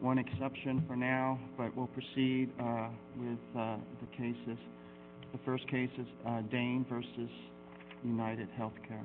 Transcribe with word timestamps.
one 0.00 0.18
exception 0.18 0.84
for 0.86 0.96
now, 0.96 1.38
but 1.56 1.76
we'll 1.76 1.88
proceed 1.88 2.50
uh, 2.60 2.88
with 3.16 3.38
uh, 3.56 3.76
the 4.00 4.06
cases. 4.16 4.58
The 5.32 5.38
first 5.44 5.68
case 5.68 5.90
is 5.98 6.06
uh, 6.26 6.40
Dane 6.50 6.86
v. 6.88 7.28
UnitedHealthcare. 8.06 9.02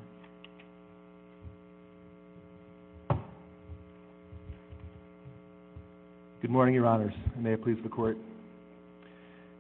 Good 6.42 6.52
morning, 6.52 6.76
Your 6.76 6.86
Honors. 6.86 7.14
and 7.34 7.44
May 7.44 7.54
it 7.54 7.64
please 7.64 7.78
the 7.84 7.90
Court. 7.90 8.18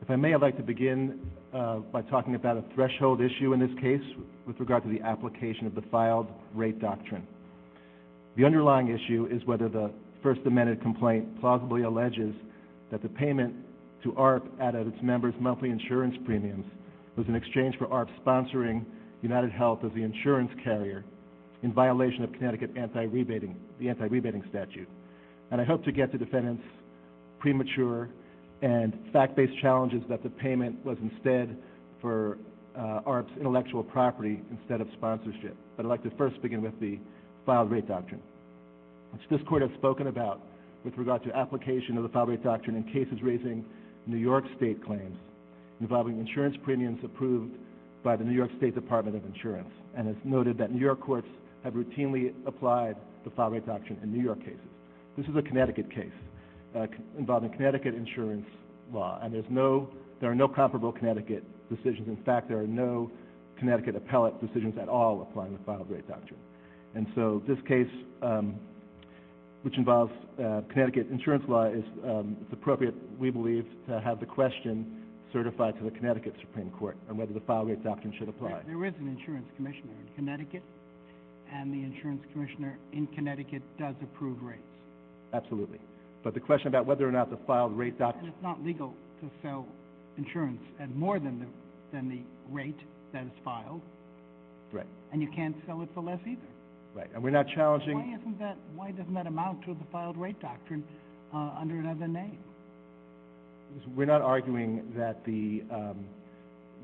If 0.02 0.12
I 0.12 0.16
may, 0.18 0.34
I'd 0.34 0.42
like 0.42 0.58
to 0.58 0.64
begin 0.64 1.20
by 1.52 2.02
talking 2.10 2.36
about 2.36 2.58
a 2.58 2.64
threshold 2.76 3.22
issue 3.22 3.54
in 3.54 3.60
this 3.60 3.72
case 3.82 4.02
with 4.46 4.60
regard 4.60 4.84
to 4.84 4.90
the 4.90 5.02
application 5.02 5.66
of 5.66 5.76
the 5.76 5.82
filed 5.84 6.28
rate 6.54 6.80
doctrine. 6.80 7.26
The 8.36 8.44
underlying 8.44 8.90
issue 8.90 9.28
is 9.32 9.46
whether 9.46 9.70
the 9.70 9.92
First 10.24 10.42
Amended 10.46 10.82
complaint 10.82 11.40
plausibly 11.42 11.84
alleges 11.84 12.34
that 12.92 13.04
the 13.04 13.10
payment 13.10 13.54
to 14.04 14.16
ARP 14.16 14.46
out 14.62 14.76
of 14.76 14.88
its 14.88 14.98
members' 15.02 15.34
monthly 15.40 15.70
insurance 15.70 16.16
premiums 16.26 16.66
was 17.18 17.28
in 17.28 17.36
exchange 17.36 17.76
for 17.78 17.88
ARP 17.92 18.10
sponsoring 18.26 18.86
UnitedHealth 19.24 19.86
as 19.86 19.92
the 19.94 20.02
insurance 20.02 20.52
carrier 20.64 21.04
in 21.62 21.74
violation 21.74 22.24
of 22.24 22.32
Connecticut 22.34 22.72
anti-rebating 22.78 23.56
the 23.80 23.90
anti-rebating 23.90 24.44
statute. 24.50 24.88
And 25.52 25.62
I 25.62 25.64
hope 25.64 25.84
to 25.86 25.92
get 25.92 26.12
to 26.12 26.18
defendants' 26.18 26.64
premature 27.40 28.10
and 28.62 28.98
fact-based 29.12 29.60
challenges 29.62 30.02
that 30.10 30.24
the 30.24 30.30
payment 30.30 30.86
was 30.86 30.98
instead 31.02 31.58
for 32.02 32.38
uh, 32.78 33.02
ARP's 33.06 33.32
intellectual 33.38 33.84
property 33.84 34.42
instead 34.52 34.82
of 34.82 34.88
sponsorship. 34.94 35.56
But 35.76 35.86
I'd 35.86 35.90
like 35.90 36.04
to 36.04 36.12
first 36.18 36.42
begin 36.42 36.62
with 36.62 36.80
the 36.80 36.98
filed 37.46 37.72
rate 37.72 37.88
doctrine, 37.88 38.22
which 39.14 39.22
this 39.30 39.40
Court 39.48 39.62
has 39.62 39.72
spoken 39.78 40.08
about 40.08 40.42
with 40.84 40.98
regard 40.98 41.24
to 41.24 41.36
application 41.36 41.98
of 41.98 42.04
the 42.04 42.10
filed 42.10 42.30
rate 42.30 42.44
doctrine 42.44 42.76
in 42.76 42.84
cases 42.84 43.22
raising 43.22 43.64
New 44.06 44.18
York 44.18 44.44
State 44.58 44.84
claims 44.84 45.18
involving 45.80 46.20
insurance 46.20 46.56
premiums 46.64 47.00
approved 47.04 47.54
by 48.04 48.16
the 48.16 48.24
New 48.24 48.34
York 48.34 48.50
State 48.58 48.76
Department 48.76 49.16
of 49.16 49.26
Insurance 49.26 49.70
and 49.96 50.08
has 50.08 50.16
noted 50.24 50.58
that 50.58 50.72
New 50.72 50.80
York 50.80 51.00
courts 51.00 51.28
have 51.64 51.74
routinely 51.74 52.34
applied 52.46 52.96
the 53.24 53.30
filed 53.32 53.54
rate 53.54 53.66
doctrine 53.66 53.98
in 54.04 54.12
New 54.12 54.22
York 54.22 54.40
cases. 54.40 54.60
This 55.18 55.26
is 55.28 55.36
a 55.38 55.42
Connecticut 55.42 55.90
case 55.94 56.12
uh, 56.76 56.88
involving 57.18 57.52
Connecticut 57.52 57.96
insurance 57.96 58.46
law, 58.92 59.20
and 59.22 59.34
there 59.34 60.32
are 60.32 60.36
no 60.36 60.48
comparable 60.48 60.92
Connecticut 60.92 61.44
decisions. 61.70 62.08
In 62.08 62.18
fact, 62.26 62.50
there 62.50 62.60
are 62.60 62.68
no 62.68 63.10
Connecticut 63.58 63.96
appellate 63.96 64.40
decisions 64.46 64.76
at 64.82 64.90
all 64.90 65.22
applying 65.22 65.54
the 65.54 65.64
filed 65.64 65.90
rate 65.90 66.08
doctrine. 66.08 66.40
And 66.96 67.08
so 67.16 67.42
this 67.48 67.58
case, 67.68 67.88
um, 68.22 68.56
which 69.64 69.78
involves 69.78 70.12
uh, 70.40 70.62
Connecticut 70.70 71.08
insurance 71.10 71.44
law, 71.48 71.66
is 71.66 71.84
um, 72.06 72.38
appropriate, 72.52 72.94
we 73.18 73.30
believe, 73.30 73.66
to 73.88 74.00
have 74.02 74.20
the 74.20 74.26
question 74.26 75.04
certified 75.32 75.78
to 75.80 75.84
the 75.84 75.92
Connecticut 75.92 76.36
Supreme 76.42 76.70
Court 76.72 76.96
on 77.10 77.18
whether 77.18 77.34
the 77.34 77.40
filed 77.42 77.70
rate 77.70 77.84
doctrine 77.84 78.14
should 78.20 78.30
apply. 78.30 78.62
There 78.68 78.86
is 78.86 78.94
an 79.00 79.08
insurance 79.08 79.48
commissioner 79.56 79.94
in 80.06 80.16
Connecticut, 80.16 80.64
and 81.52 81.74
the 81.74 81.82
insurance 81.84 82.22
commissioner 82.32 82.78
in 82.92 83.08
Connecticut 83.08 83.64
does 83.80 83.96
approve 84.04 84.44
rates. 84.44 84.62
Absolutely. 85.34 85.80
But 86.24 86.34
the 86.34 86.40
question 86.40 86.68
about 86.68 86.86
whether 86.86 87.08
or 87.08 87.12
not 87.12 87.30
the 87.32 87.40
filed 87.48 87.76
rate 87.78 87.98
doctrine... 87.98 88.26
And 88.26 88.34
it's 88.34 88.44
not 88.44 88.64
legal 88.64 88.94
to 89.22 89.30
sell 89.42 89.66
insurance 90.18 90.62
at 90.80 90.94
more 90.96 91.20
than 91.20 91.48
the 91.94 92.22
rate 92.52 92.80
that 93.14 93.24
is 93.24 93.32
filed. 93.44 93.82
Right. 94.72 94.88
And 95.12 95.22
you 95.22 95.30
can't 95.36 95.56
sell 95.66 95.82
it 95.82 95.90
for 95.94 96.02
less 96.04 96.20
either. 96.28 96.42
Right. 96.96 97.10
And 97.14 97.24
we're 97.24 97.32
not 97.32 97.48
challenging... 97.56 97.98
Why 98.76 98.92
doesn't 98.92 99.14
that 99.16 99.28
amount 99.28 99.64
to 99.66 99.74
the 99.74 99.86
filed 99.92 100.18
rate 100.18 100.40
doctrine 100.40 100.84
uh, 101.34 101.52
under 101.60 101.76
another 101.76 102.08
name? 102.08 102.38
We're 103.96 104.06
not 104.06 104.22
arguing 104.22 104.94
that 104.96 105.26
the 105.26 105.64
um, 105.72 106.06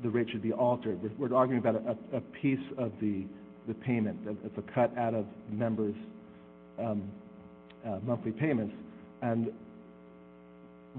rate 0.02 0.28
should 0.30 0.42
be 0.42 0.52
altered. 0.52 0.98
We're 1.16 1.34
arguing 1.34 1.60
about 1.60 1.96
a 2.12 2.20
piece 2.20 2.58
of 2.76 2.92
the 3.00 3.26
payment. 3.82 4.18
It's 4.44 4.58
a 4.58 4.72
cut 4.72 4.96
out 4.98 5.14
of 5.14 5.26
members' 5.48 5.94
um, 6.80 7.08
uh, 7.86 8.00
monthly 8.02 8.32
payments. 8.32 8.74
And 9.22 9.52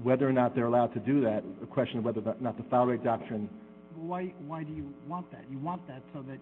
whether 0.02 0.26
or 0.26 0.32
not 0.32 0.54
they're 0.54 0.64
allowed 0.64 0.94
to 0.94 1.00
do 1.00 1.20
that, 1.20 1.44
the 1.60 1.66
question 1.66 1.98
of 1.98 2.04
whether 2.04 2.22
or 2.22 2.34
not 2.40 2.56
the 2.56 2.64
filed 2.70 2.88
rate 2.88 3.04
doctrine... 3.04 3.50
Why 3.94 4.32
do 4.48 4.72
you 4.72 4.90
want 5.06 5.30
that? 5.32 5.44
You 5.50 5.58
want 5.58 5.86
that 5.88 6.00
so 6.14 6.22
that 6.22 6.38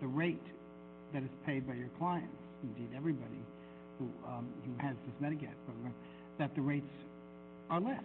the 0.00 0.06
rate 0.06 0.40
that 1.14 1.22
is 1.22 1.30
paid 1.46 1.66
by 1.66 1.74
your 1.74 1.88
clients, 1.96 2.34
indeed 2.62 2.90
everybody 2.94 3.40
who 3.98 4.06
um, 4.26 4.46
has 4.78 4.96
this 5.06 5.14
Medicaid 5.22 5.54
program, 5.64 5.94
that 6.38 6.54
the 6.54 6.60
rates 6.60 6.86
are 7.70 7.80
less. 7.80 8.02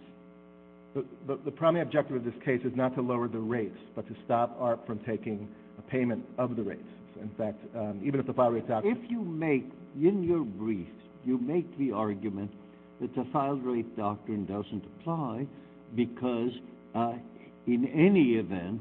The 1.26 1.50
primary 1.50 1.82
objective 1.82 2.16
of 2.16 2.24
this 2.24 2.34
case 2.44 2.60
is 2.64 2.72
not 2.74 2.94
to 2.94 3.02
lower 3.02 3.28
the 3.28 3.38
rates, 3.38 3.78
but 3.94 4.08
to 4.08 4.16
stop 4.24 4.56
ARP 4.58 4.86
from 4.86 4.98
taking 5.00 5.48
a 5.78 5.82
payment 5.82 6.24
of 6.38 6.56
the 6.56 6.62
rates. 6.62 6.82
In 7.20 7.30
fact, 7.36 7.58
um, 7.76 8.00
even 8.04 8.18
if 8.18 8.26
the 8.26 8.32
filed 8.32 8.54
rate 8.54 8.68
doctrine... 8.68 8.96
If 8.96 9.10
you 9.10 9.20
make, 9.20 9.66
in 9.96 10.24
your 10.24 10.42
brief, 10.42 10.88
you 11.24 11.38
make 11.38 11.78
the 11.78 11.92
argument 11.92 12.50
that 13.00 13.14
the 13.14 13.24
filed 13.32 13.64
rate 13.64 13.96
doctrine 13.96 14.46
doesn't 14.46 14.84
apply 15.00 15.46
because 15.94 16.50
uh, 16.94 17.14
in 17.66 17.86
any 17.86 18.34
event, 18.34 18.80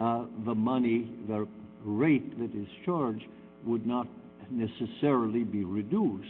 uh, 0.00 0.24
the 0.46 0.54
money, 0.54 1.10
the 1.28 1.46
rate 1.84 2.38
that 2.38 2.58
is 2.58 2.68
charged 2.86 3.24
would 3.66 3.86
not 3.86 4.06
necessarily 4.50 5.44
be 5.44 5.64
reduced 5.64 6.28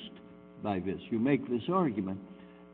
by 0.63 0.79
this. 0.79 1.01
You 1.11 1.19
make 1.19 1.49
this 1.49 1.63
argument, 1.73 2.21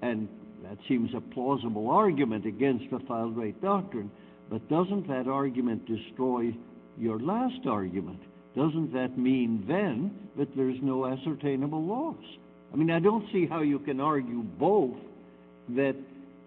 and 0.03 0.29
that 0.63 0.79
seems 0.89 1.11
a 1.15 1.21
plausible 1.21 1.91
argument 1.91 2.47
against 2.47 2.91
the 2.91 3.01
filed 3.01 3.37
rate 3.37 3.61
doctrine, 3.63 4.11
but 4.49 4.69
doesn't 4.69 5.09
that 5.09 5.29
argument 5.29 5.87
destroy 5.87 6.55
your 6.99 7.19
last 7.19 7.67
argument? 7.67 8.21
Doesn't 8.57 8.93
that 8.93 9.17
mean 9.17 9.65
then 9.67 10.13
that 10.37 10.55
there's 10.57 10.79
no 10.83 11.07
ascertainable 11.07 11.85
loss? 11.85 12.23
I 12.73 12.77
mean, 12.77 12.91
I 12.91 13.01
don't 13.01 13.25
see 13.33 13.47
how 13.47 13.63
you 13.63 13.79
can 13.79 14.01
argue 14.01 14.43
both 14.43 14.97
that 15.71 15.97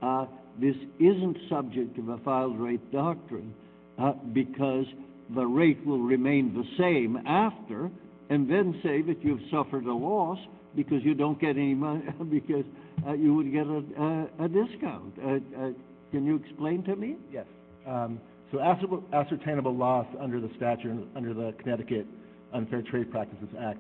uh, 0.02 0.26
this 0.60 0.76
isn't 1.00 1.38
subject 1.50 1.96
to 1.96 2.02
the 2.02 2.20
filed 2.24 2.60
rate 2.60 2.92
doctrine 2.92 3.54
uh, 3.98 4.14
because 4.34 4.86
the 5.34 5.46
rate 5.46 5.86
will 5.86 6.02
remain 6.02 6.54
the 6.54 6.66
same 6.78 7.18
after, 7.26 7.90
and 8.30 8.50
then 8.50 8.80
say 8.84 9.02
that 9.02 9.24
you've 9.24 9.42
suffered 9.52 9.86
a 9.86 9.94
loss 9.94 10.40
because 10.76 11.04
you 11.04 11.14
don't 11.14 11.40
get 11.40 11.52
any 11.52 11.74
money, 11.76 12.04
because 12.32 12.66
uh, 13.08 13.14
you 13.14 13.34
would 13.34 13.52
get 13.52 13.68
a 13.68 14.48
discount. 14.48 15.14
Uh, 15.20 15.30
uh, 15.60 15.72
can 16.12 16.26
you 16.26 16.36
explain 16.36 16.84
to 16.84 16.96
me? 16.96 17.18
Yes. 17.32 17.46
Um, 17.88 18.20
so 18.52 18.60
ascertainable 18.60 19.76
loss 19.76 20.06
under 20.20 20.40
the 20.40 20.50
statute, 20.56 21.08
under 21.16 21.34
the 21.34 21.54
Connecticut 21.60 22.06
Unfair 22.54 22.84
Trade 22.84 23.12
Practices 23.12 23.50
Act, 23.60 23.80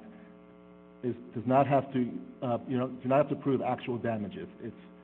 does 1.04 1.44
not 1.46 1.68
have 1.68 1.92
to 1.94 2.00
you 2.68 2.78
know, 2.78 2.88
do 2.88 3.08
not 3.08 3.18
have 3.18 3.30
to 3.30 3.36
prove 3.36 3.62
actual 3.62 3.98
damages. 3.98 4.48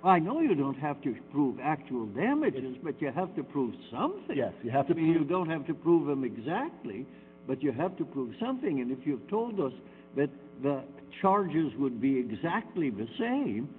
I 0.04 0.18
know 0.18 0.40
you 0.40 0.56
don't 0.56 0.78
have 0.80 1.02
to 1.04 1.14
prove 1.32 1.60
actual 1.62 2.06
damages, 2.08 2.78
but 2.82 3.02
you 3.02 3.12
have 3.12 3.36
to 3.36 3.44
prove 3.44 3.76
something. 3.92 4.36
Yes, 4.36 4.54
you 4.64 4.72
have 4.72 4.88
to 4.88 4.94
prove... 4.94 5.08
You 5.08 5.24
don't 5.26 5.50
have 5.50 5.68
to 5.68 5.74
prove 5.74 6.08
them 6.08 6.24
exactly, 6.24 7.06
but 7.48 7.64
you 7.64 7.72
have 7.72 7.98
to 7.98 8.06
prove 8.06 8.34
something, 8.40 8.82
and 8.82 8.92
if 8.92 9.00
you've 9.06 9.28
told 9.30 9.60
us 9.60 9.74
that 10.16 10.30
the 10.62 10.84
charges 11.22 11.72
would 11.78 12.00
be 12.00 12.18
exactly 12.18 12.90
the 12.90 13.08
same, 13.18 13.70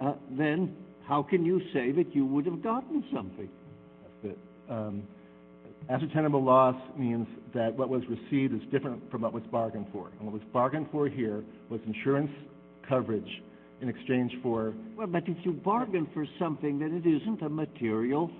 uh, 0.00 0.14
then 0.30 0.74
how 1.06 1.22
can 1.22 1.44
you 1.44 1.60
say 1.72 1.92
that 1.92 2.14
you 2.14 2.24
would 2.24 2.46
have 2.46 2.62
gotten 2.62 3.04
something? 3.12 3.48
Um, 4.68 5.02
ascertainable 5.88 6.44
loss 6.44 6.76
means 6.96 7.26
that 7.52 7.76
what 7.76 7.88
was 7.88 8.02
received 8.08 8.54
is 8.54 8.60
different 8.70 9.10
from 9.10 9.22
what 9.22 9.32
was 9.32 9.42
bargained 9.50 9.86
for, 9.92 10.08
and 10.18 10.20
what 10.20 10.32
was 10.32 10.42
bargained 10.52 10.86
for 10.92 11.08
here 11.08 11.42
was 11.68 11.80
insurance 11.86 12.30
coverage 12.88 13.42
in 13.80 13.88
exchange 13.88 14.32
for... 14.42 14.74
Well, 14.96 15.06
but 15.06 15.24
if 15.26 15.38
you 15.44 15.52
bargain 15.52 16.06
for 16.14 16.26
something, 16.38 16.78
then 16.78 16.94
it 16.94 17.08
isn't 17.08 17.42
a 17.42 17.48
material. 17.48 18.30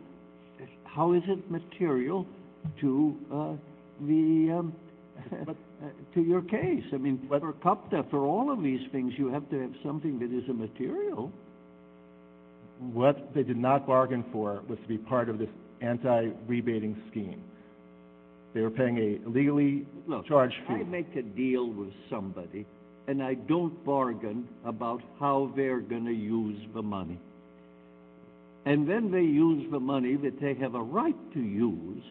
How 0.85 1.12
is 1.12 1.23
it 1.26 1.50
material 1.50 2.26
to 2.81 3.17
uh, 3.32 3.53
Um, 4.00 4.75
uh, 5.49 6.20
your 6.20 6.43
case? 6.43 6.85
I 6.93 6.97
mean, 6.97 7.26
for 7.29 7.52
CUTPA, 7.52 8.11
for 8.11 8.25
all 8.25 8.50
of 8.50 8.62
these 8.62 8.81
things, 8.93 9.12
you 9.17 9.29
have 9.29 9.49
to 9.50 9.61
have 9.61 9.73
something 9.85 10.19
that 10.19 10.32
is 10.32 10.49
a 10.49 10.52
material. 10.52 11.31
What 12.79 13.35
they 13.35 13.43
did 13.43 13.58
not 13.58 13.87
bargain 13.87 14.25
for 14.32 14.62
was 14.69 14.79
to 14.82 14.88
be 14.88 14.97
part 14.97 15.29
of 15.29 15.38
this 15.38 15.50
anti-rebating 15.82 17.00
scheme. 17.11 17.43
They 18.55 18.62
were 18.62 18.70
paying 18.70 18.99
a 18.99 19.29
legally 19.29 19.87
charged 20.26 20.56
fee. 20.67 20.75
I 20.75 20.82
make 20.85 21.14
a 21.14 21.23
deal 21.23 21.70
with 21.70 21.93
somebody, 22.08 22.67
and 23.06 23.23
I 23.23 23.35
don't 23.35 23.85
bargain 23.85 24.49
about 24.64 25.02
how 25.19 25.52
they're 25.55 25.81
going 25.81 26.06
to 26.06 26.12
use 26.12 26.58
the 26.75 26.82
money. 26.82 27.19
And 28.67 28.88
then 28.88 29.11
they 29.11 29.23
use 29.23 29.70
the 29.70 29.81
money 29.81 30.17
that 30.17 30.41
they 30.41 30.55
have 30.55 30.75
a 30.75 30.82
right 30.82 31.17
to 31.35 31.41
use 31.41 32.02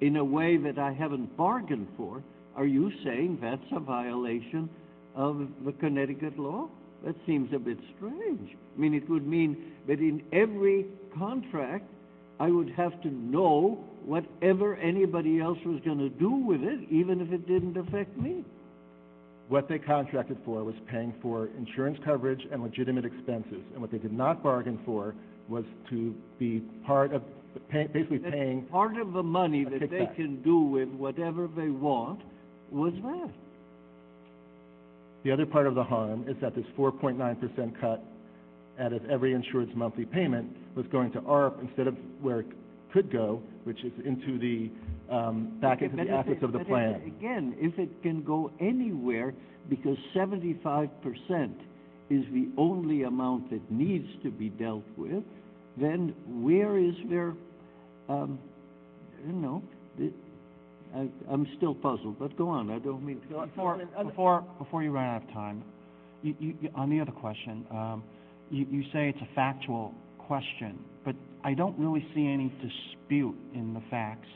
in 0.00 0.16
a 0.16 0.24
way 0.24 0.56
that 0.56 0.78
I 0.78 0.92
haven't 0.92 1.36
bargained 1.36 1.88
for. 1.96 2.22
Are 2.56 2.66
you 2.66 2.92
saying 3.04 3.38
that's 3.40 3.64
a 3.72 3.80
violation 3.80 4.68
of 5.14 5.48
the 5.64 5.72
Connecticut 5.72 6.38
law? 6.38 6.68
That 7.04 7.16
seems 7.26 7.52
a 7.52 7.58
bit 7.58 7.78
strange. 7.96 8.56
I 8.76 8.80
mean, 8.80 8.94
it 8.94 9.08
would 9.10 9.26
mean 9.26 9.72
that 9.86 9.98
in 9.98 10.22
every 10.32 10.86
contract, 11.16 11.84
I 12.40 12.50
would 12.50 12.70
have 12.70 13.00
to 13.02 13.08
know 13.08 13.84
whatever 14.04 14.76
anybody 14.76 15.40
else 15.40 15.58
was 15.64 15.80
going 15.84 15.98
to 15.98 16.08
do 16.08 16.30
with 16.30 16.62
it, 16.62 16.80
even 16.90 17.20
if 17.20 17.32
it 17.32 17.46
didn't 17.46 17.76
affect 17.76 18.16
me. 18.16 18.44
What 19.48 19.68
they 19.68 19.78
contracted 19.78 20.38
for 20.44 20.64
was 20.64 20.74
paying 20.90 21.14
for 21.20 21.48
insurance 21.58 21.98
coverage 22.04 22.40
and 22.50 22.62
legitimate 22.62 23.04
expenses. 23.04 23.62
And 23.72 23.80
what 23.80 23.90
they 23.90 23.98
did 23.98 24.12
not 24.12 24.42
bargain 24.42 24.78
for 24.86 25.14
was 25.48 25.64
to 25.90 26.14
be 26.38 26.60
part 26.86 27.12
of 27.12 27.22
basically 27.70 28.18
paying 28.18 28.62
part 28.70 28.96
of 28.96 29.12
the 29.12 29.22
money 29.22 29.64
that 29.64 29.90
they 29.90 30.08
can 30.16 30.42
do 30.42 30.58
with 30.58 30.88
whatever 30.88 31.48
they 31.56 31.68
want 31.68 32.20
was 32.70 32.92
that. 33.02 33.30
The 35.24 35.30
other 35.30 35.46
part 35.46 35.66
of 35.66 35.74
the 35.74 35.84
harm 35.84 36.24
is 36.28 36.36
that 36.42 36.54
this 36.54 36.66
4.9% 36.76 37.80
cut 37.80 38.04
out 38.78 38.92
of 38.92 39.08
every 39.08 39.32
insured's 39.32 39.74
monthly 39.74 40.04
payment 40.04 40.54
was 40.76 40.86
going 40.92 41.12
to 41.12 41.20
ARP 41.20 41.58
instead 41.62 41.86
of 41.86 41.96
where 42.20 42.40
it 42.40 42.46
could 42.92 43.10
go, 43.10 43.42
which 43.64 43.82
is 43.84 43.92
into 44.04 44.38
the, 44.38 44.70
um, 45.14 45.58
back 45.60 45.82
into 45.82 45.96
the 45.96 46.10
assets 46.10 46.42
of 46.42 46.52
the 46.52 46.60
plan. 46.60 47.02
Again, 47.18 47.56
if 47.58 47.78
it 47.78 48.02
can 48.02 48.22
go 48.22 48.50
anywhere 48.60 49.34
because 49.68 49.96
75% 50.14 50.88
is 52.10 52.24
the 52.32 52.48
only 52.58 53.04
amount 53.04 53.50
that 53.50 53.70
needs 53.70 54.08
to 54.22 54.30
be 54.30 54.50
dealt 54.50 54.84
with, 54.96 55.24
then 55.76 56.14
where 56.26 56.78
is 56.78 56.94
there, 57.08 57.34
um, 58.08 58.38
I, 60.94 61.08
I'm 61.30 61.46
still 61.56 61.74
puzzled, 61.74 62.18
but 62.18 62.36
go 62.36 62.48
on, 62.48 62.70
I 62.70 62.78
don't 62.78 63.04
mean 63.04 63.20
to... 63.22 63.46
Before, 63.46 63.80
before, 64.04 64.44
before 64.58 64.82
you 64.82 64.90
run 64.90 65.04
out 65.04 65.22
of 65.22 65.28
time, 65.32 65.64
on 66.74 66.90
the 66.90 67.00
other 67.00 67.12
question, 67.12 67.66
um, 67.70 68.04
you, 68.50 68.66
you 68.70 68.82
say 68.92 69.08
it's 69.08 69.20
a 69.20 69.34
factual 69.34 69.92
question, 70.18 70.78
but 71.04 71.14
I 71.42 71.54
don't 71.54 71.78
really 71.78 72.06
see 72.14 72.26
any 72.26 72.52
dispute 72.62 73.36
in 73.54 73.74
the 73.74 73.82
facts. 73.90 74.28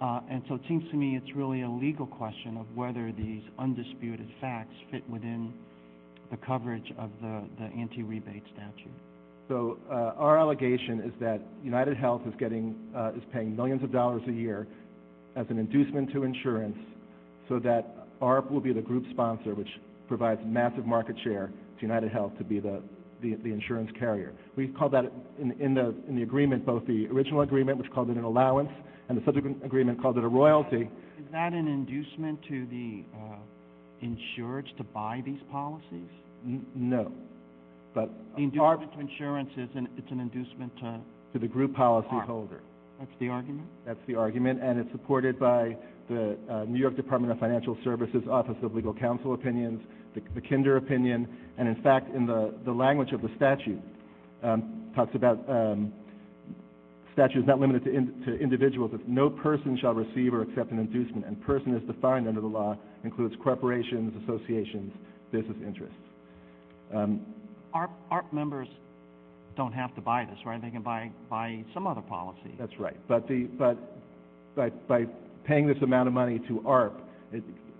Uh, 0.00 0.20
and 0.30 0.42
so 0.48 0.54
it 0.54 0.62
seems 0.68 0.88
to 0.90 0.96
me 0.96 1.16
it's 1.16 1.36
really 1.36 1.62
a 1.62 1.70
legal 1.70 2.06
question 2.06 2.56
of 2.56 2.66
whether 2.74 3.12
these 3.12 3.42
undisputed 3.58 4.28
facts 4.40 4.74
fit 4.90 5.08
within 5.08 5.52
the 6.30 6.36
coverage 6.38 6.92
of 6.98 7.10
the, 7.20 7.44
the 7.58 7.64
anti-rebate 7.66 8.42
statute. 8.54 8.90
So 9.48 9.78
uh, 9.90 10.12
our 10.16 10.38
allegation 10.38 11.00
is 11.00 11.12
that 11.20 11.40
United 11.62 11.96
Health 11.96 12.22
is 12.26 12.34
getting, 12.38 12.76
uh, 12.96 13.12
is 13.16 13.22
paying 13.32 13.54
millions 13.56 13.82
of 13.82 13.92
dollars 13.92 14.22
a 14.28 14.32
year 14.32 14.66
as 15.36 15.46
an 15.50 15.58
inducement 15.58 16.12
to 16.12 16.24
insurance 16.24 16.76
so 17.48 17.58
that 17.58 18.06
ARP 18.20 18.50
will 18.50 18.60
be 18.60 18.72
the 18.72 18.80
group 18.80 19.04
sponsor, 19.10 19.54
which 19.54 19.68
provides 20.08 20.40
massive 20.44 20.86
market 20.86 21.16
share 21.24 21.48
to 21.76 21.82
United 21.82 22.12
Health 22.12 22.32
to 22.38 22.44
be 22.44 22.60
the, 22.60 22.82
insurance 23.22 23.90
carrier. 23.98 24.32
We 24.56 24.68
call 24.68 24.88
that 24.90 25.04
in, 25.40 25.52
in, 25.60 25.74
the, 25.74 25.94
in 26.08 26.16
the 26.16 26.22
agreement, 26.22 26.66
both 26.66 26.86
the 26.86 27.06
original 27.06 27.42
agreement, 27.42 27.78
which 27.78 27.90
called 27.92 28.10
it 28.10 28.16
an 28.16 28.24
allowance, 28.24 28.70
and 29.08 29.16
the 29.16 29.24
subsequent 29.24 29.64
agreement 29.64 30.00
called 30.02 30.18
it 30.18 30.24
a 30.24 30.28
royalty. 30.28 30.90
Is 31.18 31.26
that 31.30 31.52
an 31.52 31.68
inducement 31.68 32.40
to 32.48 32.66
the 32.66 33.04
uh, 33.16 33.36
insureds 34.04 34.76
to 34.76 34.84
buy 34.84 35.22
these 35.24 35.38
policies? 35.50 36.08
No. 36.74 37.12
But 37.94 38.10
The 38.36 38.42
inducement 38.42 38.92
to 38.92 39.00
insurance 39.00 39.50
is 39.56 39.68
an, 39.74 39.88
it's 39.96 40.10
an 40.10 40.20
inducement 40.20 40.76
to, 40.78 41.00
to 41.34 41.38
the 41.38 41.46
group 41.46 41.74
policy 41.74 42.08
holder. 42.26 42.60
that's 42.98 43.10
the 43.20 43.28
argument? 43.28 43.66
That's 43.86 44.00
the 44.06 44.14
argument, 44.14 44.62
and 44.62 44.78
it's 44.78 44.90
supported 44.92 45.38
by 45.38 45.76
the 46.08 46.36
uh, 46.50 46.64
New 46.64 46.78
York 46.78 46.96
Department 46.96 47.32
of 47.32 47.38
Financial 47.38 47.76
Services 47.84 48.22
Office 48.30 48.56
of 48.62 48.74
Legal 48.74 48.94
Counsel 48.94 49.34
opinions, 49.34 49.80
the, 50.14 50.40
Kinder 50.40 50.76
opinion, 50.76 51.28
and 51.58 51.68
in 51.68 51.82
fact, 51.82 52.14
in 52.14 52.26
the, 52.26 52.54
the 52.64 52.72
language 52.72 53.12
of 53.12 53.22
the 53.22 53.30
statute, 53.36 53.80
um, 54.42 54.90
talks 54.94 55.14
about 55.14 55.48
um, 55.48 55.92
statute 57.12 57.40
is 57.40 57.46
not 57.46 57.60
limited 57.60 57.84
to, 57.84 58.38
individuals. 58.38 58.90
It's 58.94 59.02
no 59.06 59.30
person 59.30 59.78
shall 59.80 59.94
receive 59.94 60.34
or 60.34 60.42
accept 60.42 60.70
an 60.70 60.78
inducement, 60.78 61.26
and 61.26 61.40
person 61.42 61.74
is 61.74 61.82
defined 61.86 62.26
under 62.26 62.40
the 62.40 62.46
law, 62.46 62.76
includes 63.04 63.34
corporations, 63.42 64.12
associations, 64.24 64.92
business 65.30 65.56
interests. 65.64 65.96
ARP, 67.74 68.32
members 68.32 68.68
don't 69.56 69.72
have 69.72 69.94
to 69.94 70.00
buy 70.00 70.24
this, 70.24 70.38
right? 70.46 70.60
They 70.60 70.70
can 70.70 70.82
buy, 70.82 71.10
some 71.74 71.86
other 71.86 72.00
policy. 72.00 72.54
That's 72.58 72.78
right. 72.78 72.96
But 73.08 73.28
the 73.28 73.44
but 73.58 73.76
by 74.56 74.70
by 74.88 75.06
paying 75.44 75.66
this 75.66 75.78
amount 75.82 76.08
of 76.08 76.14
money 76.14 76.40
to 76.48 76.62
ARP, 76.66 77.00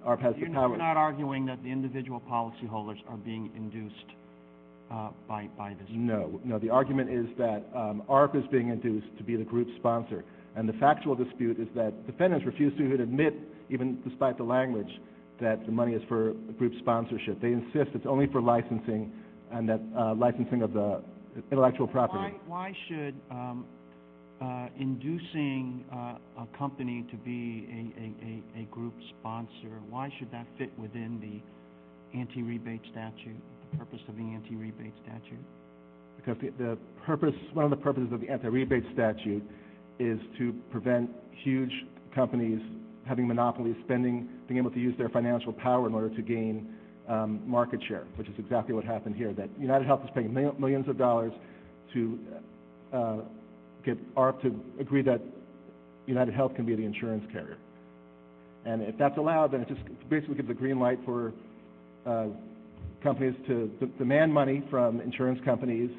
ARP 0.04 0.20
has 0.20 0.34
the 0.34 0.46
power. 0.46 0.68
you're 0.68 0.76
not 0.76 0.96
arguing 0.96 1.46
that 1.46 1.62
the 1.62 1.70
individual 1.70 2.20
policyholders 2.28 2.98
are 3.08 3.16
being 3.16 3.50
induced 3.56 3.94
uh, 4.90 5.10
by, 5.28 5.48
by 5.56 5.74
this? 5.74 5.88
No, 5.90 6.40
no. 6.44 6.58
The 6.58 6.70
argument 6.70 7.10
is 7.10 7.26
that 7.38 7.64
um, 7.74 8.02
ARP 8.08 8.36
is 8.36 8.44
being 8.50 8.68
induced 8.68 9.16
to 9.18 9.24
be 9.24 9.36
the 9.36 9.44
group 9.44 9.68
sponsor, 9.78 10.24
and 10.56 10.68
the 10.68 10.74
factual 10.74 11.14
dispute 11.14 11.58
is 11.58 11.68
that 11.74 12.06
defendants 12.06 12.44
refuse 12.44 12.76
to 12.78 12.84
even 12.84 13.00
admit, 13.00 13.34
even 13.70 14.00
despite 14.06 14.36
the 14.36 14.44
language, 14.44 14.90
that 15.40 15.64
the 15.66 15.72
money 15.72 15.94
is 15.94 16.02
for 16.08 16.32
group 16.58 16.72
sponsorship. 16.80 17.40
They 17.40 17.52
insist 17.52 17.90
it's 17.94 18.06
only 18.06 18.26
for 18.26 18.40
licensing, 18.40 19.12
and 19.52 19.68
that 19.68 19.80
uh, 19.96 20.14
licensing 20.14 20.62
of 20.62 20.72
the 20.72 21.02
intellectual 21.50 21.86
property. 21.86 22.34
Why, 22.46 22.70
why 22.70 22.76
should 22.88 23.14
um, 23.30 23.66
uh, 24.40 24.68
inducing 24.78 25.84
uh, 25.92 26.42
a 26.42 26.58
company 26.58 27.06
to 27.10 27.16
be 27.18 27.68
a, 28.56 28.64
group 28.70 28.94
sponsor, 29.20 29.80
why 29.90 30.12
should 30.18 30.30
that 30.32 30.46
fit 30.58 30.76
within 30.78 31.20
the 31.20 32.18
anti-rebate 32.18 32.80
statute, 32.90 33.36
the 33.70 33.78
purpose 33.78 34.00
of 34.08 34.16
the 34.16 34.22
anti-rebate 34.22 34.94
statute? 35.04 35.44
because 36.24 36.40
the, 36.58 36.78
purpose, 37.04 37.34
one 37.52 37.64
of 37.64 37.70
the 37.70 37.76
purposes 37.76 38.12
of 38.12 38.20
the 38.20 38.28
anti-rebate 38.28 38.84
statute 38.92 39.42
is 39.98 40.18
to 40.38 40.54
prevent 40.70 41.10
huge 41.42 41.72
companies 42.14 42.60
having 43.06 43.26
monopolies, 43.26 43.74
spending, 43.84 44.28
being 44.46 44.58
able 44.58 44.70
to 44.70 44.78
use 44.78 44.96
their 44.98 45.08
financial 45.08 45.52
power 45.52 45.88
in 45.88 45.94
order 45.94 46.08
to 46.14 46.22
gain 46.22 46.72
market 47.08 47.80
share, 47.88 48.04
which 48.16 48.28
is 48.28 48.34
exactly 48.38 48.74
what 48.74 48.84
happened 48.84 49.16
here. 49.16 49.32
That 49.32 49.48
United 49.58 49.86
Health 49.86 50.02
is 50.04 50.10
paying 50.14 50.32
millions 50.32 50.88
of 50.88 50.98
dollars 50.98 51.32
to 51.94 52.18
uh, 52.92 53.16
get 53.84 53.98
ARP 54.16 54.40
to 54.42 54.54
agree 54.80 55.02
that 55.02 55.20
United 56.06 56.34
Health 56.34 56.54
can 56.54 56.64
be 56.64 56.74
the 56.74 56.84
insurance 56.84 57.24
carrier. 57.32 57.58
And 58.64 58.82
if 58.82 58.96
that's 58.96 59.18
allowed, 59.18 59.52
then 59.52 59.60
it 59.62 59.68
just 59.68 59.80
basically 60.08 60.36
gives 60.36 60.50
a 60.50 60.54
green 60.54 60.78
light 60.78 60.98
for 61.04 61.32
uh, 62.06 62.26
companies 63.02 63.34
to 63.48 63.68
demand 63.98 64.32
money 64.32 64.62
from 64.70 65.00
insurance 65.00 65.40
companies, 65.44 65.90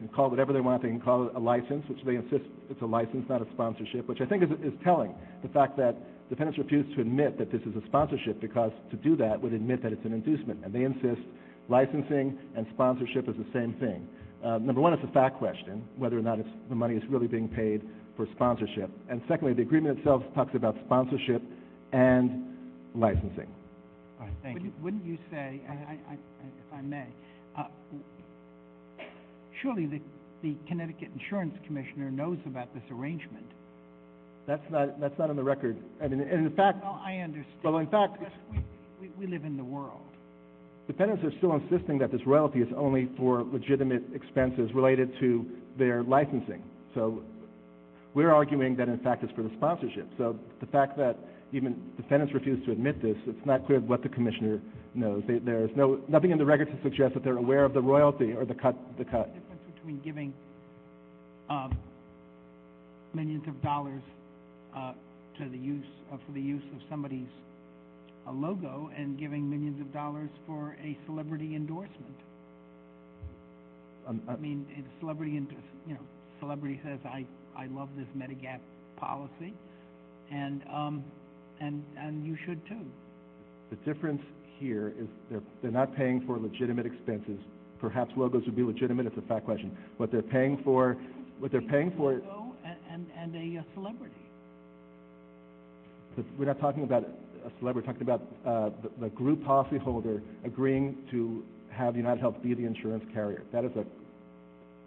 can 0.00 0.08
call 0.08 0.26
it 0.26 0.30
whatever 0.30 0.52
they 0.52 0.60
want. 0.60 0.82
They 0.82 0.88
can 0.88 1.00
call 1.00 1.26
it 1.26 1.34
a 1.34 1.38
license, 1.38 1.84
which 1.88 2.00
they 2.04 2.16
insist 2.16 2.44
it's 2.70 2.80
a 2.82 2.86
license, 2.86 3.26
not 3.28 3.42
a 3.42 3.46
sponsorship, 3.52 4.08
which 4.08 4.20
I 4.20 4.26
think 4.26 4.42
is, 4.42 4.50
is 4.62 4.72
telling. 4.82 5.14
The 5.42 5.48
fact 5.48 5.76
that 5.76 5.94
defendants 6.30 6.58
refuse 6.58 6.86
to 6.94 7.00
admit 7.02 7.36
that 7.38 7.50
this 7.50 7.60
is 7.62 7.74
a 7.76 7.84
sponsorship 7.86 8.40
because 8.40 8.70
to 8.90 8.96
do 8.96 9.16
that 9.16 9.42
would 9.42 9.52
admit 9.52 9.82
that 9.82 9.92
it's 9.92 10.04
an 10.04 10.12
inducement. 10.14 10.64
And 10.64 10.72
they 10.72 10.84
insist 10.84 11.20
licensing 11.68 12.38
and 12.56 12.66
sponsorship 12.72 13.28
is 13.28 13.34
the 13.36 13.46
same 13.52 13.74
thing. 13.74 14.08
Uh, 14.44 14.58
number 14.58 14.80
one, 14.80 14.94
it's 14.94 15.02
a 15.04 15.12
fact 15.12 15.36
question, 15.36 15.84
whether 15.98 16.16
or 16.16 16.22
not 16.22 16.38
the 16.68 16.74
money 16.74 16.94
is 16.94 17.02
really 17.10 17.26
being 17.26 17.48
paid 17.48 17.82
for 18.16 18.26
sponsorship. 18.34 18.90
And 19.10 19.20
secondly, 19.28 19.52
the 19.52 19.62
agreement 19.62 19.98
itself 19.98 20.22
talks 20.34 20.54
about 20.54 20.76
sponsorship 20.86 21.42
and 21.92 22.56
licensing. 22.94 23.48
All 24.18 24.26
right, 24.26 24.34
thank 24.42 24.62
you. 24.62 24.72
Wouldn't, 24.80 24.82
wouldn't 24.82 25.04
you 25.04 25.18
say, 25.30 25.60
I, 25.68 25.72
I, 25.72 25.98
I, 26.10 26.14
if 26.14 26.74
I 26.74 26.80
may, 26.80 27.06
uh, 27.58 27.64
surely 29.60 29.86
the, 29.86 30.00
the 30.42 30.56
Connecticut 30.68 31.08
Insurance 31.12 31.54
Commissioner 31.66 32.10
knows 32.10 32.38
about 32.46 32.72
this 32.72 32.84
arrangement? 32.90 33.46
That's 34.50 34.68
not, 34.68 34.98
that's 35.00 35.16
not 35.16 35.30
on 35.30 35.36
the 35.36 35.44
record. 35.44 35.76
I 36.02 36.08
mean, 36.08 36.22
and 36.22 36.44
in 36.44 36.52
fact, 36.56 36.82
Well, 36.82 37.00
I 37.06 37.18
understand. 37.18 37.46
well, 37.62 37.78
in 37.78 37.86
fact, 37.86 38.20
we, 39.16 39.26
live 39.28 39.44
in 39.44 39.56
the 39.56 39.62
world. 39.62 40.00
defendants 40.88 41.22
are 41.22 41.30
still 41.38 41.54
insisting 41.54 41.98
that 41.98 42.10
this 42.10 42.20
royalty 42.26 42.58
is 42.58 42.66
only 42.76 43.08
for 43.16 43.44
legitimate 43.44 44.02
expenses 44.12 44.68
related 44.74 45.12
to 45.20 45.46
their 45.78 46.02
licensing. 46.02 46.64
So 46.96 47.22
we're 48.14 48.32
arguing 48.34 48.74
that 48.74 48.88
in 48.88 48.98
fact 48.98 49.22
it's 49.22 49.32
for 49.34 49.44
the 49.44 49.52
sponsorship. 49.56 50.08
So 50.18 50.36
the 50.58 50.66
fact 50.66 50.98
that 50.98 51.16
even 51.52 51.80
defendants 51.96 52.34
refuse 52.34 52.64
to 52.66 52.72
admit 52.72 53.00
this, 53.00 53.16
it's 53.28 53.46
not 53.46 53.64
clear 53.66 53.78
what 53.78 54.02
the 54.02 54.08
commissioner 54.08 54.60
knows. 54.94 55.22
There's 55.28 55.70
no, 55.76 56.00
nothing 56.08 56.32
in 56.32 56.38
the 56.38 56.44
record 56.44 56.72
to 56.72 56.82
suggest 56.82 57.14
that 57.14 57.22
they're 57.22 57.38
aware 57.38 57.64
of 57.64 57.72
the 57.72 57.82
royalty 57.82 58.32
or 58.32 58.44
the 58.44 58.54
cut, 58.54 58.74
the 58.98 59.04
difference 59.04 59.30
between 59.76 60.00
giving 60.00 60.34
um, 61.48 61.78
millions 63.14 63.46
of 63.46 63.62
dollars 63.62 64.02
to 64.74 65.48
the 65.48 65.58
use, 65.58 65.84
uh, 66.12 66.16
for 66.26 66.32
the 66.32 66.40
use 66.40 66.62
of 66.74 66.80
somebody's 66.88 67.28
uh, 68.26 68.32
logo 68.32 68.90
and 68.96 69.18
giving 69.18 69.48
millions 69.48 69.80
of 69.80 69.92
dollars 69.92 70.30
for 70.46 70.76
a 70.82 70.96
celebrity 71.06 71.54
endorsement. 71.56 72.16
Um, 74.06 74.22
uh, 74.28 74.32
I 74.32 74.36
mean, 74.36 74.66
a 74.76 75.00
celebrity, 75.00 75.32
you 75.32 75.94
know, 75.94 76.00
celebrity 76.40 76.80
says, 76.84 76.98
I, 77.04 77.24
I 77.56 77.66
love 77.66 77.88
this 77.96 78.06
Medigap 78.16 78.60
policy, 78.96 79.54
and, 80.30 80.62
um, 80.72 81.04
and, 81.60 81.84
and 81.98 82.26
you 82.26 82.36
should 82.44 82.64
too. 82.66 82.84
The 83.70 83.76
difference 83.92 84.22
here 84.58 84.92
is 84.98 85.06
they're, 85.30 85.42
they're 85.62 85.70
not 85.70 85.96
paying 85.96 86.26
for 86.26 86.38
legitimate 86.38 86.86
expenses. 86.86 87.38
Perhaps 87.80 88.12
logos 88.16 88.44
would 88.44 88.56
be 88.56 88.62
legitimate. 88.62 89.06
It's 89.06 89.16
a 89.16 89.22
fact 89.22 89.46
question. 89.46 89.76
What 89.96 90.12
they're 90.12 90.22
paying 90.22 90.60
for, 90.62 90.96
what 91.38 91.50
they're 91.50 91.62
paying 91.62 91.92
for, 91.96 92.14
Logo 92.14 92.54
and, 93.16 93.34
a 93.34 93.60
uh, 93.60 93.62
celebrity. 93.74 94.14
We're 96.38 96.46
not 96.46 96.60
talking 96.60 96.82
about 96.82 97.04
a 97.04 97.50
celebrity. 97.58 97.86
We're 97.86 97.92
talking 97.92 98.08
about 98.08 98.22
uh, 98.46 98.70
the, 98.82 98.90
the 99.06 99.08
group 99.10 99.42
policyholder 99.42 100.20
agreeing 100.44 100.96
to 101.10 101.44
have 101.70 101.96
United 101.96 102.20
Health 102.20 102.36
be 102.42 102.54
the 102.54 102.64
insurance 102.64 103.04
carrier. 103.12 103.42
That 103.52 103.64
is 103.64 103.72
a, 103.76 103.84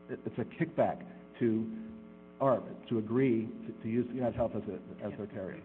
it's 0.10 0.38
a 0.38 0.46
kickback 0.64 0.98
to 1.40 1.68
ARP 2.42 2.64
to 2.90 2.98
agree 2.98 3.48
to, 3.82 3.90
use 3.90 4.06
United 4.14 4.36
Health 4.36 4.52
as 4.56 4.64
a, 4.68 5.06
as 5.06 5.18
their 5.18 5.28
carrier. 5.28 5.60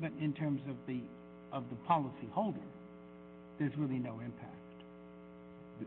But 0.00 0.10
in 0.20 0.32
terms 0.32 0.60
of 0.68 0.76
the, 0.86 1.00
of 1.52 1.64
the 1.70 1.76
policy 1.86 2.28
holder, 2.32 2.58
there's 3.58 3.72
really 3.76 3.98
no 3.98 4.20
impact. 4.20 4.50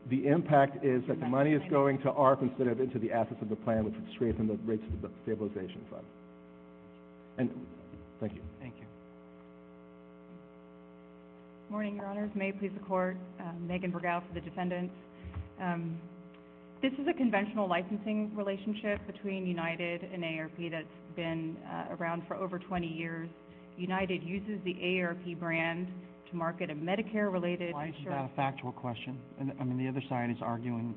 The 0.09 0.27
impact 0.27 0.83
is 0.83 1.01
that 1.07 1.19
the 1.19 1.27
money 1.27 1.53
is 1.53 1.61
going 1.69 1.99
to 1.99 2.11
ARP 2.11 2.41
instead 2.41 2.67
of 2.67 2.79
into 2.79 2.99
the 2.99 3.11
assets 3.11 3.41
of 3.41 3.49
the 3.49 3.55
plan, 3.55 3.85
which 3.85 3.93
would 3.93 4.09
strengthen 4.13 4.47
the 4.47 4.57
rate 4.65 4.81
stabilization 5.23 5.81
fund. 5.89 6.03
And, 7.37 7.49
thank 8.19 8.33
you. 8.33 8.41
Thank 8.59 8.73
you. 8.79 8.86
Morning, 11.69 11.97
Your 11.97 12.05
Honors. 12.05 12.31
May 12.33 12.49
it 12.49 12.59
please 12.59 12.71
the 12.73 12.85
Court. 12.85 13.17
Um, 13.41 13.67
Meaghan 13.69 13.91
VerGow 13.91 14.25
for 14.25 14.33
the 14.33 14.39
defendants. 14.41 14.93
Um, 15.61 15.99
This 16.81 16.93
is 16.93 17.07
a 17.09 17.13
conventional 17.13 17.67
licensing 17.67 18.33
relationship 18.35 19.05
between 19.05 19.45
United 19.45 20.03
and 20.03 20.23
AARP 20.23 20.71
that's 20.71 20.85
been 21.15 21.57
uh, 21.69 21.95
around 21.95 22.23
for 22.27 22.35
over 22.35 22.57
20 22.57 22.87
years. 22.87 23.29
United 23.77 24.23
uses 24.23 24.59
the 24.63 24.75
AARP 24.75 25.39
brand 25.39 25.87
to 26.29 26.35
market 26.37 26.69
a 26.69 26.75
Medicare-related 26.75 27.69
insurance. 27.69 27.95
Why 28.03 28.25
is 28.25 28.29
that 28.29 28.31
a 28.31 28.35
factual 28.35 28.71
question? 28.71 29.19
I 29.59 29.63
mean, 29.63 29.77
the 29.77 29.89
other 29.89 30.03
side 30.07 30.29
is 30.29 30.37
arguing 30.41 30.95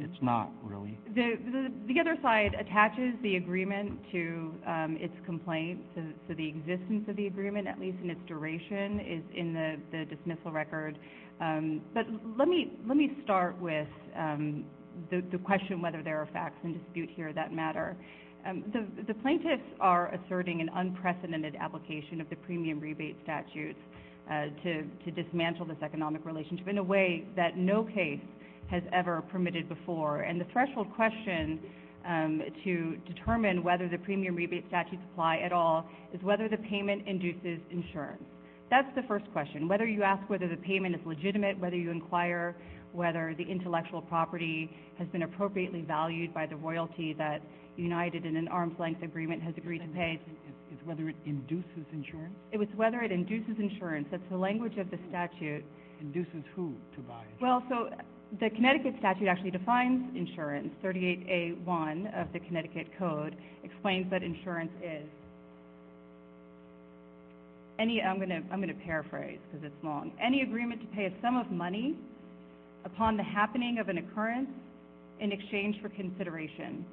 it's 0.00 0.22
not 0.22 0.50
really. 0.62 0.98
The, 1.14 1.34
the, 1.44 1.72
the 1.86 2.00
other 2.00 2.16
side 2.22 2.54
attaches 2.58 3.14
the 3.22 3.36
agreement 3.36 3.98
to 4.12 4.54
um, 4.66 4.96
its 5.00 5.14
complaint, 5.26 5.80
so, 5.94 6.02
the 6.34 6.48
existence 6.48 7.04
of 7.08 7.16
the 7.16 7.26
agreement, 7.26 7.66
at 7.66 7.78
least 7.80 7.98
in 8.02 8.10
its 8.10 8.20
duration, 8.26 9.00
is 9.00 9.22
in 9.34 9.52
the, 9.54 10.04
dismissal 10.04 10.52
record. 10.52 10.98
Um, 11.40 11.82
but 11.94 12.06
let 12.36 12.48
me, 12.48 12.72
start 13.24 13.60
with 13.60 13.88
um, 14.16 14.64
the, 15.10 15.38
question 15.38 15.80
whether 15.80 16.02
there 16.02 16.20
are 16.20 16.28
facts 16.32 16.58
in 16.64 16.78
dispute 16.78 17.10
here 17.14 17.32
that 17.32 17.52
matter. 17.52 17.96
The, 18.44 19.14
plaintiffs 19.14 19.62
are 19.80 20.14
asserting 20.14 20.60
an 20.60 20.70
unprecedented 20.74 21.54
application 21.56 22.20
of 22.20 22.30
the 22.30 22.36
premium 22.36 22.80
rebate 22.80 23.16
statutes 23.22 23.78
uh, 24.30 24.46
to 24.62 25.10
dismantle 25.10 25.66
this 25.66 25.76
economic 25.82 26.24
relationship 26.24 26.68
in 26.68 26.78
a 26.78 26.82
way 26.82 27.26
that 27.36 27.56
no 27.56 27.84
case 27.84 28.20
has 28.70 28.82
ever 28.92 29.22
permitted 29.22 29.68
before. 29.68 30.20
And 30.20 30.40
the 30.40 30.46
threshold 30.52 30.88
question 30.94 31.60
um, 32.06 32.42
to 32.64 32.96
determine 33.06 33.62
whether 33.62 33.88
the 33.88 33.98
premium 33.98 34.36
rebate 34.36 34.64
statutes 34.68 35.02
apply 35.12 35.38
at 35.38 35.52
all 35.52 35.86
is 36.12 36.22
whether 36.22 36.48
the 36.48 36.56
payment 36.56 37.06
induces 37.06 37.58
insurance. 37.70 38.22
That's 38.70 38.88
the 38.94 39.02
first 39.08 39.24
question. 39.32 39.66
Whether 39.68 39.86
you 39.86 40.02
ask 40.02 40.28
whether 40.28 40.48
the 40.48 40.56
payment 40.56 40.94
is 40.94 41.00
legitimate, 41.06 41.58
whether 41.58 41.76
you 41.76 41.90
inquire 41.90 42.54
whether 42.92 43.34
the 43.36 43.44
intellectual 43.44 44.00
property 44.00 44.70
has 44.98 45.06
been 45.08 45.22
appropriately 45.22 45.82
valued 45.82 46.32
by 46.32 46.46
the 46.46 46.56
royalty 46.56 47.14
that 47.18 47.42
United 47.76 48.24
in 48.24 48.36
an 48.36 48.48
arm's 48.48 48.78
length 48.78 49.02
agreement 49.02 49.42
has 49.42 49.54
agreed 49.56 49.80
to 49.80 49.88
pay. 49.88 50.20
Is, 50.26 50.78
is 50.78 50.86
whether 50.86 51.08
it 51.08 51.16
induces 51.26 51.84
insurance? 51.92 52.34
It 52.50 52.58
was 52.58 52.68
whether 52.74 53.00
it 53.00 53.12
induces 53.12 53.56
insurance. 53.58 54.08
That's 54.10 54.22
the 54.30 54.36
language 54.36 54.78
of 54.78 54.90
the 54.90 54.98
statute. 55.08 55.64
Induces 56.00 56.44
who 56.54 56.74
to 56.94 57.00
buy? 57.02 57.24
Well, 57.40 57.62
so 57.68 57.90
the 58.40 58.50
Connecticut 58.50 58.94
statute 58.98 59.26
actually 59.26 59.50
defines 59.50 60.14
insurance. 60.14 60.70
38A1 60.84 62.20
of 62.20 62.32
the 62.32 62.40
Connecticut 62.40 62.86
Code 62.98 63.34
explains 63.64 64.10
that 64.10 64.22
insurance 64.22 64.70
is 64.82 65.06
any, 67.78 68.02
I'm 68.02 68.18
going 68.18 68.68
to 68.68 68.74
paraphrase 68.84 69.38
because 69.50 69.64
it's 69.64 69.84
long. 69.84 70.12
Any 70.20 70.42
agreement 70.42 70.80
to 70.82 70.86
pay 70.88 71.06
a 71.06 71.12
sum 71.22 71.36
of 71.36 71.50
money 71.50 71.96
upon 72.84 73.16
the 73.16 73.22
happening 73.22 73.78
of 73.78 73.88
an 73.88 73.98
occurrence 73.98 74.50
in 75.20 75.32
exchange 75.32 75.80
for 75.80 75.88
consideration. 75.88 76.84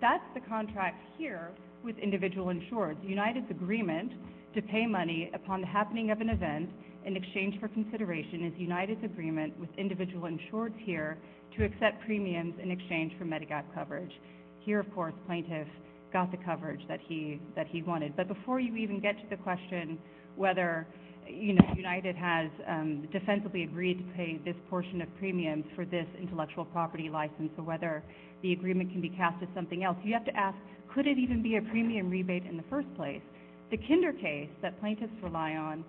That's 0.00 0.24
the 0.34 0.40
contract 0.40 1.00
here 1.16 1.50
with 1.84 1.96
individual 1.98 2.46
insureds. 2.46 2.96
United's 3.08 3.50
agreement 3.50 4.12
to 4.54 4.62
pay 4.62 4.84
money 4.84 5.30
upon 5.32 5.60
the 5.60 5.66
happening 5.66 6.10
of 6.10 6.20
an 6.20 6.28
event 6.28 6.68
in 7.04 7.16
exchange 7.16 7.58
for 7.60 7.68
consideration 7.68 8.44
is 8.44 8.52
United's 8.58 9.04
agreement 9.04 9.58
with 9.58 9.70
individual 9.76 10.28
insureds 10.28 10.78
here 10.78 11.18
to 11.56 11.64
accept 11.64 12.04
premiums 12.04 12.54
in 12.62 12.70
exchange 12.70 13.12
for 13.18 13.24
Medigap 13.24 13.64
coverage. 13.74 14.12
Here, 14.60 14.80
of 14.80 14.92
course, 14.94 15.14
plaintiff 15.26 15.68
got 16.12 16.30
the 16.30 16.38
coverage 16.38 16.80
that 16.88 17.00
he 17.00 17.40
wanted. 17.86 18.16
But 18.16 18.28
before 18.28 18.60
you 18.60 18.76
even 18.76 19.00
get 19.00 19.18
to 19.18 19.24
the 19.30 19.36
question 19.36 19.98
whether 20.36 20.86
United 21.28 22.16
has 22.16 22.50
um, 22.68 23.08
defensively 23.12 23.64
agreed 23.64 23.98
to 23.98 24.04
pay 24.14 24.40
this 24.44 24.56
portion 24.68 25.00
of 25.00 25.08
premiums 25.18 25.64
for 25.74 25.84
this 25.84 26.06
intellectual 26.20 26.64
property 26.64 27.08
license, 27.08 27.50
or 27.56 27.64
whether 27.64 28.02
the 28.42 28.52
agreement 28.52 28.90
can 28.90 29.00
be 29.00 29.08
cast 29.08 29.42
as 29.42 29.48
something 29.54 29.84
else, 29.84 29.96
you 30.02 30.12
have 30.12 30.24
to 30.24 30.36
ask, 30.36 30.56
could 30.92 31.06
it 31.06 31.18
even 31.18 31.42
be 31.42 31.56
a 31.56 31.62
premium 31.62 32.10
rebate 32.10 32.44
in 32.44 32.56
the 32.56 32.64
first 32.68 32.92
place? 32.96 33.22
The 33.70 33.78
Kinder 33.88 34.12
case 34.12 34.50
that 34.60 34.78
plaintiffs 34.80 35.12
rely 35.22 35.52
on, 35.52 35.84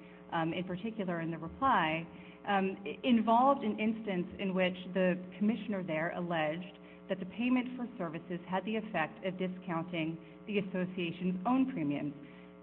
in 0.54 0.64
particular 0.64 1.22
in 1.22 1.32
the 1.32 1.38
reply, 1.38 2.06
um, 2.48 2.78
involved 3.04 3.64
an 3.64 3.78
instance 3.80 4.28
in 4.40 4.54
which 4.54 4.76
the 4.94 5.18
commissioner 5.38 5.84
there 5.84 6.14
alleged 6.16 6.80
that 7.10 7.20
the 7.20 7.26
payment 7.26 7.68
for 7.78 7.88
services 7.98 8.40
had 8.48 8.64
the 8.66 8.76
effect 8.76 9.26
of 9.26 9.38
discounting 9.38 10.18
the 10.48 10.60
association's 10.60 11.38
own 11.46 11.72
premiums. 11.72 12.14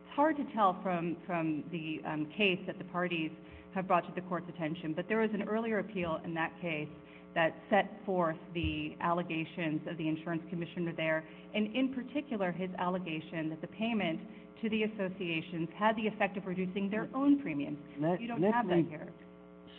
It's 0.04 0.14
hard 0.14 0.36
to 0.36 0.44
tell 0.54 0.76
from, 0.82 1.16
from 1.26 1.64
the 1.70 2.00
um, 2.06 2.26
case 2.36 2.58
that 2.66 2.78
the 2.78 2.84
parties 2.84 3.30
have 3.74 3.86
brought 3.86 4.06
to 4.06 4.12
the 4.14 4.26
court's 4.28 4.48
attention, 4.48 4.92
but 4.94 5.06
there 5.08 5.20
was 5.20 5.30
an 5.32 5.42
earlier 5.42 5.78
appeal 5.78 6.20
in 6.24 6.34
that 6.34 6.52
case 6.60 6.88
that 7.34 7.54
set 7.70 8.00
forth 8.04 8.36
the 8.54 8.96
allegations 9.00 9.80
of 9.88 9.96
the 9.96 10.08
insurance 10.08 10.42
commissioner 10.50 10.92
there, 10.96 11.24
and 11.54 11.74
in 11.76 11.94
particular 11.94 12.50
his 12.50 12.70
allegation 12.78 13.48
that 13.48 13.60
the 13.60 13.68
payment 13.68 14.20
to 14.62 14.68
the 14.68 14.84
associations 14.84 15.68
had 15.76 15.96
the 15.96 16.06
effect 16.06 16.36
of 16.36 16.46
reducing 16.46 16.90
their 16.90 17.08
own 17.14 17.40
premiums. 17.40 17.78
You 18.18 18.28
don't 18.28 18.42
have 18.42 18.68
that 18.68 18.84
here. 18.88 19.08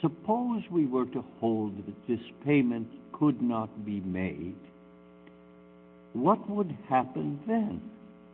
Suppose 0.02 0.64
we 0.72 0.86
were 0.86 1.06
to 1.08 1.24
hold 1.40 1.78
that 1.86 2.08
this 2.08 2.20
payment 2.44 2.88
could 3.14 3.42
not 3.42 3.86
be 3.86 4.00
made, 4.00 4.56
what 6.14 6.50
would 6.50 6.76
happen 6.90 7.40
then? 7.48 7.82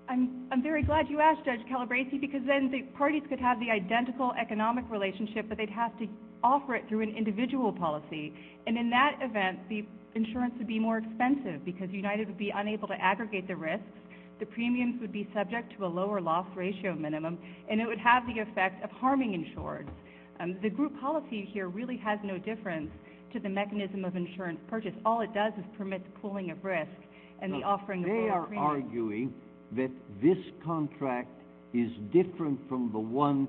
I'm, 0.10 0.48
I'm 0.52 0.64
very 0.64 0.84
glad 0.84 1.10
you 1.10 1.20
asked, 1.20 1.44
Judge 1.44 1.60
Calabresi, 1.70 2.20
because 2.22 2.40
then 2.48 2.72
the 2.72 2.84
parties 2.98 3.24
could 3.28 3.40
have 3.40 3.60
the 3.60 3.70
identical 3.70 4.32
economic 4.40 4.86
relationship, 4.90 5.50
but 5.50 5.58
they'd 5.58 5.70
have 5.70 5.98
to 6.00 6.08
offer 6.44 6.76
it 6.76 6.86
through 6.88 7.02
an 7.02 7.14
individual 7.18 7.74
policy. 7.74 8.34
And 8.66 8.78
in 8.78 8.90
that 8.92 9.18
event, 9.22 9.60
the 9.68 9.86
insurance 10.16 10.54
would 10.58 10.68
be 10.68 10.80
more 10.80 11.00
expensive 11.00 11.66
because 11.66 11.90
United 11.92 12.28
would 12.28 12.38
be 12.38 12.52
unable 12.56 12.88
to 12.88 12.96
aggregate 12.96 13.48
the 13.48 13.56
risks. 13.56 13.84
The 14.40 14.46
premiums 14.46 15.02
would 15.02 15.12
be 15.12 15.28
subject 15.34 15.74
to 15.78 15.86
a 15.86 15.88
lower 15.88 16.22
loss 16.22 16.46
ratio 16.56 16.94
minimum, 16.94 17.38
and 17.70 17.82
it 17.82 17.88
would 17.88 18.00
have 18.00 18.24
the 18.28 18.40
effect 18.40 18.84
of 18.84 18.92
harming 18.92 19.32
insureds. 19.32 19.90
Um, 20.40 20.58
the 20.62 20.70
group 20.70 21.00
policy 21.00 21.50
here 21.52 21.68
really 21.68 21.98
has 21.98 22.20
no 22.24 22.38
difference 22.38 22.92
to 23.34 23.40
the 23.40 23.50
mechanism 23.50 24.06
of 24.06 24.16
insurance 24.16 24.60
purchase. 24.70 24.94
All 25.06 25.22
it 25.22 25.34
does 25.34 25.54
is 25.58 25.66
permit 25.78 26.04
the 26.04 26.20
pooling 26.20 26.52
of 26.52 26.64
risk 26.64 26.92
and 27.42 27.52
the 27.52 27.64
offering 27.64 28.04
of 28.04 28.10
lower 28.10 28.46
premiums. 28.46 28.50
They 28.52 28.58
are 28.58 28.66
arguing 28.66 29.34
that 29.76 29.92
this 30.22 30.38
contract 30.64 31.30
is 31.74 31.92
different 32.14 32.60
from 32.70 32.92
the 32.92 33.00
one 33.00 33.48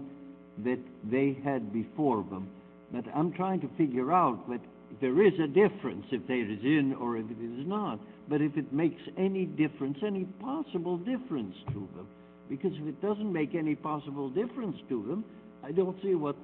that 0.65 0.81
they 1.11 1.39
had 1.45 1.73
before 1.73 2.25
them. 2.31 2.49
But 2.93 3.05
I'm 3.15 3.33
trying 3.33 3.61
to 3.61 3.69
figure 3.77 4.13
out 4.13 4.49
that 4.49 4.61
there 5.01 5.25
is 5.25 5.35
a 5.39 5.47
difference 5.47 6.07
if 6.11 6.27
there 6.27 6.51
is 6.51 6.59
in 6.63 6.95
or 6.99 7.17
if 7.17 7.27
it 7.27 7.43
is 7.43 7.67
not. 7.67 8.01
But 8.29 8.43
if 8.43 8.57
it 8.57 8.73
makes 8.73 9.01
any 9.17 9.47
difference, 9.47 9.99
any 10.07 10.25
possible 10.41 10.99
difference 10.99 11.55
to 11.69 11.89
them. 11.97 12.07
Because 12.49 12.73
if 12.75 12.87
it 12.87 13.01
doesn't 13.01 13.33
make 13.33 13.55
any 13.55 13.75
possible 13.75 14.29
difference 14.29 14.77
to 14.89 15.05
them, 15.07 15.25
I 15.65 15.73
don't 15.73 15.97
see 16.03 16.15
what 16.15 16.37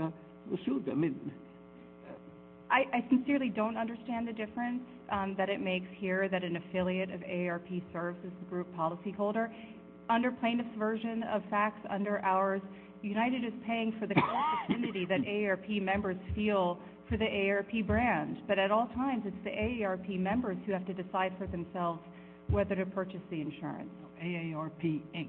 uh, 0.00 0.10
the 0.50 0.58
suit. 0.64 0.84
I 0.90 0.94
mean, 0.94 1.32
I, 2.70 2.84
I 2.92 3.04
sincerely 3.08 3.48
don't 3.48 3.76
understand 3.76 4.26
the 4.26 4.32
difference 4.32 4.82
um, 5.10 5.34
that 5.38 5.48
it 5.48 5.60
makes 5.60 5.86
here 5.98 6.28
that 6.28 6.42
an 6.42 6.56
affiliate 6.56 7.10
of 7.10 7.20
AARP 7.20 7.82
serves 7.92 8.18
as 8.24 8.32
the 8.40 8.50
group 8.50 8.66
policyholder. 8.76 9.50
Under 10.08 10.30
plaintiff's 10.30 10.76
version 10.78 11.22
of 11.24 11.42
facts, 11.50 11.84
under 11.90 12.20
ours, 12.24 12.62
United 13.02 13.44
is 13.44 13.52
paying 13.66 13.94
for 14.00 14.06
the 14.06 14.14
affinity 14.64 15.04
that 15.04 15.20
AARP 15.20 15.80
members 15.82 16.16
feel 16.34 16.78
for 17.08 17.16
the 17.16 17.24
AARP 17.24 17.86
brand. 17.86 18.38
But 18.48 18.58
at 18.58 18.70
all 18.70 18.88
times, 18.94 19.22
it's 19.26 19.36
the 19.44 19.50
AARP 19.50 20.18
members 20.18 20.56
who 20.66 20.72
have 20.72 20.86
to 20.86 20.94
decide 20.94 21.32
for 21.38 21.46
themselves 21.46 22.00
whether 22.48 22.74
to 22.74 22.86
purchase 22.86 23.20
the 23.30 23.40
insurance. 23.40 23.90
AARP 24.22 25.02
Inc. 25.14 25.28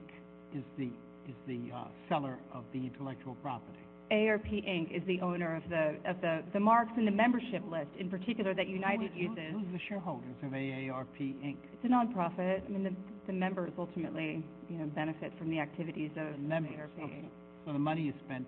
is 0.56 0.64
the, 0.78 0.86
is 1.28 1.36
the 1.48 1.60
uh, 1.76 1.86
seller 2.10 2.38
of 2.54 2.64
the 2.74 2.80
intellectual 2.80 3.36
property. 3.42 3.80
AARP 4.12 4.48
Inc. 4.66 4.96
is 4.96 5.06
the 5.06 5.20
owner 5.20 5.56
of 5.58 5.64
the 5.70 5.98
of 6.10 6.22
the, 6.22 6.42
the 6.54 6.60
marks 6.60 6.94
in 6.98 7.04
the 7.04 7.12
membership 7.12 7.62
list, 7.70 7.90
in 8.00 8.10
particular 8.10 8.54
that 8.54 8.68
United 8.68 9.12
Who- 9.12 9.28
who- 9.28 9.36
uses. 9.36 9.52
Who's 9.52 9.72
the 9.74 9.80
shareholders 9.90 10.36
of 10.44 10.52
AARP 10.52 11.20
Inc.? 11.20 11.58
It's 11.74 11.84
a 11.84 11.88
nonprofit. 11.90 12.62
I 12.66 12.70
mean, 12.70 12.84
the, 12.84 12.96
the 13.28 13.34
members 13.34 13.74
ultimately, 13.78 14.44
you 14.70 14.78
know, 14.78 14.86
benefit 14.86 15.34
from 15.38 15.50
the 15.50 15.60
activities 15.60 16.12
of 16.16 16.40
AARP. 16.40 17.26
So 17.66 17.74
the 17.74 17.80
money 17.80 18.08
is 18.08 18.16
spent, 18.26 18.48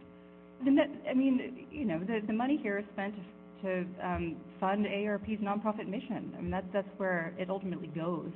I 0.66 1.14
mean, 1.14 1.68
you 1.72 1.86
know, 1.86 2.00
the, 2.00 2.20
the 2.26 2.34
money 2.34 2.60
here 2.62 2.78
is 2.80 2.86
spent 2.94 3.16
to 3.64 3.86
um, 4.04 4.38
fund 4.60 4.86
AARP's 4.86 5.42
nonprofit 5.42 5.88
mission. 5.88 6.34
I 6.38 6.42
mean, 6.42 6.52
that, 6.52 6.66
that's 6.74 6.88
where 6.98 7.34
it 7.38 7.50
ultimately 7.50 7.88
goes. 7.88 8.32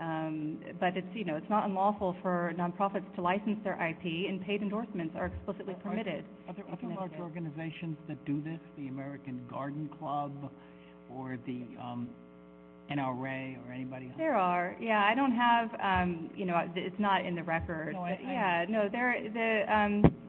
Um, 0.00 0.58
but 0.80 0.96
it's, 0.96 1.06
you 1.14 1.24
know, 1.24 1.36
it's 1.36 1.48
not 1.48 1.64
unlawful 1.66 2.16
for 2.20 2.52
nonprofits 2.58 3.04
to 3.14 3.22
license 3.22 3.58
their 3.62 3.74
IP, 3.74 4.28
and 4.28 4.40
paid 4.44 4.60
endorsements 4.60 5.14
are 5.16 5.26
explicitly 5.26 5.74
permitted. 5.82 6.24
are 6.48 6.54
there 6.54 6.64
other 6.72 6.88
large 6.88 7.12
organizations 7.20 7.96
that 8.08 8.22
do 8.24 8.42
this, 8.42 8.58
the 8.76 8.88
American 8.88 9.40
Garden 9.48 9.88
Club 9.98 10.32
or 11.10 11.38
the 11.46 11.62
um, 11.80 12.08
NRA 12.90 13.56
or 13.66 13.72
anybody 13.72 14.06
else? 14.06 14.14
There 14.18 14.34
are, 14.36 14.76
yeah. 14.80 15.04
I 15.08 15.14
don't 15.14 15.32
have, 15.32 15.70
um, 15.80 16.28
you 16.36 16.44
know, 16.44 16.60
it's 16.74 16.98
not 16.98 17.24
in 17.24 17.34
the 17.36 17.42
record. 17.44 17.92
No, 17.94 18.00
I- 18.00 18.18
but 18.20 18.26
I- 18.28 18.32
yeah, 18.32 18.64
no, 18.68 18.88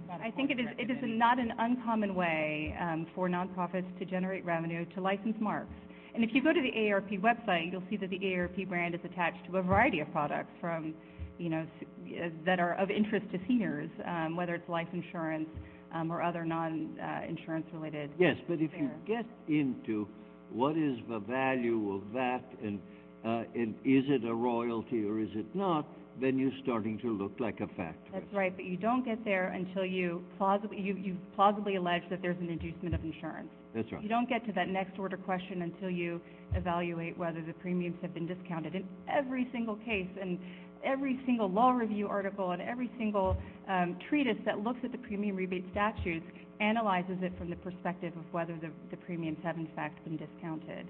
there, 0.08 0.18
the, 0.18 0.22
Not 0.22 0.22
a 0.22 0.28
I 0.28 0.32
think 0.32 0.52
it 0.52 0.60
is 0.60 0.68
it 0.78 0.92
is 0.92 0.98
not 1.04 1.40
an 1.40 1.54
uncommon 1.58 2.16
way 2.16 2.76
um, 2.80 3.08
for 3.16 3.30
nonprofits 3.30 4.00
to 4.00 4.06
generate 4.06 4.46
revenue 4.46 4.86
to 4.96 5.02
license 5.02 5.36
marks. 5.40 5.74
And 6.16 6.24
if 6.24 6.30
you 6.34 6.42
go 6.42 6.54
to 6.54 6.62
the 6.62 6.72
AARP 6.72 7.20
website, 7.20 7.72
you'll 7.72 7.84
see 7.90 7.98
that 7.98 8.10
the 8.10 8.20
AARP 8.20 8.70
brand 8.70 8.96
is 8.96 9.02
attached 9.04 9.46
to 9.48 9.58
a 9.58 9.62
variety 9.62 10.00
of 10.00 10.10
products 10.14 10.52
from, 10.62 10.94
you 11.38 11.50
know, 11.50 11.68
uh, 12.06 12.30
that 12.46 12.60
are 12.60 12.76
of 12.76 12.90
interest 12.90 13.26
to 13.34 13.40
seniors, 13.48 13.90
um, 14.06 14.38
whether 14.38 14.56
it's 14.56 14.70
life 14.70 14.88
insurance 14.94 15.50
um, 15.94 16.12
or 16.12 16.22
other 16.22 16.46
non-insurance 16.46 17.66
related. 17.74 18.12
Yes, 18.18 18.38
but 18.48 18.62
if 18.62 18.72
you 18.78 18.90
get 19.06 19.26
into 19.50 20.08
what 20.52 20.78
is 20.78 20.98
the 21.10 21.20
value 21.20 21.94
of 21.96 22.14
that 22.14 22.44
and, 22.64 22.80
uh, 23.26 23.44
and 23.54 23.76
is 23.84 24.06
it 24.08 24.24
a 24.26 24.34
royalty 24.34 25.04
or 25.06 25.20
is 25.20 25.30
it 25.34 25.54
not, 25.54 25.86
then 26.22 26.38
you're 26.38 26.52
starting 26.64 26.98
to 27.00 27.12
look 27.12 27.34
like 27.40 27.60
a 27.60 27.68
fact 27.76 28.08
That's 28.14 28.34
right, 28.34 28.56
but 28.56 28.66
you 28.66 28.78
don't 28.78 29.04
get 29.04 29.24
there 29.26 29.50
until 29.50 29.86
you 29.86 30.24
plausibly, 30.38 30.80
you, 30.80 30.96
you 30.96 31.18
plausibly 31.36 31.76
allege 31.76 32.04
that 32.10 32.22
there's 32.22 32.40
an 32.40 32.50
inducement 32.50 32.96
of 32.96 33.04
insurance. 33.04 33.50
That's 33.74 33.92
right. 33.92 34.02
You 34.02 34.08
don't 34.08 34.30
get 34.30 34.46
to 34.46 34.54
that 34.54 34.70
next 34.70 34.98
order 34.98 35.18
question 35.18 35.64
until 35.64 35.90
you 35.90 36.22
evaluate 36.54 37.18
whether 37.18 37.42
the 37.42 37.54
premiums 37.54 37.98
have 38.02 38.14
been 38.14 38.28
discounted. 38.28 38.76
In 38.76 38.88
every 39.12 39.50
single 39.52 39.76
case 39.78 40.08
and 40.22 40.40
every 40.84 41.20
single 41.26 41.50
law 41.50 41.72
review 41.72 42.08
article 42.08 42.52
and 42.52 42.62
every 42.62 42.90
single 42.98 43.36
um, 43.68 43.98
treatise 44.08 44.38
that 44.46 44.60
looks 44.60 44.80
at 44.84 44.92
the 44.92 44.98
premium 45.00 45.36
rebate 45.36 45.66
statutes 45.72 46.26
analyzes 46.62 47.18
it 47.22 47.34
from 47.38 47.50
the 47.50 47.56
perspective 47.58 48.14
of 48.16 48.24
whether 48.32 48.56
the, 48.56 48.72
the 48.92 48.98
premiums 48.98 49.38
have 49.44 49.58
in 49.58 49.68
fact 49.76 50.02
been 50.06 50.16
discounted. 50.16 50.88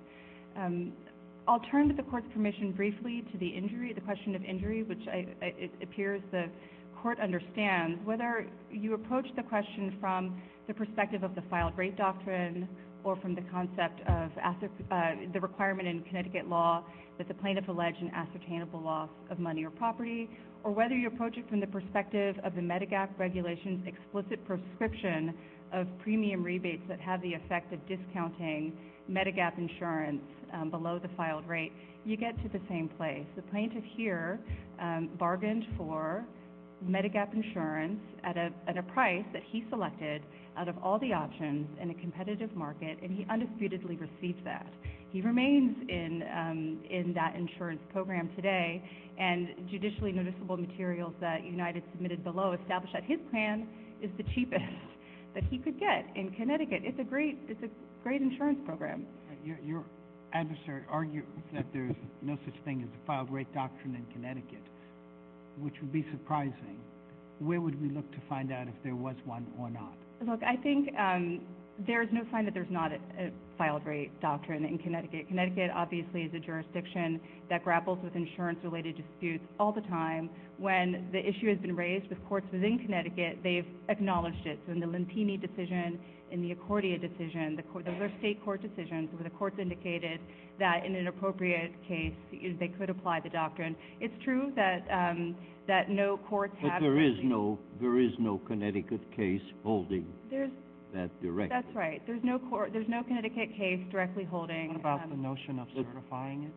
I'll 1.47 1.61
turn 1.71 1.87
with 1.87 1.97
the 1.97 2.03
court's 2.03 2.27
permission 2.33 2.71
briefly 2.71 3.23
to 3.31 3.37
the 3.37 3.47
injury, 3.47 3.93
the 3.93 4.01
question 4.01 4.35
of 4.35 4.43
injury, 4.43 4.81
which 4.83 5.01
it 5.05 5.71
appears 5.81 6.21
the 6.31 6.45
court 7.01 7.19
understands. 7.19 7.99
Whether 8.03 8.47
you 8.71 8.95
approach 8.95 9.27
the 9.35 9.43
question 9.43 9.95
from 9.99 10.41
the 10.67 10.73
perspective 10.73 11.21
of 11.21 11.35
the 11.35 11.43
filed 11.49 11.77
rate 11.77 11.97
doctrine 11.97 12.67
or 13.03 13.15
from 13.17 13.35
the 13.35 13.43
concept 13.51 14.01
of 14.07 14.31
uh, 14.39 15.11
the 15.31 15.39
requirement 15.39 15.87
in 15.87 16.01
Connecticut 16.03 16.49
law 16.49 16.83
that 17.19 17.27
the 17.27 17.33
plaintiff 17.35 17.67
allege 17.67 17.95
an 18.01 18.09
ascertainable 18.15 18.81
loss 18.81 19.09
of 19.29 19.37
money 19.37 19.63
or 19.63 19.69
property, 19.69 20.27
or 20.63 20.71
whether 20.71 20.95
you 20.95 21.07
approach 21.07 21.37
it 21.37 21.47
from 21.47 21.59
the 21.59 21.67
perspective 21.67 22.35
of 22.43 22.55
the 22.55 22.61
Medigap 22.61 23.09
regulations 23.19 23.85
explicit 23.85 24.43
prescription 24.47 25.35
of 25.71 25.85
premium 25.99 26.43
rebates 26.43 26.81
that 26.87 26.99
have 26.99 27.21
the 27.21 27.33
effect 27.33 27.71
of 27.71 27.79
discounting 27.87 28.73
Medigap 29.09 29.59
insurance 29.59 30.21
below 30.71 30.99
the 30.99 31.09
filed 31.15 31.47
rate, 31.47 31.71
you 32.05 32.17
get 32.17 32.35
to 32.43 32.49
the 32.49 32.61
same 32.69 32.89
place. 32.97 33.25
The 33.35 33.41
plaintiff 33.43 33.83
here 33.95 34.39
um, 34.79 35.09
bargained 35.17 35.65
for 35.77 36.25
Medigap 36.83 37.33
insurance 37.33 37.99
at 38.23 38.37
a, 38.37 38.83
price 38.83 39.23
that 39.33 39.41
he 39.51 39.65
selected 39.69 40.21
out 40.57 40.67
of 40.67 40.75
all 40.83 40.99
the 40.99 41.13
options 41.13 41.67
in 41.81 41.89
a 41.89 41.93
competitive 41.95 42.53
market, 42.55 42.97
and 43.01 43.11
he 43.11 43.25
undisputedly 43.29 43.95
received 43.95 44.43
that. 44.45 44.67
He 45.09 45.21
remains 45.21 45.75
in, 45.89 46.23
um, 46.35 47.13
that 47.13 47.35
insurance 47.35 47.81
program 47.91 48.29
today, 48.35 48.83
and 49.17 49.47
judicially 49.71 50.11
noticeable 50.11 50.57
materials 50.57 51.13
that 51.21 51.43
United 51.45 51.83
submitted 51.91 52.23
below 52.23 52.55
establish 52.61 52.91
that 52.93 53.03
his 53.03 53.19
plan 53.31 53.67
is 54.01 54.11
the 54.17 54.23
cheapest 54.35 54.63
that 55.33 55.43
he 55.49 55.57
could 55.57 55.79
get 55.79 56.05
in 56.15 56.31
Connecticut. 56.31 56.81
It's 56.83 56.99
a 56.99 57.03
great, 57.03 57.39
insurance 58.05 58.59
program. 58.65 59.05
Your 59.43 59.85
adversary 60.35 60.83
argues 60.89 61.23
that 61.53 61.65
there's 61.73 61.95
no 62.21 62.37
such 62.45 62.55
thing 62.65 62.83
as 62.83 62.89
a 62.89 63.07
filed 63.07 63.31
rate 63.31 63.51
doctrine 63.53 63.95
in 63.95 64.05
Connecticut, 64.13 64.63
which 65.59 65.73
would 65.81 65.93
be 65.93 66.05
surprising. 66.11 66.77
Where 67.39 67.61
would 67.61 67.81
we 67.81 67.89
look 67.89 68.09
to 68.11 68.17
find 68.27 68.51
out 68.51 68.67
if 68.67 68.73
there 68.83 68.95
was 68.95 69.15
one 69.25 69.47
or 69.57 69.69
not? 69.69 69.93
Look, 70.25 70.43
I 70.43 70.57
think 70.57 70.93
um, 70.97 71.41
there's 71.85 72.07
no 72.11 72.21
sign 72.31 72.45
that 72.45 72.53
there's 72.53 72.71
not 72.71 72.91
a, 72.91 72.95
a 73.19 73.31
filed 73.57 73.85
rate 73.85 74.11
doctrine 74.21 74.63
in 74.65 74.77
Connecticut. 74.77 75.27
Connecticut 75.27 75.71
obviously 75.73 76.23
is 76.23 76.33
a 76.33 76.39
jurisdiction 76.39 77.19
that 77.49 77.63
grapples 77.63 77.99
with 78.03 78.15
insurance-related 78.15 78.95
disputes 78.95 79.43
all 79.59 79.71
the 79.71 79.81
time. 79.81 80.29
When 80.57 81.09
the 81.11 81.19
issue 81.19 81.49
has 81.49 81.57
been 81.59 81.75
raised 81.75 82.09
with 82.09 82.17
courts 82.27 82.47
within 82.51 82.79
Connecticut, 82.79 83.39
they've 83.43 83.67
acknowledged 83.89 84.45
it. 84.45 84.59
So 84.65 84.71
in 84.71 84.79
the 84.79 84.85
Lentini 84.85 85.39
decision, 85.39 85.99
in 86.31 86.41
the 86.41 86.55
Accordia 86.55 86.99
decision, 86.99 87.57
those 87.73 87.85
are 87.87 88.11
state 88.19 88.43
court 88.43 88.61
decisions 88.61 89.09
where 89.13 89.23
the 89.23 89.29
courts 89.29 89.57
indicated 89.59 90.19
that 90.59 90.85
in 90.85 90.95
an 90.95 91.07
appropriate 91.07 91.71
case 91.87 92.13
they 92.31 92.67
could 92.67 92.89
apply 92.89 93.19
the 93.19 93.29
doctrine. 93.29 93.75
It's 93.99 94.13
true 94.23 94.51
that 94.55 94.85
um, 94.91 95.35
that 95.67 95.89
no 95.89 96.17
courts 96.29 96.55
But 96.61 96.71
have. 96.71 96.81
there 96.81 96.99
is 96.99 97.15
no, 97.23 97.59
there 97.81 97.99
is 97.99 98.11
no 98.19 98.37
Connecticut 98.39 99.01
case 99.15 99.41
holding 99.63 100.05
There's 100.29 100.51
that 100.95 101.09
directly. 101.21 101.49
That's 101.49 101.75
right. 101.75 102.01
There's 102.07 102.23
no 102.23 102.39
court, 102.39 102.71
there's 102.73 102.87
no 102.89 103.03
Connecticut 103.03 103.55
case 103.55 103.79
directly 103.91 104.23
holding. 104.23 104.69
What 104.69 104.77
about 104.79 105.03
um, 105.03 105.09
the 105.11 105.15
notion 105.17 105.59
of 105.59 105.67
certifying 105.75 106.43
it? 106.43 106.51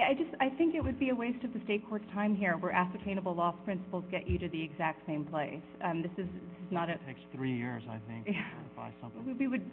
I 0.00 0.14
just, 0.14 0.30
I 0.40 0.48
think 0.50 0.76
it 0.76 0.84
would 0.84 0.98
be 0.98 1.08
a 1.08 1.14
waste 1.14 1.42
of 1.44 1.52
the 1.52 1.60
state 1.64 1.82
court's 1.88 2.04
time 2.14 2.36
here, 2.36 2.56
where 2.56 2.70
ascertainable 2.70 3.34
loss 3.34 3.56
principles 3.64 4.04
get 4.10 4.28
you 4.28 4.38
to 4.38 4.48
the 4.48 4.62
exact 4.62 5.04
same 5.06 5.24
place. 5.24 5.62
Um, 5.82 6.02
this 6.02 6.12
is, 6.12 6.26
this 6.30 6.58
is 6.66 6.70
not 6.72 6.88
a, 6.88 6.92
It 6.92 7.00
takes 7.06 7.20
three 7.34 7.56
years, 7.56 7.82
I 7.90 7.98
think, 8.06 8.26
to 8.26 8.32
certify 8.32 8.90
something. 9.02 9.26
we- 9.26 9.32
we 9.32 9.48
would 9.48 9.68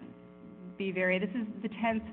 be 0.80 0.91
very, 0.91 1.19
this 1.19 1.30
is 1.36 1.45
the 1.62 1.69
tenth 1.82 2.04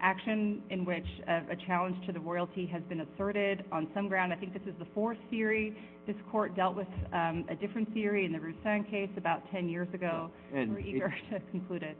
action 0.00 0.62
in 0.70 0.84
which 0.84 1.06
a, 1.28 1.36
a 1.50 1.56
challenge 1.66 1.96
to 2.06 2.12
the 2.12 2.20
royalty 2.20 2.66
has 2.66 2.82
been 2.88 3.00
asserted 3.00 3.64
on 3.72 3.88
some 3.94 4.08
ground. 4.08 4.32
I 4.32 4.36
think 4.36 4.52
this 4.52 4.62
is 4.66 4.74
the 4.78 4.86
fourth 4.94 5.18
theory. 5.30 5.76
This 6.06 6.16
court 6.30 6.54
dealt 6.54 6.76
with 6.76 6.88
um, 7.12 7.44
a 7.48 7.54
different 7.54 7.92
theory 7.92 8.24
in 8.24 8.32
the 8.32 8.38
Roussin 8.38 8.88
case 8.90 9.10
about 9.16 9.42
ten 9.50 9.68
years 9.68 9.88
ago. 9.94 10.30
We're 10.52 10.78
eager 10.78 11.14
to 11.30 11.40
conclude 11.50 11.82
it. 11.82 11.96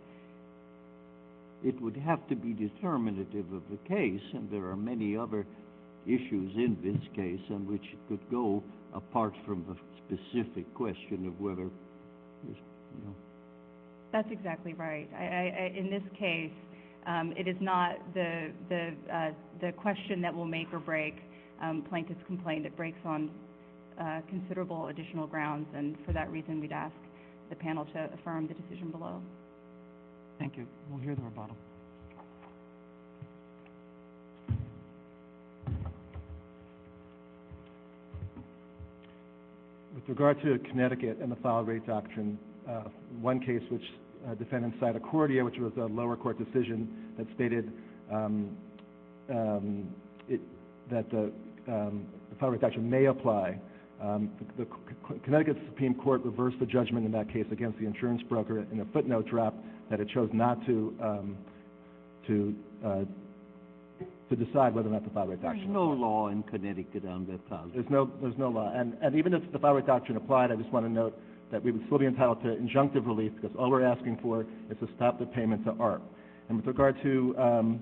it 1.65 1.81
would 1.81 1.97
have 1.97 2.27
to 2.29 2.37
be 2.37 2.53
determinative 2.53 3.53
of 3.53 3.63
the 3.71 3.79
case, 3.89 4.21
and 4.35 4.51
there 4.51 4.67
are 4.67 4.77
many 4.77 5.17
other 5.17 5.47
issues 6.07 6.53
in 6.55 6.77
this 6.85 7.01
case 7.17 7.41
on 7.51 7.67
which 7.67 7.83
it 7.83 7.99
could 8.09 8.31
go 8.31 8.63
apart 8.95 9.35
from 9.45 9.65
the 9.69 9.77
specific 10.07 10.73
question 10.75 11.27
of 11.27 11.41
whether, 11.41 11.69
there's, 12.45 12.57
you 12.95 13.05
know, 13.05 13.15
That's 14.13 14.31
exactly 14.31 14.75
right. 14.75 15.09
I, 15.15 15.25
I, 15.25 15.57
I, 15.65 15.75
in 15.77 15.91
this 15.91 16.03
case, 16.19 16.53
it 17.37 17.49
is 17.49 17.57
not 17.61 17.97
the 18.15 18.51
the 18.69 18.93
uh, 19.13 19.31
the 19.61 19.73
question 19.73 20.21
that 20.23 20.35
will 20.35 20.47
make 20.47 20.73
or 20.73 20.81
break 20.81 21.15
um, 21.63 21.85
plaintiff's 21.89 22.25
complaint. 22.27 22.67
It 22.67 22.77
breaks 22.77 22.99
on 23.05 23.31
uh, 24.01 24.21
considerable 24.29 24.89
additional 24.89 25.27
grounds, 25.27 25.67
and 25.75 25.97
for 26.05 26.13
that 26.13 26.31
reason, 26.31 26.61
we'd 26.61 26.73
ask 26.73 26.95
the 27.49 27.57
panel 27.57 27.87
to 27.95 28.11
affirm 28.15 28.49
the 28.49 28.55
decision 28.55 28.91
below. 28.91 29.21
Thank 30.39 30.57
you. 30.57 30.67
We'll 30.91 31.01
hear 31.01 31.15
the 31.15 31.23
rebuttal. 31.23 31.57
With 39.95 40.09
regard 40.09 40.43
to 40.43 40.59
Connecticut 40.71 41.19
and 41.23 41.33
the 41.33 41.37
Filed 41.37 41.69
rate 41.69 41.87
doctrine, 41.87 42.39
uh, 42.69 42.83
one 43.21 43.41
case 43.41 43.63
which 43.71 43.83
defendants 44.35 44.77
cite 44.81 44.97
Accordia, 44.97 45.45
which 45.45 45.59
was 45.59 45.73
a 45.77 45.87
lower 45.87 46.17
court 46.17 46.39
decision 46.39 46.89
that 47.17 47.27
stated 47.35 47.73
um, 48.13 48.57
um, 49.31 49.89
it, 50.29 50.41
that 50.91 51.11
the, 51.11 51.33
um, 51.69 52.07
rate 52.41 52.61
doctrine 52.61 52.89
may 52.89 53.07
apply. 53.07 53.59
Um, 54.03 54.31
the, 54.59 54.67
Connecticut 55.25 55.57
Supreme 55.67 55.95
Court 55.95 56.23
reversed 56.25 56.59
the 56.61 56.67
judgment 56.67 57.07
in 57.07 57.13
that 57.13 57.33
case 57.33 57.47
against 57.51 57.79
the 57.79 57.87
insurance 57.87 58.23
broker 58.29 58.67
in 58.71 58.81
a 58.81 58.85
footnote 58.87 59.27
drop 59.27 59.55
that 59.91 60.01
it 60.01 60.09
chose 60.13 60.29
not 60.33 60.65
to 60.67 60.95
um, 61.01 61.39
to 62.27 62.55
uh, 62.85 63.05
decide 64.35 64.75
whether 64.75 64.89
or 64.89 64.93
not 64.93 65.05
the 65.05 65.11
filed 65.11 65.31
rate 65.31 65.41
there's 65.41 65.59
no 65.69 65.85
law 65.85 66.29
in 66.29 66.43
Connecticut 66.43 67.05
on 67.07 67.27
that 67.27 67.49
policy. 67.49 67.71
There's 67.75 67.91
no, 67.91 68.11
there's 68.21 68.37
no 68.37 68.49
law. 68.49 68.73
And, 68.75 68.95
even 69.15 69.33
if 69.33 69.43
the 69.53 69.59
rate 69.59 69.87
doctrine 69.87 70.17
applied, 70.17 70.51
I 70.51 70.57
just 70.57 70.73
want 70.73 70.85
to 70.85 70.91
note 70.91 71.17
that 71.51 71.63
we 71.63 71.71
would 71.71 71.83
still 71.87 71.99
be 71.99 72.07
entitled 72.07 72.43
to 72.43 72.49
injunctive 72.49 73.07
relief 73.07 73.33
because 73.41 73.55
all 73.59 73.71
we're 73.71 73.85
asking 73.85 74.19
for 74.23 74.43
is 74.71 74.77
to 74.81 74.89
stop 74.97 75.19
the 75.19 75.27
payment 75.27 75.65
to 75.65 75.73
ARP. 75.81 76.03
And 76.49 76.57
with 76.57 76.67
regard 76.67 76.97
to 77.03 77.35
um, 77.39 77.81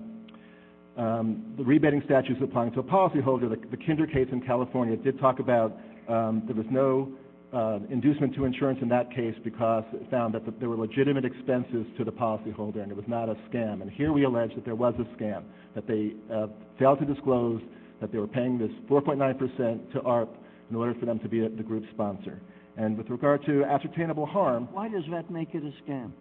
um, 0.97 1.53
the 1.57 1.63
rebating 1.63 2.01
statutes 2.05 2.39
applying 2.41 2.71
to 2.73 2.79
a 2.79 2.83
policyholder, 2.83 3.49
the 3.49 3.77
Kinder 3.77 4.07
case 4.07 4.27
in 4.31 4.41
California 4.41 4.95
did 4.95 5.19
talk 5.19 5.39
about 5.39 5.77
um, 6.07 6.43
there 6.45 6.55
was 6.55 6.65
no 6.69 7.11
uh, 7.53 7.79
inducement 7.89 8.35
to 8.35 8.45
insurance 8.45 8.79
in 8.81 8.89
that 8.89 9.09
case 9.11 9.35
because 9.43 9.83
it 9.93 10.09
found 10.09 10.33
that 10.33 10.41
there 10.59 10.69
were 10.69 10.77
legitimate 10.77 11.25
expenses 11.25 11.85
to 11.97 12.03
the 12.03 12.11
policyholder 12.11 12.81
and 12.81 12.91
it 12.91 12.95
was 12.97 13.05
not 13.07 13.29
a 13.29 13.35
scam. 13.49 13.81
And 13.81 13.89
here 13.89 14.11
we 14.11 14.23
allege 14.25 14.53
that 14.55 14.65
there 14.65 14.75
was 14.75 14.93
a 14.99 15.21
scam, 15.21 15.43
that 15.73 15.87
they 15.87 16.13
uh, 16.33 16.47
failed 16.77 16.99
to 16.99 17.05
disclose 17.05 17.61
that 18.01 18.11
they 18.11 18.17
were 18.17 18.27
paying 18.27 18.57
this 18.57 18.71
4.9 18.89 19.37
percent 19.37 19.91
to 19.93 20.01
ARP 20.01 20.35
in 20.69 20.75
order 20.75 20.93
for 20.99 21.05
them 21.05 21.19
to 21.19 21.29
be 21.29 21.47
the 21.47 21.63
group 21.63 21.85
sponsor. 21.93 22.41
And 22.77 22.97
with 22.97 23.09
regard 23.09 23.45
to 23.45 23.63
ascertainable 23.63 24.25
harm... 24.25 24.67
Why 24.73 24.89
does 24.89 25.03
that 25.11 25.31
make 25.31 25.53
it 25.53 25.63
a 25.63 25.89
scam? 25.89 26.11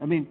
I 0.00 0.06
mean, 0.06 0.26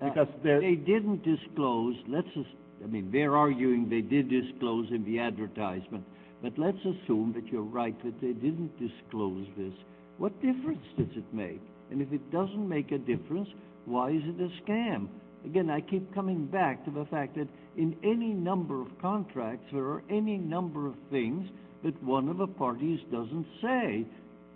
uh, 0.00 0.08
Because 0.08 0.28
they 0.42 0.74
didn't 0.74 1.22
disclose, 1.24 1.96
let's 2.08 2.28
just, 2.34 2.50
I 2.82 2.86
mean, 2.86 3.10
they're 3.12 3.36
arguing 3.36 3.88
they 3.88 4.00
did 4.00 4.28
disclose 4.28 4.88
in 4.90 5.04
the 5.04 5.18
advertisement, 5.18 6.04
but 6.42 6.58
let's 6.58 6.78
assume 6.80 7.32
that 7.34 7.46
you're 7.46 7.62
right, 7.62 7.96
that 8.04 8.20
they 8.20 8.32
didn't 8.32 8.72
disclose 8.78 9.46
this. 9.56 9.72
What 10.18 10.34
difference 10.42 10.84
does 10.98 11.16
it 11.16 11.24
make? 11.32 11.60
And 11.90 12.02
if 12.02 12.12
it 12.12 12.30
doesn't 12.32 12.68
make 12.68 12.90
a 12.90 12.98
difference, 12.98 13.48
why 13.84 14.10
is 14.10 14.22
it 14.24 14.40
a 14.40 14.70
scam? 14.70 15.08
Again, 15.44 15.70
I 15.70 15.80
keep 15.80 16.14
coming 16.14 16.46
back 16.46 16.84
to 16.84 16.90
the 16.90 17.04
fact 17.06 17.36
that 17.36 17.48
in 17.76 17.96
any 18.04 18.32
number 18.32 18.80
of 18.80 18.88
contracts, 19.00 19.66
there 19.72 19.84
are 19.84 20.02
any 20.10 20.36
number 20.36 20.86
of 20.86 20.94
things 21.10 21.48
that 21.84 22.02
one 22.02 22.28
of 22.28 22.38
the 22.38 22.46
parties 22.46 23.00
doesn't 23.10 23.46
say 23.60 24.06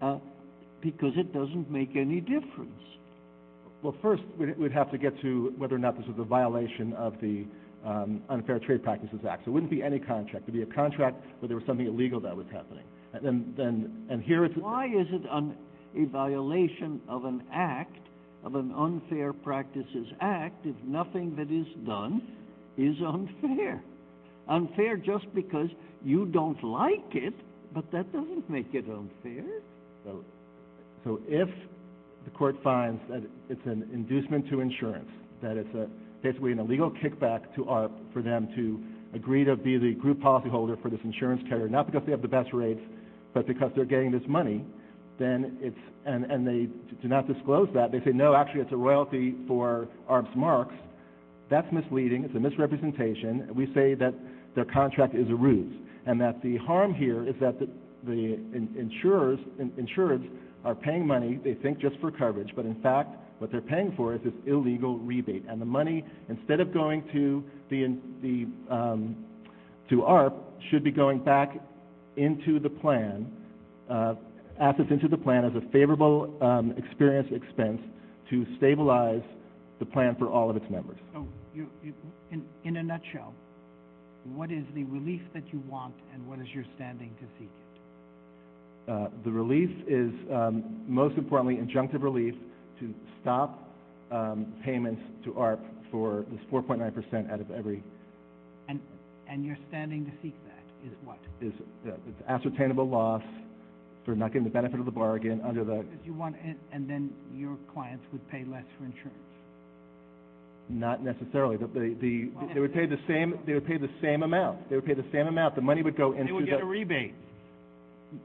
uh, 0.03 0.19
because 0.81 1.13
it 1.17 1.33
doesn't 1.33 1.71
make 1.71 1.97
any 1.97 2.21
difference. 2.21 2.83
Well, 3.83 3.95
first, 4.03 4.23
we'd 4.39 4.73
have 4.73 4.91
to 4.91 4.99
get 4.99 5.21
to 5.23 5.55
whether 5.59 5.75
or 5.75 5.79
not 5.79 5.97
this 5.99 6.07
was 6.07 6.17
a 6.19 6.25
violation 6.25 6.93
of 6.95 7.21
the 7.21 7.45
um, 7.85 8.23
Unfair 8.29 8.59
Trade 8.59 8.83
Practices 8.83 9.21
Act. 9.29 9.45
So 9.45 9.51
it 9.51 9.55
wouldn't 9.55 9.71
be 9.71 9.83
any 9.83 9.99
contract. 9.99 10.49
It 10.49 10.53
would 10.53 10.55
be 10.55 10.63
a 10.63 10.75
contract 10.75 11.23
where 11.39 11.49
there 11.49 11.57
was 11.57 11.67
something 11.67 11.87
illegal 11.87 12.19
that 12.21 12.37
was 12.37 12.47
happening. 12.53 12.85
And 13.13 14.23
here 14.23 14.45
it's... 14.45 14.57
Why 14.57 14.87
is 14.87 15.07
it 15.11 15.23
a 15.27 16.05
violation 16.07 17.01
of 17.09 17.25
an 17.25 17.43
act, 17.53 17.99
of 18.45 18.55
an 18.55 18.73
Unfair 18.73 19.33
Practices 19.33 20.09
Act, 20.21 20.67
if 20.67 20.77
nothing 20.85 21.37
that 21.37 21.51
is 21.51 21.67
done 21.87 22.23
is 22.77 22.97
unfair? 23.07 23.83
Unfair 24.49 24.97
just 24.97 25.33
because 25.35 25.69
you 26.07 26.25
don't 26.27 26.63
like 26.63 27.15
it, 27.15 27.35
but 27.75 27.91
that 27.91 28.13
doesn't 28.13 28.49
make 28.49 28.73
it 28.73 28.85
unfair. 28.89 29.45
So 31.03 31.21
if 31.27 31.49
the 32.25 32.31
court 32.31 32.55
finds 32.63 33.01
that 33.11 33.25
it's 33.51 33.67
an 33.67 33.89
inducement 33.93 34.49
to 34.51 34.61
insurance, 34.61 35.11
that 35.43 35.57
it's 35.57 35.91
basically 36.23 36.53
an 36.53 36.61
illegal 36.61 36.93
kickback 36.93 37.53
to 37.57 37.69
ARP 37.69 37.91
for 38.13 38.23
them 38.23 38.49
to 38.55 38.81
agree 39.17 39.45
to 39.45 39.57
be 39.57 39.79
the 39.79 39.95
group 39.95 40.21
policyholder 40.21 40.81
for 40.81 40.91
this 40.91 41.01
insurance 41.03 41.43
carrier, 41.49 41.69
not 41.69 41.87
because 41.87 42.03
they 42.07 42.13
have 42.13 42.23
the 42.23 42.29
best 42.29 42.53
rates, 42.53 42.81
but 43.35 43.45
because 43.49 43.73
they're 43.75 43.85
getting 43.85 44.13
this 44.13 44.23
money, 44.29 44.65
then 45.19 45.59
it's... 45.61 45.77
And 46.07 46.47
they 46.47 46.69
do 47.03 47.09
not 47.09 47.27
disclose 47.27 47.69
that. 47.75 47.91
They 47.91 47.99
say, 48.05 48.13
no, 48.13 48.37
actually, 48.37 48.61
it's 48.61 48.71
a 48.71 48.77
royalty 48.77 49.35
for 49.49 49.89
ARP's 50.07 50.31
marks. 50.37 50.77
That's 51.51 51.67
misleading. 51.73 52.23
It's 52.23 52.35
a 52.37 52.39
misrepresentation. 52.39 53.49
We 53.53 53.67
say 53.75 53.95
that 53.95 54.15
their 54.55 54.67
contract 54.67 55.17
is 55.17 55.29
a 55.29 55.35
ruse 55.35 55.75
and 56.07 56.21
that 56.21 56.41
the 56.43 56.57
harm 56.59 56.95
here 56.95 57.29
is 57.29 57.35
that 57.41 57.59
the 57.59 58.39
insurers 58.79 60.21
are 60.65 60.75
paying 60.75 61.07
money, 61.07 61.39
they 61.45 61.55
think, 61.55 61.79
just 61.79 61.97
for 62.01 62.11
coverage, 62.11 62.51
but 62.57 62.65
in 62.65 62.81
fact, 62.81 63.17
what 63.39 63.51
they're 63.53 63.61
paying 63.61 63.93
for 63.97 64.15
is 64.15 64.21
this 64.25 64.33
illegal 64.47 64.99
rebate. 64.99 65.45
And 65.49 65.61
the 65.61 65.67
money, 65.67 66.05
instead 66.29 66.61
of 66.61 66.73
going 66.73 67.05
to 67.13 67.45
um, 68.71 69.17
ARP, 70.03 70.35
should 70.71 70.83
be 70.83 70.91
going 70.91 71.19
back 71.19 71.59
into 72.17 72.59
the 72.59 72.71
plan, 72.71 73.31
uh, 73.91 74.15
assets 74.59 74.89
into 74.91 75.09
the 75.09 75.19
plan 75.19 75.45
as 75.45 75.53
a 75.55 75.71
favorable 75.71 76.33
um, 76.41 76.73
experience 76.79 77.29
expense 77.31 77.81
to 78.31 78.47
stabilize 78.57 79.23
the 79.79 79.85
plan 79.85 80.17
for 80.19 80.29
all 80.29 80.49
of 80.49 80.57
its 80.57 80.65
members. 80.71 80.99
In 82.65 82.77
a 82.77 82.83
nutshell, 82.83 83.35
what 84.35 84.51
is 84.51 84.65
the 84.75 84.85
relief 84.85 85.23
that 85.35 85.45
you 85.53 85.63
want 85.69 85.95
and 86.13 86.27
what 86.27 86.39
is 86.39 86.47
your 86.55 86.65
standing 86.75 87.11
to 87.21 87.27
seek 87.39 87.49
it? 87.49 88.91
Uh, 88.91 89.09
the 89.25 89.31
relief 89.31 89.71
is, 89.89 90.13
um, 90.33 90.83
most 90.87 91.17
importantly, 91.19 91.57
injunctive 91.57 92.03
relief 92.03 92.35
to 92.81 92.95
stop 93.21 93.69
um, 94.13 94.53
payments 94.65 95.03
to 95.25 95.37
ARP 95.37 95.61
for 95.91 96.25
this 96.31 96.41
4.9 96.53 96.95
percent 96.95 97.31
out 97.31 97.41
of 97.41 97.51
every... 97.51 97.83
And 98.69 98.81
and 99.29 99.45
your 99.45 99.57
standing 99.69 100.05
to 100.07 100.13
seek 100.23 100.35
that 100.47 100.87
is 100.87 100.93
what? 101.05 101.19
Uh, 101.43 101.91
it's 102.09 102.23
ascertainable 102.29 102.89
loss 102.89 103.23
for 104.05 104.15
not 104.15 104.33
getting 104.33 104.45
the 104.45 104.51
benefit 104.51 104.79
of 104.79 104.87
the 104.87 104.93
bargain 104.93 105.41
under 105.45 105.65
the... 105.65 105.85
And 106.73 106.89
then 106.89 107.13
your 107.35 107.57
clients 107.75 108.05
would 108.13 108.29
pay 108.31 108.45
less 108.45 108.65
for 108.79 108.85
insurance? 108.85 109.19
Not 110.69 111.03
necessarily. 111.03 111.57
They 111.57 112.61
would 112.61 112.75
pay 112.75 112.87
the 112.87 112.99
same 113.07 114.23
amount. 114.23 114.69
They 114.69 114.75
would 114.75 114.87
pay 114.87 114.95
the 114.95 115.05
same 115.13 115.27
amount. 115.29 115.55
The 115.55 115.61
money 115.61 115.83
would 115.83 115.97
go 115.97 116.13
into 116.13 116.25
the... 116.25 116.27
They 116.27 116.33
would 116.33 116.47
get 116.47 116.61
a 116.61 116.65
rebate. 116.65 117.15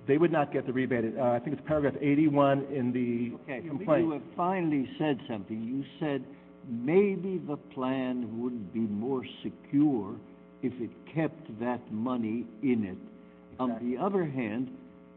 They 0.08 0.18
would 0.18 0.32
not 0.32 0.52
get 0.54 0.66
the 0.66 0.74
rebate. 0.74 1.18
Uh, 1.18 1.24
I 1.24 1.40
think 1.40 1.58
it's 1.58 1.68
paragraph 1.68 1.96
81 2.00 2.66
in 2.72 2.92
the 2.92 3.58
complaint. 3.68 4.06
You 4.06 4.12
have 4.12 4.22
finally 4.36 4.90
said 4.98 5.20
something. 5.28 5.62
You 5.64 5.84
said 6.00 6.24
maybe 6.68 7.42
the 7.48 7.58
plan 7.74 8.42
would 8.42 8.74
be 8.74 8.80
more 8.82 9.24
secure 9.44 10.16
if 10.62 10.74
it 10.80 10.92
kept 11.14 11.60
that 11.60 11.92
money 11.92 12.46
in 12.62 12.86
it. 12.86 12.98
On 13.60 13.78
the 13.82 14.02
other 14.02 14.26
hand, 14.26 14.70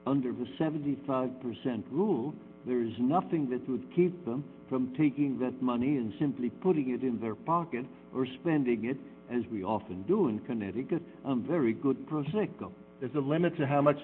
under 0.06 0.32
the 0.32 0.46
75 0.58 1.30
percent 1.40 1.87
rule, 1.90 2.34
there 2.66 2.83
is 2.83 2.92
nothing 2.98 3.48
that 3.50 3.68
would 3.68 3.85
keep 3.94 4.24
them 4.24 4.44
from 4.68 4.94
taking 4.96 5.38
that 5.38 5.61
money 5.61 5.96
and 5.96 6.12
simply 6.18 6.50
putting 6.50 6.90
it 6.90 7.03
in 7.03 7.20
their 7.20 7.35
pocket 7.35 7.85
or 8.14 8.27
spending 8.40 8.87
it, 8.87 8.96
as 9.35 9.42
we 9.50 9.62
often 9.62 10.03
do 10.03 10.29
in 10.29 10.38
Connecticut, 10.40 11.03
on 11.24 11.42
very 11.42 11.72
good 11.72 12.07
Prosecco. 12.07 12.72
There's 13.00 13.14
a 13.14 13.20
limit 13.20 13.57
to 13.59 13.66
how 13.66 13.83
much... 13.83 13.98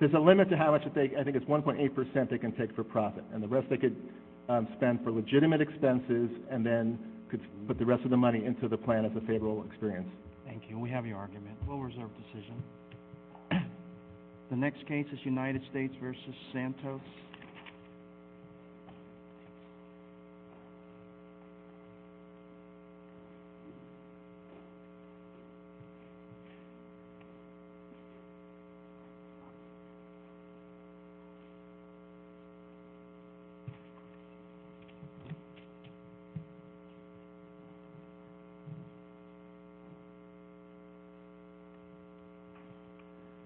There's 0.00 0.14
a 0.14 0.18
limit 0.18 0.50
to 0.50 0.56
how 0.56 0.72
much... 0.72 0.82
They 0.94 1.12
I 1.18 1.24
think 1.24 1.36
it's 1.36 1.46
1.8 1.46 1.94
percent 1.94 2.30
they 2.30 2.38
can 2.38 2.52
take 2.52 2.74
for 2.74 2.84
profit. 2.84 3.24
And 3.32 3.42
the 3.42 3.48
rest 3.48 3.68
they 3.70 3.76
could 3.76 3.96
um, 4.48 4.68
spend 4.76 5.02
for 5.02 5.10
legitimate 5.10 5.60
expenses 5.60 6.30
and 6.50 6.64
then 6.64 6.98
could 7.30 7.40
put 7.66 7.78
the 7.78 7.86
rest 7.86 8.04
of 8.04 8.10
the 8.10 8.16
money 8.16 8.44
into 8.44 8.68
the 8.68 8.76
plan 8.76 9.04
as 9.04 9.12
a 9.16 9.20
favorable 9.20 9.64
experience. 9.68 10.08
Thank 10.46 10.64
you. 10.68 10.78
We 10.78 10.90
have 10.90 11.06
your 11.06 11.16
argument. 11.18 11.56
We'll 11.66 11.78
reserve 11.78 12.10
decision. 12.32 12.62
The 14.50 14.56
next 14.56 14.86
case 14.86 15.06
is 15.12 15.18
United 15.24 15.62
States 15.70 15.94
v. 16.00 16.12
Santos. 16.52 17.00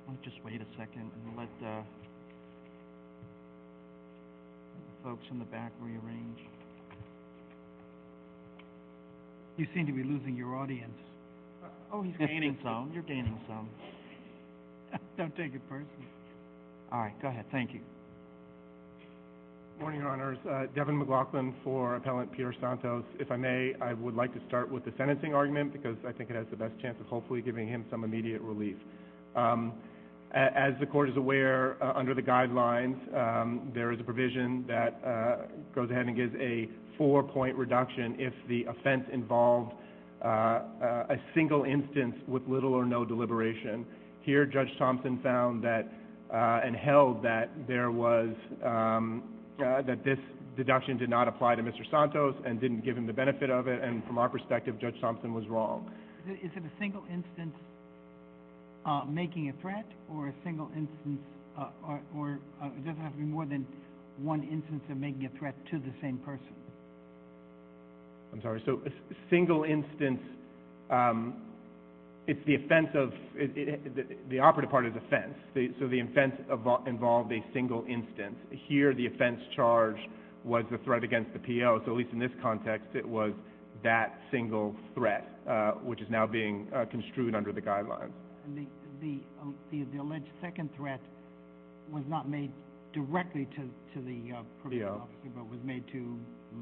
I'll 0.09 0.17
just 0.25 0.43
wait 0.45 0.61
a 0.61 0.67
second 0.77 1.11
and 1.13 1.37
let 1.37 1.48
Uh, 1.65 1.83
the 4.87 5.03
folks 5.03 5.25
in 5.31 5.39
the 5.41 5.45
back 5.47 5.73
rearrange. 5.81 6.39
You 9.57 9.67
seem 9.75 9.87
to 9.87 9.93
be 9.93 10.05
losing 10.05 10.37
your 10.37 10.55
audience. 10.55 10.95
Uh, 11.65 11.69
oh, 11.93 12.03
he's 12.03 12.17
gaining 12.17 12.57
some. 12.63 12.93
You're 12.95 13.03
gaining 13.03 13.41
some. 13.49 13.69
Don't 15.19 15.35
take 15.37 15.53
it 15.55 15.69
personally. 15.69 16.09
All 16.93 17.01
right. 17.01 17.21
Go 17.21 17.29
ahead. 17.29 17.45
Thank 17.51 17.75
you. 17.75 17.81
Good 19.79 19.83
morning, 19.83 20.01
Your 20.01 20.11
Honors. 20.11 20.39
Uh, 20.49 20.67
Devin 20.77 20.97
McLaughlin 20.97 21.55
for 21.65 21.97
Appellant 21.97 22.31
Peter 22.33 22.55
Santos. 22.61 23.05
If 23.19 23.33
I 23.33 23.37
may, 23.37 23.75
I 23.81 23.95
would 23.95 24.15
like 24.15 24.33
to 24.35 24.41
start 24.47 24.71
with 24.71 24.85
the 24.85 24.93
sentencing 24.97 25.35
argument 25.35 25.73
because 25.73 25.97
I 26.07 26.13
think 26.13 26.31
it 26.31 26.37
has 26.37 26.47
the 26.51 26.57
best 26.57 26.75
chance 26.81 26.97
of 27.01 27.07
hopefully 27.07 27.43
giving 27.43 27.67
him 27.67 27.85
some 27.91 28.05
immediate 28.05 28.43
relief. 28.43 28.77
Um, 29.35 29.73
As 30.33 30.75
the 30.79 30.87
Court 30.87 31.09
is 31.09 31.17
aware, 31.17 31.83
uh, 31.83 31.93
under 31.97 32.15
the 32.15 32.23
guidelines, 32.23 32.99
um, 33.17 33.73
there 33.75 33.93
is 33.93 34.01
a 34.01 34.05
provision 34.05 34.65
that 34.69 35.01
uh, 35.07 35.47
goes 35.75 35.91
ahead 35.91 36.07
and 36.07 36.15
gives 36.15 36.35
a 36.39 36.69
four-point 36.99 37.57
reduction 37.57 38.15
if 38.19 38.35
the 38.47 38.65
offense 38.65 39.05
involved 39.11 39.73
uh, 40.23 40.61
a 41.09 41.17
single 41.35 41.65
instance 41.65 42.15
with 42.27 42.43
little 42.47 42.75
or 42.75 42.85
no 42.85 43.07
deliberation. 43.07 43.87
Here, 44.21 44.45
Judge 44.45 44.69
Thompson 44.79 45.19
found 45.23 45.65
that 45.65 45.91
and 46.31 46.77
held 46.77 47.23
that 47.23 47.49
there 47.67 47.91
was 47.91 48.29
um, 48.63 49.23
that 49.59 50.05
this 50.05 50.19
deduction 50.59 50.99
did 50.99 51.09
not 51.09 51.27
apply 51.27 51.55
to 51.55 51.63
Mr. 51.63 51.89
Santos 51.91 52.35
and 52.45 52.61
didn't 52.61 52.85
give 52.85 52.99
him 52.99 53.07
the 53.07 53.13
benefit 53.13 53.49
of 53.49 53.67
it, 53.69 53.83
and 53.83 54.05
from 54.05 54.19
our 54.19 54.29
perspective, 54.29 54.79
Judge 54.79 55.01
Thompson 55.01 55.33
was 55.33 55.47
wrong. 55.49 55.91
Is 56.29 56.51
it 56.55 56.63
a 56.63 56.79
single 56.79 57.05
instance 57.11 57.55
Uh, 58.87 59.05
making 59.07 59.51
a 59.51 59.61
threat 59.61 59.85
or 60.11 60.29
a 60.29 60.35
single 60.45 60.71
instance 60.75 61.21
uh, 61.59 61.69
or 62.17 62.39
uh, 62.63 62.67
it 62.67 62.85
doesn't 62.87 63.03
have 63.03 63.13
to 63.13 63.19
be 63.19 63.25
more 63.25 63.45
than 63.45 63.67
one 64.19 64.43
instance 64.45 64.83
of 64.91 64.97
making 64.97 65.27
a 65.27 65.39
threat 65.39 65.55
to 65.71 65.79
the 65.79 65.93
same 66.01 66.19
person? 66.19 66.55
I'm 68.33 68.41
sorry. 68.41 68.63
So 68.65 68.81
a 68.87 68.91
single 69.31 69.65
instance, 69.65 70.21
um, 70.91 71.35
it's 72.27 72.41
the 72.47 72.55
offense 72.55 72.89
of 72.95 73.13
the 74.31 74.39
operative 74.39 74.71
part 74.71 74.87
is 74.87 74.93
offense. 74.97 75.35
So 75.81 75.89
the 75.89 76.01
offense 76.01 76.35
involved 76.87 77.33
a 77.33 77.45
single 77.53 77.85
instance. 77.89 78.37
Here 78.51 78.95
the 78.95 79.07
offense 79.07 79.41
charge 79.57 79.99
was 80.45 80.65
the 80.71 80.79
threat 80.79 81.05
against 81.05 81.33
the 81.33 81.41
PO. 81.41 81.83
So 81.85 81.93
at 81.93 81.97
least 81.97 82.13
in 82.13 82.19
this 82.19 82.33
context, 82.41 82.89
it 82.95 83.07
was 83.07 83.33
that 83.83 84.21
single 84.31 84.77
threat, 84.95 85.27
which 85.83 86.01
is 86.01 86.09
now 86.11 86.27
being 86.27 86.69
construed 86.91 87.35
under 87.35 87.53
the 87.53 87.63
guidelines. 87.63 88.13
And 88.57 88.67
um, 89.41 89.55
the 89.71 89.99
alleged 89.99 90.29
second 90.41 90.71
threat 90.77 91.01
was 91.91 92.05
not 92.09 92.29
made 92.29 92.53
directly 92.93 93.47
to 93.57 94.01
the 94.01 94.33
uh, 94.33 94.43
probation 94.63 94.87
officer, 94.87 95.31
but 95.35 95.49
was 95.51 95.61
made 95.65 95.85
to 95.93 96.19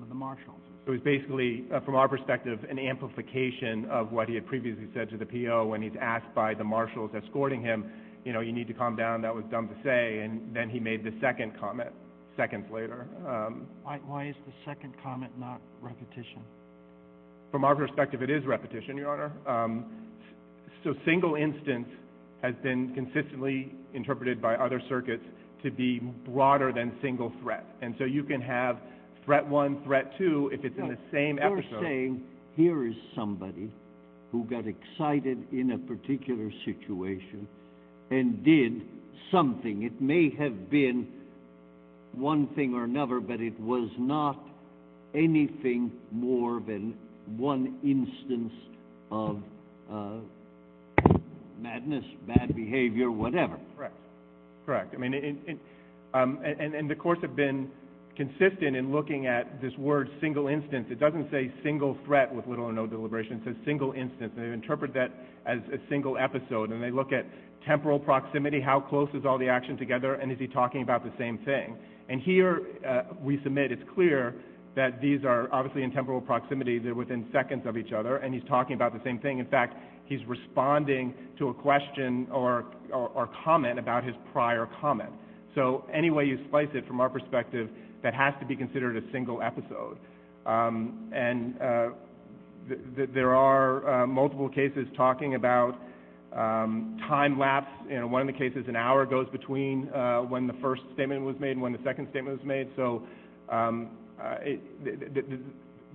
the 0.09 0.14
marshals. 0.14 0.61
It 0.87 0.90
was 0.90 1.01
basically, 1.01 1.64
uh, 1.72 1.81
from 1.81 1.94
our 1.94 2.09
perspective, 2.09 2.59
an 2.68 2.79
amplification 2.79 3.87
of 3.90 4.12
what 4.12 4.29
he 4.29 4.35
had 4.35 4.46
previously 4.46 4.88
said 4.94 5.09
to 5.11 5.16
the 5.16 5.27
PO 5.27 5.66
when 5.66 5.83
he's 5.83 5.96
asked 6.01 6.33
by 6.35 6.55
the 6.55 6.64
marshals 6.64 7.11
escorting 7.16 7.62
him, 7.62 7.85
you 8.25 8.33
know, 8.33 8.40
you 8.40 8.53
need 8.53 8.66
to 8.66 8.75
calm 8.75 8.96
down, 8.96 9.22
that 9.22 9.35
was 9.35 9.44
dumb 9.51 9.68
to 9.68 9.75
say, 9.85 10.20
and 10.20 10.55
then 10.55 10.68
he 10.68 10.81
made 10.81 11.05
the 11.05 11.12
second 11.20 11.59
comment 11.59 11.90
seconds 12.37 12.66
later. 12.72 13.07
Um, 13.27 13.66
why 13.85 14.29
is 14.29 14.35
the 14.46 14.53
second 14.64 14.94
comment 15.03 15.33
not 15.38 15.61
repetition? 15.81 16.42
From 17.53 17.64
our 17.64 17.77
perspective, 17.77 18.22
it 18.22 18.31
is 18.31 18.44
repetition, 18.44 18.96
Your 18.96 19.12
Honor. 19.12 19.33
Um, 19.46 19.87
So 20.87 20.94
single 21.05 21.35
instance 21.35 21.88
has 22.42 22.55
been 22.62 22.94
consistently 22.94 23.72
interpreted 23.92 24.40
by 24.40 24.55
other 24.55 24.81
circuits 24.88 25.25
to 25.64 25.72
be 25.72 25.99
broader 25.99 26.72
than 26.72 26.92
single 27.03 27.33
threat. 27.42 27.64
And 27.83 27.96
so 27.99 28.05
you 28.05 28.22
can 28.22 28.40
have 28.40 28.79
threat 29.25 29.44
one, 29.44 29.83
threat 29.83 30.12
two, 30.16 30.49
if 30.53 30.64
it's 30.64 30.79
in 30.79 30.87
the 30.87 30.99
same 31.11 31.40
episode. 31.40 31.64
You're 31.72 31.83
saying 31.83 32.22
here 32.55 32.87
is 32.87 32.94
somebody 33.16 33.68
who 34.31 34.44
got 34.44 34.64
excited 34.68 35.44
in 35.51 35.72
a 35.72 35.79
particular 35.79 36.53
situation 36.64 37.49
and 38.12 38.44
did 38.44 38.83
something. 39.33 39.83
It 39.83 40.01
may 40.01 40.31
have 40.38 40.70
been 40.70 41.09
one 42.12 42.46
thing 42.55 42.75
or 42.75 42.85
another, 42.85 43.18
but 43.18 43.40
it 43.40 43.59
was 43.59 43.90
not 43.99 44.38
anything 45.16 45.90
more 46.12 46.61
than 46.61 46.94
one 47.37 47.77
instance 47.83 48.53
of 49.11 49.42
uh, 49.92 50.18
madness, 51.61 52.05
bad 52.27 52.55
behavior, 52.55 53.11
whatever. 53.11 53.59
Correct. 53.77 53.95
Correct. 54.64 54.95
I 54.95 54.99
mean, 54.99 55.61
um, 56.14 56.40
and 56.45 56.90
the 56.90 56.95
courts 56.95 57.23
have 57.23 57.37
been 57.37 57.71
consistent 58.16 58.75
in 58.75 58.90
looking 58.90 59.27
at 59.27 59.61
this 59.61 59.73
word 59.77 60.09
single 60.21 60.49
instance. 60.49 60.87
It 60.90 60.99
doesn't 60.99 61.31
say 61.31 61.53
single 61.62 61.97
threat 62.05 62.35
with 62.35 62.47
little 62.47 62.64
or 62.64 62.73
no 62.73 62.87
deliberation. 62.87 63.35
It 63.35 63.42
says 63.45 63.57
single 63.64 63.92
instance. 63.92 64.33
And 64.37 64.49
They 64.49 64.53
interpret 64.53 64.95
that 64.95 65.12
as 65.45 65.59
a 65.73 65.79
single 65.88 66.16
episode. 66.16 66.71
And 66.71 66.83
they 66.83 66.90
look 66.90 67.12
at 67.12 67.27
temporal 67.66 67.99
proximity, 67.99 68.61
how 68.61 68.81
close 68.81 69.09
is 69.12 69.25
all 69.27 69.38
the 69.38 69.49
action 69.49 69.77
together, 69.77 70.14
and 70.14 70.33
is 70.33 70.38
he 70.38 70.47
talking 70.47 70.83
about 70.83 71.05
the 71.05 71.12
same 71.19 71.38
thing? 71.38 71.77
And 72.09 72.21
here 72.21 72.62
uh, 72.88 73.03
we 73.21 73.40
submit 73.42 73.73
it's 73.73 73.83
clear 73.95 74.35
that 74.76 75.00
these 75.00 75.24
are 75.24 75.48
obviously 75.52 75.82
in 75.82 75.90
temporal 75.90 76.20
proximity. 76.20 76.78
They're 76.78 76.94
within 76.94 77.26
seconds 77.32 77.66
of 77.66 77.76
each 77.76 77.92
other, 77.92 78.18
and 78.18 78.32
he's 78.32 78.44
talking 78.44 78.74
about 78.74 78.92
the 78.92 79.00
same 79.02 79.18
thing. 79.18 79.38
In 79.38 79.46
fact, 79.46 79.74
he's 80.04 80.24
responding 80.26 81.14
to 81.38 81.48
a 81.48 81.54
question 81.54 82.28
or 82.30 82.66
comment 83.42 83.78
about 83.78 84.04
his 84.04 84.14
prior 84.32 84.68
comment. 84.80 85.10
So 85.54 85.84
any 85.92 86.10
way 86.10 86.26
you 86.26 86.38
slice 86.50 86.68
it 86.74 86.86
from 86.86 87.00
our 87.00 87.08
perspective, 87.08 87.70
that 88.02 88.14
has 88.14 88.34
to 88.40 88.46
be 88.46 88.54
considered 88.54 88.96
a 88.96 89.12
single 89.12 89.42
episode. 89.42 89.98
Um, 90.44 91.10
and 91.12 91.60
uh, 91.60 91.88
there 93.14 93.34
are 93.34 94.02
uh, 94.02 94.06
multiple 94.06 94.48
cases 94.48 94.86
talking 94.96 95.34
about 95.34 95.80
um, 96.32 96.98
time 97.08 97.38
lapse. 97.38 97.70
One 97.88 98.20
of 98.20 98.26
the 98.26 98.38
cases, 98.38 98.66
an 98.68 98.76
hour 98.76 99.06
goes 99.06 99.26
between 99.30 99.88
uh, 99.88 100.20
when 100.20 100.46
the 100.46 100.52
first 100.60 100.82
statement 100.92 101.22
was 101.22 101.36
made 101.40 101.52
and 101.52 101.62
when 101.62 101.72
the 101.72 101.80
second 101.82 102.08
statement 102.10 102.38
was 102.38 102.46
made. 102.46 102.68
So 102.76 103.02
um, 103.48 103.90
Uh, 104.20 104.37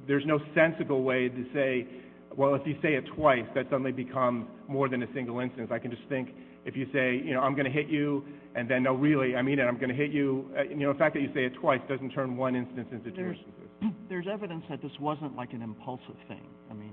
there's 0.08 0.26
no 0.26 0.40
sensible 0.56 1.04
way 1.04 1.30
to 1.30 1.46
say, 1.54 1.88
well, 2.36 2.56
if 2.56 2.62
you 2.66 2.76
say 2.82 2.96
it 2.96 3.06
twice, 3.16 3.46
that 3.56 3.66
suddenly 3.70 3.92
becomes 3.92 4.48
more 4.68 4.88
than 4.90 5.04
a 5.04 5.14
single 5.14 5.40
instance. 5.40 5.70
I 5.72 5.80
can 5.80 5.92
just 5.92 6.04
think 6.08 6.30
if 6.66 6.76
you 6.76 6.86
say, 6.94 7.16
you 7.16 7.34
know, 7.34 7.42
I'm 7.42 7.54
going 7.54 7.66
to 7.66 7.72
hit 7.72 7.88
you, 7.88 8.24
and 8.56 8.70
then, 8.70 8.84
no, 8.84 8.94
really, 8.94 9.36
I 9.36 9.42
mean 9.42 9.60
it, 9.60 9.64
I'm 9.64 9.78
going 9.78 9.90
to 9.90 9.96
hit 9.96 10.12
you. 10.12 10.50
Uh, 10.58 10.64
you 10.64 10.76
know, 10.76 10.94
the 10.94 11.00
fact 11.00 11.16
that 11.16 11.22
you 11.22 11.30
say 11.34 11.46
it 11.46 11.54
twice 11.56 11.82
doesn't 11.90 12.12
turn 12.12 12.38
one 12.38 12.56
instance 12.56 12.88
into 12.92 13.12
two 13.12 13.30
instances. 13.30 13.70
There's 14.10 14.28
evidence 14.32 14.64
that 14.70 14.82
this 14.82 14.92
wasn't 15.00 15.36
like 15.36 15.54
an 15.54 15.62
impulsive 15.62 16.16
thing. 16.28 16.46
I 16.70 16.74
mean, 16.74 16.92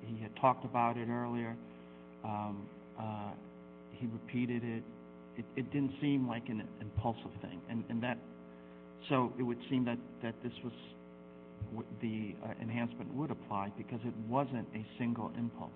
he 0.00 0.22
had 0.22 0.34
talked 0.36 0.64
about 0.64 0.96
it 0.96 1.08
earlier. 1.08 1.56
Um, 2.24 2.66
uh, 2.98 3.30
he 3.92 4.06
repeated 4.06 4.62
it. 4.64 4.82
It 5.56 5.72
didn't 5.72 5.92
seem 6.00 6.26
like 6.26 6.48
an 6.48 6.66
impulsive 6.80 7.30
thing. 7.40 7.60
So 9.08 9.32
it 9.38 9.42
would 9.42 9.58
seem 9.70 9.84
that 9.84 9.98
this 10.22 10.52
was 10.64 10.72
the 12.00 12.34
uh, 12.44 12.48
enhancement 12.62 13.12
would 13.14 13.30
apply 13.30 13.70
because 13.76 14.00
it 14.04 14.14
wasn't 14.28 14.66
a 14.74 14.84
single 14.98 15.32
impulse. 15.38 15.70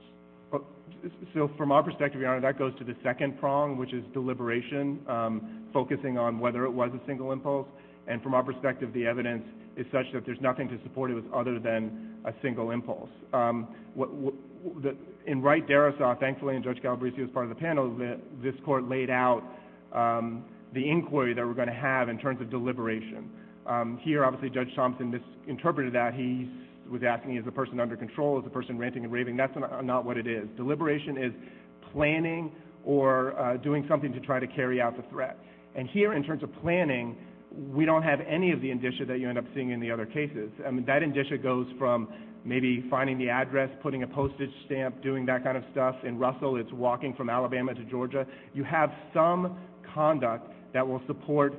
So 1.35 1.50
from 1.56 1.72
our 1.72 1.82
perspective, 1.82 2.20
that 2.20 2.58
goes 2.58 2.76
to 2.78 2.85
the 2.85 2.94
second 3.02 3.40
prong, 3.40 3.78
which 3.78 3.94
is 3.94 4.04
deliberation, 4.12 5.00
um, 5.08 5.64
focusing 5.72 6.18
on 6.18 6.38
whether 6.38 6.64
it 6.64 6.70
was 6.70 6.90
a 6.92 7.06
single 7.06 7.32
impulse. 7.32 7.66
And 8.06 8.22
from 8.22 8.35
our 8.35 8.42
perspective, 8.42 8.92
the 8.92 9.06
evidence 9.06 9.44
is 9.76 9.87
such 9.92 10.06
that 10.12 10.26
there's 10.26 10.40
nothing 10.40 10.68
to 10.68 10.78
support 10.82 11.11
it 11.11 11.14
with 11.14 11.24
other 11.32 11.58
than 11.58 12.16
a 12.26 12.35
single 12.42 12.70
impulse. 12.70 13.08
Um, 13.32 13.68
in 15.26 15.40
Wright-Darrisaw, 15.40 16.20
thankfully, 16.20 16.56
and 16.56 16.64
Judge 16.64 16.78
Calabresi 16.82 17.20
was 17.20 17.30
part 17.32 17.46
of 17.46 17.48
the 17.48 17.61
panel, 17.61 17.96
this 18.42 18.54
court 18.64 18.88
laid 18.88 19.08
out 19.08 19.42
um, 19.94 20.44
the 20.74 20.88
inquiry 20.88 21.35
that 21.35 21.46
we're 21.46 21.54
going 21.54 21.68
to 21.68 21.74
have 21.74 22.08
in 22.08 22.18
terms 22.18 22.40
of 22.40 22.50
deliberation. 22.50 23.30
Um, 23.66 23.98
here, 24.02 24.24
obviously, 24.24 24.50
Judge 24.50 24.74
Thompson 24.74 25.11
misinterpreted 25.11 25.92
that. 25.94 26.14
He 26.14 26.50
was 26.90 27.02
asking, 27.06 27.37
is 27.37 27.44
the 27.44 27.52
person 27.52 27.78
under 27.80 27.96
control? 27.96 28.38
Is 28.38 28.44
the 28.44 28.50
person 28.50 28.78
ranting 28.78 29.04
and 29.04 29.12
raving? 29.12 29.37
That's 29.37 29.56
not 29.82 30.04
what 30.04 30.16
it 30.16 30.26
is. 30.26 30.48
Deliberation 30.56 31.16
is 31.16 31.32
planning 31.92 32.52
or 32.85 33.38
uh, 33.38 33.56
doing 33.58 33.85
something 33.88 34.12
to 34.12 34.20
try 34.20 34.40
to 34.40 34.46
carry 34.46 34.80
out 34.80 34.96
the 34.96 35.04
threat. 35.11 35.38
And 35.74 35.88
here, 35.88 36.14
in 36.14 36.24
terms 36.24 36.42
of 36.42 36.50
planning, 36.61 37.16
we 37.70 37.85
don't 37.85 38.02
have 38.02 38.20
any 38.20 38.50
of 38.50 38.61
the 38.61 38.70
indicia 38.70 39.04
that 39.04 39.20
you 39.20 39.28
end 39.28 39.38
up 39.38 39.44
seeing 39.54 39.70
in 39.70 39.80
the 39.80 39.90
other 39.90 40.06
cases. 40.06 40.50
I 40.66 40.70
mean, 40.70 40.85
that 40.87 41.02
indicia 41.02 41.38
goes 41.38 41.66
from 41.78 42.08
maybe 42.44 42.85
finding 42.90 43.18
the 43.18 43.28
address, 43.28 43.70
putting 43.82 44.02
a 44.02 44.06
postage 44.06 44.50
stamp, 44.66 45.00
doing 45.02 45.24
that 45.26 45.44
kind 45.44 45.56
of 45.56 45.62
stuff. 45.70 45.94
In 46.04 46.18
Russell, 46.18 46.56
it's 46.56 46.72
walking 46.72 47.14
from 47.14 47.30
Alabama 47.30 47.74
to 47.74 47.85
Georgia. 47.85 48.26
You 48.52 48.64
have 48.64 48.90
some 49.14 49.58
conduct 49.94 50.52
that 50.72 50.87
will 50.87 51.02
support 51.06 51.54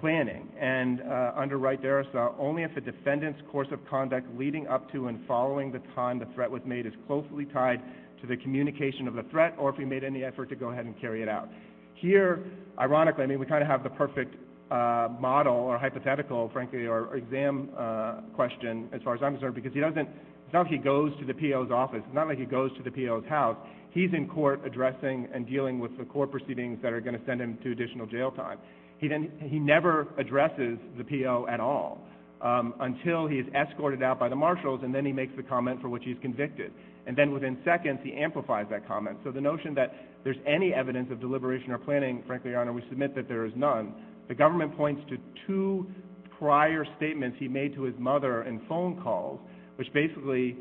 planning. 0.00 0.48
And 0.60 1.00
uh, 1.00 1.32
under 1.36 1.58
Wright-Darrisaw, 1.58 2.34
only 2.38 2.64
if 2.64 2.76
a 2.76 2.80
defendant's 2.80 3.40
course 3.50 3.68
of 3.70 3.78
conduct 3.88 4.26
leading 4.36 4.66
up 4.66 4.90
to 4.92 5.06
and 5.06 5.20
following 5.26 5.70
the 5.70 5.80
time 5.94 6.18
the 6.18 6.26
threat 6.34 6.50
was 6.50 6.62
made 6.64 6.86
is 6.86 6.92
closely 7.06 7.44
tied 7.44 7.80
to 8.20 8.26
the 8.26 8.36
communication 8.36 9.06
of 9.06 9.14
the 9.14 9.22
threat 9.24 9.54
or 9.58 9.70
if 9.70 9.76
he 9.76 9.84
made 9.84 10.02
any 10.04 10.24
effort 10.24 10.48
to 10.48 10.56
go 10.56 10.70
ahead 10.70 10.86
and 10.86 11.00
carry 11.00 11.22
it 11.22 11.28
out. 11.28 11.48
Here, 11.94 12.42
ironically, 12.78 13.22
I 13.22 13.26
mean, 13.26 13.38
we 13.38 13.46
kind 13.46 13.62
of 13.62 13.68
have 13.68 13.84
the 13.84 13.90
perfect 13.90 14.34
uh, 14.72 15.08
model 15.20 15.54
or 15.54 15.78
hypothetical, 15.78 16.50
frankly, 16.52 16.86
or 16.86 17.14
exam 17.16 17.68
uh, 17.78 18.22
question 18.34 18.88
as 18.92 19.02
far 19.02 19.14
as 19.14 19.22
I'm 19.22 19.34
concerned 19.34 19.54
because 19.54 19.72
he 19.72 19.80
doesn't– 19.80 20.08
not 20.52 20.62
like 20.62 20.72
he 20.72 20.78
goes 20.78 21.12
to 21.18 21.24
the 21.24 21.34
PO's 21.34 21.70
office. 21.70 22.02
It's 22.04 22.14
not 22.14 22.28
like 22.28 22.38
he 22.38 22.44
goes 22.44 22.70
to 22.76 22.82
the 22.82 22.90
PO's 22.90 23.24
house. 23.28 23.56
He's 23.90 24.10
in 24.12 24.28
court 24.28 24.62
addressing 24.64 25.28
and 25.34 25.46
dealing 25.46 25.78
with 25.78 25.96
the 25.98 26.04
court 26.04 26.30
proceedings 26.30 26.78
that 26.82 26.92
are 26.92 27.00
going 27.00 27.18
to 27.18 27.24
send 27.26 27.40
him 27.40 27.58
to 27.62 27.72
additional 27.72 28.06
jail 28.06 28.30
time. 28.30 28.58
He 28.98 29.58
never 29.58 30.08
addresses 30.16 30.78
the 30.96 31.04
PO 31.04 31.46
at 31.50 31.58
all 31.58 32.00
um, 32.40 32.74
until 32.80 33.26
he 33.26 33.36
is 33.36 33.46
escorted 33.54 34.02
out 34.02 34.18
by 34.18 34.28
the 34.28 34.36
marshals, 34.36 34.80
and 34.84 34.94
then 34.94 35.04
he 35.04 35.12
makes 35.12 35.32
the 35.36 35.42
comment 35.42 35.80
for 35.80 35.88
which 35.88 36.04
he's 36.04 36.16
convicted. 36.22 36.72
And 37.06 37.16
then 37.16 37.32
within 37.32 37.58
seconds, 37.64 37.98
he 38.02 38.12
amplifies 38.14 38.66
that 38.70 38.86
comment. 38.86 39.18
So 39.24 39.32
the 39.32 39.40
notion 39.40 39.74
that 39.74 39.94
there's 40.22 40.36
any 40.46 40.72
evidence 40.72 41.10
of 41.10 41.20
deliberation 41.20 41.72
or 41.72 41.78
planning, 41.78 42.22
frankly, 42.26 42.50
Your 42.50 42.60
Honor, 42.60 42.72
we 42.72 42.84
submit 42.88 43.14
that 43.16 43.28
there 43.28 43.44
is 43.44 43.52
none. 43.56 43.92
The 44.28 44.34
government 44.34 44.76
points 44.76 45.02
to 45.08 45.18
two 45.46 45.90
prior 46.38 46.86
statements 46.96 47.36
he 47.40 47.48
made 47.48 47.74
to 47.74 47.82
his 47.82 47.94
mother 47.98 48.44
in 48.44 48.60
phone 48.68 49.00
calls, 49.02 49.40
which 49.76 49.92
basically 49.92 50.56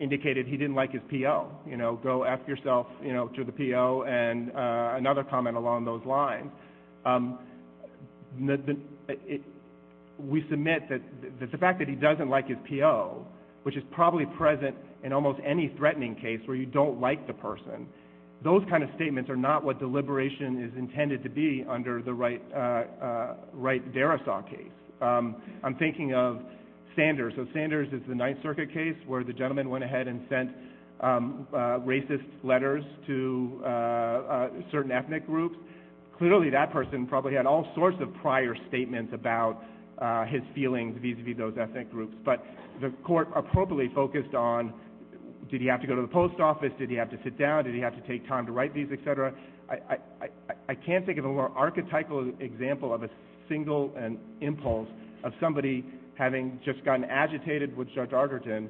indicated 0.00 0.46
he 0.46 0.56
didn't 0.56 0.74
like 0.74 0.92
his 0.92 1.02
PO. 1.10 1.50
You 1.66 1.76
know, 1.76 2.00
go 2.02 2.24
F 2.24 2.40
yourself, 2.48 2.86
you 3.02 3.12
know, 3.12 3.28
to 3.28 3.44
the 3.44 3.52
PO, 3.52 4.04
and 4.04 4.50
uh, 4.50 4.94
another 4.96 5.22
comment 5.22 5.56
along 5.56 5.84
those 5.84 6.04
lines. 6.06 6.50
Um, 7.04 7.38
we 10.18 10.44
submit 10.50 10.88
that 10.88 11.00
the 11.40 11.58
fact 11.58 11.78
that 11.78 11.88
he 11.88 11.94
doesn't 11.94 12.28
like 12.28 12.48
his 12.48 12.58
PO, 12.68 13.24
which 13.62 13.76
is 13.76 13.84
probably 13.90 14.26
present 14.26 14.76
in 15.02 15.12
almost 15.12 15.40
any 15.44 15.72
threatening 15.76 16.14
case 16.14 16.40
where 16.46 16.56
you 16.56 16.66
don't 16.66 17.00
like 17.00 17.26
the 17.26 17.32
person, 17.32 17.86
those 18.42 18.62
kind 18.70 18.82
of 18.82 18.88
statements 18.96 19.28
are 19.28 19.36
not 19.36 19.62
what 19.64 19.78
deliberation 19.78 20.64
is 20.64 20.72
intended 20.78 21.22
to 21.22 21.28
be 21.28 21.64
under 21.68 22.00
the 22.02 22.12
Wright-Darrisaw 22.12 24.28
uh, 24.28 24.32
uh, 24.32 24.42
case. 24.42 24.70
Um, 25.02 25.36
I'm 25.62 25.74
thinking 25.76 26.14
of 26.14 26.40
Sanders. 26.96 27.32
So 27.36 27.46
Sanders 27.52 27.88
is 27.92 28.00
the 28.08 28.14
Ninth 28.14 28.38
Circuit 28.42 28.72
case 28.72 28.96
where 29.06 29.24
the 29.24 29.32
gentleman 29.32 29.70
went 29.70 29.84
ahead 29.84 30.08
and 30.08 30.20
sent 30.28 30.50
um, 31.00 31.46
uh, 31.52 31.56
racist 31.80 32.26
letters 32.42 32.84
to 33.06 33.60
uh, 33.62 33.66
uh, 33.66 34.48
certain 34.70 34.92
ethnic 34.92 35.26
groups. 35.26 35.56
Clearly 36.18 36.50
that 36.50 36.72
person 36.72 37.06
probably 37.06 37.34
had 37.34 37.46
all 37.46 37.66
sorts 37.74 37.96
of 38.00 38.12
prior 38.14 38.54
statements 38.68 39.12
about 39.14 39.62
his 40.28 40.42
feelings 40.54 40.96
vis-a-vis 41.02 41.36
those 41.36 41.54
ethnic 41.60 41.90
groups. 41.90 42.14
But 42.24 42.44
the 42.80 42.90
court 43.04 43.28
appropriately 43.34 43.90
focused 43.94 44.34
on 44.34 44.72
did 45.50 45.60
he 45.60 45.66
have 45.66 45.80
to 45.80 45.86
go 45.86 45.94
to 45.94 46.02
the 46.02 46.08
post 46.08 46.40
office, 46.40 46.70
did 46.78 46.90
he 46.90 46.96
have 46.96 47.10
to 47.10 47.18
sit 47.24 47.38
down, 47.38 47.64
did 47.64 47.74
he 47.74 47.80
have 47.80 47.94
to 47.94 48.08
take 48.08 48.26
time 48.28 48.46
to 48.46 48.52
write 48.52 48.72
these, 48.74 48.88
et 48.92 48.98
cetera. 49.04 49.34
I 50.68 50.74
can't 50.74 51.06
think 51.06 51.18
of 51.18 51.24
a 51.24 51.28
more 51.28 51.50
archetypal 51.56 52.32
example 52.40 52.92
of 52.92 53.02
a 53.02 53.10
single 53.48 53.92
impulse 54.40 54.88
of 55.22 55.32
somebody 55.40 55.84
having 56.20 56.60
just 56.64 56.84
gotten 56.84 57.04
agitated 57.04 57.74
with 57.74 57.88
Judge 57.94 58.10
Arterton, 58.10 58.68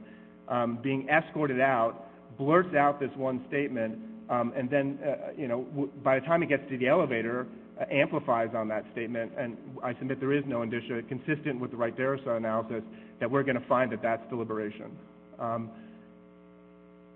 um, 0.48 0.78
being 0.82 1.08
escorted 1.08 1.60
out, 1.60 2.06
blurts 2.38 2.74
out 2.76 3.00
this 3.00 3.10
one 3.16 3.44
statement, 3.48 3.98
um, 4.30 4.52
and 4.56 4.70
then 4.70 4.98
uh, 5.04 5.32
you 5.36 5.48
know, 5.48 5.90
by 6.04 6.20
the 6.20 6.24
time 6.26 6.40
he 6.40 6.46
gets 6.46 6.62
to 6.70 6.78
the 6.78 6.86
elevator, 6.86 7.48
uh, 7.80 7.84
amplifies 7.90 8.50
on 8.54 8.68
that 8.68 8.84
statement. 8.92 9.32
And 9.36 9.56
I 9.82 9.94
submit 9.98 10.20
there 10.20 10.32
is 10.32 10.44
no 10.46 10.62
indicia 10.62 11.02
consistent 11.08 11.58
with 11.58 11.72
the 11.72 11.76
Wright-Darrisaw 11.76 12.36
analysis 12.36 12.82
that 13.18 13.28
we're 13.28 13.42
going 13.42 13.60
to 13.60 13.66
find 13.66 13.90
that 13.90 14.00
that's 14.00 14.22
deliberation. 14.30 14.96
Um, 15.40 15.70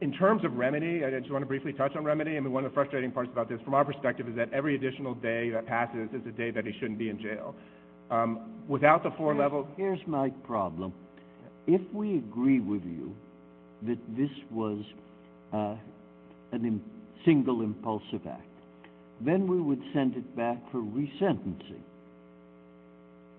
in 0.00 0.12
terms 0.12 0.44
of 0.44 0.56
remedy, 0.56 1.04
I 1.04 1.10
just 1.10 1.30
want 1.30 1.42
to 1.42 1.46
briefly 1.46 1.72
touch 1.72 1.94
on 1.94 2.04
remedy. 2.04 2.36
I 2.36 2.40
mean, 2.40 2.52
one 2.52 2.64
of 2.64 2.72
the 2.72 2.74
frustrating 2.74 3.12
parts 3.12 3.30
about 3.32 3.48
this 3.48 3.60
from 3.64 3.74
our 3.74 3.84
perspective 3.84 4.28
is 4.28 4.34
that 4.34 4.52
every 4.52 4.74
additional 4.74 5.14
day 5.14 5.50
that 5.50 5.66
passes 5.66 6.08
is 6.12 6.26
a 6.26 6.32
day 6.32 6.50
that 6.50 6.66
he 6.66 6.72
shouldn't 6.80 6.98
be 6.98 7.08
in 7.08 7.22
jail. 7.22 7.54
Um, 8.14 8.40
without 8.68 9.02
the 9.02 9.10
four-level... 9.12 9.66
Here's 9.76 10.00
my 10.06 10.30
problem. 10.46 10.92
If 11.66 11.80
we 11.92 12.18
agree 12.18 12.60
with 12.60 12.84
you 12.84 13.14
that 13.82 13.98
this 14.16 14.30
was 14.50 14.84
uh, 15.52 15.76
a 16.52 16.58
single 17.24 17.62
impulsive 17.62 18.26
act, 18.28 18.42
then 19.20 19.46
we 19.46 19.60
would 19.60 19.82
send 19.92 20.16
it 20.16 20.36
back 20.36 20.58
for 20.70 20.78
resentencing. 20.78 21.82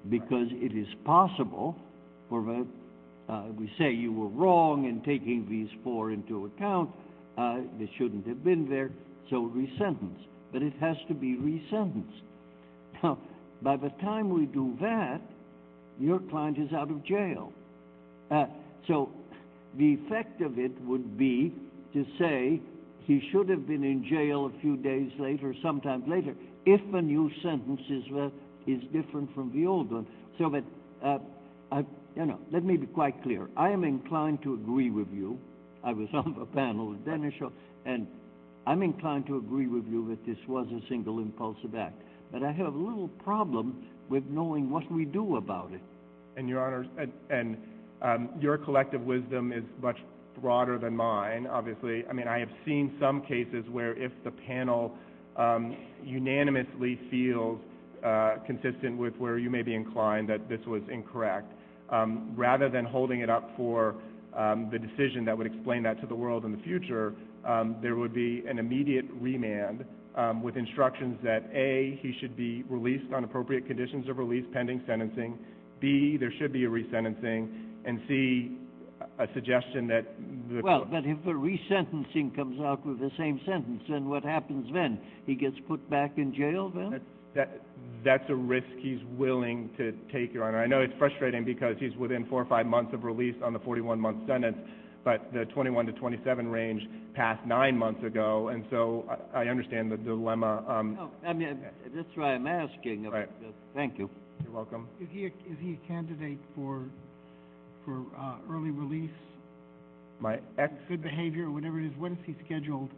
Because 0.09 0.47
it 0.51 0.77
is 0.77 0.87
possible 1.05 1.75
for, 2.29 2.65
uh, 3.29 3.43
we 3.57 3.71
say 3.77 3.91
you 3.91 4.11
were 4.11 4.27
wrong 4.27 4.85
in 4.85 5.01
taking 5.01 5.47
these 5.49 5.69
four 5.83 6.11
into 6.11 6.45
account, 6.45 6.89
uh, 7.37 7.57
they 7.79 7.89
shouldn't 7.97 8.27
have 8.27 8.43
been 8.43 8.69
there, 8.69 8.91
so 9.29 9.43
resentence. 9.43 10.19
But 10.51 10.61
it 10.63 10.73
has 10.79 10.97
to 11.07 11.13
be 11.13 11.35
resentenced. 11.37 12.21
Now, 13.03 13.17
by 13.61 13.77
the 13.77 13.89
time 14.01 14.29
we 14.29 14.45
do 14.45 14.77
that, 14.81 15.21
your 15.99 16.19
client 16.19 16.57
is 16.57 16.71
out 16.73 16.89
of 16.91 17.03
jail. 17.05 17.51
Uh, 18.29 18.45
so 18.87 19.09
the 19.77 19.93
effect 19.93 20.41
of 20.41 20.59
it 20.59 20.71
would 20.81 21.17
be 21.17 21.53
to 21.93 22.05
say 22.19 22.61
he 23.05 23.21
should 23.31 23.49
have 23.49 23.67
been 23.67 23.83
in 23.83 24.05
jail 24.07 24.45
a 24.45 24.61
few 24.61 24.77
days 24.77 25.11
later, 25.19 25.53
sometime 25.61 26.09
later, 26.09 26.35
if 26.65 26.81
a 26.93 27.01
new 27.01 27.29
sentence 27.41 27.81
is 27.89 28.03
uh, 28.15 28.29
different 28.91 29.33
from 29.35 29.51
the 29.53 29.67
old 29.67 29.91
one. 29.91 30.07
So 30.37 30.49
that, 30.49 30.63
uh, 31.03 31.83
you 32.15 32.25
know, 32.25 32.39
let 32.51 32.63
me 32.63 32.77
be 32.77 32.87
quite 32.87 33.21
clear. 33.23 33.49
I 33.55 33.69
am 33.69 33.83
inclined 33.83 34.41
to 34.43 34.55
agree 34.55 34.89
with 34.89 35.07
you. 35.13 35.39
I 35.83 35.93
was 35.93 36.07
on 36.13 36.35
the 36.37 36.45
panel 36.45 36.89
with 36.89 37.05
Dennis 37.05 37.33
and 37.85 38.07
I'm 38.65 38.81
inclined 38.81 39.27
to 39.27 39.37
agree 39.37 39.67
with 39.67 39.85
you 39.87 40.07
that 40.09 40.25
this 40.25 40.37
was 40.47 40.67
a 40.71 40.81
single 40.89 41.19
impulsive 41.19 41.75
act. 41.75 42.01
But 42.35 42.43
I 42.43 42.51
have 42.51 42.65
a 42.73 42.77
little 42.77 43.07
problem 43.23 43.85
with 44.09 44.25
knowing 44.25 44.69
what 44.69 44.91
we 44.91 45.05
do 45.05 45.37
about 45.37 45.71
it. 45.71 45.79
And, 46.35 46.49
Your 46.49 46.65
Honor, 46.65 46.85
um, 48.01 48.27
your 48.41 48.57
collective 48.57 48.99
wisdom 48.99 49.53
is 49.53 49.63
much 49.81 49.95
broader 50.41 50.77
than 50.77 50.97
mine, 50.97 51.47
obviously. 51.47 52.03
I 52.09 52.11
mean, 52.11 52.27
I 52.27 52.39
have 52.39 52.49
seen 52.65 52.93
some 52.99 53.21
cases 53.21 53.63
where 53.71 53.95
if 53.95 54.11
the 54.25 54.31
panel 54.31 54.97
um, 55.37 55.77
unanimously 56.03 56.99
feels 57.09 57.57
uh, 58.03 58.35
consistent 58.45 58.97
with 58.97 59.15
where 59.15 59.37
you 59.37 59.49
may 59.49 59.61
be 59.61 59.73
inclined 59.73 60.27
that 60.27 60.49
this 60.49 60.59
was 60.67 60.81
incorrect, 60.91 61.53
um, 61.89 62.33
rather 62.35 62.67
than 62.67 62.83
holding 62.83 63.21
it 63.21 63.29
up 63.29 63.49
for 63.55 63.95
the 64.33 64.77
decision 64.77 65.23
that 65.23 65.37
would 65.37 65.47
explain 65.47 65.83
that 65.83 66.01
to 66.01 66.05
the 66.05 66.15
world 66.15 66.43
in 66.43 66.51
the 66.51 66.61
future, 66.63 67.13
there 67.81 67.95
would 67.95 68.13
be 68.13 68.43
an 68.45 68.59
immediate 68.59 69.05
remand 69.21 69.85
Um, 70.15 70.41
with 70.41 70.55
instructions 70.55 71.17
that, 71.23 71.49
A, 71.53 71.99
he 72.01 72.15
should 72.21 72.37
be 72.37 72.63
released 72.69 73.11
on 73.13 73.25
appropriate 73.25 73.67
conditions 73.67 74.07
of 74.07 74.17
release 74.17 74.45
pending 74.53 74.81
sentencing, 74.87 75.37
B, 75.81 76.15
there 76.17 76.31
should 76.39 76.53
be 76.53 76.63
a 76.63 76.69
resentencing, 76.69 77.49
and 77.83 77.99
C, 78.07 78.57
a 79.19 79.27
suggestion 79.33 79.87
that 79.87 80.05
the 80.47 80.61
court... 80.61 80.63
Well, 80.63 80.87
but 80.89 81.05
if 81.05 81.17
a 81.25 81.31
resentencing 81.31 82.33
comes 82.33 82.61
out 82.61 82.85
with 82.85 82.99
the 82.99 83.11
same 83.17 83.41
sentence, 83.45 83.81
then 83.89 84.07
what 84.07 84.23
happens 84.23 84.69
then? 84.73 84.99
He 85.25 85.35
gets 85.35 85.57
put 85.67 85.89
back 85.89 86.13
in 86.17 86.33
jail 86.33 86.71
then? 86.73 87.01
That's 88.05 88.23
a 88.29 88.35
risk 88.35 88.67
he's 88.79 88.99
willing 89.17 89.69
to 89.75 89.91
take, 90.13 90.33
Your 90.33 90.45
Honor. 90.45 90.63
I 90.63 90.67
know 90.67 90.79
it's 90.79 90.93
frustrating 90.97 91.43
because 91.43 91.75
he's 91.77 91.95
within 91.97 92.25
four 92.27 92.41
or 92.41 92.45
five 92.45 92.65
months 92.65 92.93
of 92.93 93.03
release 93.03 93.35
on 93.43 93.51
the 93.51 93.59
41-month 93.59 94.27
sentence, 94.27 94.57
but 95.05 95.31
the 95.31 95.45
21 95.45 95.85
to 95.85 95.91
27 95.93 96.47
range 96.47 96.81
passed 97.13 97.45
nine 97.45 97.77
months 97.77 98.03
ago, 98.03 98.49
and 98.49 98.65
so 98.69 99.05
I 99.33 99.45
understand 99.45 99.89
the 99.91 99.97
dilemma. 99.97 100.65
Um 100.67 101.09
I 101.25 101.31
mean 101.31 101.59
that's 101.95 102.09
why 102.15 102.33
I'm 102.33 102.47
asking. 102.47 103.09
Thank 103.73 103.97
you. 103.97 104.09
You're 104.43 104.51
welcome. 104.51 104.89
Is 104.99 105.07
he 105.13 105.27
a 105.27 105.87
candidate 105.87 106.39
for 106.55 106.83
early 107.87 108.71
release? 108.71 109.11
My 110.19 110.39
ex... 110.57 110.73
Good 110.87 111.03
behavior, 111.03 111.51
whatever 111.51 111.79
it 111.79 111.85
is. 111.85 111.93
When 111.97 112.13
is 112.13 112.17
he 112.25 112.35
scheduled 112.45 112.89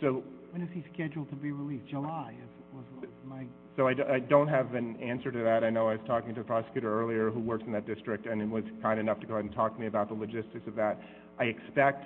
So 0.00 0.22
When 0.52 0.62
is 0.62 0.68
he 0.72 0.84
scheduled 0.92 1.28
to 1.30 1.36
be 1.36 1.52
released? 1.52 1.88
July 1.88 2.34
was 2.72 2.84
my... 3.26 3.44
So 3.76 3.88
I 3.88 3.94
don't 4.20 4.48
have 4.48 4.74
an 4.74 4.96
answer 5.00 5.32
to 5.32 5.38
that. 5.38 5.64
I 5.64 5.70
know 5.70 5.88
I 5.88 5.94
was 5.94 6.02
talking 6.06 6.34
to 6.34 6.42
a 6.42 6.44
prosecutor 6.44 7.00
earlier 7.00 7.30
who 7.30 7.40
works 7.40 7.64
in 7.66 7.72
that 7.72 7.86
district 7.86 8.26
and 8.26 8.50
was 8.52 8.64
kind 8.80 9.00
enough 9.00 9.18
to 9.20 9.26
go 9.26 9.34
ahead 9.34 9.46
and 9.46 9.54
talk 9.54 9.74
to 9.74 9.80
me 9.80 9.86
about 9.88 10.08
the 10.08 10.14
logistics 10.14 10.66
of 10.68 10.76
that. 10.76 11.00
I 11.38 11.44
expect, 11.44 12.04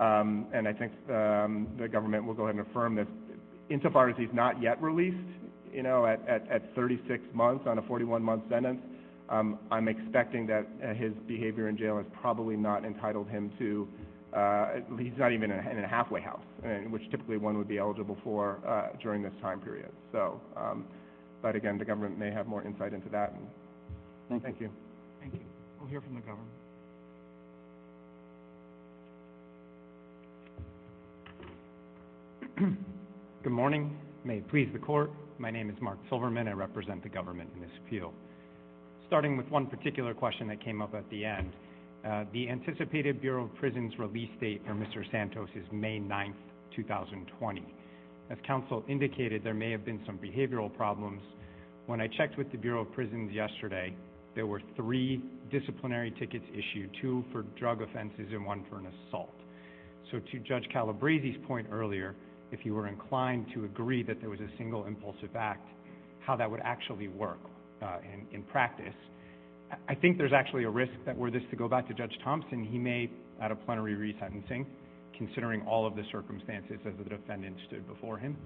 um, 0.00 0.46
and 0.52 0.66
I 0.66 0.72
think 0.72 0.92
um, 1.10 1.68
the 1.78 1.88
government 1.88 2.24
will 2.24 2.34
go 2.34 2.44
ahead 2.44 2.56
and 2.56 2.66
affirm 2.66 2.94
this, 2.94 3.06
insofar 3.70 4.08
as 4.10 4.16
he's 4.16 4.32
not 4.32 4.60
yet 4.60 4.80
released, 4.82 5.16
you 5.72 5.82
know, 5.82 6.06
at 6.06 6.74
36 6.74 7.22
months 7.34 7.64
on 7.66 7.78
a 7.78 7.82
41-month 7.82 8.44
sentence, 8.48 8.80
um, 9.28 9.58
I'm 9.70 9.88
expecting 9.88 10.46
that 10.46 10.66
uh, 10.82 10.94
his 10.94 11.12
behavior 11.26 11.68
in 11.68 11.76
jail 11.76 11.96
has 11.96 12.06
probably 12.20 12.56
not 12.56 12.84
entitled 12.84 13.28
him 13.28 13.52
to... 13.58 13.88
Uh, 14.32 14.80
he's 14.98 15.12
not 15.16 15.32
even 15.32 15.50
in 15.50 15.84
a 15.84 15.88
halfway 15.88 16.20
house, 16.20 16.42
which 16.90 17.02
typically 17.10 17.38
one 17.38 17.56
would 17.56 17.68
be 17.68 17.78
eligible 17.78 18.18
for 18.22 18.58
uh, 18.66 18.88
during 19.02 19.22
this 19.22 19.32
time 19.40 19.60
period. 19.60 19.90
So, 20.12 20.40
But 21.40 21.56
again, 21.56 21.78
the 21.78 21.84
government 21.84 22.18
may 22.18 22.30
have 22.32 22.46
more 22.46 22.62
insight 22.62 22.92
into 22.92 23.08
that. 23.10 23.34
Thank 24.28 24.60
you. 24.60 24.70
Thank 25.20 25.34
you. 25.34 25.40
We'll 25.78 25.88
hear 25.88 26.00
from 26.00 26.16
the 26.16 26.20
government. 26.20 26.50
Good 33.42 33.52
morning. 33.52 33.98
May 34.24 34.38
it 34.38 34.48
please 34.48 34.70
the 34.72 34.78
Court. 34.78 35.10
My 35.36 35.50
name 35.50 35.68
is 35.68 35.76
Mark 35.82 35.98
Silverman. 36.08 36.48
I 36.48 36.52
represent 36.52 37.02
the 37.02 37.08
government 37.10 37.50
in 37.54 37.60
this 37.60 37.70
appeal. 37.84 38.14
Starting 39.06 39.36
with 39.36 39.46
one 39.50 39.66
particular 39.66 40.14
question 40.14 40.48
that 40.48 40.64
came 40.64 40.80
up 40.80 40.94
at 40.94 41.08
the 41.10 41.22
end, 41.22 41.52
uh, 42.08 42.24
the 42.32 42.48
anticipated 42.48 43.20
Bureau 43.20 43.44
of 43.44 43.54
Prisons 43.56 43.92
release 43.98 44.30
date 44.40 44.62
for 44.66 44.72
Mr. 44.72 45.04
Santos 45.12 45.50
is 45.54 45.66
May 45.70 45.98
9, 45.98 46.34
2020. 46.74 47.74
As 48.30 48.38
counsel 48.46 48.82
indicated, 48.88 49.44
there 49.44 49.52
may 49.52 49.70
have 49.70 49.84
been 49.84 50.00
some 50.06 50.16
behavioral 50.16 50.74
problems. 50.74 51.20
When 51.84 52.00
I 52.00 52.08
checked 52.08 52.38
with 52.38 52.50
the 52.52 52.58
Bureau 52.58 52.82
of 52.82 52.92
Prisons 52.92 53.32
yesterday, 53.32 53.94
there 54.34 54.46
were 54.46 54.62
three 54.76 55.20
disciplinary 55.50 56.10
tickets 56.18 56.44
issued, 56.54 56.88
two 57.02 57.22
for 57.32 57.42
drug 57.58 57.82
offenses 57.82 58.28
and 58.32 58.46
one 58.46 58.64
for 58.70 58.78
an 58.78 58.86
assault. 58.86 59.34
So 60.10 60.20
to 60.20 60.38
Judge 60.38 60.66
Calabresi's 60.72 61.36
point 61.46 61.66
earlier, 61.70 62.14
if 62.52 62.64
you 62.64 62.74
were 62.74 62.88
inclined 62.88 63.46
to 63.54 63.64
agree 63.64 64.02
that 64.02 64.20
there 64.20 64.30
was 64.30 64.40
a 64.40 64.48
single 64.56 64.86
impulsive 64.86 65.34
act, 65.36 65.66
how 66.20 66.36
that 66.36 66.50
would 66.50 66.60
actually 66.64 67.08
work 67.08 67.38
uh, 67.82 67.98
in 68.32 68.42
practice, 68.44 68.94
I 69.88 69.94
think 69.94 70.16
there's 70.16 70.32
actually 70.32 70.64
a 70.64 70.70
risk 70.70 70.92
that 71.04 71.16
were 71.16 71.30
this 71.30 71.42
to 71.50 71.56
go 71.56 71.68
back 71.68 71.88
to 71.88 71.94
Judge 71.94 72.16
Thompson, 72.22 72.64
he 72.64 72.78
may, 72.78 73.10
at 73.40 73.50
a 73.50 73.56
plenary 73.56 73.94
resentencing, 73.94 74.64
considering 75.18 75.62
all 75.62 75.86
of 75.86 75.96
the 75.96 76.04
circumstances 76.12 76.78
as 76.86 76.92
the 76.98 77.04
defendant 77.04 77.56
stood 77.66 77.86
before 77.88 78.18
him, 78.18 78.36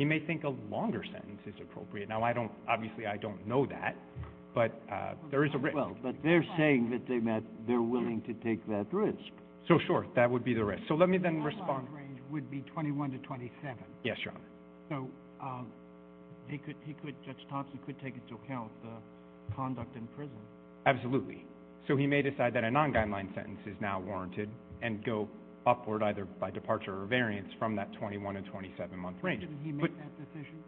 He 0.00 0.04
may 0.06 0.18
think 0.18 0.44
a 0.44 0.54
longer 0.70 1.04
sentence 1.12 1.40
is 1.46 1.54
appropriate. 1.60 2.08
Now, 2.08 2.22
I 2.22 2.32
don't, 2.32 2.50
obviously 2.66 3.06
I 3.06 3.18
don't 3.18 3.46
know 3.46 3.66
that, 3.66 3.94
but 4.54 4.80
uh, 4.90 5.12
there 5.30 5.44
is 5.44 5.50
a 5.54 5.58
risk. 5.58 5.76
Well, 5.76 5.94
but 6.02 6.14
they're 6.22 6.46
saying 6.56 6.88
that 6.90 7.42
they're 7.66 7.82
willing 7.82 8.22
to 8.22 8.32
take 8.42 8.66
that 8.68 8.86
risk. 8.92 9.18
So, 9.68 9.78
sure, 9.86 10.06
that 10.16 10.30
would 10.30 10.42
be 10.42 10.54
the 10.54 10.64
risk. 10.64 10.82
So 10.88 10.94
let 10.94 11.10
me 11.10 11.18
then 11.18 11.42
respond. 11.42 11.86
Would 12.30 12.50
be 12.50 12.60
21 12.72 13.10
to 13.12 13.18
27. 13.18 13.76
Yes, 14.04 14.16
Your 14.24 14.34
Honor. 14.34 14.44
So, 14.88 15.10
um, 15.44 15.66
He 16.48 16.58
could, 16.58 16.76
he 16.84 16.94
could, 16.94 17.14
Judge 17.24 17.36
Thompson 17.48 17.78
could 17.86 18.00
take 18.00 18.14
into 18.14 18.34
account 18.42 18.70
the 18.82 19.54
conduct 19.54 19.94
in 19.96 20.06
prison. 20.16 20.38
Absolutely. 20.86 21.44
So 21.86 21.96
he 21.96 22.06
may 22.06 22.22
decide 22.22 22.54
that 22.54 22.64
a 22.64 22.70
non-guideline 22.70 23.34
sentence 23.34 23.60
is 23.66 23.76
now 23.80 24.00
warranted 24.00 24.48
and 24.82 25.04
go 25.04 25.28
upward 25.66 26.02
either 26.02 26.24
by 26.24 26.50
departure 26.50 27.02
or 27.02 27.06
variance 27.06 27.48
from 27.58 27.76
that 27.76 27.92
21 27.94 28.34
to 28.36 28.40
27-month 28.42 29.16
range. 29.22 29.42
didn't 29.42 29.60
he 29.62 29.72
make 29.72 29.96
that 29.98 30.10
decision? 30.18 30.58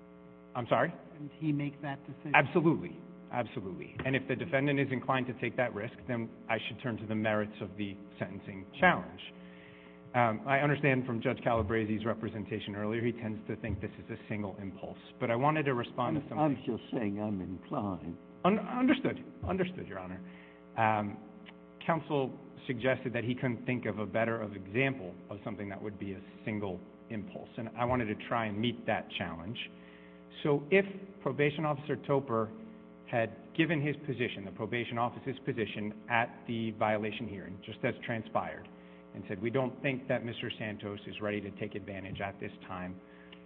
I'm 0.55 0.67
sorry? 0.69 0.93
Didn't 1.15 1.33
he 1.41 1.51
make 1.53 1.81
that 1.83 1.99
decision? 2.07 2.33
Absolutely. 2.35 2.97
Absolutely. 3.33 3.97
And 4.05 4.15
if 4.15 4.29
the 4.29 4.37
defendant 4.37 4.79
is 4.79 4.89
inclined 4.93 5.27
to 5.29 5.33
take 5.35 5.57
that 5.57 5.75
risk, 5.75 5.95
then 6.07 6.29
I 6.51 6.59
should 6.69 6.81
turn 6.83 6.99
to 6.99 7.07
the 7.07 7.15
merits 7.15 7.55
of 7.63 7.71
the 7.79 7.97
sentencing 8.19 8.67
challenge. 8.79 9.21
Um, 10.15 10.41
I 10.47 10.59
understand 10.59 11.07
from 11.07 11.23
Judge 11.23 11.39
Calabresi's 11.39 12.05
representation 12.05 12.77
earlier, 12.77 13.01
he 13.01 13.13
tends 13.13 13.41
to 13.49 13.57
think 13.57 13.81
this 13.81 13.91
is 13.99 14.11
a 14.11 14.29
single 14.29 14.57
impulse. 14.61 14.99
But 15.19 15.31
I 15.31 15.37
wanted 15.37 15.65
to 15.65 15.75
respond 15.75 16.17
to 16.17 16.23
something. 16.29 16.39
I'm 16.39 16.57
just 16.67 16.83
saying 16.93 17.19
I'm 17.21 17.41
inclined. 17.41 18.17
Understood. 18.45 19.23
Understood, 19.49 19.87
Your 19.87 20.01
Honor. 20.01 20.21
Um, 20.77 21.17
counsel 21.87 22.31
suggested 22.67 23.13
that 23.15 23.25
he 23.25 23.35
couldn't 23.35 23.65
think 23.65 23.87
of 23.87 23.99
a 24.01 24.07
better 24.07 24.41
of 24.41 24.55
example 24.55 25.15
of 25.31 25.39
something 25.45 25.69
that 25.69 25.83
would 25.83 25.99
be 25.99 26.13
a 26.13 26.21
single 26.45 26.79
impulse, 27.11 27.49
and 27.57 27.69
I 27.79 27.85
wanted 27.85 28.07
to 28.07 28.15
try 28.29 28.47
and 28.47 28.59
meet 28.59 28.87
that 28.87 29.07
challenge. 29.19 29.59
So 30.43 30.63
if 30.71 30.85
probation 31.23 31.65
officer 31.65 31.97
Toper 31.97 32.49
had 33.07 33.31
given 33.57 33.81
his 33.81 33.97
position, 34.07 34.45
the 34.45 34.51
probation 34.51 34.99
officer's 34.99 35.37
position, 35.45 35.93
at 36.11 36.31
the 36.47 36.71
violation 36.73 37.29
hearing, 37.29 37.59
just 37.65 37.79
as 37.85 37.95
transpired, 38.05 38.69
and 39.15 39.23
said, 39.29 39.41
we 39.41 39.51
don't 39.51 39.81
think 39.83 40.09
that 40.09 40.25
Mr. 40.25 40.51
Santos 40.59 40.99
is 41.07 41.21
ready 41.21 41.41
to 41.41 41.51
take 41.53 41.75
advantage 41.75 42.21
at 42.21 42.39
this 42.41 42.53
time 42.67 42.95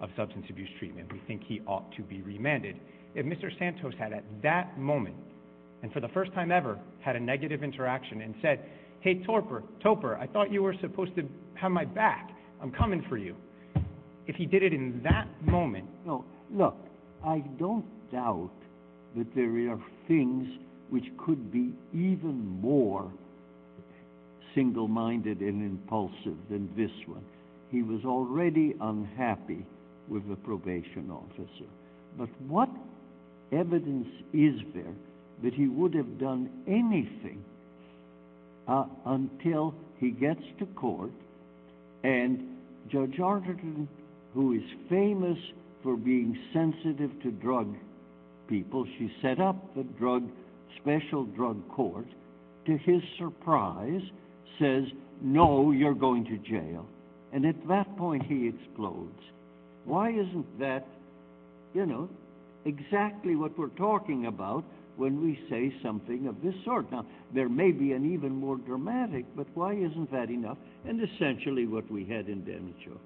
of 0.00 0.10
substance 0.16 0.46
abuse 0.50 0.68
treatment. 0.78 1.12
We 1.12 1.20
think 1.26 1.42
he 1.46 1.60
ought 1.66 1.90
to 1.96 2.02
be 2.02 2.22
remanded. 2.22 2.76
If 3.14 3.26
Mr. 3.26 3.56
Santos 3.58 3.94
had 3.98 4.12
at 4.12 4.24
that 4.42 4.78
moment, 4.78 5.16
and 5.82 5.92
for 5.92 6.00
the 6.00 6.08
first 6.08 6.32
time 6.32 6.52
ever, 6.52 6.78
had 7.00 7.16
a 7.16 7.20
negative 7.20 7.62
interaction 7.62 8.20
and 8.22 8.34
said, 8.42 8.64
hey, 9.00 9.22
Torper, 9.26 9.62
Toper, 9.82 10.16
I 10.18 10.26
thought 10.26 10.52
you 10.52 10.62
were 10.62 10.74
supposed 10.80 11.14
to 11.16 11.28
have 11.54 11.70
my 11.70 11.84
back. 11.84 12.30
I'm 12.60 12.72
coming 12.72 13.04
for 13.08 13.16
you. 13.16 13.34
If 14.26 14.36
he 14.36 14.46
did 14.46 14.62
it 14.62 14.72
in 14.72 15.00
that 15.04 15.28
moment, 15.42 15.88
No, 16.04 16.24
look, 16.50 16.76
I 17.24 17.38
don't 17.58 17.84
doubt 18.10 18.50
that 19.16 19.26
there 19.34 19.70
are 19.70 19.80
things 20.08 20.46
which 20.90 21.04
could 21.24 21.50
be 21.52 21.72
even 21.92 22.46
more 22.60 23.10
single-minded 24.56 25.40
and 25.40 25.62
impulsive 25.62 26.36
than 26.50 26.68
this 26.76 26.90
one. 27.06 27.24
He 27.70 27.82
was 27.82 28.04
already 28.04 28.74
unhappy 28.80 29.64
with 30.08 30.28
the 30.28 30.36
probation 30.36 31.10
officer. 31.10 31.70
But 32.18 32.30
what 32.48 32.70
evidence 33.52 34.08
is 34.32 34.54
there 34.74 34.94
that 35.44 35.54
he 35.54 35.68
would 35.68 35.94
have 35.94 36.18
done 36.18 36.50
anything 36.66 37.44
uh, 38.66 38.86
until 39.04 39.74
he 39.98 40.10
gets 40.10 40.42
to 40.58 40.66
court 40.66 41.12
and 42.02 42.56
Judge 42.90 43.16
Arterton, 43.18 43.88
who 44.32 44.52
is 44.52 44.62
famous 44.88 45.38
for 45.82 45.96
being 45.96 46.38
sensitive 46.52 47.10
to 47.22 47.30
drug 47.30 47.74
people, 48.48 48.86
she 48.98 49.10
set 49.20 49.40
up 49.40 49.74
the 49.74 49.82
drug, 49.82 50.28
special 50.80 51.24
drug 51.24 51.68
court, 51.68 52.06
to 52.66 52.76
his 52.78 53.02
surprise, 53.18 54.02
says, 54.58 54.84
no, 55.20 55.70
you're 55.72 55.94
going 55.94 56.24
to 56.24 56.38
jail. 56.38 56.86
And 57.32 57.44
at 57.44 57.56
that 57.68 57.96
point, 57.96 58.24
he 58.24 58.48
explodes. 58.48 59.20
Why 59.84 60.10
isn't 60.10 60.58
that, 60.58 60.86
you 61.74 61.86
know, 61.86 62.08
exactly 62.64 63.36
what 63.36 63.58
we're 63.58 63.68
talking 63.68 64.26
about 64.26 64.64
when 64.96 65.22
we 65.22 65.38
say 65.50 65.72
something 65.82 66.26
of 66.26 66.42
this 66.42 66.54
sort? 66.64 66.90
Now, 66.90 67.06
there 67.34 67.48
may 67.48 67.70
be 67.70 67.92
an 67.92 68.12
even 68.12 68.32
more 68.34 68.56
dramatic, 68.56 69.24
but 69.36 69.46
why 69.54 69.74
isn't 69.74 70.10
that 70.12 70.30
enough? 70.30 70.58
And 70.86 71.00
essentially 71.00 71.66
what 71.66 71.90
we 71.90 72.04
had 72.04 72.28
in 72.28 72.42
Denicho. 72.42 72.98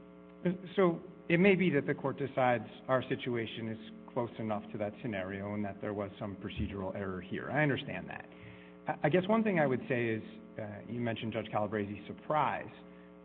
So 0.77 0.99
it 1.29 1.39
may 1.39 1.55
be 1.55 1.71
that 1.71 1.87
the 1.87 1.95
court 1.95 2.19
decides 2.19 2.65
our 2.89 3.03
situation 3.09 3.69
is 3.69 3.79
close 4.13 4.31
enough 4.39 4.63
to 4.73 4.79
that 4.79 4.93
scenario 5.03 5.55
and 5.55 5.65
that 5.65 5.81
there 5.81 5.93
was 5.93 6.11
some 6.19 6.37
procedural 6.37 6.95
error 6.97 7.21
here. 7.21 7.51
I 7.53 7.63
understand 7.63 8.09
that. 8.09 8.27
I 9.05 9.09
guess 9.09 9.23
one 9.29 9.45
thing 9.45 9.61
I 9.61 9.67
would 9.67 9.83
say 9.89 10.07
is, 10.07 10.23
uh, 10.23 10.50
Uh, 10.61 10.65
you 10.89 11.01
mentioned 11.01 11.33
Judge 11.33 11.47
Calabresi's 11.53 12.07
surprise, 12.07 12.69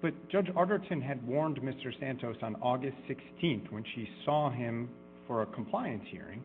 but 0.02 0.14
Judge 0.30 0.48
Arterton 0.56 1.02
had 1.02 1.26
warned 1.28 1.60
Mr. 1.62 1.92
Santos 2.00 2.38
on 2.42 2.56
August 2.62 2.96
16th 3.10 3.72
when 3.72 3.84
she 3.96 4.08
saw 4.24 4.50
him 4.50 4.90
for 5.28 5.42
a 5.42 5.46
compliance 5.48 6.04
hearing 6.10 6.42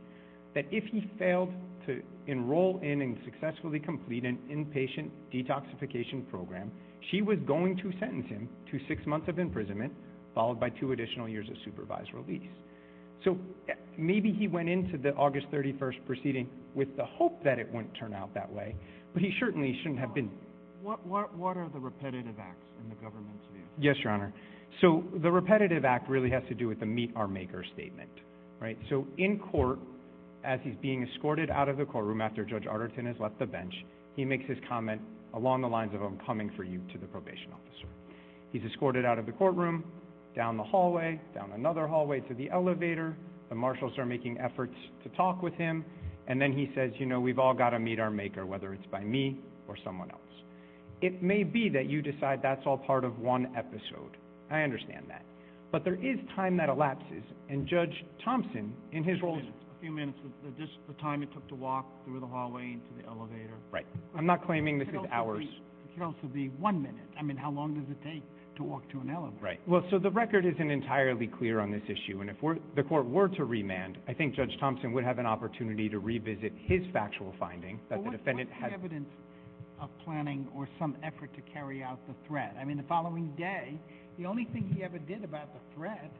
that 0.54 0.64
if 0.70 0.84
he 0.84 1.08
failed 1.18 1.52
to 1.86 2.02
enroll 2.26 2.80
in 2.82 3.02
and 3.02 3.16
successfully 3.24 3.78
complete 3.78 4.24
an 4.24 4.38
inpatient 4.50 5.10
detoxification 5.32 6.28
program, 6.28 6.72
she 7.10 7.22
was 7.22 7.38
going 7.46 7.76
to 7.76 7.92
sentence 8.00 8.26
him 8.28 8.48
to 8.70 8.78
six 8.88 9.06
months 9.06 9.28
of 9.28 9.38
imprisonment 9.38 9.92
followed 10.34 10.60
by 10.60 10.70
two 10.70 10.92
additional 10.92 11.28
years 11.28 11.48
of 11.48 11.56
supervised 11.64 12.10
release. 12.14 12.48
So 13.24 13.38
eh, 13.68 13.74
maybe 13.98 14.32
he 14.32 14.48
went 14.48 14.68
into 14.68 14.96
the 14.96 15.10
August 15.14 15.46
31st 15.52 16.06
proceeding 16.06 16.48
with 16.74 16.96
the 16.96 17.04
hope 17.04 17.42
that 17.44 17.58
it 17.58 17.72
wouldn't 17.72 17.94
turn 17.94 18.14
out 18.14 18.32
that 18.34 18.50
way, 18.50 18.74
but 19.12 19.22
he 19.22 19.32
certainly 19.38 19.78
shouldn't 19.82 20.00
have 20.00 20.14
been. 20.14 20.30
What, 20.82 21.00
are 21.06 21.70
the 21.72 21.80
repetitive 21.80 22.36
acts 22.38 22.66
in 22.82 22.88
the 22.88 22.94
government's 22.96 23.44
view? 23.52 23.62
Yes, 23.78 23.96
Your 24.02 24.12
Honor. 24.12 24.32
So 24.80 25.04
the 25.22 25.30
repetitive 25.30 25.84
act 25.84 26.08
really 26.08 26.30
has 26.30 26.42
to 26.48 26.54
do 26.54 26.68
with 26.68 26.80
the 26.80 26.86
meet 26.86 27.12
our 27.16 27.28
maker 27.28 27.64
statement, 27.74 28.10
right? 28.60 28.78
So 28.88 29.06
in 29.18 29.38
court, 29.38 29.78
as 30.44 30.58
he's 30.62 30.76
being 30.80 31.06
escorted 31.06 31.50
out 31.50 31.68
of 31.68 31.76
the 31.76 31.84
courtroom 31.84 32.20
after 32.20 32.44
Judge 32.44 32.64
Arterton 32.64 33.06
has 33.06 33.16
left 33.20 33.38
the 33.38 33.46
bench, 33.46 33.74
he 34.16 34.24
makes 34.24 34.48
his 34.48 34.58
comment 34.68 35.00
along 35.34 35.60
the 35.60 35.68
lines 35.68 35.94
of, 35.94 36.02
I'm 36.02 36.18
coming 36.24 36.50
for 36.56 36.64
you 36.64 36.80
to 36.92 36.98
the 36.98 37.06
probation 37.06 37.52
officer. 37.52 37.88
He's 38.52 38.62
escorted 38.62 39.04
out 39.04 39.18
of 39.18 39.26
the 39.26 39.32
courtroom, 39.32 39.84
down 40.34 40.56
the 40.56 40.64
hallway, 40.64 41.20
down 41.34 41.52
another 41.52 41.86
hallway 41.86 42.20
to 42.20 42.34
the 42.34 42.50
elevator. 42.50 43.16
The 43.48 43.54
marshals 43.54 43.92
are 43.98 44.06
making 44.06 44.38
efforts 44.38 44.74
to 45.02 45.08
talk 45.10 45.42
with 45.42 45.54
him. 45.54 45.84
And 46.26 46.40
then 46.40 46.52
he 46.52 46.70
says, 46.74 46.90
you 46.98 47.06
know, 47.06 47.20
we've 47.20 47.38
all 47.38 47.54
got 47.54 47.70
to 47.70 47.78
meet 47.78 47.98
our 47.98 48.10
maker, 48.10 48.46
whether 48.46 48.72
it's 48.72 48.86
by 48.86 49.00
me 49.00 49.40
or 49.68 49.76
someone 49.84 50.10
else. 50.10 50.20
It 51.02 51.22
may 51.22 51.44
be 51.44 51.68
that 51.70 51.86
you 51.86 52.02
decide 52.02 52.40
that's 52.42 52.62
all 52.66 52.78
part 52.78 53.04
of 53.04 53.18
one 53.18 53.48
episode. 53.56 54.16
I 54.50 54.62
understand 54.62 55.06
that. 55.08 55.24
But 55.72 55.84
there 55.84 55.94
is 55.94 56.18
time 56.34 56.56
that 56.56 56.68
elapses, 56.68 57.22
and 57.48 57.66
Judge 57.66 58.04
Thompson, 58.24 58.74
in 58.92 59.04
his 59.04 59.22
role... 59.22 59.38
A 59.38 59.80
few 59.80 59.92
minutes, 59.92 60.18
the, 60.22 60.50
the, 60.50 60.56
just 60.58 60.76
the 60.88 60.94
time 61.00 61.22
it 61.22 61.32
took 61.32 61.48
to 61.48 61.54
walk 61.54 61.86
through 62.04 62.20
the 62.20 62.26
hallway 62.26 62.74
into 62.74 63.02
the 63.02 63.08
elevator. 63.08 63.54
Right. 63.70 63.86
I'm 64.14 64.26
not 64.26 64.44
claiming 64.44 64.78
this 64.78 64.88
is 64.88 64.96
hours. 65.10 65.44
It 65.44 65.94
could 65.94 66.04
also 66.04 66.26
be 66.34 66.48
one 66.58 66.82
minute. 66.82 67.08
I 67.18 67.22
mean, 67.22 67.38
how 67.38 67.50
long 67.50 67.74
does 67.74 67.84
it 67.90 67.96
take 68.04 68.22
to 68.56 68.62
walk 68.62 68.86
to 68.90 69.00
an 69.00 69.08
elevator? 69.08 69.42
Right. 69.42 69.60
Well, 69.66 69.82
so 69.90 69.98
the 69.98 70.10
record 70.10 70.44
isn't 70.44 70.70
entirely 70.70 71.28
clear 71.28 71.60
on 71.60 71.70
this 71.70 71.82
issue, 71.84 72.20
and 72.20 72.28
if 72.28 72.36
the 72.76 72.82
court 72.82 73.06
were 73.06 73.28
to 73.28 73.44
remand, 73.44 73.96
I 74.06 74.12
think 74.12 74.34
Judge 74.34 74.54
Thompson 74.60 74.92
would 74.92 75.04
have 75.04 75.18
an 75.18 75.26
opportunity 75.26 75.88
to 75.88 75.98
revisit 75.98 76.52
his 76.66 76.82
factual 76.92 77.32
finding 77.38 77.80
that 77.88 78.04
the 78.04 78.10
defendant 78.10 78.50
had... 78.50 78.74
evidence 78.74 79.08
of 79.08 79.29
planning 80.04 80.48
or 80.54 80.68
some 80.78 80.96
effort 81.02 81.34
to 81.34 81.40
carry 81.52 81.82
out 81.82 81.98
the 82.06 82.14
threat? 82.26 82.56
I 82.60 82.64
mean, 82.64 82.76
the 82.76 82.84
following 82.84 83.32
day, 83.36 83.78
the 84.18 84.26
only 84.26 84.44
thing 84.46 84.72
he 84.74 84.82
ever 84.82 84.98
did 84.98 85.24
about 85.24 85.52
the 85.54 85.60
threat 85.74 86.10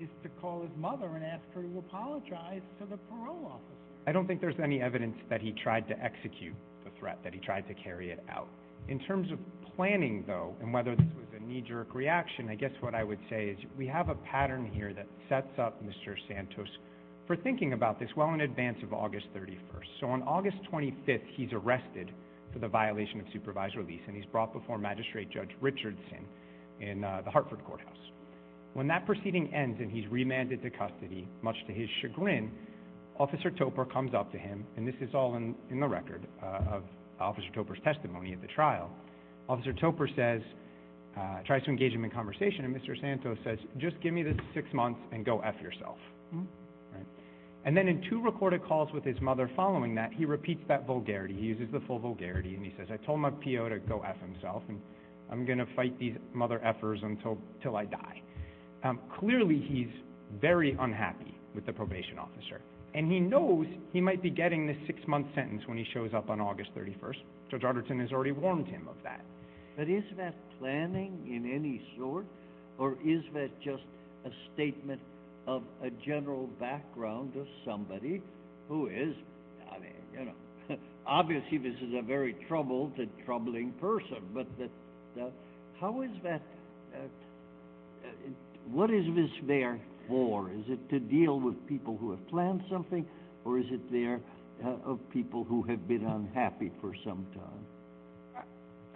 is 0.00 0.08
to 0.22 0.28
call 0.40 0.62
his 0.62 0.70
mother 0.76 1.06
and 1.06 1.24
ask 1.24 1.42
her 1.54 1.62
to 1.62 1.78
apologize 1.78 2.62
to 2.80 2.86
the 2.86 2.96
parole 2.96 3.46
officer. 3.46 3.84
I 4.06 4.12
don't 4.12 4.26
think 4.26 4.40
there's 4.40 4.58
any 4.62 4.82
evidence 4.82 5.16
that 5.30 5.40
he 5.40 5.52
tried 5.52 5.88
to 5.88 6.02
execute 6.02 6.54
the 6.84 6.90
threat, 6.98 7.18
that 7.24 7.32
he 7.32 7.40
tried 7.40 7.66
to 7.68 7.74
carry 7.74 8.10
it 8.10 8.22
out. 8.28 8.48
In 8.88 8.98
terms 8.98 9.30
of 9.32 9.38
planning, 9.76 10.24
though, 10.26 10.54
and 10.60 10.72
whether 10.72 10.94
this 10.94 11.06
was 11.16 11.26
a 11.34 11.42
knee-jerk 11.42 11.94
reaction, 11.94 12.48
I 12.48 12.54
guess 12.54 12.72
what 12.80 12.94
I 12.94 13.02
would 13.02 13.20
say 13.30 13.46
is 13.46 13.58
we 13.78 13.86
have 13.86 14.08
a 14.10 14.14
pattern 14.14 14.70
here 14.72 14.92
that 14.92 15.06
sets 15.28 15.58
up 15.58 15.82
Mr. 15.82 16.16
Santos 16.28 16.68
for 17.26 17.36
thinking 17.36 17.72
about 17.72 17.98
this 17.98 18.10
well 18.16 18.34
in 18.34 18.42
advance 18.42 18.78
of 18.82 18.92
August 18.92 19.26
31st. 19.34 19.86
So 20.00 20.08
on 20.08 20.22
August 20.24 20.58
25th, 20.70 21.22
he's 21.34 21.48
arrested 21.52 22.10
for 22.54 22.60
the 22.60 22.68
violation 22.68 23.20
of 23.20 23.26
supervised 23.32 23.76
release, 23.76 24.00
and 24.06 24.16
he's 24.16 24.24
brought 24.26 24.52
before 24.52 24.78
Magistrate 24.78 25.28
Judge 25.28 25.50
Richardson 25.60 26.24
in 26.80 27.04
uh, 27.04 27.20
the 27.24 27.30
Hartford 27.30 27.62
Courthouse. 27.66 27.98
When 28.72 28.86
that 28.88 29.04
proceeding 29.04 29.52
ends 29.52 29.78
and 29.80 29.90
he's 29.90 30.06
remanded 30.08 30.62
to 30.62 30.70
custody, 30.70 31.28
much 31.42 31.56
to 31.66 31.72
his 31.72 31.88
chagrin, 32.00 32.50
Officer 33.18 33.50
Topper 33.50 33.84
comes 33.84 34.14
up 34.14 34.32
to 34.32 34.38
him, 34.38 34.64
and 34.76 34.86
this 34.86 34.94
is 35.00 35.14
all 35.14 35.36
in, 35.36 35.54
the 35.68 35.86
record 35.86 36.26
uh, 36.42 36.76
of 36.76 36.82
Officer 37.20 37.48
Topper's 37.54 37.78
testimony 37.84 38.32
at 38.32 38.40
the 38.40 38.48
trial. 38.48 38.90
Officer 39.48 39.72
Topper 39.72 40.08
says, 40.16 40.40
uh, 41.16 41.42
tries 41.46 41.62
to 41.64 41.70
engage 41.70 41.92
him 41.92 42.04
in 42.04 42.10
conversation, 42.10 42.64
and 42.64 42.74
Mr. 42.74 43.00
Santos 43.00 43.38
says, 43.44 43.58
just 43.78 44.00
give 44.00 44.14
me 44.14 44.22
the 44.22 44.34
six 44.54 44.66
months 44.72 45.00
and 45.12 45.24
go 45.24 45.40
F 45.40 45.54
yourself. 45.62 45.98
And 47.64 47.76
then 47.76 47.88
in 47.88 48.02
two 48.10 48.20
recorded 48.20 48.62
calls 48.64 48.92
with 48.92 49.04
his 49.04 49.18
mother 49.20 49.50
following 49.56 49.94
that, 49.94 50.12
he 50.12 50.26
repeats 50.26 50.62
that 50.68 50.86
vulgarity. 50.86 51.34
He 51.34 51.46
uses 51.46 51.68
the 51.72 51.80
full 51.80 51.98
vulgarity, 51.98 52.54
and 52.54 52.64
he 52.64 52.74
says, 52.76 52.88
I 52.92 52.98
told 53.04 53.20
my 53.20 53.30
PO 53.30 53.70
to 53.70 53.78
go 53.78 54.02
F 54.06 54.20
himself, 54.20 54.62
and 54.68 54.78
I'm 55.30 55.46
going 55.46 55.58
to 55.58 55.66
fight 55.74 55.98
these 55.98 56.14
mother 56.34 56.60
effers 56.64 57.02
until, 57.02 57.76
I 57.76 57.86
die. 57.86 58.22
Um, 58.82 59.00
clearly, 59.18 59.64
he's 59.66 59.88
very 60.40 60.76
unhappy 60.78 61.34
with 61.54 61.64
the 61.64 61.72
probation 61.72 62.18
officer. 62.18 62.60
And 62.94 63.10
he 63.10 63.18
knows 63.18 63.66
he 63.92 64.00
might 64.00 64.22
be 64.22 64.30
getting 64.30 64.66
this 64.66 64.76
six-month 64.86 65.26
sentence 65.34 65.62
when 65.66 65.78
he 65.78 65.86
shows 65.94 66.10
up 66.14 66.28
on 66.28 66.40
August 66.40 66.70
31st. 66.76 67.16
Judge 67.50 67.62
Arterton 67.62 67.98
has 68.00 68.12
already 68.12 68.32
warned 68.32 68.66
him 68.66 68.86
of 68.88 68.96
that. 69.02 69.24
But 69.76 69.88
is 69.88 70.04
that 70.18 70.34
planning 70.60 71.18
in 71.26 71.50
any 71.50 71.82
sort, 71.98 72.26
or 72.78 72.96
is 73.04 73.22
that 73.32 73.50
just 73.62 73.82
a 74.24 74.30
statement 74.52 75.00
of 75.46 75.62
a 75.82 75.90
general 75.90 76.46
background 76.58 77.36
of 77.36 77.46
somebody 77.64 78.22
who 78.68 78.86
is, 78.88 79.14
I 79.70 79.78
mean, 79.78 79.92
you 80.12 80.24
know, 80.26 80.76
obviously 81.06 81.58
this 81.58 81.74
is 81.82 81.94
a 81.98 82.02
very 82.02 82.34
troubled 82.48 82.92
and 82.98 83.10
troubling 83.24 83.72
person, 83.80 84.22
but 84.32 84.46
how 85.80 86.02
is 86.02 86.10
that, 86.22 86.40
uh, 86.94 86.98
uh, 86.98 88.08
what 88.70 88.90
is 88.90 89.04
this 89.14 89.30
there 89.46 89.78
for? 90.08 90.50
Is 90.50 90.64
it 90.68 90.88
to 90.90 90.98
deal 90.98 91.40
with 91.40 91.54
people 91.66 91.96
who 91.98 92.10
have 92.10 92.26
planned 92.28 92.62
something, 92.70 93.06
or 93.44 93.58
is 93.58 93.66
it 93.70 93.92
there 93.92 94.20
uh, 94.64 94.76
of 94.84 94.98
people 95.12 95.44
who 95.44 95.62
have 95.64 95.86
been 95.86 96.04
unhappy 96.04 96.70
for 96.80 96.94
some 97.04 97.26
time? 97.34 98.44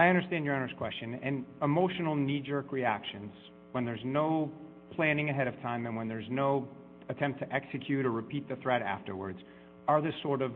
I 0.01 0.07
understand 0.07 0.45
Your 0.45 0.55
Honor's 0.55 0.71
question. 0.79 1.19
And 1.23 1.45
emotional 1.61 2.15
knee-jerk 2.15 2.71
reactions, 2.71 3.33
when 3.73 3.85
there's 3.85 4.01
no 4.05 4.51
planning 4.95 5.31
ahead 5.31 5.47
of 5.47 5.61
time 5.63 5.87
and 5.87 5.97
when 5.97 6.09
there's 6.09 6.27
no 6.31 6.69
attempt 7.09 7.41
to 7.41 7.53
execute 7.53 8.05
or 8.05 8.11
repeat 8.11 8.49
the 8.49 8.57
threat 8.57 8.83
afterwards, 8.83 9.39
are 9.87 10.03
the 10.03 10.13
sort 10.23 10.43
of 10.43 10.53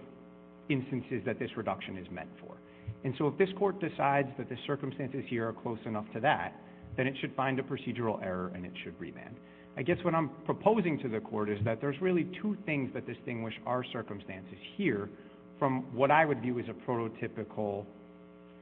instances 0.69 1.23
that 1.25 1.39
this 1.39 1.51
reduction 1.57 1.97
is 1.97 2.07
meant 2.11 2.29
for. 2.41 2.57
And 3.05 3.15
so 3.19 3.27
if 3.27 3.37
this 3.39 3.49
court 3.59 3.81
decides 3.81 4.29
that 4.39 4.49
the 4.49 4.57
circumstances 4.67 5.25
here 5.29 5.49
are 5.49 5.53
close 5.53 5.79
enough 5.87 6.07
to 6.15 6.21
that, 6.21 6.55
then 6.97 7.07
it 7.07 7.15
should 7.21 7.35
find 7.35 7.59
a 7.59 7.63
procedural 7.63 8.23
error 8.23 8.53
and 8.55 8.65
it 8.65 8.73
should 8.85 8.99
remand. 9.01 9.37
I 9.77 9.83
guess 9.83 9.97
what 10.03 10.15
I'm 10.15 10.31
proposing 10.45 10.99
to 11.01 11.09
the 11.09 11.21
court 11.21 11.49
is 11.49 11.59
that 11.65 11.81
there's 11.81 12.01
really 12.01 12.31
two 12.43 12.57
things 12.67 12.91
that 12.95 13.07
distinguish 13.07 13.55
our 13.67 13.83
circumstances 13.93 14.59
here 14.77 15.09
from 15.59 15.83
what 15.97 16.11
I 16.11 16.27
would 16.27 16.43
view 16.43 16.59
as 16.59 16.67
a 16.69 16.91
prototypical 16.91 17.87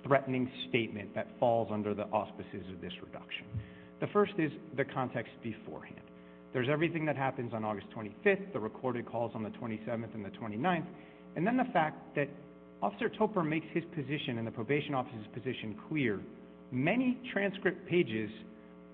threatening 0.07 0.51
statement 0.69 1.15
that 1.15 1.27
falls 1.41 1.69
under 1.73 1.95
the 1.95 2.05
auspices 2.05 2.63
of 2.73 2.81
this 2.81 2.93
reduction. 3.03 3.45
The 4.01 4.07
first 4.09 4.33
is 4.39 4.51
the 4.77 4.85
context 4.85 5.33
beforehand. 5.43 6.01
There's 6.53 6.69
everything 6.69 7.05
that 7.07 7.17
happens 7.17 7.53
on 7.53 7.65
August 7.65 7.87
25th, 7.97 8.53
the 8.53 8.59
recorded 8.59 9.07
calls 9.07 9.33
on 9.35 9.43
the 9.43 9.51
27th 9.51 10.15
and 10.15 10.25
the 10.25 10.31
29th, 10.31 10.87
and 11.37 11.47
then 11.47 11.57
the 11.57 11.71
fact 11.73 12.15
that 12.17 12.29
Officer 12.83 13.09
Topper 13.11 13.45
makes 13.45 13.67
his 13.73 13.85
position 13.95 14.39
and 14.39 14.47
the 14.47 14.51
probation 14.51 14.95
officer's 14.95 15.27
position 15.35 15.77
clear 15.89 16.21
many 16.73 17.19
transcript 17.33 17.87
pages 17.89 18.31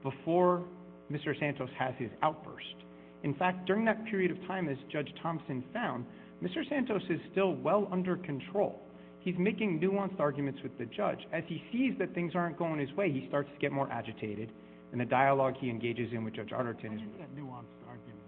before 0.03 0.65
Mr. 1.11 1.39
Santos 1.39 1.71
has 1.79 1.95
his 1.99 2.11
outburst. 2.23 2.75
In 3.23 3.35
fact, 3.35 3.67
during 3.67 3.85
that 3.85 4.05
period 4.07 4.31
of 4.31 4.39
time, 4.47 4.69
as 4.69 4.77
Judge 4.91 5.13
Thompson 5.23 5.63
found, 5.73 6.05
Mr. 6.43 6.69
Santos 6.69 7.03
is 7.09 7.21
still 7.33 7.55
well 7.55 7.89
under 7.93 8.17
control. 8.17 8.83
He's 9.21 9.37
making 9.39 9.81
nuanced 9.81 10.21
arguments 10.21 10.61
with 10.63 10.77
the 10.79 10.87
judge. 10.87 11.19
As 11.33 11.43
he 11.47 11.63
sees 11.73 11.95
that 11.99 12.15
things 12.15 12.33
aren't 12.35 12.59
going 12.59 12.79
his 12.79 12.93
way, 12.93 13.11
he 13.11 13.27
starts 13.29 13.51
to 13.53 13.59
get 13.59 13.73
more 13.73 13.91
agitated, 13.91 14.53
and 14.93 15.01
the 15.01 15.05
dialogue 15.05 15.55
he 15.59 15.69
engages 15.71 16.13
in 16.13 16.25
with 16.25 16.35
Judge 16.35 16.51
Arterton 16.51 16.95
is... 16.95 17.01
What 17.01 17.11
is 17.11 17.19
that 17.19 17.37
nuanced 17.37 17.89
argument? 17.89 18.23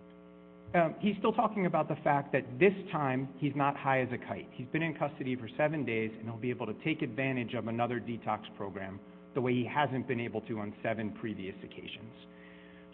Um, 0.74 0.94
he's 1.00 1.16
still 1.18 1.32
talking 1.32 1.66
about 1.66 1.88
the 1.88 1.96
fact 1.96 2.32
that 2.32 2.44
this 2.58 2.74
time 2.92 3.28
he's 3.38 3.54
not 3.56 3.76
high 3.76 4.02
as 4.02 4.08
a 4.12 4.18
kite. 4.18 4.48
He's 4.52 4.66
been 4.66 4.82
in 4.82 4.94
custody 4.94 5.34
for 5.34 5.48
seven 5.56 5.84
days, 5.84 6.10
and 6.18 6.28
he'll 6.28 6.36
be 6.36 6.50
able 6.50 6.66
to 6.66 6.74
take 6.84 7.00
advantage 7.00 7.54
of 7.54 7.68
another 7.68 8.00
detox 8.00 8.40
program 8.56 9.00
the 9.34 9.40
way 9.40 9.54
he 9.54 9.64
hasn't 9.64 10.06
been 10.06 10.20
able 10.20 10.42
to 10.42 10.58
on 10.58 10.74
seven 10.82 11.10
previous 11.12 11.54
occasions. 11.64 12.12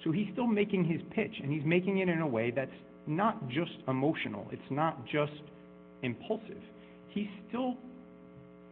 So 0.05 0.13
he's 0.13 0.29
still 0.33 0.47
making 0.47 0.85
his 0.85 1.01
pitch, 1.11 1.35
and 1.43 1.51
he's 1.51 1.65
making 1.65 1.99
it 1.99 2.09
in 2.09 2.21
a 2.21 2.27
way 2.27 2.51
that's 2.51 2.71
not 3.07 3.49
just 3.49 3.73
emotional. 3.89 4.47
It's 4.53 4.71
not 4.71 5.05
just 5.07 5.33
impulsive. 6.03 6.63
He's 7.09 7.29
still 7.49 7.75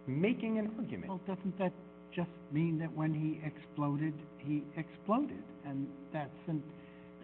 making 0.07 0.59
an 0.59 0.71
argument. 0.79 1.09
Well, 1.09 1.21
doesn't 1.27 1.59
that 1.59 1.73
just 2.15 2.31
mean 2.53 2.79
that 2.79 2.93
when 2.95 3.13
he 3.15 3.41
exploded, 3.47 4.15
he 4.39 4.65
exploded, 4.77 5.43
and 5.67 5.87
that's 6.13 6.31
an, 6.49 6.63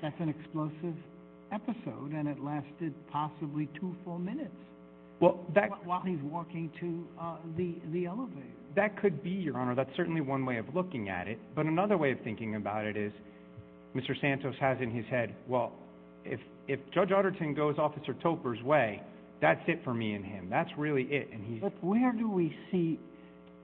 that's 0.02 0.14
an 0.20 0.28
explosive 0.28 0.94
episode, 1.52 2.12
and 2.12 2.28
it 2.28 2.40
lasted 2.42 2.94
possibly 3.10 3.68
two 3.80 3.94
full 4.04 4.18
minutes 4.18 4.54
Well, 5.20 5.40
that 5.54 5.70
while 5.86 6.02
he's 6.02 6.20
walking 6.22 6.70
to 6.80 7.06
uh, 7.20 7.36
the, 7.56 7.74
the 7.92 8.06
elevator. 8.06 8.46
that 8.76 9.00
could 9.00 9.22
be, 9.22 9.30
Your 9.30 9.56
Honor. 9.58 9.74
That's 9.74 9.94
certainly 9.96 10.20
one 10.20 10.44
way 10.44 10.58
of 10.58 10.66
looking 10.74 11.08
at 11.08 11.26
it. 11.28 11.38
But 11.54 11.66
another 11.66 11.96
way 11.96 12.12
of 12.12 12.20
thinking 12.20 12.54
about 12.56 12.84
it 12.84 12.96
is 12.96 13.12
Mr. 13.96 14.18
Santos 14.20 14.54
has 14.60 14.78
in 14.80 14.90
his 14.90 15.06
head, 15.06 15.34
well, 15.46 15.72
if, 16.24 16.40
if 16.66 16.80
Judge 16.92 17.08
Arterton 17.08 17.56
goes 17.56 17.76
Officer 17.78 18.14
Topper's 18.14 18.62
way, 18.62 19.02
that's 19.40 19.62
it 19.66 19.80
for 19.84 19.94
me 19.94 20.14
and 20.14 20.24
him. 20.24 20.48
That's 20.50 20.70
really 20.76 21.04
it. 21.04 21.30
And 21.32 21.60
But 21.60 21.72
where 21.82 22.12
do 22.12 22.30
we 22.30 22.54
see 22.70 22.98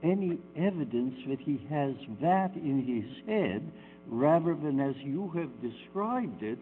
any 0.03 0.37
evidence 0.55 1.15
that 1.27 1.39
he 1.39 1.65
has 1.69 1.93
that 2.21 2.55
in 2.55 2.85
his 2.85 3.27
head 3.27 3.71
rather 4.07 4.55
than, 4.55 4.79
as 4.79 4.95
you 5.03 5.31
have 5.35 5.49
described 5.61 6.43
it, 6.43 6.59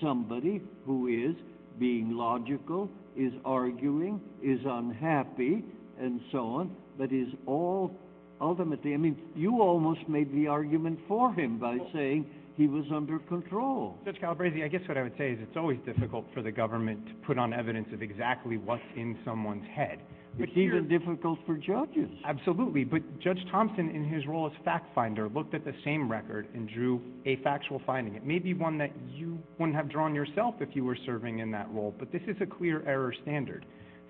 somebody 0.00 0.60
who 0.84 1.06
is 1.06 1.36
being 1.78 2.12
logical, 2.16 2.90
is 3.16 3.32
arguing, 3.44 4.20
is 4.42 4.60
unhappy, 4.64 5.64
and 6.00 6.20
so 6.32 6.46
on, 6.46 6.74
but 6.98 7.12
is 7.12 7.28
all 7.46 7.94
ultimately, 8.40 8.94
I 8.94 8.96
mean, 8.96 9.16
you 9.34 9.60
almost 9.60 10.08
made 10.08 10.32
the 10.32 10.46
argument 10.46 10.98
for 11.06 11.32
him 11.32 11.58
by 11.58 11.78
saying 11.92 12.26
he 12.56 12.66
was 12.66 12.84
under 12.94 13.18
control. 13.20 13.98
Judge 14.04 14.16
Calabresi, 14.20 14.64
I 14.64 14.68
guess 14.68 14.80
what 14.88 14.96
I 14.96 15.02
would 15.02 15.16
say 15.18 15.32
is 15.32 15.38
it's 15.40 15.56
always 15.56 15.78
difficult 15.84 16.26
for 16.34 16.42
the 16.42 16.50
government 16.50 17.06
to 17.06 17.14
put 17.26 17.38
on 17.38 17.52
evidence 17.52 17.88
of 17.92 18.02
exactly 18.02 18.56
what's 18.56 18.82
in 18.96 19.18
someone's 19.24 19.66
head. 19.74 20.00
But 20.38 20.48
It's 20.48 20.56
even 20.56 20.88
difficult 20.88 21.38
for 21.44 21.56
judges. 21.56 22.08
Absolutely, 22.24 22.84
but 22.84 23.02
Judge 23.20 23.40
Thompson, 23.50 23.90
in 23.90 24.04
his 24.04 24.26
role 24.26 24.46
as 24.46 24.64
fact 24.64 24.94
finder, 24.94 25.28
looked 25.28 25.54
at 25.54 25.64
the 25.64 25.74
same 25.84 26.10
record 26.10 26.48
and 26.54 26.68
drew 26.68 27.00
a 27.26 27.36
factual 27.36 27.82
finding. 27.84 28.14
It 28.14 28.24
may 28.24 28.38
be 28.38 28.54
one 28.54 28.78
that 28.78 28.92
you 29.08 29.38
wouldn't 29.58 29.76
have 29.76 29.90
drawn 29.90 30.14
yourself 30.14 30.54
if 30.60 30.70
you 30.74 30.84
were 30.84 30.96
serving 31.04 31.40
in 31.40 31.50
that 31.50 31.68
role, 31.72 31.94
but 31.98 32.12
this 32.12 32.22
is 32.26 32.36
a 32.40 32.46
clear 32.46 32.82
error 32.86 33.14
standard. 33.22 33.66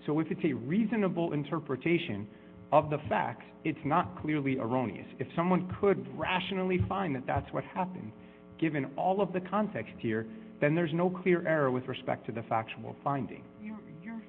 So 0.06 0.20
if 0.20 0.30
it's 0.30 0.44
a 0.44 0.52
reasonable 0.52 1.32
interpretation 1.32 2.26
of 2.72 2.90
the 2.90 2.98
facts, 3.08 3.44
it's 3.64 3.78
not 3.84 4.20
clearly 4.22 4.58
erroneous. 4.58 5.06
If 5.18 5.26
someone 5.34 5.74
could 5.80 6.06
rationally 6.18 6.84
find 6.88 7.14
that 7.16 7.26
that's 7.26 7.50
what 7.52 7.64
happened, 7.64 8.12
given 8.58 8.86
all 8.96 9.20
of 9.20 9.32
the 9.32 9.40
context 9.40 9.92
here, 9.98 10.26
then 10.60 10.74
there's 10.74 10.92
no 10.92 11.10
clear 11.10 11.46
error 11.46 11.70
with 11.70 11.86
respect 11.88 12.26
to 12.26 12.32
the 12.32 12.42
factual 12.42 12.94
finding. 13.02 13.42
You're, 13.62 13.80
you're, 14.02 14.22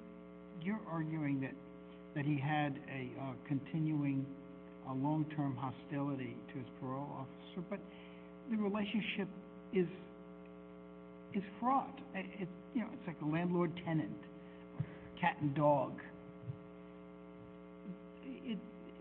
you're 0.61 0.81
arguing 0.89 1.41
that, 1.41 1.51
that 2.16 2.26
he 2.26 2.38
had 2.39 2.78
a 2.93 3.09
uh, 3.20 3.34
continuing, 3.47 4.26
long-term 4.93 5.55
hostility 5.55 6.36
to 6.51 6.57
his 6.57 6.68
parole 6.82 7.07
officer, 7.18 7.66
but 7.70 7.80
the 8.49 8.57
relationship 8.57 9.28
is, 9.74 9.88
fraught. 11.59 11.97
It's 12.14 12.51
like 13.07 13.16
a 13.22 13.26
landlord-tenant, 13.26 14.12
cat 15.20 15.38
and 15.39 15.55
dog. 15.55 15.93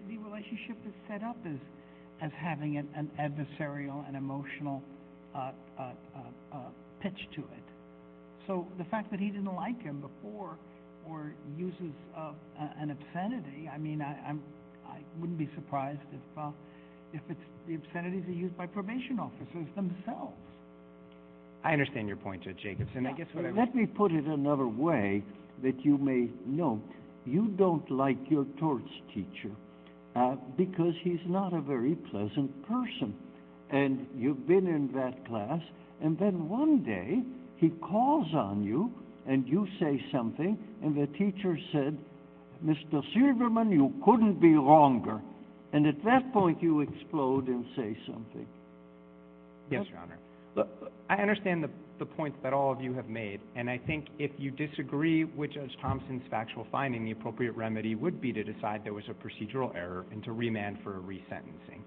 The 0.06 0.16
relationship 0.18 0.76
is 0.86 0.94
set 1.08 1.24
up 1.24 1.36
as, 1.44 2.30
having 2.38 2.76
an, 2.76 3.10
adversarial 3.18 4.06
and 4.06 4.16
emotional 4.16 4.82
uh, 5.34 5.50
uh, 5.78 5.90
pitch 7.00 7.18
to 7.34 7.40
it. 7.40 7.64
So 8.46 8.66
the 8.78 8.84
fact 8.84 9.10
that 9.10 9.18
he 9.18 9.30
didn't 9.30 9.54
like 9.54 9.82
him 9.82 10.00
before 10.00 10.56
or 11.08 11.34
uses 11.56 11.92
uh, 12.16 12.32
an 12.78 12.90
obscenity, 12.90 13.68
I 13.72 13.78
mean, 13.78 14.02
I, 14.02 14.16
I'm, 14.28 14.42
wouldn't 15.18 15.38
be 15.38 15.48
surprised 15.54 16.00
if, 16.12 16.38
uh, 16.38 16.50
if 17.12 17.20
it's 17.28 17.40
the 17.66 17.74
obscenities 17.74 18.24
are 18.26 18.32
used 18.32 18.56
by 18.56 18.66
probation 18.66 19.18
officers 19.18 19.66
themselves. 19.76 20.36
I 21.62 21.72
understand 21.72 22.08
your 22.08 22.16
point, 22.16 22.42
Judge 22.42 22.58
Jacobs, 22.62 22.90
I 22.96 23.12
guess 23.12 23.26
what 23.32 23.54
Let 23.54 23.74
me 23.74 23.86
put 23.86 24.12
it 24.12 24.24
another 24.24 24.66
way 24.66 25.22
that 25.62 25.84
you 25.84 25.98
may 25.98 26.28
know. 26.46 26.80
You 27.26 27.48
don't 27.58 27.88
like 27.90 28.16
your 28.30 28.46
torts 28.58 28.88
teacher 29.12 29.50
uh, 30.16 30.36
because 30.56 30.94
he's 31.02 31.20
not 31.26 31.52
a 31.52 31.60
very 31.60 31.96
pleasant 32.10 32.66
person. 32.66 33.14
And 33.70 34.06
you've 34.16 34.48
been 34.48 34.66
in 34.66 34.90
that 34.94 35.26
class, 35.26 35.60
and 36.02 36.18
then 36.18 36.48
one 36.48 36.82
day 36.82 37.20
he 37.56 37.68
calls 37.68 38.34
on 38.34 38.64
you, 38.64 38.90
and 39.26 39.46
you 39.46 39.66
say 39.78 40.02
something, 40.12 40.58
and 40.82 40.96
the 40.96 41.06
teacher 41.18 41.58
said, 41.72 41.98
Mr. 42.64 43.02
Silverman, 43.14 43.70
you 43.70 43.92
couldn't 44.04 44.40
be 44.40 44.54
wronger. 44.54 45.20
And 45.72 45.86
at 45.86 46.02
that 46.04 46.32
point 46.32 46.62
you 46.62 46.80
explode 46.80 47.46
and 47.48 47.64
say 47.76 47.96
something. 48.06 48.46
Yes, 49.70 49.86
Your 49.88 49.98
Honor. 49.98 50.18
I 51.08 51.14
understand 51.14 51.62
the 51.62 51.70
the 52.00 52.06
points 52.06 52.38
that 52.42 52.52
all 52.52 52.72
of 52.72 52.80
you 52.80 52.94
have 52.94 53.08
made, 53.08 53.40
and 53.54 53.70
I 53.70 53.78
think 53.78 54.06
if 54.18 54.32
you 54.38 54.50
disagree 54.50 55.24
with 55.24 55.52
Judge 55.52 55.70
Thompson's 55.82 56.22
factual 56.30 56.66
finding, 56.72 57.04
the 57.04 57.10
appropriate 57.12 57.52
remedy 57.52 57.94
would 57.94 58.20
be 58.20 58.32
to 58.32 58.42
decide 58.42 58.82
there 58.82 58.94
was 58.94 59.04
a 59.08 59.12
procedural 59.12 59.76
error 59.76 60.06
and 60.10 60.24
to 60.24 60.32
remand 60.32 60.78
for 60.82 60.96
a 60.96 61.00
resentencing. 61.00 61.82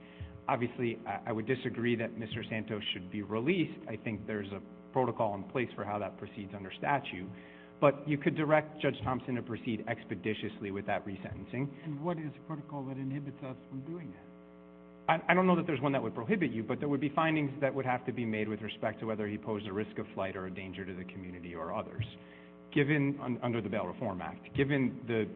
Obviously, 0.47 0.99
I 1.25 1.31
would 1.31 1.47
disagree 1.47 1.95
that 1.95 2.15
Mr. 2.15 2.47
Santos 2.47 2.83
should 2.93 3.11
be 3.11 3.23
released. 3.23 3.79
I 3.89 3.95
think 3.95 4.27
there's 4.27 4.51
a 4.51 4.61
protocol 4.93 5.35
in 5.35 5.43
place 5.43 5.69
for 5.75 5.83
how 5.83 5.99
that 5.99 6.17
proceeds 6.17 6.53
under 6.55 6.71
statute. 6.77 7.27
But 7.81 8.07
you 8.07 8.17
could 8.17 8.35
direct 8.35 8.81
Judge 8.81 8.95
Thompson 9.03 9.35
to 9.35 9.41
proceed 9.41 9.83
expeditiously 9.89 10.71
with 10.71 10.85
that 10.85 11.05
resentencing. 11.05 11.67
And 11.83 12.01
what 12.01 12.17
is 12.17 12.31
the 12.33 12.39
protocol 12.47 12.83
that 12.83 12.97
inhibits 12.97 13.43
us 13.43 13.57
from 13.69 13.81
doing 13.81 14.11
that? 14.11 14.23
I 15.27 15.33
don't 15.33 15.45
know 15.45 15.55
that 15.57 15.67
there's 15.67 15.81
one 15.81 15.91
that 15.91 16.01
would 16.01 16.15
prohibit 16.15 16.51
you, 16.51 16.63
but 16.63 16.79
there 16.79 16.87
would 16.87 17.01
be 17.01 17.09
findings 17.09 17.51
that 17.59 17.75
would 17.75 17.85
have 17.85 18.05
to 18.05 18.13
be 18.13 18.23
made 18.23 18.47
with 18.47 18.61
respect 18.61 19.01
to 19.01 19.05
whether 19.05 19.27
he 19.27 19.37
posed 19.37 19.67
a 19.67 19.73
risk 19.73 19.97
of 19.97 20.05
flight 20.13 20.37
or 20.37 20.45
a 20.45 20.51
danger 20.51 20.85
to 20.85 20.93
the 20.93 21.03
community 21.03 21.53
or 21.53 21.75
others. 21.75 22.05
Given, 22.73 23.19
under 23.43 23.59
the 23.59 23.67
Bail 23.67 23.85
Reform 23.85 24.21
Act, 24.21 24.55
given 24.55 24.97
the 25.05 25.27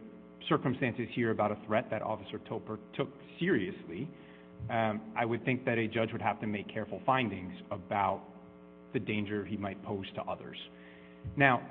circumstances 0.47 1.07
here 1.13 1.31
about 1.31 1.51
a 1.51 1.57
threat 1.65 1.89
that 1.91 2.01
Officer 2.01 2.39
Topper 2.47 2.79
took 2.95 3.09
seriously, 3.39 4.07
um, 4.69 5.01
I 5.17 5.25
would 5.25 5.43
think 5.43 5.65
that 5.65 5.77
a 5.77 5.87
judge 5.87 6.13
would 6.13 6.21
have 6.21 6.39
to 6.39 6.47
make 6.47 6.73
careful 6.73 7.01
findings 7.05 7.53
about 7.69 8.21
the 8.93 8.99
danger 8.99 9.45
he 9.45 9.57
might 9.57 9.81
pose 9.83 10.05
to 10.15 10.21
others. 10.23 10.57
Now, 11.35 11.61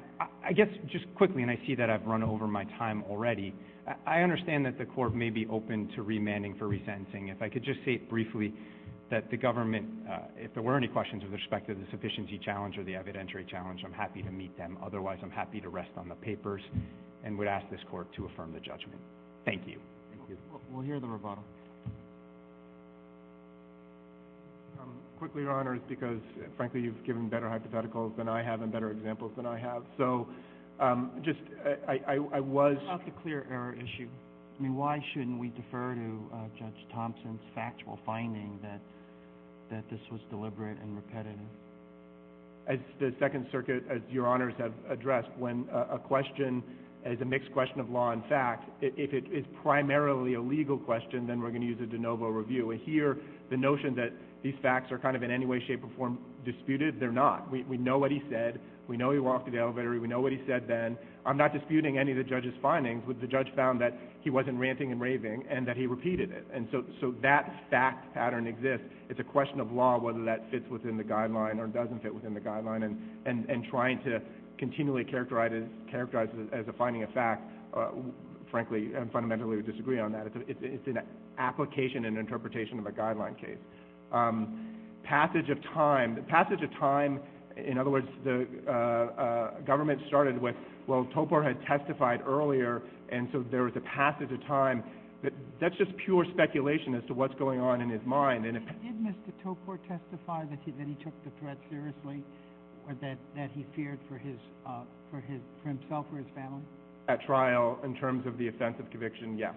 I 0.45 0.53
guess 0.53 0.69
just 0.91 1.05
quickly, 1.15 1.43
and 1.43 1.51
I 1.51 1.59
see 1.67 1.75
that 1.75 1.91
I've 1.91 2.07
run 2.07 2.23
over 2.23 2.47
my 2.47 2.65
time 2.79 3.03
already, 3.09 3.55
I 4.07 4.21
understand 4.21 4.67
that 4.67 4.79
the 4.79 4.85
court 4.85 5.15
may 5.15 5.31
be 5.31 5.47
open 5.47 5.89
to 5.95 6.03
remanding 6.03 6.57
for 6.59 6.67
resentencing. 6.67 7.31
If 7.31 7.41
I 7.41 7.49
could 7.49 7.65
just 7.65 7.79
say 7.85 7.99
briefly 7.99 8.53
that 9.11 9.31
the 9.31 9.37
government, 9.37 9.87
uh, 10.11 10.19
if 10.37 10.53
there 10.55 10.63
were 10.63 10.77
any 10.77 10.89
questions 10.89 11.23
with 11.23 11.33
respect 11.33 11.69
to 11.69 11.75
the 11.75 11.85
sufficiency 11.91 12.41
challenge 12.45 12.77
or 12.79 12.85
the 12.85 12.93
evidentiary 12.93 13.49
challenge, 13.49 13.83
I'm 13.85 13.93
happy 13.93 14.23
to 14.23 14.31
meet 14.31 14.57
them. 14.57 14.77
Otherwise, 14.85 15.19
I'm 15.23 15.31
happy 15.31 15.61
to 15.61 15.69
rest 15.69 15.91
on 15.97 16.09
the 16.09 16.17
papers 16.17 16.63
and 17.25 17.39
would 17.39 17.47
ask 17.47 17.69
this 17.71 17.81
court 17.91 18.09
to 18.17 18.27
affirm 18.27 18.53
the 18.53 18.61
judgment. 18.61 19.01
Thank 19.45 19.67
you. 19.67 19.79
We'll 20.73 20.83
hear 20.83 20.99
the 20.99 21.07
rebuttal. 21.07 21.45
Um, 24.81 24.95
Quickly, 25.19 25.43
Your 25.43 25.53
Honors, 25.53 25.81
because, 25.89 26.21
frankly, 26.57 26.81
you've 26.81 27.03
given 27.07 27.29
better 27.29 27.47
hypotheticals 27.47 28.15
than 28.17 28.29
I 28.29 28.43
have 28.43 28.61
and 28.61 28.71
better 28.71 28.91
examples 28.91 29.33
than 29.37 29.47
I 29.47 29.59
have. 29.59 29.83
So, 29.97 30.29
um, 30.79 31.11
just, 31.25 31.39
I 31.89 32.19
was... 32.41 32.77
About 32.85 33.05
the 33.05 33.13
clear 33.23 33.47
error 33.51 33.75
issue, 33.75 34.09
I 34.59 34.63
mean, 34.63 34.75
why 34.75 35.03
shouldn't 35.13 35.39
we 35.39 35.49
defer 35.49 35.95
to 35.95 36.31
uh, 36.35 36.37
Judge 36.59 36.87
Thompson's 36.93 37.41
factual 37.55 37.99
finding 38.05 38.59
that 38.63 39.85
this 39.91 40.01
was 40.11 40.21
deliberate 40.29 40.77
and 40.83 40.97
repetitive? 40.97 41.39
As 42.69 42.79
the 43.01 43.15
Second 43.19 43.47
Circuit, 43.51 43.85
as 43.91 44.01
Your 44.11 44.27
Honors 44.27 44.55
have 44.59 44.73
addressed, 44.91 45.29
when 45.39 45.67
a 45.73 45.99
question 45.99 46.63
is 47.07 47.21
a 47.21 47.25
mixed 47.25 47.53
question 47.53 47.81
of 47.81 47.89
law 47.89 48.11
and 48.11 48.25
fact, 48.27 48.69
if 48.81 49.13
it 49.13 49.25
is 49.33 49.45
primarily 49.63 50.35
a 50.35 50.41
legal 50.41 50.77
question, 50.77 51.27
then 51.27 51.41
we're 51.41 51.51
going 51.51 51.63
to 51.63 51.67
use 51.67 51.81
a 51.81 51.87
de 51.87 51.99
novo 51.99 52.27
review. 52.27 52.73
And 52.73 52.81
here, 52.81 53.17
the 53.51 53.57
notion 53.57 53.95
that 53.95 54.13
these 54.47 54.55
facts 54.63 54.93
are 54.93 54.99
kind 54.99 55.17
of 55.17 55.25
in 55.25 55.31
any 55.33 55.45
way, 55.45 55.61
shape, 55.67 55.83
or 55.83 55.91
form 55.97 56.19
disputed, 56.45 57.01
they're 57.01 57.11
not. 57.11 57.51
We 57.51 57.77
know 57.77 57.99
what 57.99 58.13
he 58.13 58.23
said. 58.31 58.61
We 58.87 58.97
know 58.97 59.11
he 59.11 59.19
walked 59.19 59.47
to 59.47 59.51
the 59.51 59.59
elevator. 59.59 59.91
We 59.99 60.07
know 60.07 60.21
what 60.21 60.31
he 60.31 60.41
said 60.47 60.69
then. 60.69 60.97
I'm 61.25 61.37
not 61.37 61.53
disputing 61.53 61.99
any 61.99 62.13
of 62.13 62.19
the 62.19 62.23
judge's 62.23 62.55
findings. 62.63 63.03
but 63.05 63.21
The 63.21 63.27
judge 63.27 63.49
found 63.57 63.81
that 63.81 63.99
he 64.21 64.31
wasn't 64.31 64.61
ranting 64.61 64.93
and 64.93 65.01
raving 65.01 65.43
and 65.51 65.67
that 65.67 65.77
he 65.77 65.89
repeated 65.89 66.31
it. 66.31 66.47
And 66.55 66.69
so 66.71 67.15
that 67.23 67.65
fact 67.71 68.15
pattern 68.15 68.47
exists. 68.47 68.87
It's 69.11 69.19
a 69.19 69.25
question 69.25 69.59
of 69.59 69.73
law 69.73 69.99
whether 69.99 70.25
that 70.25 70.49
fits 70.53 70.67
within 70.71 70.97
the 70.97 71.03
guideline 71.03 71.59
or 71.59 71.67
doesn't 71.67 72.01
fit 72.05 72.15
within 72.15 72.33
the 72.33 72.41
guideline. 72.41 72.85
And 73.27 73.65
trying 73.69 74.01
to 74.05 74.21
continually 74.59 75.03
characterize 75.03 75.51
it 75.53 76.53
as 76.53 76.69
a 76.69 76.73
finding 76.75 77.03
of 77.03 77.11
fact, 77.11 77.43
uh, 77.75 77.89
frankly, 78.49 78.91
and 78.95 79.11
fundamentally 79.11 79.57
we 79.57 79.63
disagree 79.63 79.99
on 79.99 80.13
that. 80.13 80.29
It's 80.47 80.87
an 80.87 81.01
application 81.37 82.05
and 82.05 82.17
interpretation 82.17 82.79
of 82.79 82.87
a 82.87 82.93
guideline 82.93 83.37
case. 83.37 83.59
Um, 84.13 84.67
passage 85.05 85.49
of 85.51 85.63
time. 85.75 86.25
Passage 86.29 86.63
of 86.63 86.71
time, 86.79 87.21
in 87.57 87.79
other 87.79 87.91
words, 87.91 88.09
the 88.25 88.47
uh, 88.67 88.71
uh, 88.71 89.61
government 89.61 90.01
started 90.09 90.41
with, 90.41 90.55
well, 90.87 91.09
Topor 91.15 91.45
had 91.45 91.59
testified 91.67 92.21
earlier, 92.27 92.83
and 93.11 93.29
so 93.33 93.45
there 93.51 93.63
was 93.63 93.73
a 93.77 93.81
passage 93.81 94.31
of 94.33 94.45
time. 94.47 94.83
But 95.23 95.33
that's 95.61 95.77
just 95.77 95.91
pure 96.05 96.27
speculation 96.33 96.95
as 96.95 97.03
to 97.09 97.15
what's 97.15 97.35
going 97.35 97.61
on 97.61 97.81
in 97.81 97.89
his 97.89 98.03
mind. 98.05 98.45
Did 98.45 98.55
Mr. 98.55 99.33
Topor 99.45 99.79
testify 99.89 100.45
that 100.45 100.59
he 100.65 100.95
took 101.03 101.15
the 101.25 101.31
threat 101.41 101.57
seriously 101.71 102.23
or 102.87 102.95
that 103.03 103.51
he 103.55 103.67
feared 103.75 103.99
uh, 104.67 104.83
for 105.11 105.21
himself 105.65 106.07
or 106.13 106.19
his 106.19 106.27
family? 106.35 106.63
At 107.09 107.23
trial, 107.23 107.79
in 107.85 107.97
terms 107.97 108.27
of 108.27 108.37
the 108.37 108.49
offense 108.49 108.77
of 108.79 108.91
conviction, 108.91 109.39
yes. 109.39 109.55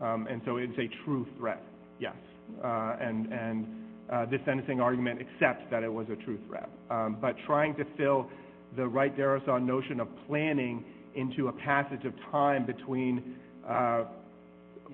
Um, 0.00 0.26
and 0.28 0.40
so 0.44 0.58
it's 0.58 0.78
a 0.78 0.88
true 1.04 1.26
threat, 1.38 1.62
yes. 1.98 2.14
Uh, 2.62 2.96
and 3.00 3.66
uh, 4.10 4.24
this 4.26 4.40
sentencing 4.44 4.80
argument 4.80 5.20
accepts 5.20 5.64
that 5.70 5.82
it 5.82 5.92
was 5.92 6.06
a 6.10 6.16
true 6.24 6.38
threat. 6.46 6.68
Um, 6.90 7.18
but 7.20 7.34
trying 7.46 7.74
to 7.76 7.84
fill 7.96 8.30
the 8.76 8.86
Wright-Darrisaw 8.86 9.62
notion 9.62 10.00
of 10.00 10.08
planning 10.26 10.84
into 11.14 11.48
a 11.48 11.52
passage 11.52 12.04
of 12.04 12.12
time 12.30 12.66
between 12.66 13.36
uh, 13.68 14.04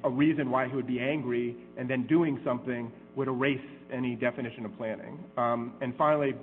a 0.05 0.11
reason 0.11 0.51
why 0.51 0.69
he 0.69 0.75
would 0.75 0.87
be 0.87 1.01
angry 1.01 1.57
and 1.77 1.89
then 1.89 2.07
doing 2.07 2.41
something 2.45 2.91
would 3.17 3.29
erase 3.29 3.61
any 3.93 4.17
definition 4.17 4.65
of 4.65 4.77
planning. 4.79 5.23
Um, 5.37 5.75
and 5.83 5.95
finally, 5.97 6.35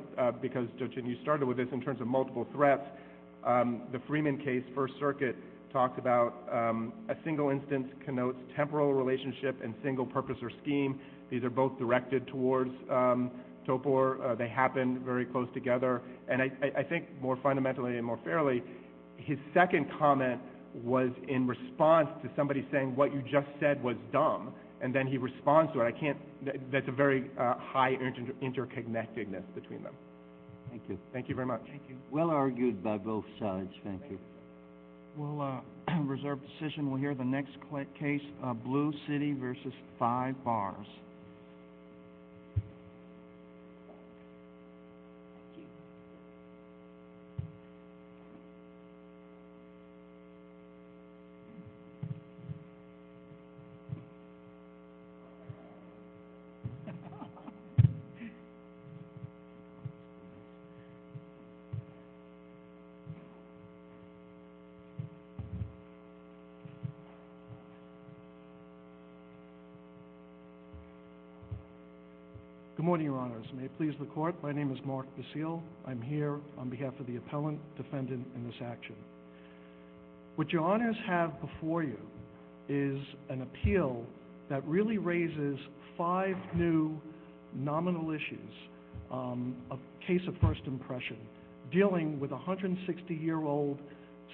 because, 0.41 0.67
Judge, 0.77 0.91
you 0.95 1.15
started 1.23 1.47
with 1.47 1.57
this 1.57 1.67
in 1.71 1.81
terms 1.81 1.99
of 2.01 2.07
multiple 2.07 2.47
threats, 2.53 2.85
um, 3.45 3.81
the 3.91 3.99
Freeman 4.07 4.37
case, 4.37 4.63
First 4.75 4.93
Circuit, 4.99 5.35
talked 5.71 5.99
about 5.99 6.33
um, 6.51 6.93
a 7.09 7.15
single 7.23 7.49
instance 7.49 7.87
connotes 8.05 8.39
temporal 8.55 8.93
relationship 8.93 9.59
and 9.63 9.73
single 9.83 10.05
purpose 10.05 10.37
or 10.41 10.51
scheme. 10.63 10.99
These 11.29 11.43
are 11.43 11.49
both 11.49 11.77
directed 11.77 12.27
towards 12.27 12.71
um, 12.89 13.31
Topor. 13.67 14.23
Uh, 14.23 14.35
they 14.35 14.49
happen 14.49 15.01
very 15.05 15.25
close 15.25 15.47
together. 15.53 16.01
And 16.27 16.41
I 16.41 16.83
think 16.83 17.05
more 17.21 17.37
fundamentally 17.41 17.97
and 17.97 18.05
more 18.05 18.19
fairly, 18.23 18.63
his 19.17 19.37
second 19.53 19.87
comment 19.97 20.41
was 20.83 21.09
in 21.27 21.47
response 21.47 22.09
to 22.23 22.29
somebody 22.35 22.65
saying 22.71 22.95
what 22.95 23.13
you 23.13 23.21
just 23.23 23.47
said 23.59 23.81
was 23.83 23.95
dumb, 24.11 24.53
and 24.81 24.93
then 24.93 25.07
he 25.07 25.17
responds 25.17 25.73
to 25.73 25.81
it. 25.81 25.85
I 25.85 25.91
can't 25.91 26.17
that's 26.71 26.87
a 26.87 26.91
very 26.91 27.29
uh, 27.37 27.55
high 27.57 27.97
interconnectedness 28.41 29.43
between 29.55 29.83
them. 29.83 29.93
Thank 30.69 30.83
you. 30.87 30.97
Thank 31.11 31.27
you 31.27 31.35
very 31.35 31.47
much. 31.47 31.61
Thank 31.67 31.83
you. 31.89 31.97
Well 32.11 32.29
argued 32.29 32.83
by 32.83 32.97
both 32.97 33.25
sides. 33.39 33.71
Thank 33.83 34.03
you. 34.09 34.19
We'll 35.17 35.41
uh, 35.41 35.61
reserve 36.03 36.39
decision. 36.41 36.89
We'll 36.89 36.99
hear 36.99 37.15
the 37.15 37.23
next 37.25 37.51
case, 37.99 38.21
uh, 38.43 38.53
Blue 38.53 38.93
Citi 39.07 39.37
v. 39.39 39.71
Five 39.97 40.41
Bars. 40.43 40.87
Good 72.79 72.85
morning, 72.85 73.07
Your 73.07 73.17
Honors. 73.17 73.45
May 73.59 73.65
it 73.65 73.77
please 73.77 73.93
the 73.99 74.05
Court, 74.05 74.35
my 74.41 74.53
name 74.53 74.71
is 74.71 74.77
Mark 74.85 75.05
Basile. 75.17 75.61
I'm 75.85 76.01
here 76.01 76.39
on 76.57 76.69
behalf 76.69 76.93
of 76.97 77.07
the 77.07 77.17
appellant 77.17 77.59
defendant 77.75 78.25
in 78.33 78.45
this 78.45 78.55
action. 78.63 78.95
What 80.37 80.49
Your 80.53 80.63
Honors 80.63 80.95
have 81.05 81.33
before 81.41 81.83
you 81.83 81.97
is 82.69 82.97
an 83.27 83.41
appeal 83.41 84.05
that 84.49 84.65
really 84.65 84.97
raises 84.97 85.59
five 85.97 86.37
new 86.55 87.01
nominal 87.53 88.11
issues, 88.11 88.53
um, 89.11 89.57
a 89.71 90.07
case 90.07 90.21
of 90.29 90.35
first 90.41 90.61
impression, 90.65 91.17
dealing 91.69 92.17
with 92.17 92.31
a 92.31 92.37
160-year-old 92.37 93.77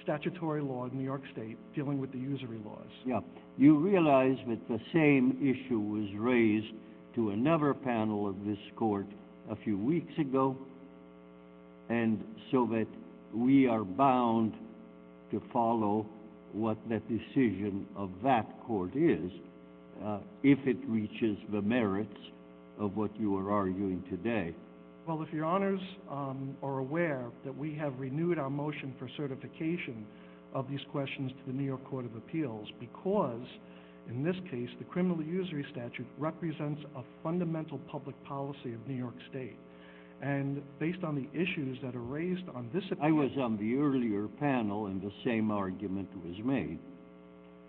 statutory 0.04 0.62
law 0.62 0.86
in 0.86 0.96
New 0.96 1.04
York 1.04 1.22
State 1.32 1.58
dealing 1.74 2.00
with 2.00 2.12
the 2.12 2.18
usury 2.18 2.60
laws. 2.64 2.86
Yeah. 3.04 3.18
You 3.58 3.76
realize 3.76 4.36
that 4.46 4.68
the 4.68 4.78
same 4.92 5.36
issue 5.42 5.80
was 5.80 6.06
raised 6.16 6.72
to 7.16 7.30
another 7.30 7.74
panel 7.74 8.28
of 8.28 8.36
this 8.44 8.58
Court 8.76 9.06
a 9.50 9.56
few 9.56 9.76
weeks 9.76 10.12
ago, 10.18 10.56
and 11.88 12.22
so 12.52 12.68
that 12.70 12.86
we 13.34 13.66
are 13.66 13.84
bound 13.84 14.52
to 15.30 15.42
follow 15.52 16.06
what 16.52 16.76
the 16.88 17.00
decision 17.08 17.86
of 17.96 18.10
that 18.22 18.46
Court 18.66 18.94
is 18.94 19.30
uh, 20.04 20.18
if 20.42 20.58
it 20.66 20.76
reaches 20.86 21.36
the 21.52 21.62
merits 21.62 22.16
of 22.78 22.96
what 22.96 23.10
you 23.18 23.36
are 23.36 23.50
arguing 23.50 24.04
today. 24.10 24.54
Well, 25.06 25.22
if 25.22 25.32
Your 25.32 25.44
Honors 25.44 25.80
um, 26.10 26.56
are 26.62 26.78
aware 26.78 27.24
that 27.44 27.56
we 27.56 27.74
have 27.76 27.98
renewed 27.98 28.38
our 28.38 28.50
motion 28.50 28.94
for 28.98 29.08
certification 29.16 30.04
of 30.52 30.68
these 30.68 30.80
questions 30.90 31.30
to 31.32 31.52
the 31.52 31.56
New 31.56 31.64
York 31.64 31.84
Court 31.84 32.04
of 32.04 32.16
Appeals 32.16 32.68
because, 32.80 33.46
in 34.08 34.22
this 34.22 34.36
case, 34.50 34.68
the 34.78 34.84
criminal 34.84 35.22
usury 35.22 35.64
statute 35.72 36.06
represents 36.18 36.80
a 36.96 37.02
fundamental 37.22 37.78
public 37.90 38.14
policy 38.24 38.72
of 38.72 38.86
New 38.86 38.94
York 38.94 39.14
State. 39.30 39.56
And 40.22 40.62
based 40.78 41.04
on 41.04 41.14
the 41.14 41.28
issues 41.38 41.78
that 41.82 41.94
are 41.94 42.00
raised 42.00 42.48
on 42.54 42.70
this. 42.72 42.84
I 43.02 43.10
was 43.10 43.30
on 43.38 43.58
the 43.58 43.76
earlier 43.76 44.28
panel 44.40 44.86
and 44.86 45.02
the 45.02 45.12
same 45.24 45.50
argument 45.50 46.08
was 46.24 46.36
made. 46.44 46.78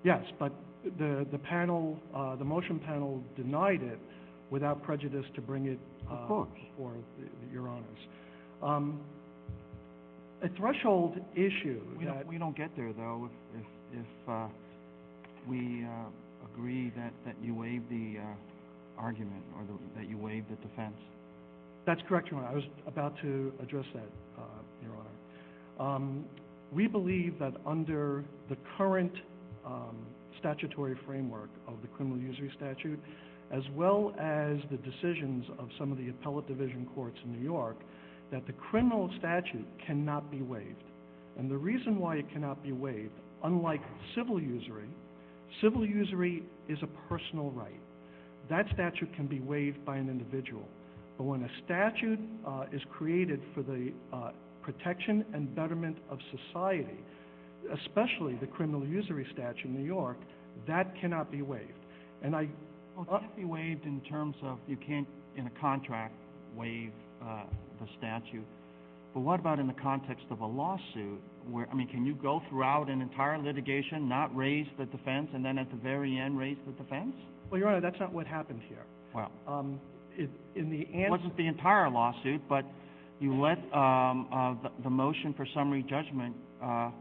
Yes, 0.04 0.24
but 0.40 0.54
the 0.98 1.40
panel, 1.50 2.00
uh, 2.16 2.36
the 2.36 2.46
motion 2.46 2.80
panel 2.80 3.22
denied 3.36 3.82
it 3.82 4.00
without 4.50 4.82
prejudice 4.84 5.26
to 5.36 5.42
bring 5.42 5.66
it 5.66 5.80
uh, 6.10 6.22
before 6.22 6.48
Your 7.52 7.68
Honors. 7.68 8.00
Um, 8.64 9.02
a 10.42 10.50
threshold 10.56 11.18
issue. 11.36 11.82
We 12.28 12.38
don't 12.38 12.56
get 12.56 12.70
there, 12.78 12.94
though, 12.94 13.30
if 13.92 14.30
uh, 14.30 14.48
we 15.48 15.86
agree 16.58 16.92
that 16.96 17.36
you 17.42 17.54
waive 17.54 17.84
the 17.90 18.16
uh, 18.20 19.02
argument 19.02 19.44
or 19.56 19.64
that 19.96 20.10
you 20.10 20.18
waive 20.18 20.46
the 20.50 20.56
defense. 20.68 20.96
That's 21.86 22.02
correct, 22.08 22.30
Your 22.32 22.40
Honor. 22.40 22.50
I 22.50 22.56
was 22.56 22.64
about 22.88 23.14
to 23.22 23.54
address 23.62 23.86
that, 23.94 24.10
uh, 24.38 24.42
Your 24.82 24.92
Honor. 24.94 25.96
Um, 25.96 26.26
we 26.74 26.88
believe 26.88 27.38
that 27.40 27.54
under 27.66 28.24
the 28.50 28.58
current 28.78 29.14
um, 29.66 29.96
statutory 30.40 30.98
framework 31.06 31.50
of 31.68 31.76
the 31.82 31.88
criminal 31.90 32.18
usury 32.18 32.52
statute, 32.58 33.00
as 33.54 33.64
well 33.76 34.14
as 34.20 34.58
the 34.70 34.78
decisions 34.78 35.46
of 35.60 35.70
some 35.80 35.92
of 35.92 35.98
the 35.98 36.10
appellate 36.10 36.48
division 36.48 36.88
courts 36.94 37.18
in 37.24 37.32
New 37.32 37.44
York, 37.44 37.78
that 38.32 38.46
the 38.48 38.54
criminal 38.54 39.10
statute 39.20 39.66
cannot 39.86 40.30
be 40.30 40.42
waived. 40.42 40.84
And 41.38 41.50
the 41.50 41.58
reason 41.58 42.00
why 42.00 42.16
it 42.16 42.30
cannot 42.34 42.62
be 42.64 42.74
waived, 42.74 43.14
unlike 43.44 43.82
civil 44.16 44.42
usury, 44.42 44.90
civil 45.62 45.86
usury 45.86 46.44
is 46.68 46.78
a 46.82 46.88
personal 47.10 47.52
right. 47.52 47.80
That 48.50 48.66
statute 48.74 49.14
can 49.16 49.28
be 49.28 49.40
waived 49.40 49.84
by 49.86 49.98
an 49.98 50.10
individual. 50.10 50.68
But 51.18 51.26
when 51.26 51.44
a 51.44 51.50
statute 51.66 52.20
uh, 52.46 52.66
is 52.72 52.82
created 52.92 53.42
for 53.54 53.64
the 53.64 53.92
uh, 54.14 54.32
protection 54.62 55.26
and 55.34 55.54
betterment 55.56 55.98
of 56.10 56.20
society, 56.32 57.00
especially 57.74 58.36
the 58.36 58.48
criminal 58.48 58.86
usury 58.86 59.26
statute 59.34 59.66
in 59.66 59.76
New 59.76 59.86
York, 59.86 60.18
that 60.68 60.94
cannot 61.00 61.32
be 61.32 61.42
waived. 61.42 61.72
And 62.24 62.36
I... 62.36 62.48
Well, 62.96 63.06
it 63.06 63.20
can't 63.20 63.36
be 63.36 63.46
waived 63.46 63.86
in 63.86 64.02
terms 64.02 64.36
of 64.42 64.58
you 64.68 64.76
can't, 64.76 65.08
in 65.36 65.46
a 65.46 65.52
contract, 65.62 66.16
waive 66.56 66.92
uh, 67.22 67.44
the 67.80 67.88
statute. 68.00 68.46
But 69.14 69.22
what 69.22 69.40
about 69.40 69.60
in 69.60 69.68
the 69.68 69.74
context 69.74 70.26
of 70.30 70.42
a 70.42 70.46
lawsuit? 70.46 71.22
Where, 71.50 71.68
I 71.72 71.76
mean, 71.76 71.88
can 71.88 72.06
you 72.06 72.14
go 72.16 72.42
throughout 72.50 72.90
an 72.90 73.02
entire 73.02 73.38
litigation, 73.38 74.08
not 74.08 74.36
raise 74.36 74.68
the 74.78 74.86
defense, 74.86 75.30
and 75.34 75.44
then 75.44 75.58
at 75.58 75.70
the 75.72 75.78
very 75.78 76.20
end 76.20 76.38
raise 76.38 76.58
the 76.66 76.74
defense? 76.74 77.14
Well, 77.50 77.60
Your 77.60 77.70
Honor, 77.70 77.82
that's 77.82 78.00
not 78.00 78.14
what 78.14 78.28
happened 78.28 78.62
here. 78.68 78.84
Well, 79.16 79.32
um, 79.48 79.80
in 80.18 80.70
the... 80.70 80.82
It 80.98 81.10
wasn't 81.10 81.36
the 81.38 81.48
entire 81.48 81.90
lawsuit, 81.90 82.42
but 82.50 82.66
you 83.20 83.40
let 83.42 83.58
um, 83.74 84.28
uh, 84.32 84.70
the 84.84 84.90
motion 84.90 85.34
for 85.36 85.48
summary 85.54 85.84
judgment 85.90 86.36
uh, 86.62 86.92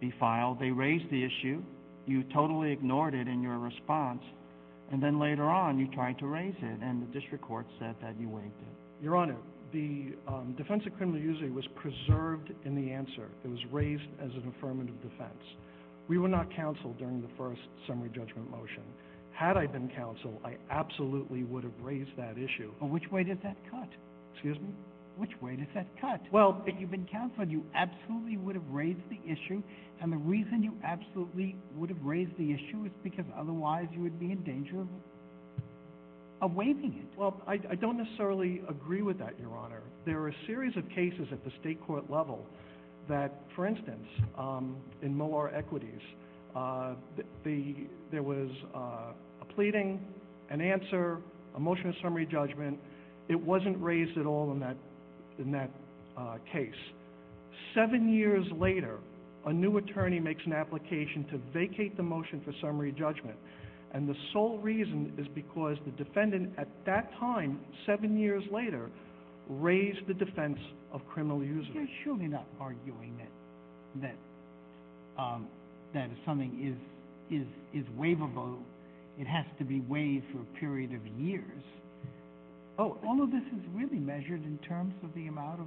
be 0.00 0.12
filed. 0.18 0.58
They 0.58 0.70
raised 0.70 1.10
the 1.10 1.22
issue. 1.22 1.62
You 2.06 2.24
totally 2.34 2.72
ignored 2.72 3.14
it 3.14 3.28
in 3.28 3.42
your 3.42 3.58
response. 3.58 4.22
And 4.92 5.02
then 5.02 5.18
later 5.18 5.44
on, 5.44 5.78
you 5.78 5.88
tried 5.94 6.18
to 6.18 6.26
raise 6.26 6.54
it, 6.60 6.80
and 6.82 7.02
the 7.02 7.18
district 7.18 7.44
court 7.44 7.66
said 7.78 7.94
that 8.02 8.18
you 8.18 8.28
waived 8.28 8.46
it. 8.46 9.02
Your 9.04 9.16
Honor, 9.16 9.36
the 9.74 10.14
um, 10.28 10.54
defense 10.56 10.84
of 10.86 10.96
criminal 10.96 11.20
usury 11.20 11.50
was 11.50 11.66
preserved 11.74 12.52
in 12.64 12.74
the 12.74 12.92
answer. 12.92 13.28
It 13.44 13.48
was 13.48 13.58
raised 13.72 14.08
as 14.22 14.30
an 14.30 14.54
affirmative 14.56 14.94
defense. 15.02 15.42
We 16.08 16.18
were 16.18 16.28
not 16.28 16.54
counsel 16.54 16.94
during 16.98 17.20
the 17.20 17.28
first 17.36 17.60
summary 17.86 18.08
judgment 18.08 18.50
motion. 18.50 18.84
Had 19.32 19.56
I 19.56 19.66
been 19.66 19.90
counsel, 19.96 20.40
I 20.44 20.56
absolutely 20.70 21.42
would 21.42 21.64
have 21.64 21.72
raised 21.82 22.16
that 22.16 22.38
issue. 22.38 22.72
Well, 22.80 22.88
which 22.88 23.10
way 23.10 23.24
did 23.24 23.42
that 23.42 23.56
cut? 23.68 23.88
Excuse 24.32 24.58
me? 24.60 24.68
Which 25.16 25.32
way 25.40 25.56
does 25.56 25.68
that 25.74 25.86
cut? 26.00 26.20
Well... 26.32 26.62
If 26.66 26.74
you've 26.78 26.90
been 26.90 27.06
counsel, 27.10 27.44
you 27.44 27.64
absolutely 27.74 28.36
would 28.36 28.54
have 28.54 28.68
raised 28.70 29.02
the 29.10 29.18
issue, 29.24 29.62
and 30.00 30.12
the 30.12 30.16
reason 30.16 30.62
you 30.62 30.74
absolutely 30.84 31.56
would 31.76 31.88
have 31.88 32.02
raised 32.02 32.36
the 32.38 32.52
issue 32.52 32.84
is 32.84 32.92
because 33.02 33.24
otherwise 33.36 33.86
you 33.92 34.02
would 34.02 34.20
be 34.20 34.30
in 34.32 34.42
danger 34.44 34.86
of 36.40 36.54
waiving 36.54 36.94
it. 37.00 37.18
Well, 37.18 37.40
I 37.46 37.56
don't 37.56 37.96
necessarily 37.96 38.62
agree 38.68 39.02
with 39.02 39.18
that, 39.18 39.38
Your 39.38 39.56
Honor. 39.56 39.82
There 40.04 40.20
are 40.20 40.28
a 40.28 40.36
series 40.46 40.76
of 40.76 40.88
cases 40.90 41.28
at 41.32 41.44
the 41.44 41.50
state 41.60 41.80
court 41.86 42.10
level 42.10 42.46
that, 43.08 43.42
for 43.54 43.66
instance, 43.66 44.06
um, 44.36 44.76
in 45.02 45.16
Molar 45.16 45.54
Equities, 45.54 46.00
uh, 46.54 46.94
there 47.44 48.22
was 48.22 48.50
uh, 48.74 49.12
a 49.40 49.44
pleading, 49.54 50.00
an 50.50 50.60
answer, 50.60 51.18
a 51.56 51.60
motion 51.60 51.88
of 51.88 51.94
summary 52.02 52.26
judgment. 52.26 52.78
It 53.28 53.40
wasn't 53.40 53.80
raised 53.82 54.18
at 54.18 54.26
all 54.26 54.52
in 54.52 55.52
that 55.52 55.70
uh, 56.16 56.36
case. 56.52 56.72
Seven 57.74 58.12
years 58.12 58.46
later, 58.58 58.98
a 59.46 59.52
new 59.52 59.78
attorney 59.78 60.20
makes 60.20 60.42
an 60.46 60.52
application 60.52 61.26
to 61.30 61.38
vacate 61.52 61.96
the 61.96 62.02
motion 62.02 62.40
for 62.44 62.52
summary 62.60 62.92
judgment, 62.92 63.36
and 63.94 64.08
the 64.08 64.14
sole 64.32 64.58
reason 64.58 65.12
is 65.16 65.26
because 65.36 65.76
the 65.86 66.04
defendant 66.04 66.52
at 66.58 66.66
that 66.84 67.10
time, 67.20 67.60
seven 67.86 68.18
years 68.18 68.42
later, 68.50 68.90
raised 69.48 70.06
the 70.08 70.14
defense 70.14 70.58
of 70.92 71.00
criminal. 71.06 71.42
You're 71.44 71.86
surely 72.02 72.26
not 72.26 72.46
arguing 72.60 73.16
that 74.02 74.16
um, 75.16 75.46
if 75.94 76.10
something 76.26 76.76
is 77.30 77.84
waivable, 77.96 78.58
it 79.16 79.28
has 79.28 79.44
to 79.58 79.64
be 79.64 79.80
waived 79.82 80.24
for 80.32 80.40
a 80.40 80.58
period 80.58 80.92
of 80.92 81.06
years. 81.20 81.62
Oh 82.76 82.98
all 83.06 83.22
of 83.22 83.30
this 83.30 83.44
is 83.56 83.62
really 83.72 84.00
measured 84.00 84.44
in 84.44 84.58
terms 84.66 84.94
of 85.04 85.14
the 85.14 85.28
amount 85.28 85.60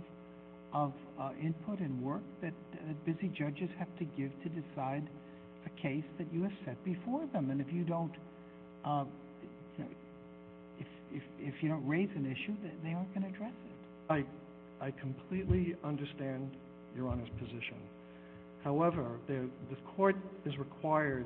of 0.74 0.92
uh, 1.18 1.30
input 1.42 1.80
and 1.80 2.02
work 2.04 2.22
that 2.42 2.52
busy 3.06 3.30
judges 3.30 3.70
have 3.80 3.88
to 4.00 4.04
give 4.04 4.32
to 4.44 4.50
decide 4.50 5.08
a 5.68 5.82
case 5.82 6.08
that 6.18 6.28
you 6.34 6.44
have 6.44 6.58
set 6.66 6.84
before 6.84 7.26
them. 7.34 7.52
And 7.52 7.60
if 7.62 7.68
you 7.72 7.84
don't 7.84 8.14
uh 8.86 9.06
if 10.80 10.88
if 11.14 11.24
if 11.40 11.54
you 11.62 11.70
don't 11.70 11.88
raise 11.88 12.10
an 12.16 12.26
issue, 12.26 12.56
that 12.64 12.74
they 12.84 12.94
aren't 12.94 13.14
going 13.14 13.26
to 13.28 13.34
address 13.36 13.54
it. 13.70 14.14
I 14.14 14.20
I 14.86 14.92
completely 14.92 15.76
understand 15.84 16.52
Your 16.96 17.10
Honor's 17.10 17.30
position. 17.40 17.78
However, 18.64 19.06
the 19.28 19.48
court 19.96 20.16
is 20.46 20.58
required 20.58 21.26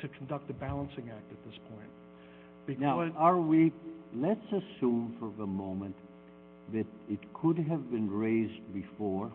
to 0.00 0.08
conduct 0.08 0.50
a 0.50 0.54
balancing 0.54 1.10
act 1.10 1.30
at 1.30 1.44
this 1.44 1.58
point. 1.68 2.80
Now, 2.80 3.00
are 3.16 3.40
we... 3.40 3.72
Let's 4.14 4.44
assume 4.46 5.16
for 5.20 5.32
the 5.38 5.46
moment 5.46 5.94
that 6.72 6.86
it 7.08 7.20
could 7.34 7.58
have 7.58 7.90
been 7.90 8.10
raised 8.10 8.72
before 8.74 9.30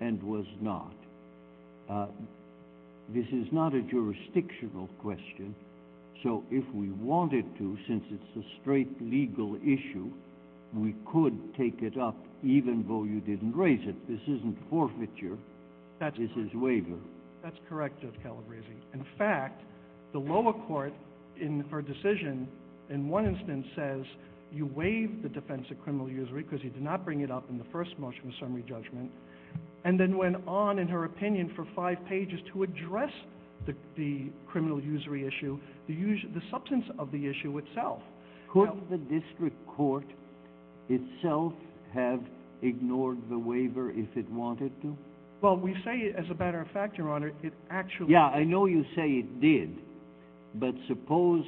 and 0.00 0.22
was 0.22 0.46
not. 0.60 0.92
This 3.12 3.26
is 3.32 3.46
not 3.50 3.74
a 3.74 3.82
jurisdictional 3.82 4.88
question, 5.00 5.54
so 6.22 6.44
if 6.50 6.64
we 6.74 6.90
wanted 6.90 7.44
to, 7.58 7.76
since 7.88 8.04
it's 8.10 8.36
a 8.36 8.60
straight 8.60 8.90
legal 9.00 9.56
issue, 9.56 10.10
we 10.74 10.94
could 11.10 11.36
take 11.56 11.82
it 11.82 11.98
up 11.98 12.16
even 12.44 12.84
though 12.86 13.04
you 13.04 13.20
didn't 13.20 13.56
raise 13.56 13.80
it. 13.86 13.96
This 14.08 14.20
isn't 14.22 14.56
forfeiture. 14.70 15.36
This 16.00 16.30
is 16.36 16.54
waiver. 16.54 16.96
That's 17.42 17.58
correct, 17.68 18.00
Judge 18.00 18.14
Calabresi. 18.24 18.78
In 18.94 19.04
fact, 19.18 19.62
the 20.12 20.18
lower 20.18 20.52
court, 20.52 20.92
in 21.40 21.64
her 21.70 21.82
decision, 21.82 22.48
in 22.90 23.08
one 23.08 23.26
instance 23.26 23.66
says, 23.76 24.04
you 24.52 24.66
waived 24.66 25.22
the 25.22 25.28
defense 25.28 25.66
of 25.70 25.80
criminal 25.82 26.08
usury 26.08 26.42
because 26.42 26.62
you 26.62 26.70
did 26.70 26.82
not 26.82 27.04
bring 27.04 27.20
it 27.20 27.30
up 27.30 27.48
in 27.50 27.58
the 27.58 27.66
first 27.72 27.98
motion 27.98 28.28
of 28.28 28.34
summary 28.40 28.64
judgment, 28.68 29.10
and 29.84 29.98
then 29.98 30.16
went 30.16 30.36
on, 30.46 30.78
in 30.78 30.88
her 30.88 31.04
opinion, 31.04 31.52
for 31.56 31.66
five 31.74 31.98
pages 32.08 32.40
to 32.52 32.62
address 32.62 33.12
the 33.96 34.30
criminal 34.48 34.80
usury 34.80 35.26
issue, 35.26 35.58
the 35.86 36.42
substance 36.50 36.84
of 36.98 37.12
the 37.12 37.26
issue 37.26 37.58
itself. 37.58 38.00
Could 38.52 38.70
the 38.90 38.98
district 38.98 39.56
court 39.66 40.06
itself 40.88 41.52
have 41.94 42.20
ignored 42.62 43.18
the 43.30 43.38
waiver 43.38 43.90
if 43.90 44.08
it 44.16 44.28
wanted 44.30 44.72
to? 44.82 44.96
Well, 45.40 45.56
we 45.56 45.74
say, 45.84 46.12
as 46.16 46.24
a 46.30 46.34
matter 46.34 46.60
of 46.60 46.68
fact, 46.72 46.98
Your 46.98 47.10
Honor, 47.10 47.32
it 47.42 47.52
actually... 47.70 48.12
Yeah, 48.12 48.26
I 48.26 48.44
know 48.44 48.66
you 48.66 48.84
say 48.96 49.08
it 49.08 49.40
did, 49.40 49.78
but 50.54 50.74
suppose... 50.88 51.44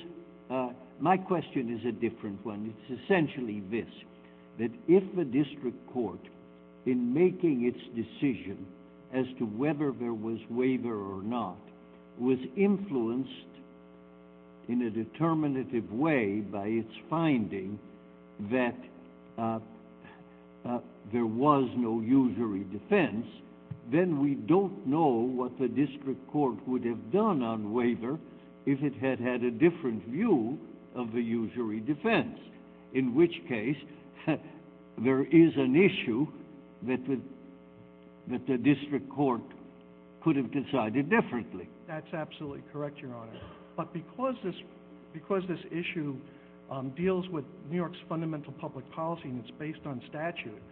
Uh, 0.50 0.68
my 1.00 1.16
question 1.16 1.76
is 1.76 1.84
a 1.86 1.92
different 1.92 2.44
one. 2.46 2.72
It's 2.88 3.00
essentially 3.02 3.62
this, 3.70 3.88
that 4.58 4.70
if 4.86 5.02
the 5.16 5.24
district 5.24 5.84
court, 5.92 6.20
in 6.86 7.12
making 7.12 7.64
its 7.64 7.78
decision 7.94 8.66
as 9.14 9.26
to 9.38 9.44
whether 9.44 9.92
there 9.92 10.14
was 10.14 10.38
waiver 10.48 10.94
or 10.94 11.22
not, 11.22 11.58
was 12.18 12.38
influenced 12.56 13.30
in 14.68 14.82
a 14.82 14.90
determinative 14.90 15.90
way 15.92 16.40
by 16.40 16.66
its 16.66 16.92
finding 17.10 17.78
that 18.50 18.74
uh, 19.38 19.58
uh, 20.64 20.78
there 21.12 21.26
was 21.26 21.68
no 21.76 22.00
usury 22.00 22.64
defense, 22.72 23.26
then 23.90 24.22
we 24.22 24.34
don't 24.34 24.86
know 24.86 25.08
what 25.08 25.58
the 25.58 25.68
district 25.68 26.30
court 26.30 26.56
would 26.66 26.84
have 26.84 27.12
done 27.12 27.42
on 27.42 27.72
waiver 27.72 28.18
if 28.66 28.80
it 28.82 28.94
had 28.94 29.18
had 29.18 29.42
a 29.42 29.50
different 29.50 30.04
view 30.06 30.58
of 30.94 31.12
the 31.12 31.20
usury 31.20 31.80
defense, 31.80 32.38
in 32.94 33.14
which 33.14 33.32
case 33.48 33.76
there 34.98 35.24
is 35.24 35.52
an 35.56 35.74
issue 35.74 36.26
that 36.86 38.46
the 38.46 38.58
district 38.58 39.08
court 39.10 39.42
could 40.22 40.36
have 40.36 40.50
decided 40.52 41.10
differently. 41.10 41.68
That's 41.88 42.12
absolutely 42.12 42.62
correct, 42.72 42.98
Your 42.98 43.14
Honor. 43.14 43.40
But 43.76 43.92
because 43.92 44.36
this 44.44 45.58
issue 45.70 46.16
um, 46.70 46.90
deals 46.96 47.28
with 47.28 47.44
New 47.68 47.76
York's 47.76 47.98
fundamental 48.08 48.52
public 48.52 48.90
policy 48.92 49.24
and 49.24 49.44
it's 49.44 49.54
based 49.58 49.80
on 49.84 50.00
statute, 50.08 50.62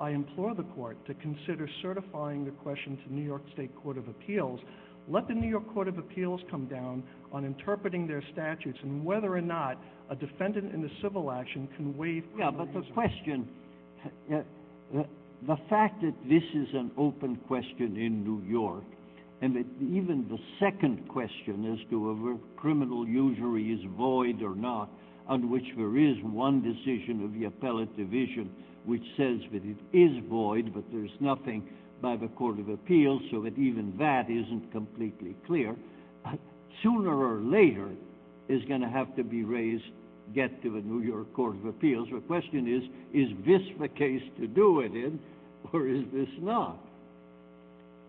I 0.00 0.10
implore 0.10 0.54
the 0.54 0.64
court 0.64 0.96
to 1.06 1.14
consider 1.14 1.68
certifying 1.82 2.44
the 2.44 2.50
question 2.50 2.98
to 3.06 3.14
New 3.14 3.22
York 3.22 3.42
State 3.52 3.70
Court 3.76 3.96
of 3.98 4.08
Appeals. 4.08 4.60
Let 5.08 5.28
the 5.28 5.34
New 5.34 5.48
York 5.48 5.72
Court 5.72 5.86
of 5.86 5.98
Appeals 5.98 6.40
come 6.50 6.66
down 6.66 7.04
on 7.30 7.44
interpreting 7.44 8.06
their 8.08 8.22
statutes 8.32 8.78
and 8.82 9.04
whether 9.04 9.36
or 9.36 9.42
not 9.42 9.78
a 10.10 10.16
defendant 10.16 10.74
in 10.74 10.84
a 10.84 10.88
civil 11.02 11.30
action 11.30 11.68
can 11.76 11.96
waive. 11.96 12.24
Yeah, 12.36 12.50
but 12.50 12.72
the 12.72 12.82
question, 12.92 13.48
uh, 14.32 14.36
uh, 14.98 15.02
the 15.46 15.56
fact 15.68 16.00
that 16.00 16.14
this 16.28 16.42
is 16.54 16.68
an 16.74 16.90
open 16.96 17.36
question 17.46 17.96
in 17.96 18.24
New 18.24 18.42
York 18.48 18.84
and 19.42 19.54
that 19.56 19.66
even 19.80 20.26
the 20.30 20.38
second 20.58 21.06
question 21.08 21.70
as 21.72 21.90
to 21.90 22.14
whether 22.14 22.38
criminal 22.56 23.06
usury 23.06 23.72
is 23.72 23.80
void 23.96 24.42
or 24.42 24.54
not, 24.54 24.88
on 25.28 25.50
which 25.50 25.64
there 25.76 25.98
is 25.98 26.16
one 26.22 26.62
decision 26.62 27.22
of 27.22 27.32
the 27.34 27.44
appellate 27.44 27.94
division 27.96 28.50
which 28.86 29.02
says 29.16 29.40
that 29.52 29.62
it 29.64 29.76
is 29.92 30.22
void 30.30 30.72
but 30.72 30.84
there's 30.92 31.10
nothing 31.20 31.66
by 32.00 32.16
the 32.16 32.28
Court 32.28 32.58
of 32.58 32.68
Appeals 32.68 33.22
so 33.30 33.42
that 33.42 33.58
even 33.58 33.94
that 33.98 34.30
isn't 34.30 34.70
completely 34.72 35.36
clear, 35.46 35.76
sooner 36.82 37.14
or 37.14 37.40
later 37.40 37.88
is 38.48 38.62
going 38.64 38.80
to 38.80 38.88
have 38.88 39.14
to 39.16 39.24
be 39.24 39.44
raised, 39.44 39.84
get 40.34 40.62
to 40.62 40.70
the 40.70 40.80
New 40.80 41.00
York 41.00 41.32
Court 41.34 41.56
of 41.56 41.66
Appeals. 41.66 42.08
The 42.12 42.20
question 42.20 42.66
is, 42.66 42.82
is 43.14 43.28
this 43.46 43.62
the 43.80 43.88
case 43.88 44.22
to 44.38 44.46
do 44.46 44.80
it 44.80 44.92
in 44.92 45.18
or 45.72 45.88
is 45.88 46.04
this 46.12 46.28
not? 46.40 46.78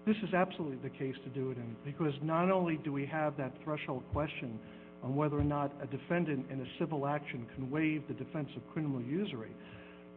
This 0.05 0.17
is 0.17 0.33
absolutely 0.33 0.77
the 0.87 0.95
case 0.95 1.15
to 1.23 1.29
do 1.29 1.49
it 1.51 1.57
in 1.57 1.75
because 1.83 2.13
not 2.21 2.51
only 2.51 2.77
do 2.77 2.91
we 2.91 3.05
have 3.07 3.37
that 3.37 3.53
threshold 3.63 4.03
question 4.13 4.59
on 5.03 5.15
whether 5.15 5.37
or 5.37 5.43
not 5.43 5.71
a 5.81 5.87
defendant 5.87 6.45
in 6.51 6.61
a 6.61 6.65
civil 6.79 7.07
action 7.07 7.45
can 7.55 7.71
waive 7.71 8.03
the 8.07 8.13
defense 8.13 8.49
of 8.55 8.61
criminal 8.71 9.01
usury, 9.01 9.51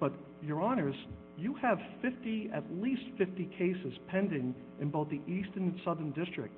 but, 0.01 0.12
Your 0.43 0.61
Honors, 0.61 0.95
you 1.36 1.55
have 1.57 1.78
50, 2.03 2.51
at 2.55 2.64
least 2.80 3.03
50 3.16 3.45
cases 3.59 3.93
pending 4.09 4.55
in 4.80 4.91
both 4.91 5.09
the 5.11 5.20
Eastern 5.26 5.64
and 5.64 5.80
Southern 5.84 6.12
District 6.12 6.55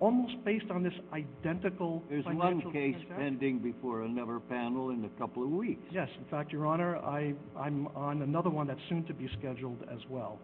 almost 0.00 0.42
based 0.44 0.70
on 0.70 0.82
this 0.82 0.94
identical 1.12 2.02
financial 2.08 2.32
transaction. 2.32 2.60
There's 2.62 2.64
one 2.64 2.72
case 2.72 3.16
pending 3.16 3.58
before 3.58 4.02
another 4.02 4.40
panel 4.40 4.90
in 4.90 5.04
a 5.04 5.20
couple 5.20 5.42
of 5.42 5.50
weeks. 5.50 5.82
Yes. 5.92 6.08
In 6.18 6.24
fact, 6.30 6.52
Your 6.52 6.66
Honor, 6.66 6.96
I'm 6.96 7.86
on 7.94 8.22
another 8.22 8.50
one 8.50 8.66
that's 8.66 8.80
soon 8.88 9.04
to 9.04 9.14
be 9.14 9.28
scheduled 9.38 9.82
as 9.92 10.00
well. 10.08 10.38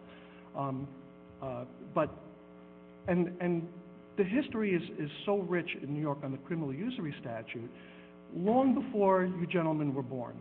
Um, 0.55 0.87
uh, 1.41 1.65
but, 1.93 2.09
and 3.07 3.35
and 3.41 3.67
the 4.17 4.23
history 4.23 4.73
is 4.73 5.09
so 5.25 5.39
rich 5.39 5.69
in 5.81 5.93
New 5.93 6.01
York 6.01 6.19
on 6.23 6.31
the 6.31 6.37
criminal 6.39 6.73
usury 6.73 7.13
statute 7.21 7.69
long 8.35 8.73
before 8.73 9.25
you 9.25 9.47
gentlemen 9.47 9.93
were 9.93 10.03
born. 10.03 10.35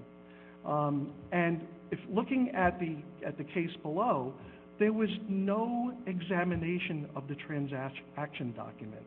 Um, 0.64 1.12
and 1.33 1.61
if 1.91 1.99
looking 2.11 2.51
at 2.55 2.81
the 2.81 2.97
at 3.25 3.39
the 3.39 3.45
case 3.45 3.71
below, 3.83 4.35
there 4.79 4.93
was 4.93 5.09
no 5.29 5.93
examination 6.07 7.09
of 7.16 7.29
the 7.29 7.35
transaction 7.35 8.53
document. 8.55 9.03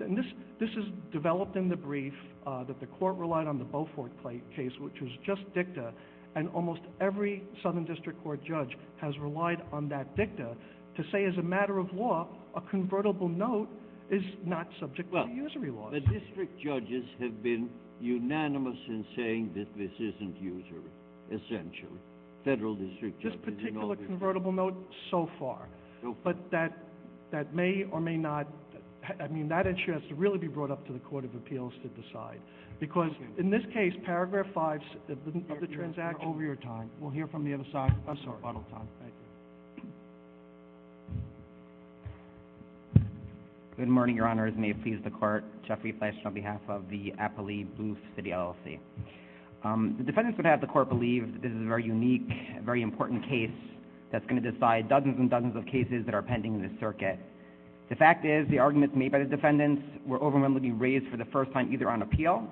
And 0.00 0.18
this 0.18 0.68
is 0.70 0.84
developed 1.12 1.56
in 1.56 1.68
the 1.68 1.76
brief 1.76 2.12
uh, 2.46 2.64
that 2.64 2.80
the 2.80 2.86
court 2.86 3.16
relied 3.16 3.46
on 3.46 3.58
the 3.58 3.64
Beaufort 3.64 4.12
case, 4.56 4.72
which 4.80 5.00
was 5.00 5.10
just 5.24 5.42
dicta, 5.54 5.92
and 6.34 6.48
almost 6.48 6.80
every 7.00 7.44
Southern 7.62 7.84
District 7.84 8.20
Court 8.22 8.40
judge 8.44 8.76
has 9.00 9.16
relied 9.18 9.62
on 9.72 9.88
that 9.90 10.16
dicta 10.16 10.56
to 10.96 11.02
say 11.12 11.24
as 11.24 11.36
a 11.38 11.42
matter 11.42 11.78
of 11.78 11.92
law, 11.92 12.28
a 12.56 12.60
convertible 12.60 13.28
note 13.28 13.68
is 14.10 14.22
not 14.44 14.68
subject 14.80 15.12
to 15.12 15.26
usury 15.32 15.70
laws. 15.70 15.92
The 15.92 16.00
district 16.00 16.60
judges 16.62 17.04
have 17.20 17.42
been 17.42 17.70
unanimous 18.00 18.76
in 18.88 19.04
saying 19.16 19.52
that 19.56 19.66
this 19.78 19.92
isn't 19.98 20.36
usury, 20.40 20.90
essentially. 21.30 22.00
Federal 22.44 22.74
district 22.74 23.22
judges. 23.22 23.38
This 23.44 23.54
particular 23.54 23.96
convertible 23.96 24.52
note, 24.52 24.76
so 25.10 25.30
far. 25.38 25.66
But 26.22 26.36
that 26.50 26.76
that 27.32 27.54
may 27.54 27.84
or 27.90 28.00
may 28.00 28.16
not, 28.16 28.46
I 29.20 29.28
mean, 29.28 29.48
that 29.48 29.66
issue 29.66 29.92
has 29.92 30.02
to 30.08 30.14
really 30.14 30.38
be 30.38 30.46
brought 30.46 30.70
up 30.70 30.86
to 30.86 30.92
the 30.92 30.98
Court 31.00 31.24
of 31.24 31.34
Appeals 31.34 31.72
to 31.82 31.88
decide. 32.02 32.40
Because 32.80 33.10
in 33.38 33.50
this 33.50 33.62
case, 33.72 33.92
paragraph 34.04 34.46
5 34.54 34.80
of 35.08 35.18
the 35.60 35.66
transaction. 35.68 36.20
You're 36.20 36.30
over 36.30 36.42
your 36.42 36.56
time. 36.56 36.90
We'll 37.00 37.10
hear 37.10 37.26
from 37.28 37.44
the 37.44 37.54
other 37.54 37.66
side. 37.72 37.94
I'm 38.08 38.18
sorry. 38.24 38.40
Final 38.42 38.64
time. 38.70 38.88
Thank 39.00 39.14
you. 39.14 39.24
Good 43.76 43.88
morning, 43.88 44.16
Your 44.16 44.28
Honors. 44.28 44.54
May 44.56 44.70
it 44.70 44.82
please 44.82 44.98
the 45.02 45.10
Court. 45.10 45.44
Jeffrey 45.66 45.92
Flesch 45.92 46.14
on 46.24 46.34
behalf 46.34 46.60
of 46.68 46.88
the 46.90 47.12
Appellee 47.20 47.66
Blue 47.76 47.96
Citi 48.16 48.28
LLC. 48.28 48.78
Um, 49.64 49.94
the 49.96 50.04
defendants 50.04 50.36
would 50.36 50.46
have 50.46 50.60
the 50.60 50.66
Court 50.66 50.88
believe 50.90 51.32
that 51.32 51.42
this 51.42 51.50
is 51.50 51.62
a 51.62 51.66
very 51.66 51.84
unique, 51.84 52.28
very 52.64 52.82
important 52.82 53.24
case 53.26 53.50
that's 54.12 54.24
going 54.26 54.40
to 54.40 54.50
decide 54.50 54.88
dozens 54.88 55.18
and 55.18 55.30
dozens 55.30 55.56
of 55.56 55.64
cases 55.66 56.04
that 56.04 56.14
are 56.14 56.22
pending 56.22 56.54
in 56.54 56.62
this 56.62 56.70
circuit. 56.78 57.18
The 57.88 57.96
fact 57.96 58.24
is, 58.26 58.46
the 58.48 58.58
arguments 58.58 58.94
made 58.96 59.12
by 59.12 59.18
the 59.18 59.24
defendants 59.24 59.82
were 60.06 60.22
overwhelmingly 60.22 60.70
raised 60.72 61.08
for 61.10 61.16
the 61.16 61.24
first 61.26 61.52
time 61.52 61.72
either 61.72 61.88
on 61.88 62.02
appeal 62.02 62.46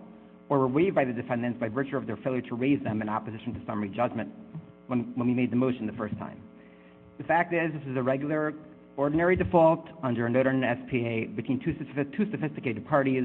or 0.48 0.58
were 0.58 0.68
waived 0.68 0.94
by 0.94 1.04
the 1.04 1.12
defendants 1.12 1.60
by 1.60 1.68
virtue 1.68 1.96
of 1.96 2.06
their 2.06 2.16
failure 2.18 2.42
to 2.42 2.54
raise 2.54 2.82
them 2.82 3.00
in 3.02 3.08
opposition 3.08 3.54
to 3.54 3.60
summary 3.66 3.88
judgment 3.88 4.30
when 4.86 5.14
we 5.16 5.32
made 5.32 5.50
the 5.50 5.56
motion 5.56 5.86
the 5.86 5.92
first 5.92 6.16
time. 6.18 6.40
The 7.18 7.24
fact 7.24 7.54
is, 7.54 7.72
this 7.72 7.82
is 7.88 7.96
a 7.96 8.02
regular, 8.02 8.52
ordinary 8.96 9.36
default 9.36 9.86
under 10.02 10.26
a 10.26 10.30
note 10.30 10.46
on 10.46 10.62
an 10.62 10.86
SPA 10.86 11.34
between 11.34 11.60
two 11.60 11.74
sophisticated 12.30 12.86
parties. 12.86 13.24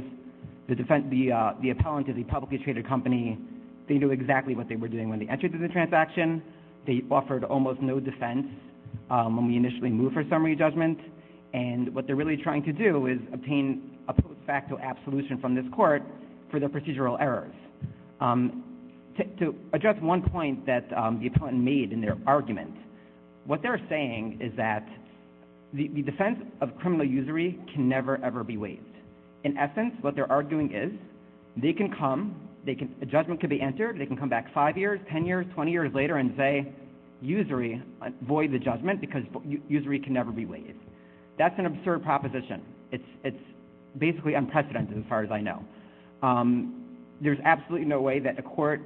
Uh, 0.70 1.54
the 1.62 1.70
appellant 1.72 2.10
is 2.10 2.16
a 2.18 2.24
publicly 2.24 2.58
traded 2.60 2.88
company. 2.88 3.38
They 3.88 3.96
knew 3.96 4.12
exactly 4.12 4.56
what 4.56 4.68
they 4.70 4.76
were 4.76 4.88
doing 4.88 5.10
when 5.10 5.20
they 5.20 5.28
entered 5.28 5.54
into 5.54 5.66
the 5.66 5.74
transaction. 5.74 6.42
They 6.86 7.04
offered 7.10 7.44
almost 7.44 7.82
no 7.82 8.00
defense 8.00 8.48
um, 9.10 9.36
when 9.38 9.48
we 9.48 9.56
initially 9.56 9.90
moved 9.90 10.14
for 10.14 10.24
summary 10.30 10.56
judgment. 10.56 11.00
And 11.54 11.94
what 11.94 12.08
they're 12.08 12.16
really 12.16 12.38
trying 12.38 12.64
to 12.64 12.74
do 12.74 13.08
is 13.08 13.20
obtain 13.34 13.98
a 14.08 14.14
post 14.14 14.40
facto 14.46 14.78
absolution 14.80 15.40
from 15.40 15.56
this 15.56 15.66
Court 15.74 16.04
for 16.52 16.60
their 16.60 16.70
procedural 16.70 17.20
errors. 17.20 17.56
Um, 18.20 18.64
to 19.40 19.56
address 19.74 19.96
one 20.02 20.22
point 20.22 20.66
that 20.66 20.86
um, 20.96 21.20
the 21.20 21.28
appellant 21.28 21.58
made 21.58 21.92
in 21.92 22.02
their 22.02 22.18
argument, 22.28 22.74
what 23.46 23.62
they're 23.64 23.82
saying 23.90 24.40
is 24.42 24.56
that 24.58 24.88
the 25.74 25.88
defense 25.88 26.40
of 26.62 26.76
criminal 26.78 27.06
usury 27.06 27.60
can 27.74 27.90
never, 27.90 28.24
ever 28.24 28.44
be 28.44 28.58
waived. 28.58 28.84
In 29.44 29.58
essence, 29.58 29.94
what 30.02 30.16
they're 30.16 30.32
arguing 30.32 30.74
is 30.74 30.92
they 31.62 31.74
can 31.74 31.94
come, 31.98 32.47
a 32.68 33.06
judgment 33.06 33.40
can 33.40 33.50
be 33.50 33.62
entered, 33.62 34.00
they 34.00 34.06
can 34.06 34.18
come 34.18 34.30
back 34.30 34.54
five 34.54 34.78
years, 34.78 35.00
ten 35.12 35.26
years, 35.26 35.46
20 35.54 35.72
years 35.72 35.94
later 35.94 36.18
and 36.18 36.34
say 36.38 36.72
usury, 37.22 37.82
uh, 38.02 38.10
void 38.28 38.52
the 38.52 38.60
judgment 38.60 39.02
because 39.02 39.24
usury 39.68 40.00
can 40.00 40.14
never 40.14 40.32
be 40.32 40.46
waived. 40.46 40.80
That's 41.38 41.56
an 41.58 41.66
absurd 41.66 42.04
proposition. 42.04 42.62
It's 42.92 43.38
basically 43.98 44.36
unprecedented 44.36 44.98
as 44.98 45.04
far 45.10 45.24
as 45.24 45.32
I 45.32 45.42
know. 45.42 45.64
Um, 46.22 46.98
there's 47.22 47.40
absolutely 47.44 47.88
no 47.88 48.02
way 48.02 48.20
that 48.20 48.38
a 48.38 48.42
court, 48.42 48.82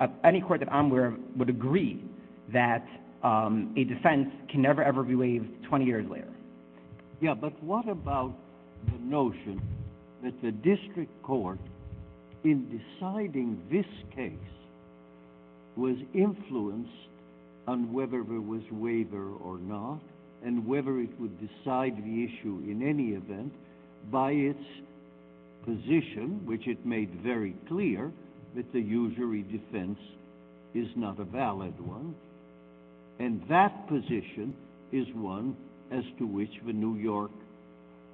uh, 0.00 0.06
any 0.24 0.40
court 0.40 0.60
that 0.60 0.72
I'm 0.72 0.90
aware 0.90 1.06
of 1.06 1.14
would 1.36 1.50
agree 1.50 2.02
that 2.52 2.86
um, 3.22 3.74
a 3.76 3.84
defense 3.84 4.28
can 4.50 4.62
never, 4.62 4.82
ever 4.82 5.02
be 5.02 5.14
waived 5.14 5.48
20 5.68 5.84
years 5.84 6.06
later. 6.10 6.28
Yeah, 7.20 7.34
but 7.34 7.60
what 7.62 7.88
about 7.88 8.34
the 8.86 8.98
notion 8.98 9.62
that 10.22 10.40
the 10.42 10.52
district 10.52 11.22
court, 11.22 11.58
in 12.44 12.80
deciding 12.98 13.60
this 13.70 13.86
case, 14.14 14.32
was 15.76 15.96
influenced 16.14 16.90
on 17.66 17.92
whether 17.92 18.22
there 18.22 18.40
was 18.40 18.62
waiver 18.70 19.32
or 19.42 19.58
not 19.58 20.00
and 20.44 20.66
whether 20.66 21.00
it 21.00 21.08
would 21.18 21.36
decide 21.40 21.96
the 21.96 22.24
issue 22.24 22.62
in 22.68 22.86
any 22.86 23.10
event 23.10 23.52
by 24.12 24.30
its 24.30 24.62
position, 25.64 26.40
which 26.44 26.68
it 26.68 26.84
made 26.84 27.10
very 27.22 27.56
clear 27.66 28.12
that 28.54 28.70
the 28.72 28.80
usury 28.80 29.42
defense 29.42 29.98
is 30.74 30.86
not 30.96 31.18
a 31.18 31.24
valid 31.24 31.74
one. 31.80 32.14
And 33.18 33.42
that 33.48 33.88
position 33.88 34.54
is 34.92 35.06
one 35.14 35.56
as 35.90 36.04
to 36.18 36.26
which 36.26 36.50
the 36.66 36.72
New 36.72 36.96
York 36.96 37.30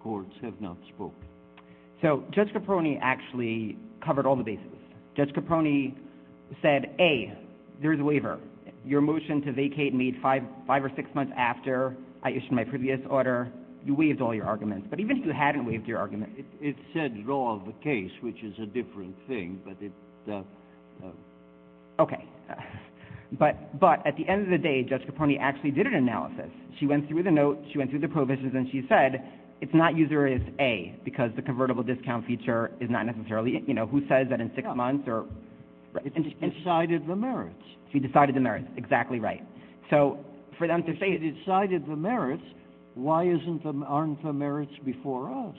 courts 0.03 0.33
have 0.43 0.61
not 0.61 0.77
spoken. 0.95 1.27
So 2.01 2.25
Judge 2.31 2.49
Caproni 2.55 2.99
actually 3.03 3.77
covered 4.05 4.27
all 4.27 4.37
the 4.37 4.45
bases. 4.45 4.67
Judge 5.17 5.31
Caproni 5.31 5.95
said, 6.63 6.95
A, 6.99 7.33
there's 7.81 8.01
a 8.01 8.05
waiver 8.05 8.39
your 8.85 9.01
motion 9.01 9.43
to 9.43 9.53
vacate 9.53 9.95
made 9.95 10.15
five 10.23 10.43
or 10.69 10.91
six 10.97 11.09
months 11.15 11.33
after 11.37 11.97
I 12.23 12.31
issued 12.31 12.53
my 12.53 12.65
previous 12.65 13.01
order, 13.09 13.53
you 13.85 13.95
waived 13.95 14.21
all 14.21 14.35
your 14.35 14.47
arguments. 14.47 14.87
But 14.91 15.01
even 15.01 15.19
if 15.19 15.27
you 15.27 15.33
hadn't 15.33 15.67
waived 15.67 15.87
your 15.87 15.99
argument... 15.99 16.33
It 16.61 16.77
said 16.93 17.17
law 17.27 17.59
of 17.59 17.67
the 17.67 17.73
case, 17.83 18.11
which 18.21 18.43
is 18.43 18.55
a 18.61 18.67
different 18.67 19.17
thing, 19.27 19.61
but 19.65 19.77
it... 19.81 19.93
Uh, 20.31 20.43
uh. 21.07 22.03
Okay. 22.03 22.25
But 23.39 23.55
at 24.05 24.17
the 24.17 24.29
end 24.29 24.43
of 24.43 24.51
the 24.51 24.59
day, 24.59 24.83
Judge 24.83 25.03
Caproni 25.03 25.39
actually 25.41 25.71
did 25.71 25.87
an 25.87 25.95
analysis. 25.95 26.51
She 26.81 26.87
went 26.89 27.07
through 27.07 27.23
the 27.23 27.31
note, 27.31 27.63
she 27.71 27.79
went 27.79 27.91
through 27.91 28.01
the 28.01 28.09
provisions, 28.09 28.53
and 28.57 28.67
she 28.73 28.83
said 28.89 29.23
it's 29.61 29.75
not 29.75 29.97
user 29.97 30.27
usurious 30.27 30.43
A 30.59 30.99
because 31.05 31.31
the 31.37 31.43
convertible 31.43 31.83
discount 31.83 32.27
feature 32.27 32.71
is 32.81 32.89
not 32.89 33.05
necessarily... 33.05 33.63
You 33.67 33.75
know, 33.75 33.87
who 33.87 34.01
says 34.09 34.27
that 34.31 34.41
in 34.41 34.51
six 34.55 34.67
months 34.75 35.07
or... 35.07 35.27
It 36.05 36.15
decided 36.59 37.07
the 37.07 37.17
merits. 37.17 37.63
She 37.93 37.99
decided 37.99 38.37
the 38.37 38.41
merits. 38.41 38.69
Exactly 38.77 39.21
right. 39.21 39.43
So 39.91 40.25
for 40.57 40.67
them 40.67 40.83
to 40.85 40.93
say... 40.95 41.11
If 41.11 41.21
she 41.21 41.39
decided 41.41 41.87
the 41.87 41.97
merits, 41.97 42.43
why 42.95 43.27
aren't 43.87 44.23
the 44.23 44.33
merits 44.33 44.73
before 44.85 45.31
us? 45.31 45.57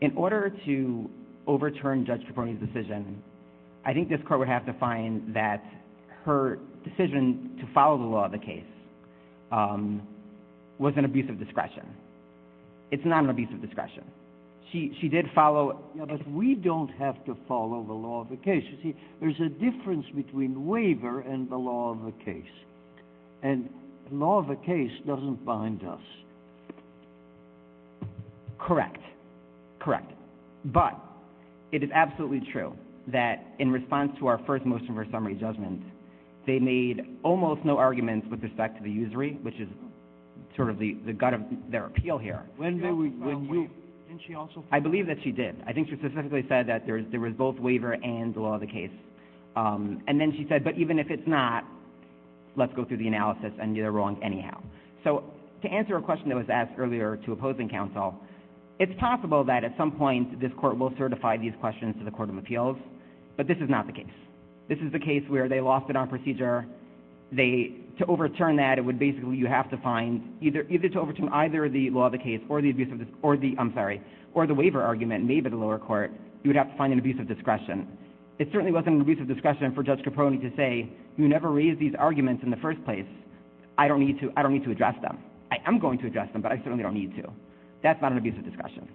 In 0.00 0.16
order 0.16 0.52
to 0.66 1.10
overturn 1.46 2.06
Judge 2.06 2.22
Caproni's 2.28 2.60
decision, 2.60 3.22
I 3.84 3.92
think 3.92 4.08
this 4.08 4.20
Court 4.26 4.38
would 4.40 4.48
have 4.48 4.66
to 4.66 4.72
find 4.74 5.34
that 5.34 5.64
her 6.24 6.58
decision 6.84 7.56
to 7.60 7.68
follow 7.72 7.98
the 7.98 8.04
law 8.04 8.26
of 8.26 8.32
the 8.32 8.38
case 8.38 8.64
um, 9.50 10.02
was 10.78 10.94
an 10.96 11.04
abuse 11.04 11.28
of 11.30 11.38
discretion. 11.38 11.86
It's 12.90 13.04
not 13.04 13.24
an 13.24 13.30
abuse 13.30 13.48
of 13.52 13.60
discretion. 13.62 14.04
She 14.72 15.08
did 15.10 15.26
follow... 15.34 15.84
Yeah, 15.94 16.06
but 16.06 16.26
we 16.30 16.54
don't 16.54 16.88
have 16.92 17.22
to 17.26 17.36
follow 17.46 17.84
the 17.86 17.92
law 17.92 18.22
of 18.22 18.30
the 18.30 18.36
case. 18.36 18.64
You 18.70 18.78
see, 18.82 18.98
there's 19.20 19.38
a 19.38 19.50
difference 19.50 20.06
between 20.16 20.66
waiver 20.66 21.20
and 21.20 21.50
the 21.50 21.56
law 21.56 21.90
of 21.90 22.04
the 22.06 22.12
case. 22.24 22.42
And 23.42 23.68
the 24.08 24.16
law 24.16 24.38
of 24.38 24.48
the 24.48 24.56
case 24.56 24.90
doesn't 25.06 25.44
bind 25.44 25.84
us. 25.84 26.00
Correct. 28.58 28.96
Correct. 29.78 30.10
But 30.64 30.98
it 31.70 31.82
is 31.82 31.90
absolutely 31.94 32.40
true 32.50 32.74
that 33.08 33.44
in 33.58 33.70
response 33.70 34.12
to 34.20 34.26
our 34.26 34.40
first 34.46 34.64
motion 34.64 34.94
for 34.94 35.06
summary 35.12 35.34
judgment, 35.34 35.82
they 36.46 36.58
made 36.58 37.02
almost 37.22 37.64
no 37.64 37.78
arguments 37.78 38.26
with 38.30 38.42
respect 38.42 38.76
to 38.78 38.82
the 38.82 38.90
usury, 38.90 39.38
which 39.42 39.54
is 39.56 39.68
sort 40.56 40.70
of 40.70 40.78
the 40.78 40.94
gut 41.18 41.34
of 41.34 41.40
their 41.70 41.86
appeal 41.86 42.18
here. 42.18 42.42
When 42.56 42.76
you... 42.76 43.68
Didn't 44.08 44.22
she 44.26 44.34
also... 44.34 44.64
I 44.70 44.80
believe 44.80 45.06
that 45.06 45.16
she 45.24 45.32
did. 45.32 45.56
I 45.66 45.72
think 45.72 45.88
she 45.88 45.96
specifically 45.96 46.44
said 46.48 46.68
that 46.68 46.86
there 46.86 47.20
was 47.20 47.32
both 47.32 47.58
waiver 47.58 47.92
and 47.92 48.34
the 48.34 48.40
law 48.40 48.54
of 48.54 48.60
the 48.60 48.66
case. 48.66 48.90
Um, 49.56 50.02
and 50.06 50.20
then 50.20 50.32
she 50.36 50.46
said, 50.48 50.64
but 50.64 50.76
even 50.76 50.98
if 50.98 51.08
it's 51.10 51.26
not, 51.26 51.64
let's 52.56 52.72
go 52.74 52.84
through 52.84 52.98
the 52.98 53.08
analysis 53.08 53.52
and 53.60 53.76
you're 53.76 53.90
wrong 53.90 54.20
anyhow. 54.22 54.62
So 55.04 55.24
to 55.62 55.68
answer 55.68 55.96
a 55.96 56.02
question 56.02 56.28
that 56.28 56.36
was 56.36 56.46
asked 56.52 56.72
earlier 56.78 57.18
to 57.24 57.32
opposing 57.32 57.68
counsel, 57.68 58.14
it's 58.78 58.92
possible 58.98 59.44
that 59.44 59.64
at 59.64 59.74
some 59.76 59.92
point 59.92 60.40
this 60.40 60.50
Court 60.60 60.78
will 60.78 60.92
certify 60.98 61.36
these 61.36 61.52
questions 61.60 61.94
to 61.98 62.04
the 62.04 62.10
Court 62.10 62.28
of 62.28 62.36
Appeals, 62.36 62.76
but 63.36 63.46
this 63.46 63.56
is 63.58 63.70
not 63.70 63.86
the 63.86 63.92
case. 63.92 64.06
This 64.72 64.80
is 64.86 64.90
the 64.90 64.98
case 64.98 65.22
where 65.28 65.50
they 65.50 65.60
lost 65.60 65.90
it 65.90 65.96
on 65.96 66.08
procedure. 66.08 66.64
To 67.36 68.06
overturn 68.08 68.56
that, 68.56 68.78
it 68.78 68.80
would 68.80 68.98
basically... 68.98 69.36
You 69.36 69.46
have 69.46 69.68
to 69.70 69.76
find... 69.76 70.22
Either 70.40 70.62
to 70.62 70.98
overturn 70.98 71.28
either 71.28 71.68
the 71.68 71.90
law 71.90 72.06
of 72.06 72.12
the 72.12 72.18
case 72.18 72.40
or 72.48 72.62
the 72.62 72.70
abuse 72.70 72.88
of... 72.90 73.06
Or 73.20 73.36
the... 73.36 73.54
I'm 73.58 73.74
sorry. 73.74 74.00
Or 74.32 74.46
the 74.46 74.54
waiver 74.54 74.80
argument 74.82 75.26
made 75.26 75.44
by 75.44 75.50
the 75.50 75.56
lower 75.56 75.78
court, 75.78 76.10
you 76.42 76.48
would 76.48 76.56
have 76.56 76.70
to 76.70 76.76
find 76.78 76.90
an 76.90 76.98
abuse 76.98 77.20
of 77.20 77.28
discretion. 77.28 77.86
It 78.38 78.48
certainly 78.50 78.72
wasn't 78.72 78.94
an 78.94 79.02
abuse 79.02 79.20
of 79.20 79.28
discretion 79.28 79.74
for 79.74 79.82
Judge 79.82 80.00
Caproni 80.06 80.40
to 80.40 80.56
say, 80.56 80.88
you 81.18 81.28
never 81.28 81.50
raised 81.50 81.78
these 81.78 81.92
arguments 81.98 82.42
in 82.42 82.50
the 82.50 82.56
first 82.56 82.82
place. 82.86 83.04
I 83.76 83.88
don't 83.88 84.00
need 84.00 84.18
to 84.20 84.70
address 84.70 84.94
them. 85.02 85.18
I'm 85.66 85.80
going 85.80 85.98
to 85.98 86.06
address 86.06 86.32
them, 86.32 86.40
but 86.40 86.50
I 86.50 86.56
certainly 86.56 86.82
don't 86.82 86.94
need 86.94 87.14
to. 87.16 87.30
That's 87.82 88.00
not 88.00 88.12
an 88.12 88.16
abuse 88.16 88.38
of 88.38 88.44
discretion. 88.46 88.88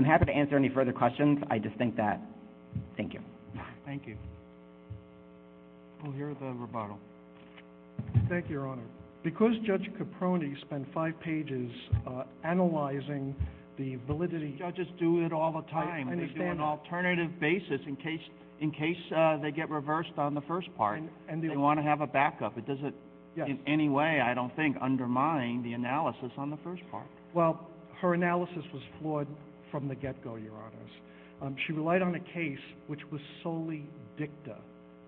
I'm 0.00 0.06
happy 0.06 0.24
to 0.24 0.32
answer 0.32 0.56
any 0.56 0.70
further 0.70 0.94
questions. 0.94 1.40
I 1.50 1.58
just 1.58 1.76
think 1.76 1.94
that... 1.98 2.22
Thank 2.96 3.12
you. 3.12 3.20
Thank 3.84 4.06
you. 4.06 4.16
We'll 6.02 6.14
hear 6.14 6.34
the 6.40 6.52
rebuttal. 6.52 6.96
Thank 8.30 8.48
you, 8.48 8.54
Your 8.54 8.66
Honor. 8.66 8.80
Because 9.22 9.52
Judge 9.66 9.86
Caproni 10.00 10.58
spent 10.62 10.86
five 10.94 11.20
pages 11.20 11.70
uh, 12.06 12.22
analyzing 12.44 13.36
the 13.76 13.96
validity... 14.06 14.56
Judges 14.58 14.86
do 14.98 15.22
it 15.22 15.34
all 15.34 15.52
the 15.52 15.70
time. 15.70 16.08
I 16.08 16.12
understand. 16.12 16.40
They 16.40 16.44
do 16.44 16.50
an 16.50 16.60
alternative 16.60 17.38
basis 17.38 17.82
in 17.86 17.96
case 18.70 18.96
uh, 19.14 19.36
they 19.36 19.50
get 19.50 19.68
reversed 19.68 20.16
on 20.16 20.32
the 20.32 20.40
first 20.48 20.74
part. 20.78 21.02
And 21.28 21.44
they 21.44 21.58
want 21.58 21.78
to 21.78 21.82
have 21.82 22.00
a 22.00 22.06
backup. 22.06 22.56
It 22.56 22.66
doesn't 22.66 22.94
in 23.36 23.58
any 23.66 23.90
way, 23.90 24.22
I 24.24 24.32
don't 24.32 24.56
think, 24.56 24.78
undermine 24.80 25.62
the 25.62 25.74
analysis 25.74 26.30
on 26.38 26.48
the 26.48 26.58
first 26.64 26.80
part. 26.90 27.06
Well, 27.34 27.68
her 28.00 28.14
analysis 28.14 28.64
was 28.72 28.82
flawed 28.98 29.26
from 29.70 29.88
the 29.88 29.94
get-go, 29.94 30.36
Your 30.36 30.56
Honors. 30.56 30.90
Um, 31.42 31.56
she 31.66 31.72
relied 31.72 32.02
on 32.02 32.14
a 32.14 32.20
case 32.20 32.58
which 32.86 33.00
was 33.10 33.20
solely 33.42 33.88
dicta 34.18 34.56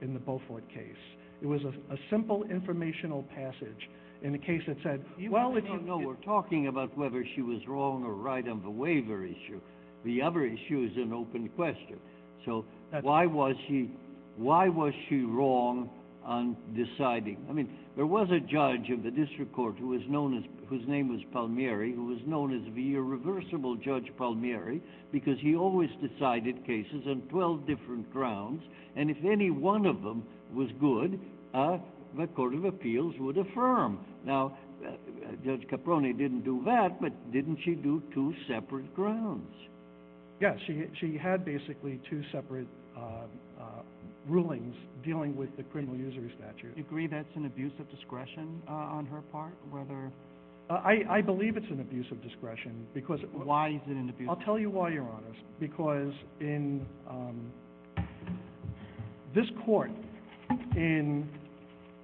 in 0.01 0.15
the 0.15 0.21
Beaufort 0.21 0.69
case. 0.69 0.97
It 1.43 1.47
was 1.47 1.61
a 1.63 1.97
simple 2.11 2.45
informational 2.45 3.25
passage 3.35 3.89
in 4.23 4.35
a 4.35 4.39
case 4.39 4.63
that 4.69 4.77
said, 4.83 5.05
well, 5.29 5.57
if 5.57 5.65
you... 5.65 5.81
No, 5.81 5.99
we're 5.99 6.15
talking 6.17 6.69
about 6.69 6.97
whether 6.97 7.25
she 7.35 7.43
was 7.43 7.59
wrong 7.67 8.05
or 8.05 8.15
right 8.15 8.47
on 8.49 8.63
the 8.63 8.71
waiver 8.71 9.25
issue. 9.25 9.61
The 10.05 10.23
other 10.23 10.45
issue 10.45 10.89
is 10.91 10.97
an 10.97 11.13
open 11.13 11.49
question. 11.51 11.99
So 12.47 12.65
why 13.03 13.27
was 13.27 13.55
she 13.69 13.91
why 14.37 14.69
was 14.69 14.93
she 15.09 15.23
wrong 15.23 15.91
on 16.25 16.57
deciding? 16.75 17.39
I 17.49 17.53
mean, 17.53 17.69
there 17.97 18.07
was 18.07 18.29
a 18.31 18.41
judge 18.41 18.91
of 18.91 19.03
the 19.03 19.11
district 19.11 19.53
court 19.53 19.77
who 19.79 19.89
was 19.89 20.01
known 20.09 20.37
as, 20.37 20.45
whose 20.69 20.87
name 20.89 21.09
was 21.09 21.21
Palmieri, 21.33 21.93
who 21.93 22.07
was 22.07 22.19
known 22.27 22.55
as 22.55 22.75
the 22.75 22.95
irreversible 22.95 23.77
Judge 23.77 24.11
Palmieri, 24.17 24.83
because 25.13 25.39
he 25.41 25.55
always 25.55 25.91
decided 26.01 26.65
cases 26.67 27.03
on 27.07 27.23
12 27.29 27.67
different 27.67 28.11
grounds, 28.13 28.63
and 28.97 29.11
if 29.11 29.19
any 29.25 29.51
one 29.51 29.85
of 29.85 30.03
them 30.03 30.25
was 30.55 30.69
good, 30.81 31.21
uh, 31.55 31.79
the 32.19 32.27
Court 32.29 32.55
of 32.55 32.65
Appeals 32.65 33.15
would 33.19 33.37
affirm. 33.39 33.99
Now, 34.25 34.57
uh, 34.85 34.89
uh, 34.89 34.95
Judge 35.45 35.67
Caproni 35.71 36.17
didn't 36.17 36.45
do 36.45 36.63
that, 36.65 37.01
but 37.01 37.13
didn't 37.33 37.59
she 37.65 37.75
do 37.75 38.03
two 38.15 38.35
separate 38.49 38.95
grounds? 38.95 39.55
Yes, 40.41 40.59
she 40.99 41.17
had 41.17 41.45
basically 41.45 42.01
two 42.11 42.23
separate 42.33 42.67
rulings 44.29 44.75
dealing 45.03 45.37
with 45.37 45.55
the 45.57 45.63
criminal 45.65 45.97
usury 45.97 46.33
statute. 46.39 46.75
Do 46.75 46.81
you 46.81 46.87
agree 46.87 47.07
that's 47.07 47.29
an 47.37 47.47
abuse 47.47 47.73
of 47.79 47.91
discretion 47.91 48.63
uh, 48.69 48.73
on 48.73 49.07
her 49.07 49.21
part, 49.33 49.55
whether... 49.71 50.11
Uh, 50.71 50.75
I 50.75 51.21
believe 51.21 51.57
it's 51.57 51.71
an 51.71 51.81
abuse 51.81 52.07
of 52.11 52.23
discretion, 52.23 52.87
because... 52.95 53.19
Why 53.33 53.71
is 53.71 53.81
it 53.87 53.97
an 53.97 54.09
abuse? 54.09 54.29
I'll 54.31 54.45
tell 54.45 54.59
you 54.59 54.71
why, 54.71 54.91
Your 54.91 55.05
Honors. 55.05 55.37
Because 55.61 56.13
in 56.41 56.87
um, 57.11 57.53
this 59.35 59.47
court, 59.65 59.91
in 60.77 61.29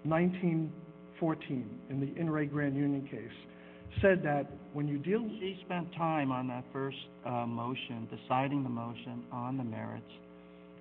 1914, 0.05 1.70
in 1.90 2.01
the 2.01 2.20
In 2.20 2.28
re 2.28 2.46
Grand 2.46 2.76
Union 2.76 3.07
case, 3.09 4.01
said 4.03 4.22
that 4.24 4.51
when 4.72 4.86
you 4.86 4.99
deal... 4.99 5.26
She 5.40 5.59
spent 5.64 5.92
time 5.94 6.30
on 6.30 6.46
that 6.49 6.64
first 6.72 6.96
uh, 7.24 7.46
motion, 7.46 8.09
deciding 8.11 8.62
the 8.64 8.68
motion 8.68 9.24
on 9.32 9.57
the 9.57 9.64
merits, 9.64 10.11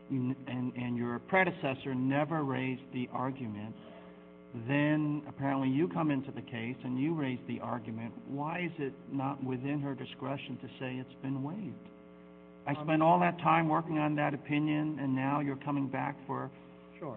and 0.10 0.98
your 0.98 1.20
predecessor 1.20 1.94
never 1.96 2.44
raised 2.44 2.82
the 2.94 3.10
argument. 3.12 3.76
Then, 4.68 5.22
apparently, 5.28 5.70
you 5.70 5.88
come 5.88 6.10
into 6.10 6.32
the 6.32 6.42
case, 6.42 6.78
and 6.84 7.00
you 7.00 7.14
raise 7.14 7.40
the 7.48 7.60
argument. 7.60 8.14
Why 8.28 8.62
is 8.66 8.72
it 8.80 8.94
not 9.12 9.44
within 9.44 9.82
her 9.82 9.94
discretion 9.94 10.58
to 10.62 10.68
say 10.80 10.96
it's 10.96 11.22
been 11.22 11.44
waived? 11.44 11.76
I 12.66 12.72
um, 12.72 12.78
spent 12.86 13.02
all 13.02 13.20
that 13.20 13.38
time 13.40 13.68
working 13.68 14.00
on 14.00 14.16
that 14.16 14.34
opinion, 14.34 14.98
and 15.02 15.16
now 15.16 15.42
you're 15.42 15.58
coming 15.58 15.88
back 15.88 16.16
for 16.26 16.50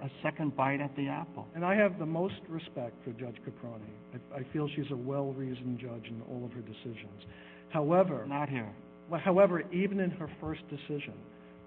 a 0.03 0.11
second 0.23 0.55
bite 0.57 0.81
at 0.81 0.95
the 0.97 1.09
apple. 1.09 1.47
And 1.55 1.65
I 1.65 1.75
have 1.75 1.99
the 1.99 2.05
most 2.05 2.35
respect 2.49 2.95
for 3.05 3.13
Judge 3.13 3.37
Caproni. 3.47 4.21
I 4.35 4.45
feel 4.53 4.69
she's 4.77 4.91
a 4.91 4.97
well-reasoned 4.97 5.79
judge 5.79 6.07
in 6.07 6.21
all 6.29 6.45
of 6.45 6.53
her 6.53 6.61
decisions. 6.61 7.25
However... 7.71 8.27
Not 8.27 8.49
here. 8.51 8.71
However, 9.25 9.63
even 9.73 10.01
in 10.01 10.11
her 10.11 10.31
first 10.41 10.61
decision, 10.69 11.15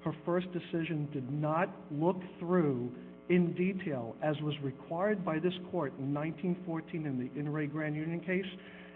her 0.04 0.16
first 0.26 0.48
decision 0.52 1.08
did 1.12 1.32
not 1.32 1.70
look 1.92 2.18
through 2.40 2.92
in 3.30 3.54
detail, 3.54 4.16
as 4.22 4.36
was 4.42 4.54
required 4.62 5.24
by 5.24 5.40
this 5.40 5.54
court 5.72 5.94
in 5.98 6.14
1914 6.14 7.06
in 7.06 7.18
the 7.18 7.40
In 7.40 7.52
re 7.52 7.68
Grand 7.68 7.96
Union 7.96 8.20
case, 8.20 8.46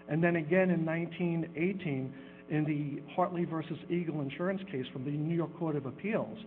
and 0.08 0.22
then 0.22 0.36
again 0.36 0.70
in 0.70 0.84
1918 0.84 2.12
in 2.50 2.64
the 2.64 3.02
Hartley 3.14 3.44
v. 3.44 3.56
Eagle 3.94 4.20
insurance 4.20 4.60
case 4.70 4.86
from 4.92 5.04
the 5.04 5.10
New 5.10 5.34
York 5.34 5.56
Court 5.58 5.76
of 5.76 5.86
Appeals. 5.86 6.38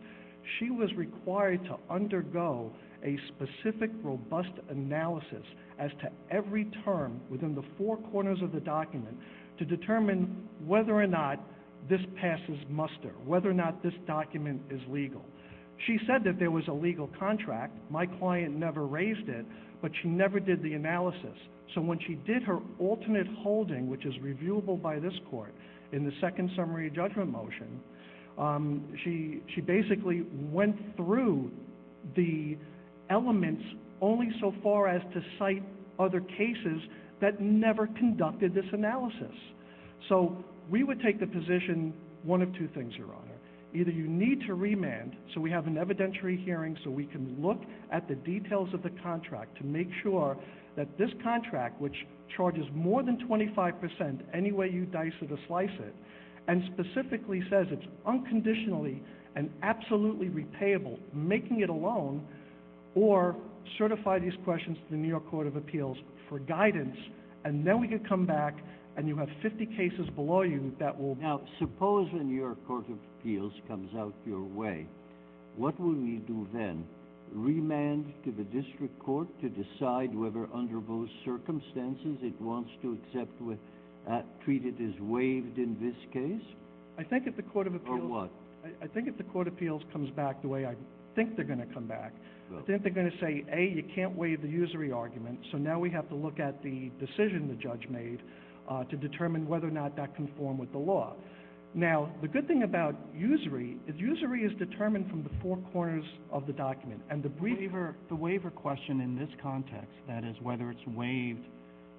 She 0.60 0.72
was 0.72 0.90
required 0.96 1.64
to 1.66 1.78
undergo 1.90 2.72
a 3.04 3.18
specific, 3.28 3.92
robust 4.04 4.52
analysis 4.70 5.44
as 5.80 5.92
to 6.02 6.10
every 6.30 6.66
term 6.86 7.20
within 7.30 7.56
the 7.56 7.64
four 7.78 7.98
corners 7.98 8.40
of 8.42 8.52
the 8.52 8.60
document 8.60 9.18
to 9.58 9.66
determine 9.66 10.48
whether 10.66 10.94
or 10.94 11.08
not 11.08 11.40
this 11.92 12.00
passes 12.22 12.58
muster, 12.70 13.12
whether 13.26 13.50
or 13.50 13.54
not 13.54 13.84
this 13.84 13.94
document 14.08 14.62
is 14.72 14.80
legal. 14.88 15.22
She 15.86 16.00
said 16.08 16.24
that 16.24 16.40
there 16.40 16.50
was 16.50 16.64
a 16.70 16.74
legal 16.74 17.10
contract. 17.20 17.76
My 17.90 18.06
client 18.06 18.56
never 18.56 18.88
raised 18.88 19.28
it, 19.28 19.46
but 19.82 19.92
she 20.02 20.08
never 20.08 20.40
did 20.40 20.64
the 20.64 20.74
analysis. 20.74 21.38
So 21.76 21.82
when 21.82 22.00
she 22.08 22.16
did 22.26 22.44
her 22.44 22.60
alternate 22.80 23.28
holding, 23.44 23.90
which 23.90 24.06
is 24.06 24.14
reviewable 24.24 24.82
by 24.82 25.00
this 25.00 25.14
court 25.30 25.54
in 25.92 26.06
the 26.06 26.14
second 26.22 26.50
summary 26.56 26.90
judgment 26.90 27.30
motion, 27.30 27.82
um, 28.38 28.88
she 29.04 29.60
basically 29.60 30.24
went 30.50 30.78
through 30.96 31.52
the 32.16 32.58
elements 33.10 33.64
only 34.00 34.30
so 34.40 34.54
far 34.64 34.88
as 34.88 35.02
to 35.14 35.22
cite 35.38 35.64
other 36.00 36.22
cases 36.22 36.82
that 37.20 37.42
never 37.42 37.88
conducted 37.88 38.54
this 38.54 38.66
analysis. 38.72 39.36
So 40.08 40.44
we 40.72 40.84
would 40.84 41.02
take 41.02 41.20
the 41.20 41.28
position, 41.28 41.94
one 42.24 42.42
of 42.42 42.52
two 42.56 42.70
things, 42.74 42.94
Your 42.98 43.08
Honor. 43.08 43.38
Either 43.74 43.92
you 43.92 44.08
need 44.08 44.42
to 44.48 44.54
remand 44.54 45.16
so 45.34 45.42
we 45.42 45.52
have 45.52 45.68
an 45.68 45.76
evidentiary 45.76 46.44
hearing 46.44 46.78
so 46.84 46.90
we 46.90 47.06
can 47.06 47.36
look 47.40 47.60
at 47.92 48.08
the 48.08 48.16
details 48.16 48.74
of 48.74 48.82
the 48.82 48.90
contract 49.04 49.58
to 49.58 49.66
make 49.66 49.88
sure 50.02 50.38
that 50.78 50.88
this 50.98 51.10
contract, 51.24 51.80
which 51.80 51.96
charges 52.36 52.66
more 52.74 53.04
than 53.04 53.18
25% 53.28 54.22
any 54.34 54.52
way 54.52 54.70
you 54.70 54.86
dice 54.86 55.12
it 55.22 55.32
or 55.32 55.38
slice 55.48 55.70
it, 55.80 55.94
and 56.48 56.64
specifically 56.74 57.42
says 57.50 57.68
it's 57.70 57.86
unconditionally 58.06 59.02
and 59.36 59.50
absolutely 59.64 60.28
repayable, 60.28 60.98
making 61.14 61.62
it 61.62 61.70
a 61.70 61.74
loan, 61.74 62.26
or 62.96 63.36
certify 63.78 64.20
these 64.20 64.34
questions 64.44 64.78
to 64.78 64.92
the 64.92 64.98
New 64.98 65.08
York 65.08 65.30
Court 65.30 65.48
of 65.48 65.56
Appeals 65.56 65.98
for 66.28 66.40
guidance, 66.40 66.96
and 67.46 67.66
then 67.66 67.80
we 67.80 67.88
could 67.88 68.08
come 68.08 68.26
back 68.26 68.56
and 68.98 69.08
you 69.08 69.16
have 69.16 69.30
50 69.42 69.66
cases 69.68 70.08
below 70.16 70.42
you 70.42 70.74
that 70.80 71.00
will... 71.00 71.16
Now, 71.16 71.42
suppose 71.60 72.10
the 72.14 72.24
New 72.24 72.36
York 72.36 72.66
Court 72.68 72.86
of 72.90 72.98
Appeals 73.20 73.54
comes 73.68 73.90
out 73.96 74.14
your 74.26 74.44
way. 74.44 74.86
What 75.56 75.80
will 75.80 75.96
we 75.96 76.18
do 76.28 76.48
then? 76.54 76.86
Remand 77.34 78.14
to 78.26 78.32
the 78.32 78.44
district 78.44 79.00
court 79.00 79.28
to 79.42 79.50
decide 79.50 80.14
whether 80.14 80.48
under 80.54 80.82
those 80.82 81.08
circumstances 81.24 82.18
it 82.22 82.40
wants 82.42 82.70
to 82.82 82.98
accept, 83.04 83.32
uh, 84.10 84.22
treat 84.44 84.66
it 84.66 84.76
as 84.84 85.00
waived 85.02 85.58
in 85.58 85.78
this 85.80 85.96
case? 86.12 86.46
I 86.98 87.04
think 87.04 87.28
if 87.28 87.38
the 87.38 87.44
Court 87.44 87.68
of 87.68 87.76
Appeals... 87.76 88.02
Or 88.02 88.08
what? 88.08 88.32
I 88.84 88.88
think 88.88 89.08
if 89.08 89.18
the 89.18 89.24
Court 89.24 89.48
of 89.48 89.54
Appeals 89.54 89.82
comes 89.92 90.12
back 90.12 90.42
the 90.42 90.48
way 90.48 90.66
I 90.66 90.76
think 91.16 91.36
they're 91.36 91.46
going 91.46 91.66
to 91.66 91.74
come 91.74 91.88
back, 91.88 92.14
I 92.56 92.62
think 92.64 92.84
they're 92.84 92.92
going 92.92 93.10
to 93.10 93.18
say, 93.20 93.46
A, 93.54 93.74
you 93.74 93.84
can't 93.96 94.16
waive 94.16 94.42
the 94.42 94.48
usury 94.50 94.92
argument, 94.92 95.40
so 95.52 95.58
now 95.58 95.80
we 95.80 95.90
have 95.92 96.10
to 96.10 96.16
look 96.16 96.40
at 96.40 96.62
the 96.62 96.92
decision 97.00 97.48
the 97.48 97.56
judge 97.56 97.88
made 97.90 98.20
Uh, 98.72 98.86
to 98.86 98.96
determine 98.96 99.46
whether 99.50 99.68
or 99.68 99.72
not 99.72 99.98
that 99.98 100.16
conformed 100.16 100.58
with 100.58 100.72
the 100.72 100.78
law. 100.78 101.14
Now, 101.74 102.10
the 102.22 102.28
good 102.30 102.48
thing 102.48 102.64
about 102.64 102.96
usury 103.14 103.76
is 103.86 103.96
usury 103.98 104.44
is 104.44 104.58
determined 104.58 105.10
from 105.10 105.24
the 105.24 105.30
four 105.42 105.58
corners 105.74 106.06
of 106.32 106.48
the 106.48 106.54
document, 106.54 107.02
and 107.10 107.22
the 107.22 107.28
brief... 107.28 107.70
The 108.08 108.16
waiver 108.16 108.50
question 108.50 109.02
in 109.02 109.18
this 109.18 109.28
context, 109.44 109.92
that 110.08 110.24
is, 110.24 110.38
whether 110.42 110.72
it's 110.72 110.88
waived 110.88 111.44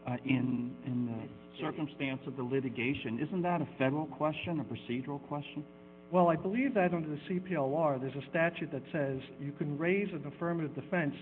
uh, 0.09 0.17
in 0.25 0.73
the 0.87 1.63
circumstance 1.63 2.21
of 2.27 2.37
the 2.37 2.43
litigation, 2.43 3.21
isn't 3.21 3.43
that 3.43 3.61
a 3.61 3.69
federal 3.77 4.07
question, 4.07 4.61
a 4.61 4.65
procedural 4.65 5.21
question? 5.29 5.63
Well, 6.11 6.29
I 6.29 6.37
believe 6.37 6.73
that 6.73 6.95
under 6.95 7.09
the 7.09 7.21
CPLR 7.29 8.01
there's 8.01 8.17
a 8.17 8.31
statute 8.31 8.73
that 8.73 8.83
says 8.93 9.19
you 9.39 9.53
can 9.53 9.77
raise 9.77 10.09
an 10.15 10.25
affirmative 10.27 10.75
defense 10.75 11.15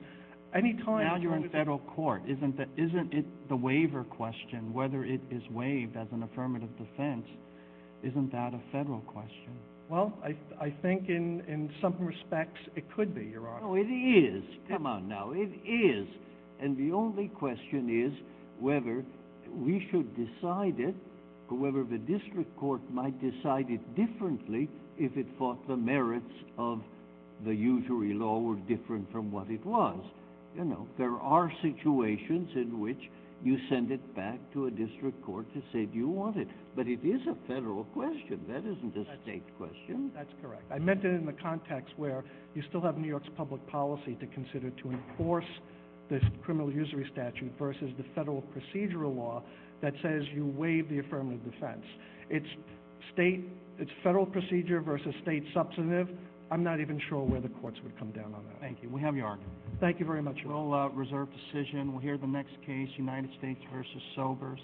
any 0.54 0.74
time... 0.84 1.04
Now 1.06 1.16
you're 1.16 1.36
in 1.36 1.48
federal 1.50 1.78
court. 1.78 2.22
Isn't 2.26 2.58
it 2.58 3.48
the 3.48 3.56
waiver 3.56 4.04
question, 4.04 4.72
whether 4.72 5.04
it 5.04 5.20
is 5.30 5.42
waived 5.50 5.96
as 5.96 6.08
an 6.12 6.22
affirmative 6.22 6.70
defense, 6.78 7.26
isn't 8.02 8.32
that 8.32 8.54
a 8.54 8.60
federal 8.72 9.00
question? 9.00 9.52
Well, 9.88 10.12
I 10.24 10.74
think 10.82 11.08
in 11.08 11.70
some 11.82 11.96
respects 11.98 12.60
it 12.76 12.84
could 12.94 13.14
be, 13.14 13.24
Your 13.24 13.48
Honor. 13.48 13.66
No, 13.66 13.74
it 13.74 13.88
is. 13.90 14.44
Come 14.68 14.86
on 14.86 15.08
now. 15.08 15.32
It 15.34 15.50
is. 15.68 16.06
And 16.60 16.76
the 16.76 16.94
only 16.94 17.28
question 17.28 18.06
is 18.06 18.12
whether 18.60 19.04
we 19.52 19.86
should 19.90 20.14
decide 20.14 20.78
it 20.78 20.94
or 21.50 21.56
whether 21.56 21.82
the 21.82 21.98
district 21.98 22.56
court 22.56 22.80
might 22.92 23.20
decide 23.20 23.66
it 23.68 23.96
differently 23.96 24.68
if 24.96 25.16
it 25.16 25.26
thought 25.38 25.66
the 25.66 25.76
merits 25.76 26.32
of 26.56 26.80
the 27.44 27.54
usury 27.54 28.14
law 28.14 28.38
were 28.38 28.56
different 28.68 29.10
from 29.10 29.32
what 29.32 29.50
it 29.50 29.64
was. 29.64 29.98
You 30.56 30.64
know, 30.64 30.88
there 30.98 31.16
are 31.16 31.52
situations 31.62 32.50
in 32.56 32.80
which 32.80 32.98
you 33.42 33.56
send 33.70 33.90
it 33.90 34.14
back 34.14 34.38
to 34.52 34.66
a 34.66 34.70
district 34.70 35.22
court 35.24 35.46
to 35.54 35.62
say, 35.72 35.86
do 35.86 35.96
you 35.96 36.08
want 36.08 36.36
it? 36.36 36.48
But 36.76 36.86
it 36.86 37.00
is 37.04 37.20
a 37.26 37.34
federal 37.48 37.84
question. 37.84 38.40
That 38.48 38.58
isn't 38.58 38.96
a 38.96 39.04
state 39.22 39.44
question. 39.56 40.10
That's 40.14 40.32
correct. 40.42 40.64
I 40.70 40.78
meant 40.78 41.04
it 41.04 41.14
in 41.14 41.24
the 41.24 41.32
context 41.32 41.94
where 41.96 42.24
you 42.54 42.62
still 42.68 42.82
have 42.82 42.98
New 42.98 43.08
York's 43.08 43.30
public 43.36 43.66
policy 43.68 44.16
to 44.20 44.26
consider 44.26 44.70
to 44.70 44.90
enforce 44.90 45.46
this 46.10 46.22
criminal 46.44 46.70
usury 46.70 47.08
statute 47.12 47.52
versus 47.58 47.90
the 47.96 48.04
federal 48.14 48.42
procedural 48.54 49.16
law 49.16 49.42
that 49.80 49.94
says 50.02 50.22
you 50.34 50.46
waive 50.56 50.88
the 50.90 50.98
affirmative 50.98 51.42
defense. 51.50 51.84
It's 52.28 52.46
state, 53.14 53.44
it's 53.78 53.90
federal 54.02 54.26
procedure 54.26 54.80
versus 54.80 55.14
state 55.22 55.44
substantive. 55.54 56.08
I'm 56.50 56.64
not 56.64 56.80
even 56.80 57.00
sure 57.08 57.24
where 57.24 57.40
the 57.40 57.48
courts 57.48 57.78
would 57.84 57.96
come 57.98 58.10
down 58.10 58.34
on 58.34 58.44
that. 58.48 58.60
Thank 58.60 58.82
you. 58.82 58.90
We 58.90 59.00
have 59.00 59.16
your 59.16 59.26
argument. 59.26 59.52
Thank 59.80 59.98
you 59.98 60.04
very 60.04 60.20
much. 60.20 60.36
We'll 60.44 60.74
uh, 60.74 60.88
reserve 60.88 61.28
decision. 61.52 61.92
We'll 61.92 62.02
hear 62.02 62.18
the 62.18 62.26
next 62.26 62.52
case, 62.66 62.90
United 62.98 63.30
States 63.38 63.60
v. 63.72 63.82
Sobers. 64.14 64.60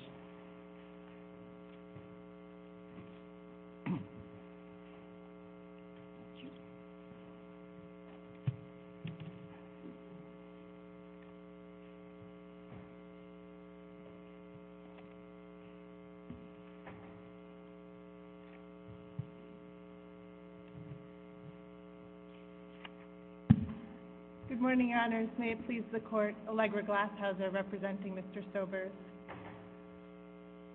Good 24.48 24.62
morning, 24.62 24.88
Your 24.90 24.95
Honors. 25.07 25.28
May 25.38 25.52
it 25.52 25.64
please 25.66 25.84
the 25.92 26.00
Court, 26.00 26.34
Allegra 26.48 26.82
Glashausser 26.82 27.52
representing 27.52 28.14
Mr. 28.14 28.42
Sobers. 28.52 28.90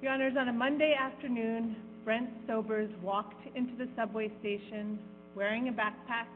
Your 0.01 0.13
Honors, 0.13 0.35
on 0.39 0.47
a 0.47 0.53
Monday 0.53 0.95
afternoon, 0.97 1.75
Brent 2.05 2.29
Sobers 2.47 2.89
walked 3.03 3.45
into 3.57 3.75
the 3.75 3.89
subway 3.93 4.31
station 4.39 4.97
wearing 5.35 5.67
a 5.67 5.71
backpack 5.73 6.27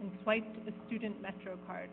and 0.00 0.10
swiped 0.24 0.56
a 0.66 0.72
student 0.88 1.22
Metro 1.22 1.56
card. 1.64 1.90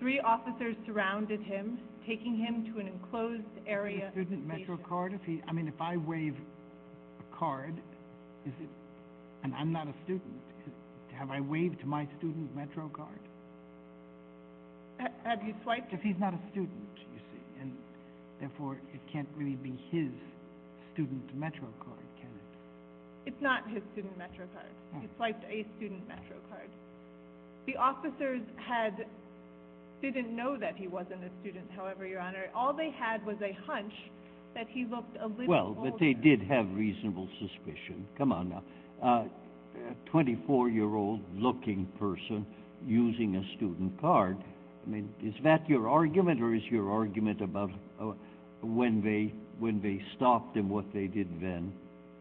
Three 0.00 0.18
officers 0.20 0.76
surrounded 0.86 1.42
him, 1.42 1.78
taking 2.06 2.34
him 2.34 2.72
to 2.72 2.80
an 2.80 2.88
enclosed 2.88 3.42
area. 3.66 4.08
A 4.08 4.12
student 4.12 4.46
Metro 4.46 4.78
card? 4.78 5.20
I 5.46 5.52
mean, 5.52 5.68
if 5.68 5.78
I 5.78 5.98
wave 5.98 6.36
a 7.20 7.36
card, 7.36 7.74
and 9.42 9.54
I'm 9.54 9.72
not 9.72 9.88
a 9.88 9.94
student, 10.04 10.40
have 11.12 11.30
I 11.30 11.42
waved 11.42 11.84
my 11.84 12.08
student 12.16 12.56
Metro 12.56 12.88
card? 12.88 13.20
Have 14.98 15.42
you 15.44 15.54
swiped? 15.62 15.92
If 15.92 16.00
he's 16.00 16.18
not 16.18 16.34
a 16.34 16.40
student, 16.50 16.94
you 16.96 17.20
see, 17.32 17.60
and 17.60 17.72
therefore 18.40 18.78
it 18.92 19.00
can't 19.12 19.28
really 19.36 19.56
be 19.56 19.78
his 19.90 20.10
student 20.92 21.34
Metro 21.34 21.68
card, 21.80 22.06
can 22.20 22.30
it? 22.30 23.30
It's 23.30 23.42
not 23.42 23.68
his 23.68 23.82
student 23.92 24.16
Metro 24.16 24.46
card. 24.54 24.70
Oh. 24.94 25.00
He 25.00 25.08
swiped 25.16 25.44
a 25.44 25.66
student 25.76 26.06
Metro 26.06 26.36
card. 26.50 26.68
The 27.66 27.76
officers 27.76 28.42
had 28.56 29.06
didn't 30.02 30.34
know 30.34 30.56
that 30.58 30.76
he 30.76 30.86
wasn't 30.86 31.24
a 31.24 31.30
student, 31.40 31.66
however, 31.74 32.06
Your 32.06 32.20
Honor. 32.20 32.46
All 32.54 32.72
they 32.72 32.90
had 32.90 33.24
was 33.24 33.36
a 33.42 33.56
hunch 33.66 33.92
that 34.54 34.66
he 34.68 34.84
looked 34.84 35.16
a 35.16 35.26
little 35.26 35.54
older. 35.54 35.80
Well, 35.80 35.90
but 35.90 35.98
they 35.98 36.12
did 36.12 36.42
have 36.42 36.66
reasonable 36.74 37.28
suspicion. 37.40 38.06
Come 38.16 38.32
on 38.32 38.50
now. 38.50 38.62
Uh, 39.02 39.24
a 39.90 40.16
24-year-old 40.16 41.20
looking 41.34 41.86
person 41.98 42.46
using 42.86 43.36
a 43.36 43.56
student 43.56 44.00
card, 44.00 44.36
I 44.84 44.90
mean, 44.90 45.08
is 45.22 45.34
that 45.44 45.68
your 45.68 45.88
argument, 45.88 46.42
or 46.42 46.54
is 46.54 46.62
your 46.70 46.90
argument 46.90 47.40
about 47.40 47.70
uh, 48.00 48.12
when 48.62 49.02
they 49.02 50.02
stopped 50.16 50.56
and 50.56 50.68
what 50.68 50.84
they 50.92 51.06
did 51.06 51.28
then? 51.40 51.72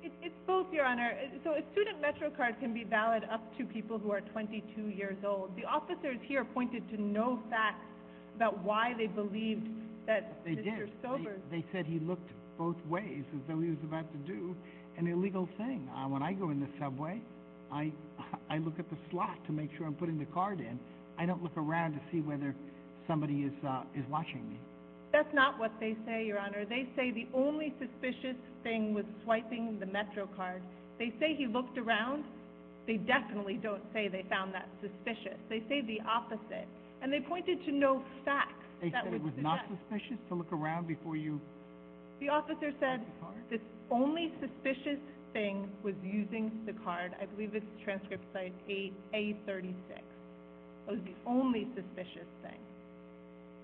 It's 0.02 0.36
both, 0.48 0.72
Your 0.72 0.86
Honor. 0.86 1.14
So 1.44 1.52
a 1.52 1.62
student 1.74 2.02
Metro 2.02 2.30
card 2.30 2.56
can 2.60 2.74
be 2.74 2.84
valid 2.84 3.24
up 3.32 3.42
to 3.58 3.66
people 3.66 3.98
who 3.98 4.12
are 4.12 4.22
22 4.22 4.90
years 4.90 5.18
old. 5.26 5.56
The 5.58 5.66
officers 5.66 6.18
here 6.24 6.46
pointed 6.46 6.90
to 6.92 7.02
no 7.02 7.40
facts 7.50 7.86
about 8.36 8.64
why 8.64 8.94
they 8.98 9.08
believed 9.08 9.68
that 10.08 10.46
Mr. 10.46 10.90
Sobers 11.02 11.40
They 11.52 11.66
said 11.72 11.86
he 11.86 12.00
looked 12.00 12.30
both 12.58 12.76
ways, 12.88 13.24
as 13.34 13.42
though 13.48 13.60
he 13.60 13.70
was 13.70 13.80
about 13.84 14.12
to 14.12 14.18
do 14.20 14.56
an 14.98 15.08
illegal 15.08 15.50
thing. 15.58 15.90
Uh, 15.96 16.08
when 16.08 16.22
I 16.22 16.34
go 16.34 16.50
in 16.50 16.60
the 16.60 16.68
subway, 16.80 17.22
I 17.72 18.58
look 18.60 18.78
at 18.80 18.90
the 18.90 18.98
slot 19.10 19.38
to 19.48 19.52
make 19.52 19.72
sure 19.78 19.88
I'm 19.88 19.96
putting 19.96 20.20
the 20.20 20.26
card 20.26 20.60
in. 20.60 20.80
I 21.18 21.26
don't 21.26 21.44
look 21.44 21.58
around 21.58 21.94
to 21.94 22.00
see 22.12 22.22
whether 22.22 22.56
somebody 23.08 23.52
uh, 23.68 23.84
is 23.96 24.04
watching 24.10 24.50
me. 24.50 24.60
That's 25.12 25.34
not 25.34 25.60
what 25.60 25.72
they 25.80 25.96
say, 26.08 26.26
Your 26.26 26.40
Honor. 26.40 26.66
They 26.66 26.88
say 26.96 27.12
the 27.12 27.28
only 27.36 27.74
suspicious 27.80 28.36
thing 28.64 28.94
was 28.94 29.06
swiping 29.24 29.80
the 29.80 29.86
Metro 29.86 30.28
card 30.36 30.64
They 30.98 31.14
say 31.20 31.36
he 31.38 31.46
looked 31.46 31.78
around. 31.78 32.24
They 32.88 32.98
definitely 32.98 33.60
don't 33.62 33.84
say 33.94 34.08
they 34.08 34.26
found 34.30 34.54
that 34.56 34.68
suspicious. 34.82 35.38
They 35.50 35.62
say 35.70 35.82
the 35.82 36.00
opposite. 36.10 36.68
And 37.02 37.14
they 37.14 37.20
pointed 37.20 37.64
to 37.66 37.72
no 37.72 38.04
facts 38.26 38.64
They 38.82 38.92
said 38.92 39.14
it 39.14 39.22
was 39.22 39.34
not 39.38 39.60
suspicious 39.70 40.18
to 40.30 40.36
look 40.36 40.52
around 40.52 40.88
before 40.88 41.16
you... 41.16 41.40
The 42.20 42.30
officer 42.30 42.72
said 42.80 43.02
the 43.50 43.58
the 43.58 43.60
only 43.92 44.32
suspicious 44.40 45.00
thing 45.34 45.70
was 45.84 45.94
using 46.04 46.52
the 46.66 46.74
card. 46.84 47.14
I 47.22 47.26
believe 47.26 47.54
it's 47.54 47.66
transcript 47.84 48.24
cite 48.34 48.54
A36. 48.68 49.74
Was 50.88 51.00
the 51.06 51.14
only 51.26 51.68
suspicious 51.76 52.28
thing. 52.42 52.60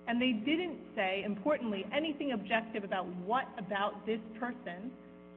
And 0.08 0.20
they 0.20 0.32
didn't 0.32 0.78
say, 0.96 1.22
importantly, 1.24 1.84
anything 1.94 2.32
objective 2.32 2.82
about 2.82 3.06
what 3.26 3.44
about 3.58 4.04
this 4.06 4.20
person 4.38 4.90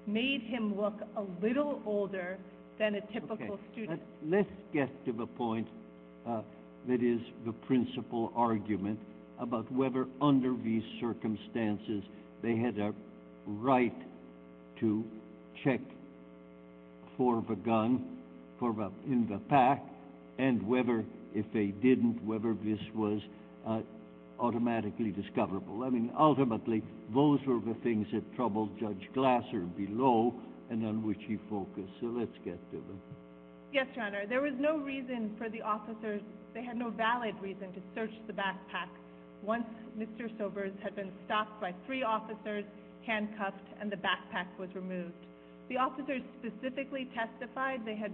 made 0.08 0.42
him 0.42 0.80
look 0.80 0.96
a 1.18 1.24
little 1.46 1.82
older 1.86 2.38
than 2.80 2.96
a 2.96 3.02
typical 3.14 3.60
student. 3.72 4.02
let- 4.26 4.40
Let's 4.40 4.52
get 4.74 5.06
to 5.06 5.12
the 5.14 5.28
point 5.28 5.68
uh, 6.28 6.42
that 6.88 7.04
is 7.04 7.20
the 7.46 7.52
principal 7.52 8.32
argument 8.36 9.00
about 9.40 9.72
whether 9.72 10.08
under 10.22 10.56
these 10.64 10.84
circumstances 11.00 12.04
they 12.42 12.56
had 12.58 12.78
a 12.80 12.94
right 13.46 13.96
to 14.80 15.04
check 15.64 15.82
for 17.18 17.44
the 17.48 17.56
gun 17.56 18.18
for 18.60 18.74
the, 18.74 18.90
in 19.06 19.28
the 19.30 19.38
pack 19.50 19.84
and 20.40 20.66
whether, 20.68 21.04
if 21.34 21.46
they 21.54 21.68
didn't, 21.68 22.24
whether 22.24 22.54
this 22.64 22.80
was 22.94 23.22
uh, 23.68 23.82
automatically 24.40 25.12
discoverable. 25.12 25.84
I 25.84 25.90
mean, 25.90 26.12
ultimately, 26.18 26.84
those 27.14 27.40
were 27.48 27.60
the 27.60 27.76
things 27.84 28.08
that 28.14 28.24
troubled 28.36 28.78
Judge 28.80 29.10
Glasser 29.14 29.62
below 29.62 30.34
and 30.70 30.86
on 30.86 31.06
which 31.06 31.20
he 31.28 31.38
focused. 31.50 31.92
So 32.02 32.08
let's 32.08 32.38
get 32.44 32.60
to 32.72 32.78
them. 32.78 33.00
Yes, 33.72 33.88
Your 33.96 34.06
Honor. 34.06 34.26
There 34.28 34.42
was 34.42 34.54
no 34.60 34.78
reason 34.78 35.34
for 35.38 35.50
the 35.50 35.62
officers, 35.62 36.22
they 36.54 36.64
had 36.64 36.78
no 36.78 36.92
valid 36.92 37.36
reason 37.42 37.74
to 37.74 37.82
search 37.96 38.14
the 38.28 38.34
backpack 38.34 38.90
once 39.42 39.66
Mr. 39.98 40.30
Sobers 40.38 40.72
had 40.82 40.96
been 40.96 41.12
stopped 41.26 41.60
by 41.60 41.74
three 41.86 42.04
officers, 42.04 42.64
handcuffed, 43.06 43.68
and 43.82 43.92
the 43.92 43.98
backpack 43.98 44.48
was 44.58 44.70
removed. 44.74 45.14
The 45.70 45.78
officers 45.78 46.22
specifically 46.40 47.10
testified, 47.16 47.82
they 47.86 47.96
had, 47.96 48.12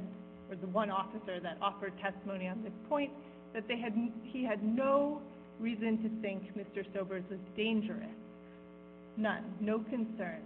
or 0.49 0.55
the 0.55 0.67
one 0.67 0.89
officer 0.89 1.39
that 1.39 1.57
offered 1.61 1.93
testimony 2.01 2.47
on 2.47 2.63
this 2.63 2.73
point, 2.87 3.11
that 3.53 3.63
he 4.23 4.43
had 4.43 4.63
no 4.63 5.21
reason 5.59 6.01
to 6.03 6.21
think 6.21 6.43
Mr. 6.55 6.85
Sobers 6.93 7.23
was 7.29 7.39
dangerous. 7.55 8.09
None. 9.17 9.43
No 9.59 9.79
concern. 9.79 10.39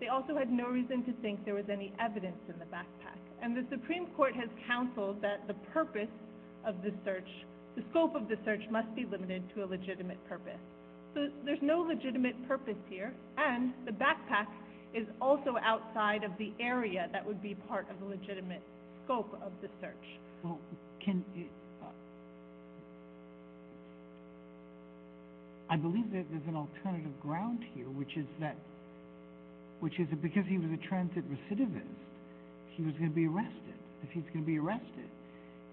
They 0.00 0.08
also 0.08 0.36
had 0.36 0.50
no 0.50 0.68
reason 0.68 1.04
to 1.04 1.12
think 1.22 1.44
there 1.44 1.54
was 1.54 1.70
any 1.70 1.92
evidence 2.00 2.36
in 2.48 2.58
the 2.58 2.64
backpack. 2.66 3.16
And 3.42 3.56
the 3.56 3.64
Supreme 3.70 4.06
Court 4.16 4.34
has 4.34 4.48
counseled 4.66 5.22
that 5.22 5.46
the 5.46 5.54
purpose 5.72 6.08
of 6.66 6.82
the 6.82 6.92
search, 7.04 7.28
the 7.76 7.82
scope 7.90 8.14
of 8.14 8.28
the 8.28 8.36
search 8.44 8.62
must 8.70 8.94
be 8.94 9.04
limited 9.04 9.42
to 9.54 9.64
a 9.64 9.66
legitimate 9.66 10.18
purpose. 10.28 10.60
So 11.14 11.28
there's 11.44 11.62
no 11.62 11.80
legitimate 11.80 12.36
purpose 12.48 12.76
here, 12.90 13.14
and 13.38 13.72
the 13.86 13.92
backpack 13.92 14.46
is 14.94 15.06
also 15.20 15.56
outside 15.62 16.24
of 16.24 16.32
the 16.38 16.52
area 16.60 17.08
that 17.12 17.24
would 17.24 17.42
be 17.42 17.54
part 17.54 17.86
of 17.90 18.00
the 18.00 18.06
legitimate 18.06 18.62
scope 19.06 19.32
of 19.42 19.52
the 19.62 19.68
search. 19.80 20.06
Well, 20.42 20.58
can... 21.02 21.24
Uh, 21.82 21.86
I 25.70 25.76
believe 25.76 26.10
that 26.12 26.26
there's 26.30 26.46
an 26.48 26.56
alternative 26.56 27.12
ground 27.22 27.60
here, 27.74 27.86
which 27.86 28.16
is 28.16 28.26
that, 28.40 28.56
which 29.80 29.98
is 29.98 30.08
that 30.10 30.20
because 30.22 30.44
he 30.46 30.58
was 30.58 30.70
a 30.70 30.88
transit 30.88 31.24
recidivist, 31.30 31.86
he 32.76 32.82
was 32.82 32.92
going 32.98 33.10
to 33.10 33.16
be 33.16 33.26
arrested. 33.26 33.78
If 34.02 34.10
he's 34.10 34.26
going 34.34 34.44
to 34.44 34.46
be 34.46 34.58
arrested, 34.58 35.08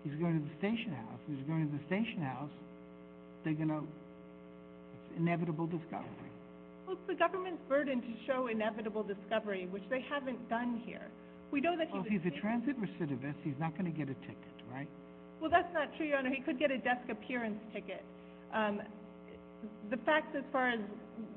he's 0.04 0.16
going 0.16 0.40
to 0.40 0.46
the 0.46 0.56
station 0.58 0.94
house. 0.94 1.20
If 1.28 1.38
he's 1.38 1.48
going 1.48 1.70
to 1.70 1.78
the 1.78 1.84
station 1.86 2.22
house, 2.22 2.54
they're 3.44 3.54
going 3.54 3.70
to... 3.70 3.84
It's 3.84 5.20
inevitable 5.20 5.68
discovery. 5.68 6.32
Well, 6.88 6.96
it's 6.96 7.08
the 7.08 7.16
government's 7.16 7.62
burden 7.68 8.02
to 8.02 8.14
show 8.26 8.48
inevitable 8.48 9.04
discovery, 9.04 9.68
which 9.70 9.84
they 9.90 10.02
haven't 10.10 10.50
done 10.50 10.82
here. 10.86 11.08
We 11.54 11.62
know 11.62 11.78
that 11.78 11.86
he 11.86 11.94
Well, 11.94 12.04
if 12.04 12.10
he's 12.10 12.26
a 12.26 12.34
transit 12.42 12.82
recidivist, 12.82 13.38
he's 13.44 13.60
not 13.60 13.78
going 13.78 13.86
to 13.86 13.96
get 13.96 14.10
a 14.10 14.18
ticket, 14.26 14.58
right? 14.74 14.90
Well, 15.40 15.52
that's 15.52 15.72
not 15.72 15.96
true, 15.96 16.08
Your 16.08 16.18
Honor. 16.18 16.32
He 16.34 16.42
could 16.42 16.58
get 16.58 16.72
a 16.72 16.80
desk 16.80 17.08
appearance 17.12 17.60
ticket. 17.72 18.04
Um, 18.52 18.82
the 19.92 19.98
facts 19.98 20.34
as 20.36 20.44
far 20.52 20.70
as 20.70 20.80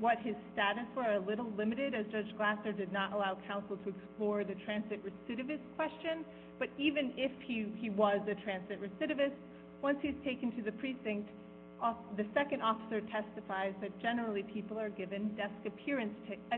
what 0.00 0.16
his 0.20 0.34
status 0.54 0.86
were 0.96 1.02
are 1.02 1.16
a 1.16 1.20
little 1.20 1.52
limited, 1.58 1.94
as 1.94 2.06
Judge 2.10 2.34
Glasser 2.38 2.72
did 2.72 2.90
not 2.92 3.12
allow 3.12 3.36
counsel 3.46 3.76
to 3.76 3.90
explore 3.90 4.42
the 4.42 4.54
transit 4.64 5.04
recidivist 5.04 5.60
question. 5.76 6.24
But 6.58 6.70
even 6.78 7.12
if 7.18 7.32
he, 7.44 7.70
he 7.76 7.90
was 7.90 8.20
a 8.26 8.34
transit 8.40 8.80
recidivist, 8.80 9.36
once 9.82 9.98
he's 10.00 10.16
taken 10.24 10.50
to 10.56 10.62
the 10.62 10.72
precinct, 10.72 11.28
the 12.16 12.24
second 12.32 12.62
officer 12.62 13.02
testifies 13.12 13.74
that 13.82 13.92
generally 14.00 14.44
people 14.44 14.78
are 14.78 14.88
given 14.88 15.36
desk 15.36 15.60
appearance, 15.66 16.14
uh, 16.52 16.56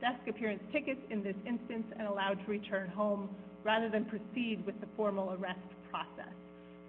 desk 0.00 0.20
appearance 0.28 0.62
tickets 0.72 1.00
in 1.10 1.22
this 1.22 1.36
instance 1.46 1.84
and 1.98 2.08
allowed 2.08 2.38
to 2.44 2.50
return 2.50 2.88
home 2.88 3.28
rather 3.64 3.88
than 3.88 4.04
proceed 4.04 4.64
with 4.66 4.78
the 4.80 4.86
formal 4.96 5.36
arrest 5.38 5.60
process. 5.90 6.32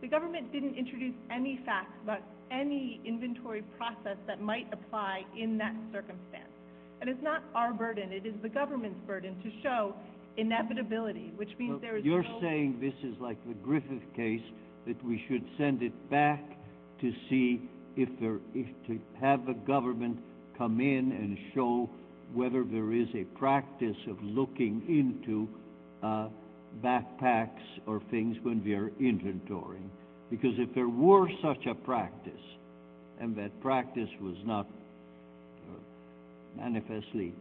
The 0.02 0.08
government 0.08 0.52
didn't 0.52 0.76
introduce 0.76 1.14
any 1.30 1.60
facts 1.66 1.94
about 2.04 2.22
any 2.50 3.00
inventory 3.06 3.64
process 3.78 4.18
that 4.28 4.42
might 4.42 4.68
apply 4.74 5.24
in 5.38 5.58
that 5.60 5.76
circumstance. 5.92 6.50
And 7.02 7.10
it's 7.10 7.22
not 7.22 7.44
our 7.56 7.74
burden, 7.74 8.12
it 8.12 8.26
is 8.26 8.34
the 8.42 8.50
government's 8.50 9.00
burden 9.08 9.36
to 9.44 9.52
show 9.64 9.96
inevitability, 10.38 11.34
which 11.36 11.50
means 11.60 11.82
there 11.82 11.98
is 11.98 12.06
You're 12.06 12.26
saying 12.42 12.78
this 12.80 12.94
is 13.04 13.20
like 13.20 13.38
the 13.48 13.54
Griffith 13.56 14.04
case, 14.16 14.42
that 14.88 15.04
we 15.06 15.24
should 15.28 15.44
send 15.58 15.84
it 15.84 15.94
back 16.10 16.44
to 17.02 17.12
see 17.30 17.62
if 17.96 18.10
there, 18.20 18.40
if 18.54 18.68
to 18.88 19.00
have 19.20 19.46
the 19.46 19.54
government 19.54 20.18
come 20.58 20.80
in 20.80 21.12
and 21.12 21.38
show 21.54 21.90
whether 22.34 22.64
there 22.64 22.94
is 22.94 23.08
a 23.16 23.24
practice 23.38 23.98
of 24.08 24.22
looking 24.24 24.82
into 24.88 25.48
uh, 26.03 26.30
backpacks 26.84 27.49
or 27.86 28.02
things 28.10 28.38
when 28.44 28.64
we 28.64 28.74
are 28.74 28.90
inventorying. 29.02 29.90
Because 30.30 30.53
if 30.58 30.74
there 30.74 30.88
were 30.88 31.30
such 31.41 31.66
a 31.66 31.76
practice, 31.76 32.34
and 33.20 33.36
that 33.36 33.62
practice 33.62 34.10
was 34.22 34.36
not 34.45 34.66
uh, 35.70 35.76
manifestly 36.58 37.34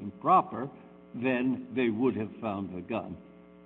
improper, 0.00 0.68
then 1.14 1.66
they 1.74 1.88
would 1.88 2.16
have 2.16 2.30
found 2.40 2.74
the 2.74 2.82
gun. 2.82 3.16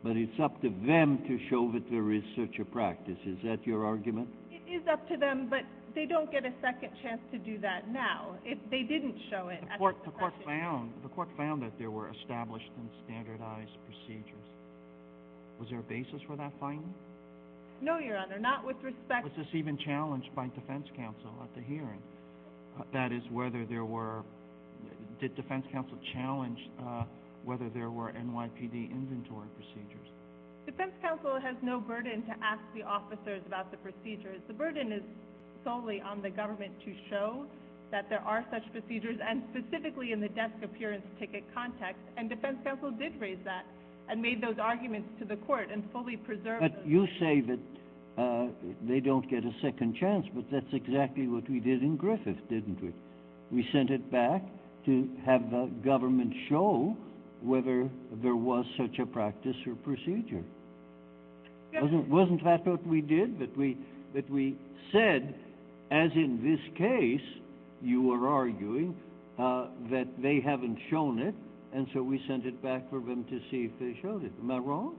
But 0.03 0.17
it's 0.17 0.39
up 0.41 0.61
to 0.63 0.69
them 0.87 1.19
to 1.27 1.39
show 1.51 1.71
that 1.73 1.91
there 1.91 2.13
is 2.13 2.23
such 2.37 2.59
a 2.61 2.65
practice. 2.65 3.19
Is 3.27 3.39
that 3.45 3.67
your 3.67 3.85
argument? 3.85 4.29
Is 4.69 4.82
up 4.90 5.09
to 5.09 5.16
them, 5.16 5.47
but 5.49 5.61
they 5.95 6.05
don't 6.05 6.31
get 6.31 6.45
a 6.45 6.53
second 6.61 6.90
chance 7.03 7.20
to 7.32 7.39
do 7.39 7.59
that 7.61 7.89
now. 7.89 8.36
If 8.45 8.59
they 8.70 8.82
didn't 8.82 9.16
show 9.31 9.49
it 9.49 9.61
The 9.62 9.78
court, 9.78 9.97
the 10.05 10.11
the 10.11 10.19
court 10.19 10.35
session. 10.39 10.47
found, 10.47 10.93
the 11.03 11.09
court 11.09 11.28
found 11.39 11.62
that 11.62 11.73
there 11.78 11.90
were 11.90 12.11
established 12.11 12.70
and 12.78 12.89
standardized 13.05 13.73
procedures. 13.86 14.49
Was 15.59 15.69
there 15.70 15.81
a 15.81 15.82
basis 15.82 16.20
for 16.27 16.36
that 16.36 16.53
finding? 16.61 16.93
No, 17.81 17.99
Your 17.99 18.19
Honor, 18.19 18.39
not 18.39 18.66
with 18.66 18.77
respect... 18.82 19.24
Was 19.24 19.32
this 19.39 19.47
even 19.55 19.78
challenged 19.78 20.28
by 20.36 20.49
defense 20.49 20.86
counsel 20.97 21.32
at 21.43 21.55
the 21.55 21.62
hearing? 21.62 22.03
Uh, 22.78 22.85
That 22.93 23.11
is, 23.11 23.23
whether 23.32 23.65
there 23.65 23.86
were, 23.86 24.23
did 25.19 25.35
defense 25.35 25.65
counsel 25.73 25.97
challenge 26.12 26.59
uh, 26.85 27.05
whether 27.45 27.70
there 27.70 27.90
were 27.90 28.12
NYPD 28.12 28.90
inventory 28.90 29.49
procedures? 29.57 30.09
Defense 30.69 30.93
counsel 31.01 31.40
has 31.40 31.57
no 31.62 31.81
burden 31.81 32.20
to 32.27 32.35
ask 32.45 32.61
the 32.74 32.82
officers 32.82 33.40
about 33.47 33.70
the 33.70 33.78
procedures. 33.78 34.43
The 34.49 34.53
burden 34.53 34.93
is 34.93 35.01
solely 35.65 36.03
on 36.03 36.20
the 36.20 36.28
government 36.28 36.73
to 36.85 36.93
show 37.09 37.47
that 37.90 38.11
there 38.11 38.20
are 38.20 38.45
such 38.53 38.70
procedures, 38.70 39.16
and 39.27 39.43
specifically 39.49 40.12
in 40.12 40.20
the 40.20 40.28
desk 40.28 40.53
appearance 40.62 41.07
ticket 41.19 41.43
context. 41.55 42.03
And 42.19 42.28
defense 42.28 42.59
counsel 42.65 42.90
did 42.90 43.19
raise 43.19 43.39
that 43.47 43.65
and 44.11 44.20
made 44.20 44.43
those 44.43 44.59
arguments 44.61 45.09
to 45.20 45.24
the 45.24 45.36
court 45.36 45.70
and 45.73 45.82
fully 45.90 46.19
preserved 46.19 46.61
But 46.61 46.86
you 46.86 47.07
say 47.19 47.40
that 47.40 48.23
uh, 48.23 48.49
they 48.86 49.01
don't 49.01 49.28
get 49.31 49.47
a 49.47 49.53
second 49.62 49.97
chance, 49.97 50.27
but 50.35 50.45
that's 50.53 50.74
exactly 50.74 51.28
what 51.28 51.49
we 51.49 51.61
did 51.61 51.82
in 51.82 51.97
Griffith, 51.97 52.47
didn't 52.51 52.82
we? 52.82 52.93
We 53.51 53.66
sent 53.73 53.89
it 53.89 54.12
back 54.12 54.43
to 54.85 55.09
have 55.24 55.51
the 55.51 55.70
government 55.82 56.35
show 56.51 56.95
whether 57.40 57.89
there 58.23 58.36
was 58.36 58.66
such 58.77 58.99
a 58.99 59.07
practice 59.07 59.57
or 59.66 59.74
procedure. 59.77 60.45
Wasn't, 61.83 62.45
that 62.45 62.67
what 62.67 62.87
we 62.87 63.01
did? 63.01 63.39
That 63.39 63.57
we, 63.57 63.77
that 64.15 64.29
we 64.31 64.57
said, 64.93 65.35
as 65.91 66.11
in 66.15 66.41
this 66.43 66.79
case, 66.79 67.21
you 67.83 68.03
were 68.03 68.29
arguing, 68.29 68.97
uh, 69.39 69.67
that 69.91 70.09
they 70.21 70.41
haven't 70.41 70.79
shown 70.91 71.19
it, 71.19 71.35
and 71.73 71.87
so 71.95 72.03
we 72.03 72.21
sent 72.27 72.47
it 72.47 72.63
back 72.63 72.89
for 72.91 73.01
them 73.01 73.25
to 73.25 73.39
see 73.51 73.71
if 73.71 73.79
they 73.79 73.99
showed 74.03 74.25
it. 74.25 74.33
Am 74.41 74.51
I 74.51 74.59
wrong? 74.59 74.97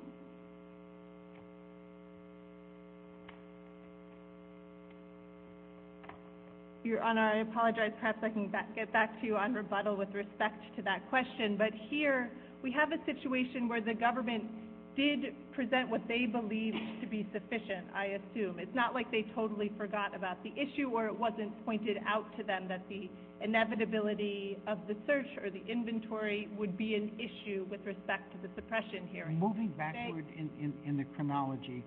Your 6.83 7.01
Honor, 7.01 7.21
I 7.21 7.37
apologize. 7.39 7.91
Perhaps 7.99 8.19
I 8.23 8.29
can 8.29 8.51
get 8.73 8.91
back 8.93 9.19
to 9.21 9.27
you 9.27 9.35
on 9.35 9.53
rebuttal 9.53 9.95
with 9.95 10.13
respect 10.13 10.63
to 10.77 10.81
that 10.83 11.07
question. 11.09 11.55
But 11.57 11.71
here 11.89 12.31
we 12.63 12.71
have 12.71 12.91
a 12.91 13.05
situation 13.05 13.67
where 13.67 13.81
the 13.81 13.93
government 13.93 14.45
did 14.95 15.33
present 15.53 15.89
what 15.89 16.01
they 16.07 16.25
believed 16.25 16.77
to 17.01 17.07
be 17.07 17.27
sufficient, 17.31 17.87
I 17.95 18.19
assume. 18.19 18.59
It's 18.59 18.75
not 18.75 18.93
like 18.93 19.09
they 19.11 19.25
totally 19.33 19.71
forgot 19.77 20.15
about 20.15 20.41
the 20.43 20.51
issue 20.51 20.89
or 20.93 21.07
it 21.07 21.17
wasn't 21.17 21.53
pointed 21.65 21.97
out 22.07 22.25
to 22.37 22.43
them 22.43 22.67
that 22.67 22.81
the 22.89 23.09
inevitability 23.41 24.57
of 24.67 24.79
the 24.87 24.95
search 25.07 25.27
or 25.41 25.49
the 25.49 25.63
inventory 25.67 26.49
would 26.57 26.77
be 26.77 26.95
an 26.95 27.11
issue 27.17 27.65
with 27.69 27.79
respect 27.85 28.31
to 28.33 28.37
the 28.45 28.53
suppression 28.55 29.07
hearing. 29.11 29.39
Moving 29.39 29.73
backward 29.77 30.25
in 30.37 30.97
the 30.97 31.05
chronology, 31.15 31.83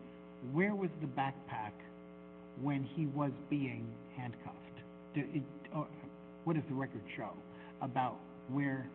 where 0.53 0.75
was 0.75 0.91
the 1.01 1.07
backpack 1.09 1.73
when 2.63 2.83
he 2.83 3.07
was 3.07 3.33
being 3.51 3.87
handcuffed? 4.17 4.57
What 6.45 6.55
does 6.55 6.65
the 6.69 6.75
record 6.75 7.03
show 7.17 7.31
about 7.83 8.17
where 8.49 8.89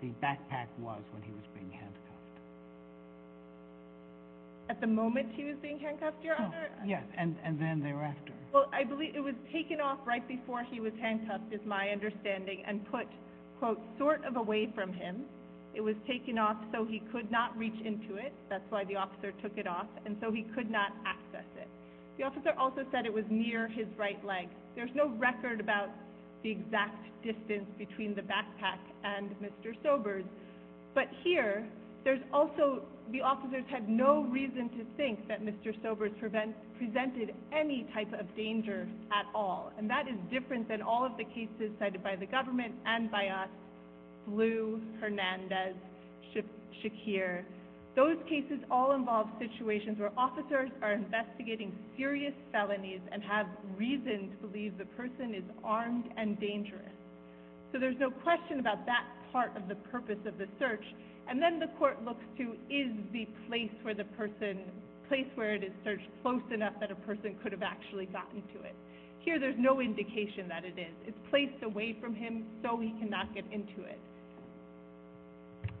the 0.00 0.08
backpack 0.22 0.66
was 0.80 1.02
when 1.12 1.22
he 1.22 1.32
was 1.32 1.44
being 1.54 1.70
handcuffed? 1.70 1.91
At 4.68 4.80
the 4.80 4.86
moment 4.86 5.30
he 5.34 5.44
was 5.44 5.56
being 5.60 5.78
handcuffed, 5.78 6.22
Your 6.22 6.36
oh, 6.38 6.44
Honor? 6.44 6.70
Yes, 6.86 7.04
and 7.16 7.36
then 7.58 7.80
thereafter. 7.82 8.32
Well, 8.52 8.68
I 8.72 8.84
believe 8.84 9.16
it 9.16 9.20
was 9.20 9.34
taken 9.52 9.80
off 9.80 9.98
right 10.06 10.26
before 10.28 10.62
he 10.62 10.80
was 10.80 10.92
handcuffed, 11.00 11.52
is 11.52 11.60
my 11.66 11.88
understanding, 11.88 12.62
and 12.66 12.84
put, 12.90 13.06
quote, 13.58 13.80
sort 13.98 14.24
of 14.24 14.36
away 14.36 14.70
from 14.74 14.92
him. 14.92 15.24
It 15.74 15.80
was 15.80 15.94
taken 16.06 16.38
off 16.38 16.56
so 16.70 16.84
he 16.84 17.00
could 17.12 17.30
not 17.30 17.56
reach 17.56 17.80
into 17.84 18.16
it. 18.16 18.32
That's 18.50 18.64
why 18.68 18.84
the 18.84 18.96
officer 18.96 19.32
took 19.42 19.56
it 19.56 19.66
off, 19.66 19.86
and 20.04 20.16
so 20.20 20.30
he 20.30 20.42
could 20.54 20.70
not 20.70 20.92
access 21.06 21.48
it. 21.56 21.68
The 22.18 22.24
officer 22.24 22.52
also 22.58 22.84
said 22.92 23.06
it 23.06 23.12
was 23.12 23.24
near 23.30 23.68
his 23.68 23.86
right 23.96 24.22
leg. 24.24 24.48
There's 24.76 24.90
no 24.94 25.08
record 25.16 25.60
about 25.60 25.88
the 26.42 26.50
exact 26.50 26.96
distance 27.24 27.66
between 27.78 28.14
the 28.14 28.22
backpack 28.22 28.78
and 29.02 29.30
Mr. 29.40 29.74
Sobers. 29.82 30.24
But 30.94 31.08
here, 31.24 31.66
there's 32.04 32.20
also, 32.32 32.82
the 33.12 33.20
officers 33.20 33.64
had 33.70 33.88
no 33.88 34.24
reason 34.24 34.68
to 34.70 34.84
think 34.96 35.28
that 35.28 35.42
Mr. 35.42 35.72
Sobers 35.82 36.10
presented 36.18 37.34
any 37.52 37.86
type 37.94 38.12
of 38.18 38.34
danger 38.36 38.88
at 39.12 39.26
all. 39.34 39.72
And 39.78 39.88
that 39.88 40.08
is 40.08 40.16
different 40.30 40.68
than 40.68 40.82
all 40.82 41.04
of 41.04 41.16
the 41.16 41.24
cases 41.24 41.70
cited 41.78 42.02
by 42.02 42.16
the 42.16 42.26
government 42.26 42.74
and 42.86 43.10
by 43.10 43.28
us, 43.28 43.48
Blue, 44.26 44.80
Hernandez, 45.00 45.76
Shakir. 46.82 47.44
Those 47.94 48.16
cases 48.28 48.58
all 48.70 48.92
involve 48.92 49.28
situations 49.38 49.98
where 49.98 50.10
officers 50.16 50.70
are 50.80 50.92
investigating 50.92 51.76
serious 51.96 52.32
felonies 52.50 53.00
and 53.12 53.22
have 53.22 53.46
reason 53.76 54.30
to 54.30 54.46
believe 54.46 54.78
the 54.78 54.86
person 54.86 55.34
is 55.34 55.44
armed 55.62 56.06
and 56.16 56.40
dangerous. 56.40 56.80
So 57.70 57.78
there's 57.78 57.98
no 58.00 58.10
question 58.10 58.60
about 58.60 58.86
that 58.86 59.04
part 59.30 59.56
of 59.56 59.68
the 59.68 59.74
purpose 59.74 60.18
of 60.26 60.38
the 60.38 60.46
search. 60.58 60.84
And 61.32 61.40
then 61.40 61.58
the 61.58 61.68
court 61.78 61.96
looks 62.04 62.22
to, 62.36 62.52
is 62.68 62.92
the 63.10 63.26
place 63.48 63.70
where 63.80 63.94
the 63.94 64.04
person, 64.04 64.58
place 65.08 65.24
where 65.34 65.54
it 65.54 65.64
is 65.64 65.72
searched 65.82 66.04
close 66.20 66.42
enough 66.52 66.74
that 66.78 66.90
a 66.90 66.94
person 66.94 67.34
could 67.42 67.52
have 67.52 67.62
actually 67.62 68.04
gotten 68.04 68.42
to 68.52 68.60
it? 68.60 68.74
Here, 69.20 69.40
there's 69.40 69.56
no 69.58 69.80
indication 69.80 70.46
that 70.50 70.66
it 70.66 70.78
is. 70.78 70.92
It's 71.06 71.16
placed 71.30 71.62
away 71.62 71.96
from 71.98 72.14
him 72.14 72.44
so 72.62 72.78
he 72.78 72.90
cannot 73.00 73.34
get 73.34 73.44
into 73.50 73.82
it. 73.88 73.98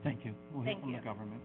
Thank 0.02 0.24
you. 0.24 0.32
We'll 0.54 0.62
hear 0.62 0.72
Thank 0.72 0.84
from 0.84 0.92
the 0.92 0.98
you. 0.98 1.04
government. 1.04 1.40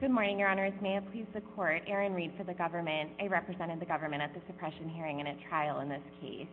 Good 0.00 0.10
morning, 0.10 0.38
Your 0.38 0.50
Honors. 0.50 0.74
May 0.82 0.98
it 0.98 1.04
please 1.10 1.26
the 1.32 1.40
Court. 1.56 1.80
Erin 1.86 2.12
Reed 2.12 2.32
for 2.36 2.44
the 2.44 2.52
government. 2.52 3.08
I 3.18 3.26
represented 3.28 3.80
the 3.80 3.86
government 3.86 4.20
at 4.20 4.34
the 4.34 4.40
suppression 4.46 4.90
hearing 4.90 5.20
and 5.20 5.28
at 5.30 5.36
trial 5.48 5.80
in 5.80 5.88
this 5.88 6.04
case. 6.20 6.46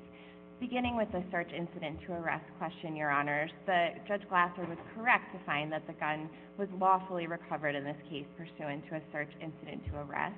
Beginning 0.69 0.95
with 0.95 1.11
the 1.11 1.23
search 1.29 1.51
incident 1.55 1.99
to 2.07 2.13
arrest 2.13 2.45
question, 2.57 2.95
Your 2.95 3.11
Honors, 3.11 3.51
the 3.67 3.89
Judge 4.07 4.27
Glasser 4.29 4.65
was 4.65 4.79
correct 4.95 5.31
to 5.31 5.45
find 5.45 5.71
that 5.71 5.85
the 5.85 5.93
gun 5.93 6.27
was 6.57 6.67
lawfully 6.81 7.27
recovered 7.27 7.75
in 7.75 7.83
this 7.83 7.97
case 8.09 8.25
pursuant 8.35 8.83
to 8.89 8.95
a 8.95 9.01
search 9.11 9.29
incident 9.39 9.83
to 9.91 9.99
arrest. 9.99 10.33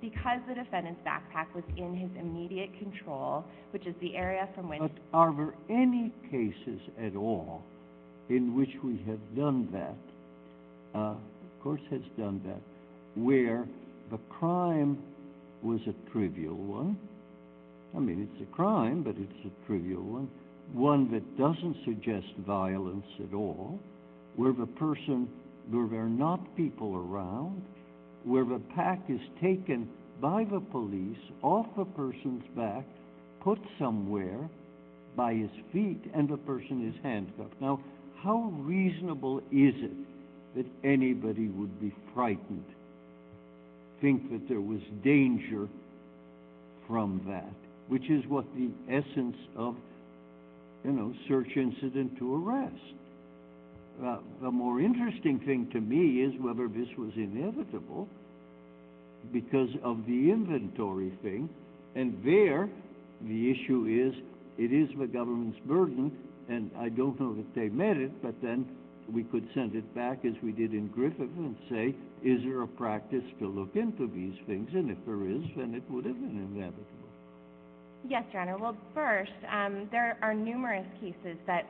Because 0.00 0.38
the 0.46 0.54
defendant's 0.54 1.00
backpack 1.04 1.52
was 1.56 1.64
in 1.76 1.92
his 1.92 2.08
immediate 2.20 2.70
control, 2.78 3.44
which 3.72 3.84
is 3.84 3.96
the 4.00 4.14
area 4.14 4.48
from 4.54 4.68
which... 4.68 4.78
But 4.78 4.92
are 5.12 5.34
there 5.34 5.54
any 5.68 6.12
cases 6.30 6.80
at 7.04 7.16
all 7.16 7.64
in 8.28 8.54
which 8.54 8.70
we 8.84 9.02
have 9.08 9.18
done 9.34 9.68
that, 9.72 10.96
uh, 10.96 11.14
the 11.14 11.64
court 11.64 11.80
has 11.90 12.02
done 12.16 12.40
that, 12.46 12.60
where 13.20 13.66
the 14.12 14.18
crime 14.38 15.02
was 15.64 15.80
a 15.88 16.10
trivial 16.12 16.54
one? 16.54 16.96
I 17.96 18.00
mean, 18.00 18.28
it's 18.30 18.42
a 18.42 18.52
crime, 18.52 19.02
but 19.02 19.14
it's 19.16 19.46
a 19.46 19.66
trivial 19.66 20.02
one. 20.02 20.28
One 20.72 21.10
that 21.12 21.38
doesn't 21.38 21.76
suggest 21.84 22.26
violence 22.38 23.06
at 23.20 23.34
all, 23.34 23.78
where 24.36 24.52
the 24.52 24.66
person, 24.66 25.28
where 25.70 25.86
there 25.86 26.00
are 26.00 26.08
not 26.08 26.56
people 26.56 26.96
around, 26.96 27.62
where 28.24 28.44
the 28.44 28.60
pack 28.74 29.00
is 29.08 29.20
taken 29.40 29.88
by 30.20 30.44
the 30.44 30.60
police 30.60 31.18
off 31.42 31.66
the 31.76 31.84
person's 31.84 32.44
back, 32.56 32.84
put 33.42 33.58
somewhere 33.78 34.48
by 35.14 35.34
his 35.34 35.50
feet, 35.72 36.02
and 36.14 36.28
the 36.28 36.36
person 36.38 36.88
is 36.88 36.94
handcuffed. 37.02 37.60
Now, 37.60 37.80
how 38.16 38.52
reasonable 38.58 39.38
is 39.52 39.74
it 39.76 39.92
that 40.56 40.66
anybody 40.82 41.48
would 41.48 41.80
be 41.80 41.94
frightened, 42.14 42.64
think 44.00 44.30
that 44.32 44.48
there 44.48 44.60
was 44.60 44.80
danger 45.02 45.68
from 46.88 47.20
that, 47.26 47.54
which 47.88 48.08
is 48.10 48.24
what 48.26 48.44
the 48.54 48.70
essence 48.88 49.36
of, 49.56 49.76
you 50.84 50.92
know, 50.92 51.14
search 51.28 51.56
incident 51.56 52.16
to 52.18 52.34
arrest? 52.34 52.74
Uh, 54.02 54.18
the 54.42 54.50
more 54.50 54.80
interesting 54.80 55.38
thing 55.40 55.68
to 55.72 55.80
me 55.80 56.22
is 56.22 56.34
whether 56.40 56.66
this 56.68 56.88
was 56.98 57.12
inevitable 57.14 58.08
because 59.32 59.70
of 59.82 60.04
the 60.06 60.30
inventory 60.30 61.12
thing. 61.22 61.48
And 61.94 62.20
there, 62.24 62.68
the 63.22 63.50
issue 63.50 63.86
is, 63.86 64.20
it 64.58 64.72
is 64.72 64.88
the 64.98 65.06
government's 65.06 65.58
burden, 65.60 66.10
and 66.48 66.70
I 66.78 66.88
don't 66.88 67.18
know 67.20 67.34
that 67.34 67.54
they 67.54 67.68
met 67.68 67.96
it, 67.96 68.20
but 68.22 68.34
then 68.42 68.66
we 69.12 69.22
could 69.22 69.46
send 69.54 69.74
it 69.74 69.94
back, 69.94 70.24
as 70.24 70.34
we 70.42 70.52
did 70.52 70.72
in 70.72 70.88
Griffith, 70.88 71.30
and 71.36 71.56
say, 71.70 71.94
is 72.22 72.40
there 72.42 72.62
a 72.62 72.68
practice 72.68 73.24
to 73.38 73.46
look 73.46 73.76
into 73.76 74.08
these 74.08 74.34
things? 74.46 74.70
And 74.72 74.90
if 74.90 74.98
there 75.06 75.28
is, 75.28 75.42
then 75.56 75.74
it 75.74 75.82
would 75.90 76.04
have 76.06 76.18
been 76.20 76.50
inevitable. 76.52 76.84
Yes, 78.06 78.24
Your 78.32 78.42
Honor. 78.42 78.58
Well, 78.58 78.76
first, 78.94 79.32
um, 79.50 79.88
there 79.90 80.18
are 80.20 80.34
numerous 80.34 80.86
cases 81.00 81.38
that 81.46 81.64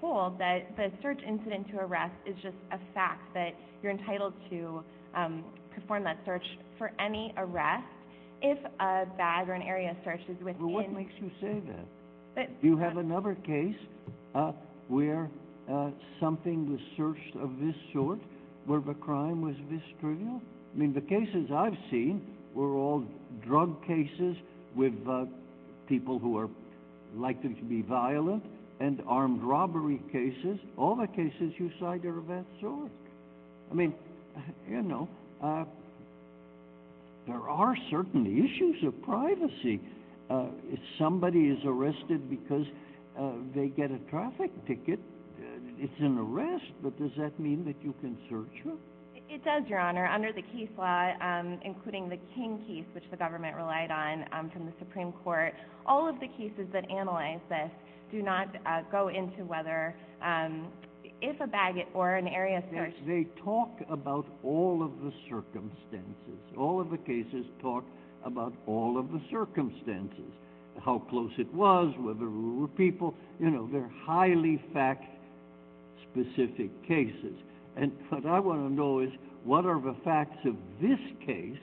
hold 0.00 0.38
that 0.38 0.76
the 0.76 0.92
search 1.02 1.20
incident 1.26 1.68
to 1.70 1.78
arrest 1.78 2.14
is 2.26 2.34
just 2.42 2.56
a 2.72 2.78
fact 2.92 3.32
that 3.34 3.50
you're 3.82 3.92
entitled 3.92 4.34
to 4.50 4.84
um, 5.14 5.44
perform 5.74 6.04
that 6.04 6.18
search 6.26 6.44
for 6.76 6.92
any 7.00 7.32
arrest 7.38 7.86
if 8.42 8.58
a 8.80 9.06
bag 9.16 9.48
or 9.48 9.54
an 9.54 9.62
area 9.62 9.96
search 10.04 10.20
is 10.28 10.36
within... 10.44 10.72
Well, 10.72 10.84
what 10.84 10.92
makes 10.92 11.12
you 11.20 11.30
say 11.40 11.60
that? 11.68 12.60
Do 12.60 12.68
you 12.68 12.76
have 12.76 12.98
another 12.98 13.34
case 13.34 13.74
uh, 14.34 14.52
where 14.86 15.28
uh, 15.72 15.90
something 16.20 16.70
was 16.70 16.80
searched 16.96 17.36
of 17.42 17.50
this 17.60 17.74
sort, 17.92 18.20
where 18.66 18.80
the 18.80 18.94
crime 18.94 19.42
was 19.42 19.56
this 19.70 19.82
trivial? 20.00 20.40
I 20.74 20.78
mean, 20.78 20.92
the 20.92 21.00
cases 21.00 21.50
I've 21.52 21.76
seen 21.90 22.22
were 22.54 22.74
all 22.74 23.04
drug 23.44 23.84
cases 23.86 24.36
with 24.76 24.92
uh, 25.08 25.24
people 25.88 26.18
who 26.18 26.38
are 26.38 26.48
likely 27.14 27.54
to 27.54 27.64
be 27.64 27.82
violent 27.82 28.44
and 28.80 29.02
armed 29.06 29.42
robbery 29.42 30.00
cases. 30.12 30.58
All 30.76 30.94
the 30.94 31.06
cases 31.08 31.52
you 31.58 31.70
cite 31.80 32.04
are 32.04 32.18
of 32.18 32.28
that 32.28 32.44
sort. 32.60 32.90
I 33.70 33.74
mean, 33.74 33.92
you 34.68 34.82
know, 34.82 35.08
uh, 35.42 35.64
there 37.26 37.48
are 37.48 37.76
certain 37.90 38.26
issues 38.26 38.84
of 38.84 39.02
privacy. 39.02 39.80
Uh, 40.30 40.46
if 40.70 40.78
somebody 40.98 41.48
is 41.48 41.58
arrested 41.64 42.30
because 42.30 42.66
uh, 43.18 43.32
they 43.54 43.68
get 43.68 43.90
a 43.90 43.98
traffic 44.10 44.50
ticket, 44.66 45.00
it's 45.80 46.00
an 46.00 46.18
arrest, 46.18 46.72
but 46.82 46.98
does 46.98 47.12
that 47.18 47.38
mean 47.38 47.64
that 47.64 47.76
you 47.82 47.94
can 48.00 48.16
search 48.28 48.64
them? 48.64 48.78
It 49.30 49.44
does, 49.44 49.64
Your 49.68 49.78
Honor. 49.78 50.06
Under 50.06 50.32
the 50.32 50.40
case 50.40 50.70
law, 50.78 51.12
um, 51.20 51.60
including 51.62 52.08
the 52.08 52.16
King 52.34 52.64
case, 52.66 52.86
which 52.94 53.04
the 53.10 53.16
government 53.16 53.56
relied 53.56 53.90
on 53.90 54.24
um, 54.32 54.48
from 54.50 54.64
the 54.64 54.72
Supreme 54.78 55.12
Court, 55.12 55.52
all 55.86 56.08
of 56.08 56.18
the 56.18 56.28
cases 56.28 56.66
that 56.72 56.90
analyze 56.90 57.40
this 57.50 57.70
do 58.10 58.22
not 58.22 58.48
uh, 58.64 58.80
go 58.90 59.08
into 59.08 59.44
whether, 59.44 59.94
um, 60.22 60.68
if 61.20 61.38
a 61.40 61.46
bag 61.46 61.74
or 61.92 62.14
an 62.14 62.26
area 62.26 62.62
search... 62.72 62.94
They 63.06 63.26
talk 63.44 63.78
about 63.90 64.26
all 64.42 64.82
of 64.82 64.92
the 65.02 65.12
circumstances. 65.28 66.40
All 66.56 66.80
of 66.80 66.88
the 66.88 66.96
cases 66.96 67.44
talk 67.60 67.84
about 68.24 68.54
all 68.66 68.98
of 68.98 69.12
the 69.12 69.20
circumstances, 69.30 70.32
how 70.82 71.00
close 71.10 71.32
it 71.36 71.52
was, 71.52 71.94
whether 71.98 72.20
there 72.20 72.30
were 72.30 72.68
people. 72.68 73.14
You 73.38 73.50
know, 73.50 73.68
they're 73.70 73.92
highly 74.04 74.58
fact-specific 74.72 76.70
cases. 76.88 77.36
And 77.78 77.92
what 78.08 78.26
I 78.26 78.40
want 78.40 78.68
to 78.68 78.74
know 78.74 79.00
is, 79.00 79.10
what 79.44 79.64
are 79.64 79.80
the 79.80 79.94
facts 80.04 80.38
of 80.44 80.56
this 80.82 80.98
case 81.24 81.58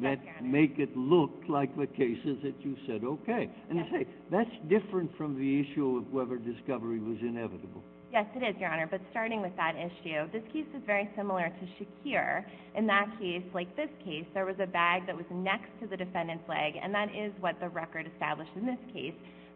that 0.00 0.18
make 0.42 0.78
it 0.78 0.96
look 0.96 1.30
like 1.48 1.76
the 1.76 1.86
cases 1.86 2.38
that 2.42 2.54
you 2.60 2.76
said, 2.86 3.04
okay. 3.04 3.48
And 3.70 3.78
I 3.78 3.90
say, 3.90 4.06
that's 4.30 4.50
different 4.68 5.16
from 5.16 5.38
the 5.38 5.60
issue 5.60 5.98
of 5.98 6.12
whether 6.12 6.36
discovery 6.36 6.98
was 6.98 7.18
inevitable. 7.20 7.82
Yes, 8.12 8.26
it 8.34 8.42
is, 8.42 8.56
Your 8.60 8.70
Honor, 8.70 8.88
but 8.88 9.00
starting 9.10 9.42
with 9.42 9.54
that 9.56 9.74
issue, 9.76 10.30
this 10.32 10.42
case 10.52 10.66
is 10.74 10.82
very 10.86 11.08
similar 11.16 11.48
to 11.48 11.84
Shakir. 11.84 12.44
In 12.76 12.86
that 12.86 13.06
case, 13.20 13.42
like 13.52 13.74
this 13.76 13.90
case, 14.04 14.24
there 14.34 14.46
was 14.46 14.56
a 14.60 14.66
bag 14.66 15.06
that 15.06 15.16
was 15.16 15.26
next 15.30 15.68
to 15.80 15.86
the 15.86 15.96
defendant's 15.96 16.48
leg, 16.48 16.74
and 16.80 16.94
that 16.94 17.08
is 17.14 17.32
what 17.40 17.58
the 17.60 17.68
record 17.68 18.08
established 18.12 18.52
in 18.56 18.66
this 18.66 18.78
case. 18.92 19.14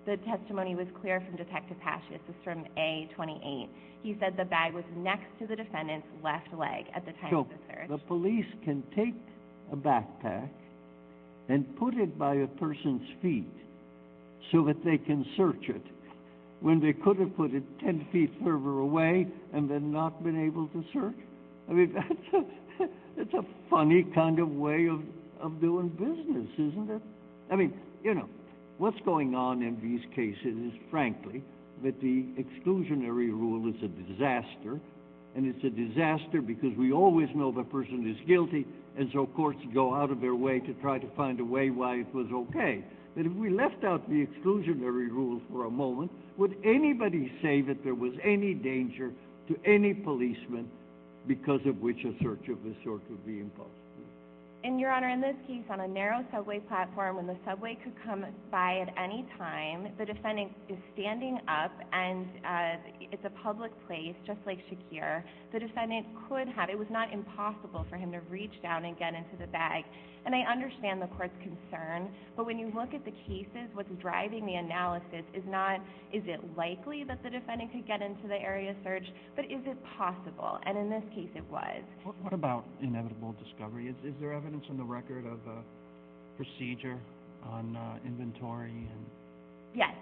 The 0.09 0.17
testimony 0.25 0.75
was 0.75 0.87
clear 1.03 1.21
from 1.21 1.37
Detective 1.37 1.77
Pashas. 1.85 2.09
This 2.11 2.21
is 2.31 2.35
from 2.43 2.65
A28. 2.79 3.69
He 4.03 4.17
said 4.19 4.39
the 4.39 4.45
bag 4.47 4.73
was 4.73 4.85
next 4.97 5.27
to 5.39 5.47
the 5.47 5.55
defendant's 5.55 6.07
left 6.25 6.49
leg 6.55 6.87
at 6.97 7.05
the 7.05 7.13
time 7.21 7.35
of 7.35 7.49
the 7.51 7.57
search. 7.69 7.89
The 7.91 7.99
police 7.99 8.47
can 8.65 8.83
take 8.97 9.13
a 9.71 9.77
backpack 9.77 10.49
and 11.51 11.77
put 11.77 11.93
it 11.93 12.19
by 12.19 12.37
a 12.37 12.47
person's 12.47 13.03
feet 13.21 13.53
so 14.51 14.65
that 14.65 14.83
they 14.83 14.97
can 14.97 15.27
search 15.37 15.69
it 15.69 15.83
when 16.61 16.81
they 16.81 16.95
could 16.95 17.19
have 17.19 17.37
put 17.37 17.53
it 17.53 17.63
10 17.81 18.09
feet 18.11 18.33
further 18.43 18.79
away 18.79 19.27
and 19.53 19.71
then 19.71 19.93
not 19.93 20.25
been 20.25 20.43
able 20.43 20.69
to 20.69 20.83
search? 20.91 21.17
I 21.69 21.73
mean, 21.75 21.95
that's 23.15 23.35
a 23.35 23.45
funny 23.69 24.07
kind 24.15 24.39
of 24.39 24.49
way 24.53 24.89
of 24.89 25.61
doing 25.61 25.91
business, 25.91 26.49
isn't 26.55 26.91
it? 26.93 27.03
I 27.51 27.57
mean, 27.57 27.75
you 28.03 28.15
know, 28.15 28.29
what's 28.79 28.99
going 29.05 29.35
on 29.35 29.63
in 29.63 29.79
these 29.81 30.05
cases 30.15 30.57
is, 30.73 30.73
frankly, 30.91 31.43
that 31.85 32.01
the 32.01 32.25
exclusionary 32.39 33.31
rule 33.31 33.69
is 33.69 33.83
a 33.83 33.89
disaster, 33.89 34.81
and 35.37 35.47
it's 35.47 35.63
a 35.65 35.71
disaster 35.71 36.41
because 36.41 36.77
we 36.77 36.93
always 36.93 37.29
know 37.35 37.53
the 37.53 37.63
person 37.65 38.09
is 38.09 38.27
guilty, 38.27 38.67
and 38.97 39.11
so 39.13 39.27
courts 39.27 39.61
go 39.75 39.95
out 39.95 40.11
of 40.11 40.21
their 40.21 40.35
way 40.35 40.59
to 40.61 40.73
try 40.75 40.99
to 40.99 41.07
find 41.17 41.39
a 41.41 41.45
way 41.45 41.71
why 41.71 41.97
it 41.97 42.15
was 42.15 42.27
okay. 42.33 42.83
But 43.17 43.27
if 43.27 43.33
we 43.33 43.51
left 43.51 43.85
out 43.85 44.09
the 44.09 44.27
exclusionary 44.27 45.11
rule 45.11 45.41
for 45.51 45.67
a 45.67 45.71
moment, 45.71 46.11
would 46.37 46.57
anybody 46.65 47.33
say 47.43 47.61
that 47.63 47.83
there 47.85 47.95
was 47.95 48.13
any 48.25 48.55
danger 48.55 49.13
to 49.49 49.57
any 49.65 49.95
policeman 49.95 50.69
because 51.27 51.61
of 51.67 51.81
which 51.81 52.05
a 52.05 52.13
search 52.23 52.49
of 52.49 52.63
this 52.65 52.77
sort 52.85 53.03
would 53.11 53.27
be 53.27 53.41
impossible? 53.41 53.88
And, 54.65 54.81
Your 54.81 54.91
Honor, 54.91 55.11
in 55.11 55.21
this 55.21 55.37
case, 55.47 55.63
on 55.71 55.81
a 55.83 55.87
narrow 55.87 56.25
subway 56.33 56.59
platform, 56.59 57.15
when 57.15 57.29
the 57.29 57.37
subway 57.47 57.79
could 57.85 57.95
come 58.05 58.27
by 58.51 58.81
at 58.81 58.93
any 58.99 59.25
time, 59.39 59.93
the 59.97 60.05
defendant 60.05 60.51
is 60.69 60.77
standing 60.95 61.39
up, 61.47 61.71
and 61.93 62.27
uh, 62.45 62.91
it's 63.13 63.25
a 63.25 63.31
public 63.43 63.71
place, 63.87 64.17
just 64.27 64.41
like 64.47 64.59
Shakir. 64.67 65.23
The 65.53 65.61
defendant 65.61 66.07
could 66.29 66.49
have. 66.49 66.71
It 66.71 66.79
was 66.79 66.89
not 66.91 67.13
impossible 67.13 67.87
for 67.89 67.97
him 67.97 68.11
to 68.11 68.21
reach 68.29 68.61
down 68.61 68.85
and 68.85 68.99
get 68.99 69.15
into 69.15 69.37
the 69.39 69.47
bag. 69.47 69.85
And 70.27 70.35
I 70.35 70.41
understand 70.41 71.01
the 71.01 71.07
court's 71.07 71.37
concern, 71.41 72.11
but 72.37 72.45
when 72.45 72.59
you 72.59 72.73
look 72.75 72.93
at 72.93 73.05
the 73.05 73.15
cases, 73.27 73.71
what's 73.75 73.89
driving 74.01 74.45
the 74.45 74.55
analysis 74.55 75.25
is 75.33 75.45
not 75.47 75.81
is 76.13 76.23
it 76.27 76.41
likely 76.57 77.05
that 77.05 77.23
the 77.23 77.31
defendant 77.31 77.73
could 77.73 77.87
get 77.87 78.03
into 78.03 78.27
the 78.27 78.35
area 78.35 78.75
searched, 78.83 79.13
but 79.37 79.45
is 79.45 79.61
it 79.65 79.79
possible? 79.97 80.59
And 80.67 80.77
in 80.77 80.91
this 80.91 81.05
case, 81.15 81.29
it 81.35 81.45
was. 81.51 81.83
What 82.03 82.33
about 82.33 82.65
inevitable 82.83 83.37
discovery? 83.43 83.95
Is 84.05 84.15
there 84.21 84.33
evidence 84.33 84.48
in 84.53 84.77
the 84.77 84.85
record 84.85 85.27
of 85.27 85.39
a 85.47 85.63
procedure 86.37 86.99
on 87.45 87.77
uh, 87.77 87.99
inventory? 88.07 88.71
And 88.71 89.07
yes, 89.75 89.95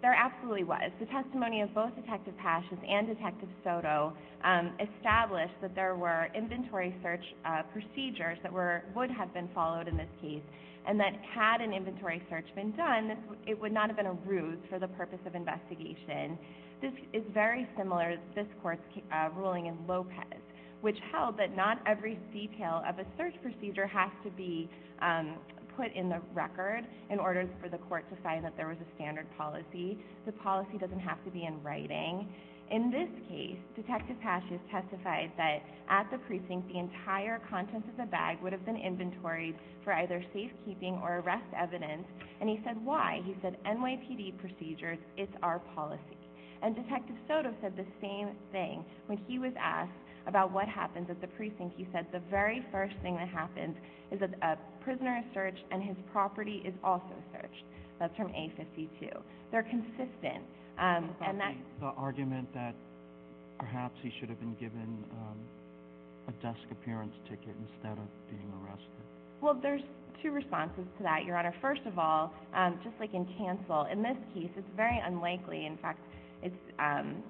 there 0.00 0.14
absolutely 0.14 0.64
was. 0.64 0.90
The 1.00 1.06
testimony 1.06 1.62
of 1.62 1.74
both 1.74 1.94
Detective 1.96 2.34
Pashas 2.42 2.78
and 2.86 3.06
Detective 3.06 3.48
Soto 3.64 4.12
um, 4.44 4.72
established 4.76 5.54
that 5.62 5.74
there 5.74 5.94
were 5.94 6.28
inventory 6.34 6.94
search 7.02 7.24
uh, 7.44 7.62
procedures 7.72 8.38
that 8.42 8.52
would 8.52 9.10
have 9.10 9.32
been 9.32 9.48
followed 9.54 9.88
in 9.88 9.96
this 9.96 10.08
case, 10.20 10.42
and 10.86 11.00
that 11.00 11.14
had 11.34 11.60
an 11.62 11.72
inventory 11.72 12.22
search 12.28 12.44
been 12.54 12.76
done, 12.76 13.16
it 13.46 13.58
would 13.58 13.72
not 13.72 13.88
have 13.88 13.96
been 13.96 14.06
a 14.06 14.18
ruse 14.26 14.58
for 14.68 14.78
the 14.78 14.88
purpose 14.88 15.20
of 15.26 15.34
investigation. 15.34 16.38
This 16.82 16.92
is 17.14 17.22
very 17.32 17.66
similar 17.78 18.16
to 18.16 18.20
this 18.34 18.46
court's 18.60 18.82
uh, 19.10 19.30
ruling 19.34 19.66
in 19.66 19.78
Lopez, 19.88 20.43
which 20.84 20.98
held 21.10 21.38
that 21.38 21.56
not 21.56 21.80
every 21.86 22.18
detail 22.30 22.82
of 22.86 22.98
a 22.98 23.06
search 23.16 23.32
procedure 23.40 23.86
has 23.86 24.10
to 24.22 24.30
be 24.32 24.68
um, 25.00 25.36
put 25.78 25.90
in 25.94 26.10
the 26.10 26.20
record 26.34 26.84
in 27.08 27.18
order 27.18 27.48
for 27.62 27.70
the 27.70 27.78
court 27.78 28.04
to 28.10 28.22
find 28.22 28.44
that 28.44 28.54
there 28.58 28.68
was 28.68 28.76
a 28.76 28.94
standard 28.94 29.26
policy. 29.34 29.98
The 30.26 30.32
policy 30.32 30.76
doesn't 30.78 31.00
have 31.00 31.24
to 31.24 31.30
be 31.30 31.46
in 31.46 31.62
writing. 31.62 32.28
In 32.70 32.90
this 32.90 33.08
case, 33.30 33.56
Detective 33.74 34.16
Pashas 34.22 34.60
testified 34.70 35.32
that 35.38 35.60
at 35.88 36.06
the 36.10 36.18
precinct, 36.18 36.68
the 36.68 36.78
entire 36.78 37.40
contents 37.48 37.88
of 37.88 37.96
the 37.96 38.10
bag 38.10 38.42
would 38.42 38.52
have 38.52 38.66
been 38.66 38.76
inventoried 38.76 39.56
for 39.84 39.94
either 39.94 40.22
safekeeping 40.34 41.00
or 41.02 41.20
arrest 41.20 41.48
evidence, 41.58 42.04
and 42.42 42.48
he 42.50 42.60
said 42.62 42.76
why. 42.84 43.22
He 43.24 43.34
said 43.40 43.56
NYPD 43.64 44.36
procedures, 44.38 44.98
it's 45.16 45.32
our 45.42 45.60
policy. 45.74 46.18
And 46.62 46.76
Detective 46.76 47.16
Soto 47.26 47.54
said 47.62 47.74
the 47.74 47.86
same 48.02 48.32
thing. 48.52 48.84
When 49.06 49.18
he 49.26 49.38
was 49.38 49.52
asked 49.58 49.92
about 50.26 50.52
what 50.52 50.68
happens 50.68 51.08
at 51.10 51.20
the 51.20 51.26
precinct, 51.28 51.74
he 51.76 51.86
said 51.92 52.06
the 52.12 52.22
very 52.30 52.64
first 52.72 52.94
thing 53.02 53.16
that 53.16 53.28
happens 53.28 53.76
is 54.10 54.20
that 54.20 54.30
a 54.42 54.56
prisoner 54.82 55.18
is 55.18 55.34
searched 55.34 55.64
and 55.70 55.82
his 55.82 55.96
property 56.12 56.62
is 56.64 56.74
also 56.82 57.14
searched. 57.32 57.64
That's 57.98 58.14
from 58.16 58.28
A52. 58.28 59.10
They're 59.50 59.62
consistent. 59.62 60.44
Um 60.78 61.14
and 61.24 61.38
that's 61.38 61.56
the 61.80 61.92
argument 61.96 62.52
that 62.54 62.74
perhaps 63.58 63.94
he 64.02 64.12
should 64.18 64.28
have 64.28 64.40
been 64.40 64.54
given 64.54 65.04
um, 65.12 65.38
a 66.28 66.32
desk 66.42 66.60
appearance 66.70 67.14
ticket 67.28 67.54
instead 67.60 67.98
of 67.98 68.08
being 68.30 68.50
arrested. 68.62 69.04
Well, 69.40 69.58
there's 69.60 69.82
two 70.22 70.32
responses 70.32 70.84
to 70.96 71.02
that, 71.02 71.24
Your 71.24 71.36
Honor. 71.36 71.54
First 71.60 71.82
of 71.86 71.98
all, 71.98 72.32
um, 72.54 72.78
just 72.82 72.94
like 72.98 73.12
in 73.14 73.26
Cancel, 73.38 73.86
in 73.92 74.02
this 74.02 74.16
case, 74.32 74.50
it's 74.56 74.68
very 74.76 75.00
unlikely. 75.04 75.66
In 75.66 75.76
fact, 75.78 76.00
um, 76.78 77.22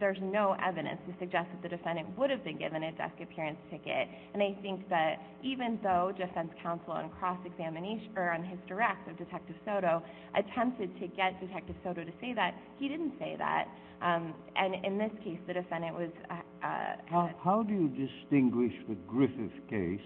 there's 0.00 0.18
no 0.20 0.56
evidence 0.64 0.98
to 1.06 1.14
suggest 1.20 1.48
that 1.52 1.62
the 1.62 1.68
defendant 1.68 2.08
would 2.18 2.30
have 2.30 2.42
been 2.42 2.58
given 2.58 2.82
a 2.82 2.92
desk 2.92 3.14
appearance 3.22 3.58
ticket. 3.70 4.08
And 4.34 4.42
I 4.42 4.56
think 4.62 4.88
that 4.88 5.22
even 5.42 5.78
though 5.82 6.12
defense 6.16 6.50
counsel 6.62 6.92
on 6.92 7.10
cross-examination 7.10 8.10
or 8.16 8.32
on 8.32 8.42
his 8.42 8.58
direct 8.66 9.08
of 9.08 9.18
Detective 9.18 9.56
Soto 9.64 10.02
attempted 10.34 10.98
to 11.00 11.06
get 11.06 11.38
Detective 11.40 11.76
Soto 11.84 12.02
to 12.02 12.12
say 12.20 12.32
that, 12.34 12.54
he 12.78 12.88
didn't 12.88 13.12
say 13.18 13.36
that. 13.38 13.68
Um, 14.02 14.34
and 14.56 14.84
in 14.84 14.96
this 14.96 15.12
case, 15.22 15.38
the 15.46 15.52
defendant 15.52 15.94
was... 15.94 16.10
Uh, 16.30 16.66
uh, 16.66 17.28
how 17.42 17.62
do 17.62 17.72
you 17.72 17.88
distinguish 17.88 18.72
the 18.88 18.94
Griffith 19.06 19.52
case 19.68 20.00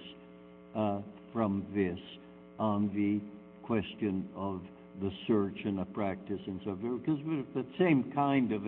uh, 0.74 0.98
from 1.32 1.64
this 1.74 1.98
on 2.58 2.90
the 2.94 3.20
question 3.66 4.28
of 4.36 4.60
the 5.00 5.10
search 5.26 5.58
and 5.64 5.78
the 5.78 5.84
practice 5.86 6.40
and 6.46 6.60
so 6.64 6.76
forth? 6.80 7.00
Because 7.04 7.20
the 7.54 7.64
same 7.78 8.10
kind 8.14 8.52
of 8.52 8.62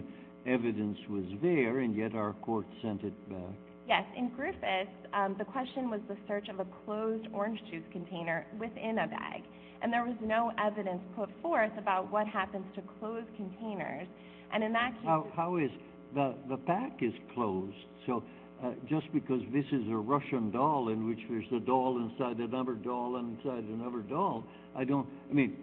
evidence 0.47 0.99
was 1.09 1.25
there, 1.43 1.81
and 1.81 1.97
yet 1.97 2.15
our 2.15 2.33
court 2.35 2.67
sent 2.83 3.03
it 3.03 3.29
back. 3.29 3.57
Yes. 3.89 4.05
In 4.17 4.31
Griffith, 4.31 4.89
um, 5.15 5.37
the 5.39 5.45
question 5.45 5.91
was 5.91 6.01
the 6.09 6.17
search 6.27 6.49
of 6.49 6.59
a 6.59 6.67
closed 6.85 7.29
orange 7.33 7.61
juice 7.71 7.85
container 7.93 8.47
within 8.59 8.99
a 8.99 9.07
bag. 9.07 9.43
And 9.83 9.93
there 9.93 10.05
was 10.05 10.17
no 10.23 10.51
evidence 10.59 11.03
put 11.15 11.31
forth 11.41 11.71
about 11.79 12.11
what 12.11 12.27
happens 12.27 12.65
to 12.75 12.83
closed 12.99 13.29
containers. 13.37 14.09
And 14.53 14.65
in 14.65 14.73
that 14.73 14.93
case... 14.95 15.33
How 15.35 15.57
is... 15.57 15.71
The 16.15 16.57
pack 16.67 17.03
is 17.03 17.13
closed. 17.35 17.77
So 18.07 18.25
uh, 18.65 18.73
just 18.89 19.13
because 19.13 19.43
this 19.53 19.67
is 19.71 19.87
a 19.91 19.97
Russian 19.97 20.51
doll 20.51 20.89
in 20.89 21.07
which 21.07 21.19
there's 21.29 21.45
a 21.55 21.61
doll 21.65 21.99
inside 21.99 22.39
another 22.39 22.75
doll 22.75 23.17
inside 23.17 23.65
another 23.65 24.01
doll, 24.01 24.45
I 24.75 24.85
don't... 24.85 25.07
I 25.31 25.35
mean, 25.35 25.59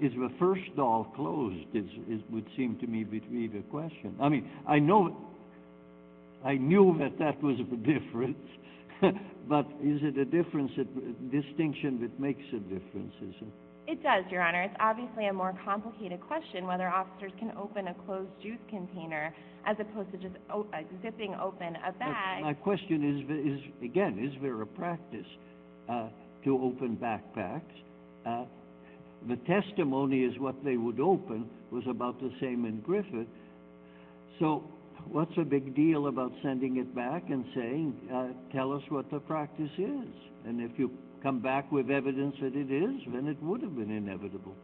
is 0.00 0.12
the 0.12 0.30
first 0.38 0.62
doll 0.76 1.12
closed? 1.16 1.66
It 1.72 2.30
would 2.30 2.46
seem 2.56 2.78
to 2.80 2.86
me 2.86 3.04
to 3.04 3.10
be 3.10 3.46
the 3.46 3.62
question. 3.70 4.16
I 4.20 4.28
mean, 4.28 4.50
I 4.66 4.78
know... 4.78 5.16
I 6.44 6.56
knew 6.56 6.94
that 6.98 7.18
that 7.18 7.42
was 7.42 7.56
the 7.70 7.76
difference. 7.76 8.36
But 9.48 9.66
is 9.82 10.00
it 10.02 10.16
a 10.16 10.24
difference, 10.24 10.72
a 10.78 10.84
distinction 11.30 12.00
that 12.00 12.18
makes 12.18 12.44
a 12.54 12.60
difference, 12.60 13.12
is 13.20 13.34
it? 13.42 13.48
It 13.86 14.02
does, 14.02 14.24
Your 14.30 14.40
Honor. 14.40 14.62
It's 14.62 14.76
obviously 14.80 15.26
a 15.26 15.32
more 15.32 15.54
complicated 15.64 16.20
question 16.20 16.66
whether 16.66 16.88
officers 16.88 17.32
can 17.38 17.52
open 17.58 17.88
a 17.88 17.94
closed 18.06 18.30
juice 18.42 18.58
container 18.70 19.34
as 19.66 19.76
opposed 19.78 20.10
to 20.12 20.18
just 20.18 20.34
uh, 20.48 20.62
zipping 21.02 21.34
open 21.34 21.76
a 21.76 21.92
bag. 21.92 22.42
My 22.42 22.54
question 22.54 23.04
is, 23.04 23.60
again, 23.84 24.18
is 24.18 24.32
there 24.40 24.60
a 24.62 24.66
practice 24.66 25.26
uh, 25.90 26.08
to 26.44 26.62
open 26.62 26.96
backpacks? 26.96 27.60
Uh, 28.24 28.46
The 29.28 29.36
testimony 29.36 30.24
is 30.24 30.38
what 30.38 30.62
they 30.64 30.76
would 30.76 31.00
open 31.00 31.48
was 31.70 31.84
about 31.88 32.20
the 32.20 32.32
same 32.40 32.64
in 32.66 32.80
Griffith. 32.80 33.26
So 34.38 34.64
what's 35.10 35.34
the 35.36 35.44
big 35.44 35.74
deal 35.74 36.08
about 36.08 36.32
sending 36.42 36.76
it 36.76 36.94
back 36.94 37.30
and 37.30 37.44
saying, 37.54 37.94
uh, 38.12 38.28
tell 38.54 38.72
us 38.72 38.82
what 38.90 39.10
the 39.10 39.20
practice 39.20 39.70
is? 39.78 40.08
And 40.46 40.60
if 40.60 40.78
you 40.78 40.90
come 41.22 41.40
back 41.40 41.72
with 41.72 41.90
evidence 41.90 42.36
that 42.42 42.54
it 42.54 42.70
is, 42.70 43.00
then 43.12 43.26
it 43.26 43.42
would 43.42 43.62
have 43.62 43.74
been 43.74 43.90
inevitable. 43.90 44.54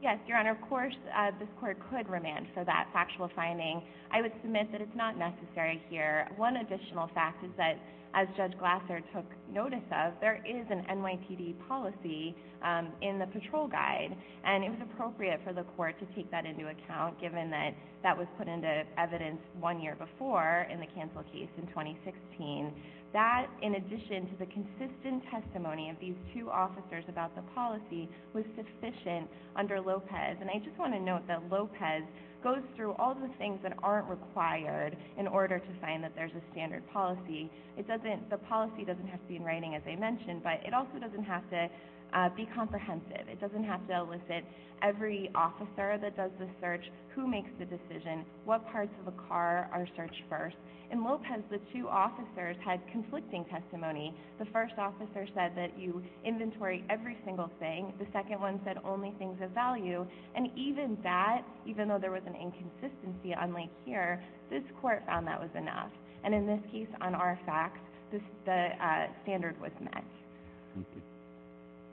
Yes, 0.00 0.18
Your 0.28 0.38
Honor. 0.38 0.52
Of 0.52 0.60
course, 0.68 0.94
uh, 1.16 1.32
this 1.40 1.48
court 1.58 1.76
could 1.90 2.08
remand 2.08 2.46
for 2.54 2.64
that 2.64 2.88
factual 2.92 3.28
finding. 3.34 3.82
I 4.12 4.22
would 4.22 4.32
submit 4.42 4.70
that 4.70 4.80
it's 4.80 4.94
not 4.94 5.18
necessary 5.18 5.82
here. 5.90 6.28
One 6.36 6.58
additional 6.58 7.10
fact 7.14 7.44
is 7.44 7.50
that, 7.56 7.80
as 8.14 8.28
Judge 8.36 8.56
Glasser 8.58 9.02
took 9.12 9.26
notice 9.52 9.84
of, 9.90 10.14
there 10.20 10.42
is 10.46 10.64
an 10.70 10.86
NYPD 10.88 11.56
policy 11.66 12.34
um, 12.62 12.92
in 13.02 13.18
the 13.18 13.26
patrol 13.26 13.66
guide. 13.66 14.16
And 14.44 14.62
it 14.62 14.70
was 14.70 14.78
appropriate 14.82 15.40
for 15.44 15.52
the 15.52 15.64
court 15.76 15.96
to 15.98 16.06
take 16.14 16.30
that 16.30 16.46
into 16.46 16.68
account, 16.68 17.20
given 17.20 17.50
that 17.50 17.74
that 18.04 18.16
was 18.16 18.28
put 18.38 18.46
into 18.46 18.84
evidence 18.96 19.40
one 19.58 19.80
year 19.80 19.96
before 19.96 20.66
in 20.72 20.78
the 20.78 20.86
cancel 20.94 21.24
case 21.24 21.50
in 21.58 21.66
2016, 21.66 22.72
that, 23.12 23.46
in 23.62 23.76
addition 23.76 24.28
to 24.28 24.36
the 24.38 24.46
consistent 24.46 25.22
testimony 25.30 25.90
of 25.90 25.96
these 26.00 26.14
two 26.34 26.50
officers 26.50 27.04
about 27.08 27.34
the 27.34 27.42
policy, 27.54 28.08
was 28.34 28.44
sufficient 28.56 29.28
under 29.56 29.80
Lopez. 29.80 30.36
And 30.40 30.50
I 30.50 30.58
just 30.64 30.78
want 30.78 30.92
to 30.92 31.00
note 31.00 31.26
that 31.26 31.42
Lopez 31.50 32.02
goes 32.44 32.62
through 32.76 32.92
all 32.92 33.14
the 33.14 33.30
things 33.38 33.58
that 33.62 33.72
aren't 33.82 34.08
required 34.08 34.96
in 35.18 35.26
order 35.26 35.58
to 35.58 35.80
find 35.80 36.04
that 36.04 36.12
there's 36.14 36.32
a 36.32 36.52
standard 36.52 36.86
policy. 36.92 37.50
The 37.76 38.38
policy 38.48 38.84
doesn't 38.84 39.08
have 39.08 39.20
to 39.20 39.26
be 39.26 39.36
in 39.36 39.42
writing, 39.42 39.74
as 39.74 39.82
I 39.86 39.96
mentioned, 39.96 40.42
but 40.44 40.60
it 40.64 40.74
also 40.74 40.98
doesn't 41.00 41.24
have 41.24 41.48
to 41.50 41.68
Uh, 42.14 42.28
be 42.30 42.48
comprehensive. 42.54 43.28
It 43.30 43.40
doesn't 43.40 43.64
have 43.64 43.86
to 43.88 43.98
elicit 43.98 44.44
every 44.82 45.30
officer 45.34 45.98
that 46.00 46.16
does 46.16 46.30
the 46.38 46.48
search, 46.60 46.84
who 47.14 47.26
makes 47.26 47.50
the 47.58 47.64
decision, 47.64 48.24
what 48.44 48.66
parts 48.70 48.92
of 49.00 49.12
a 49.12 49.16
car 49.28 49.68
are 49.72 49.86
searched 49.96 50.22
first. 50.30 50.56
In 50.90 51.04
Lopez, 51.04 51.42
the 51.50 51.60
two 51.72 51.86
officers 51.88 52.56
had 52.64 52.80
conflicting 52.90 53.44
testimony. 53.44 54.14
The 54.38 54.46
first 54.46 54.74
officer 54.78 55.26
said 55.34 55.52
that 55.56 55.78
you 55.78 56.02
inventory 56.24 56.84
every 56.88 57.18
single 57.26 57.50
thing. 57.58 57.92
The 57.98 58.06
second 58.12 58.40
one 58.40 58.60
said 58.64 58.78
only 58.84 59.12
things 59.18 59.36
of 59.42 59.50
value. 59.50 60.06
And 60.34 60.48
even 60.56 60.96
that, 61.02 61.42
even 61.66 61.88
though 61.88 61.98
there 61.98 62.12
was 62.12 62.22
an 62.26 62.34
inconsistency, 62.34 63.34
unlike 63.38 63.70
here, 63.84 64.24
this 64.48 64.62
court 64.80 65.02
found 65.06 65.26
that 65.26 65.38
was 65.38 65.50
enough. 65.54 65.90
And 66.24 66.34
in 66.34 66.46
this 66.46 66.60
case, 66.72 66.88
on 67.02 67.14
our 67.14 67.38
facts, 67.44 67.80
the 68.10 68.18
uh, 68.48 69.06
standard 69.24 69.60
was 69.60 69.72
met. 69.80 70.04
Thank 70.74 70.86
you. 70.94 71.17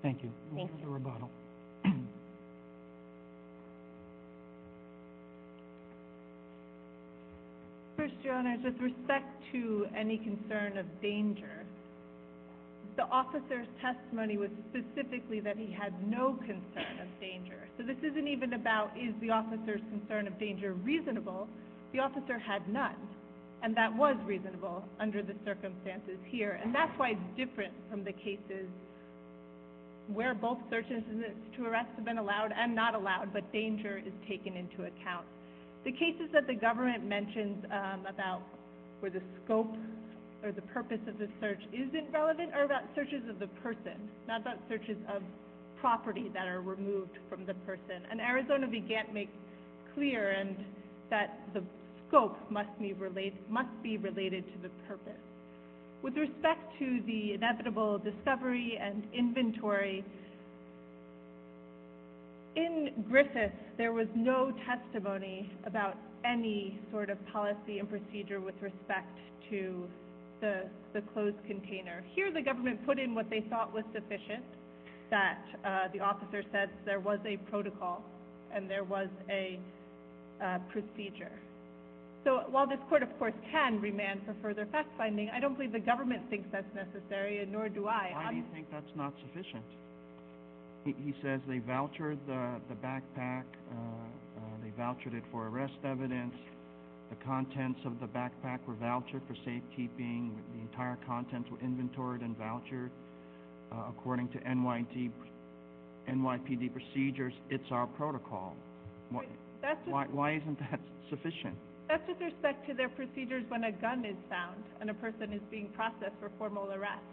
Thank 0.05 0.21
you. 0.21 0.29
Thank 0.53 0.69
Move 0.71 0.81
to 0.81 0.87
rebuttal. 0.87 1.31
First, 7.97 8.13
Your 8.21 8.35
Honors, 8.35 8.59
with 8.63 8.79
respect 8.79 9.25
to 9.51 9.87
any 9.97 10.19
concern 10.19 10.77
of 10.77 10.85
danger, 11.01 11.65
the 12.97 13.05
officer's 13.05 13.65
testimony 13.81 14.37
was 14.37 14.51
specifically 14.69 15.39
that 15.39 15.57
he 15.57 15.73
had 15.73 15.91
no 16.07 16.33
concern 16.33 16.99
of 17.01 17.19
danger. 17.19 17.67
So 17.79 17.83
this 17.83 17.97
isn't 18.03 18.27
even 18.27 18.53
about 18.53 18.91
is 18.95 19.11
the 19.21 19.31
officer's 19.31 19.81
concern 19.89 20.27
of 20.27 20.37
danger 20.37 20.73
reasonable. 20.73 21.47
The 21.93 21.99
officer 21.99 22.37
had 22.37 22.69
none, 22.69 22.93
and 23.63 23.75
that 23.75 23.91
was 23.97 24.17
reasonable 24.27 24.83
under 24.99 25.23
the 25.23 25.33
circumstances 25.43 26.19
here. 26.27 26.59
And 26.63 26.75
that's 26.75 26.91
why 26.97 27.17
it's 27.17 27.37
different 27.37 27.73
from 27.89 28.03
the 28.03 28.11
cases 28.11 28.69
where 30.13 30.33
both 30.33 30.59
searches 30.69 31.03
to 31.57 31.65
arrest 31.65 31.89
have 31.95 32.05
been 32.05 32.17
allowed 32.17 32.53
and 32.55 32.75
not 32.75 32.95
allowed, 32.95 33.33
but 33.33 33.51
danger 33.51 33.97
is 33.97 34.13
taken 34.27 34.55
into 34.55 34.83
account. 34.83 35.25
The 35.83 35.91
cases 35.91 36.29
that 36.33 36.47
the 36.47 36.55
government 36.55 37.05
mentions 37.05 37.63
um, 37.65 38.05
about 38.07 38.41
where 38.99 39.11
the 39.11 39.21
scope 39.43 39.75
or 40.43 40.51
the 40.51 40.61
purpose 40.61 40.99
of 41.07 41.17
the 41.17 41.27
search 41.39 41.61
isn't 41.73 42.11
relevant 42.11 42.53
are 42.53 42.63
about 42.63 42.83
searches 42.95 43.21
of 43.29 43.39
the 43.39 43.47
person, 43.61 44.09
not 44.27 44.41
about 44.41 44.57
searches 44.69 44.97
of 45.13 45.23
property 45.79 46.29
that 46.33 46.47
are 46.47 46.61
removed 46.61 47.17
from 47.29 47.45
the 47.45 47.53
person. 47.65 48.01
And 48.09 48.21
Arizona 48.21 48.67
began 48.67 49.07
to 49.07 49.13
make 49.13 49.29
clear 49.93 50.31
and 50.31 50.55
that 51.09 51.39
the 51.53 51.63
scope 52.07 52.37
must 52.49 52.69
be 52.79 52.93
related 52.93 53.33
to 53.43 54.61
the 54.61 54.69
purpose. 54.87 55.13
With 56.05 56.17
respect 56.17 56.61
to 56.77 57.01
the 57.07 57.33
inevitable 57.33 57.97
discovery 57.97 58.77
and 58.79 59.07
inventory, 59.11 60.05
in 62.55 63.03
Griffith, 63.09 63.57
there 63.79 63.91
was 63.91 64.05
no 64.15 64.53
testimony 64.67 65.51
about 65.65 65.97
any 66.23 66.79
sort 66.91 67.09
of 67.09 67.17
policy 67.33 67.79
and 67.79 67.89
procedure 67.89 68.39
with 68.39 68.53
respect 68.61 69.17
to 69.49 69.87
the 70.41 71.01
closed 71.15 71.37
container. 71.47 72.03
Here, 72.13 72.31
the 72.31 72.43
government 72.43 72.85
put 72.85 72.99
in 72.99 73.15
what 73.15 73.31
they 73.31 73.41
thought 73.49 73.73
was 73.73 73.83
sufficient, 73.91 74.43
that 75.09 75.39
uh, 75.65 75.87
the 75.91 76.01
officer 76.01 76.43
said 76.51 76.69
there 76.85 76.99
was 76.99 77.17
a 77.25 77.37
protocol 77.49 78.03
and 78.53 78.69
there 78.69 78.83
was 78.83 79.07
a 79.27 79.59
uh, 80.39 80.59
procedure. 80.71 81.31
So 82.25 82.41
while 82.49 82.67
this 82.67 82.79
court, 82.89 83.03
of 83.03 83.17
course, 83.19 83.35
can 83.51 83.79
remand 83.79 84.21
for 84.25 84.35
further 84.41 84.67
fact-finding, 84.71 85.29
I 85.29 85.39
don't 85.39 85.53
believe 85.53 85.71
the 85.71 85.79
government 85.79 86.23
thinks 86.29 86.49
that's 86.51 86.65
necessary, 86.73 87.39
and 87.43 87.51
nor 87.51 87.69
do 87.69 87.87
I. 87.87 88.11
Why 88.13 88.31
do 88.31 88.37
you 88.37 88.41
um, 88.41 88.49
think 88.51 88.71
that's 88.71 88.95
not 88.95 89.13
sufficient? 89.21 89.63
He 90.85 91.13
says 91.21 91.39
they 91.47 91.59
vouchered 91.59 92.17
the 92.27 92.75
backpack, 92.83 93.43
uh, 93.71 93.75
uh, 93.75 94.41
they 94.63 94.71
vouchered 94.71 95.13
it 95.13 95.23
for 95.31 95.47
arrest 95.47 95.77
evidence, 95.83 96.33
the 97.09 97.15
contents 97.23 97.79
of 97.85 97.99
the 97.99 98.07
backpack 98.07 98.59
were 98.67 98.73
vouchered 98.75 99.21
for 99.27 99.35
safekeeping, 99.45 100.35
the 100.53 100.61
entire 100.61 100.97
contents 101.05 101.49
were 101.51 101.59
inventoried 101.59 102.21
and 102.21 102.35
vouchered 102.37 102.89
uh, 103.71 103.89
according 103.89 104.29
to 104.29 104.39
NYPD 104.39 105.11
procedures. 106.73 107.33
It's 107.49 107.71
our 107.71 107.85
protocol. 107.87 108.55
Why 109.09 110.33
isn't 110.41 110.59
that 110.71 110.79
sufficient? 111.09 111.55
That's 111.87 112.07
with 112.07 112.19
respect 112.19 112.67
to 112.67 112.73
their 112.73 112.89
procedures 112.89 113.43
when 113.49 113.63
a 113.65 113.71
gun 113.71 114.05
is 114.05 114.17
found 114.29 114.63
and 114.81 114.89
a 114.89 114.93
person 114.93 115.31
is 115.33 115.41
being 115.51 115.69
processed 115.75 116.15
for 116.19 116.31
formal 116.37 116.71
arrest. 116.73 117.05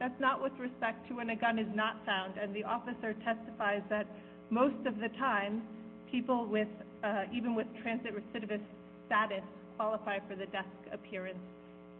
That's 0.00 0.18
not 0.18 0.42
with 0.42 0.52
respect 0.58 1.06
to 1.08 1.14
when 1.14 1.30
a 1.30 1.36
gun 1.36 1.58
is 1.58 1.68
not 1.74 2.04
found, 2.06 2.38
and 2.38 2.54
the 2.54 2.64
officer 2.64 3.14
testifies 3.22 3.82
that 3.90 4.06
most 4.48 4.86
of 4.86 4.98
the 4.98 5.08
time, 5.18 5.62
people 6.10 6.46
with, 6.46 6.68
uh, 7.04 7.24
even 7.32 7.54
with 7.54 7.66
transit 7.82 8.14
recidivist 8.16 8.64
status 9.06 9.44
qualify 9.76 10.18
for 10.28 10.36
the 10.36 10.46
desk 10.46 10.68
appearance 10.92 11.38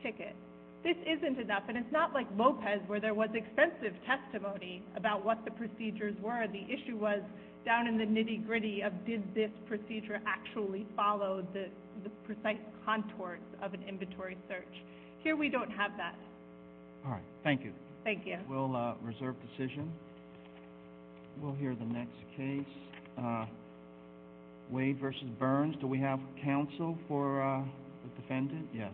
ticket. 0.03 0.35
This 0.82 0.97
isn't 1.07 1.39
enough, 1.39 1.65
and 1.69 1.77
it's 1.77 1.93
not 1.93 2.15
like 2.15 2.27
Lopez 2.37 2.81
where 2.87 3.01
there 3.01 3.12
was 3.12 3.28
extensive 3.35 3.93
testimony 4.07 4.82
about 4.97 5.24
what 5.24 5.45
the 5.45 5.51
procedures 5.51 6.16
were. 6.23 6.47
The 6.51 6.65
issue 6.73 6.97
was 6.97 7.20
down 7.65 7.87
in 7.87 7.99
the 7.99 8.05
nitty-gritty 8.05 8.82
of 8.82 8.93
did 9.07 9.23
this 9.35 9.51
procedure 9.66 10.20
actually 10.27 10.87
follow 10.97 11.47
the 11.53 11.66
precise 12.24 12.59
contours 12.85 13.41
of 13.62 13.74
an 13.74 13.82
inventory 13.89 14.37
search. 14.49 14.85
Here 15.23 15.37
we 15.37 15.49
don't 15.49 15.70
have 15.70 15.91
that. 15.99 16.15
All 17.05 17.12
right. 17.12 17.23
Thank 17.45 17.65
you. 17.65 17.73
Thank 18.05 18.27
you. 18.27 18.39
We'll 18.49 18.74
uh, 18.74 18.95
reserve 19.03 19.37
decision. 19.57 19.93
We'll 21.41 21.55
hear 21.55 21.74
the 21.74 21.85
next 21.85 22.16
case, 22.37 22.65
uh, 23.19 23.47
Dane 24.74 24.99
v. 25.01 25.27
Burns. 25.39 25.77
Do 25.81 25.87
we 25.87 25.99
have 25.99 26.20
counsel 26.43 26.99
for 27.09 27.43
uh, 27.43 27.62
the 27.62 28.23
defendant? 28.23 28.66
Yes. 28.74 28.93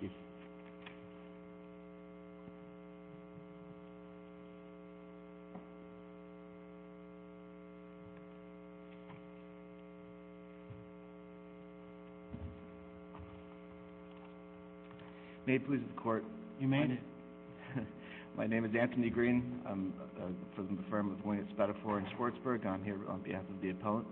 Thank 0.00 0.02
you. 0.02 0.10
May 15.46 15.54
it 15.54 15.66
please 15.66 15.80
the 15.94 16.00
Court. 16.00 16.24
You 16.58 16.66
made 16.66 16.90
it. 16.90 16.98
My 18.36 18.48
name 18.48 18.64
is 18.64 18.72
Anthony 18.78 19.10
Green. 19.10 19.60
I'm 19.64 19.94
uh, 20.20 20.26
from 20.56 20.76
the 20.76 20.82
firm 20.90 21.12
of 21.12 21.24
William 21.24 21.46
Spadafore 21.56 21.98
in 21.98 22.06
Schwartzburg. 22.16 22.66
I'm 22.66 22.82
here 22.82 22.98
on 23.08 23.20
behalf 23.20 23.44
of 23.48 23.62
the 23.62 23.70
appellant. 23.70 24.08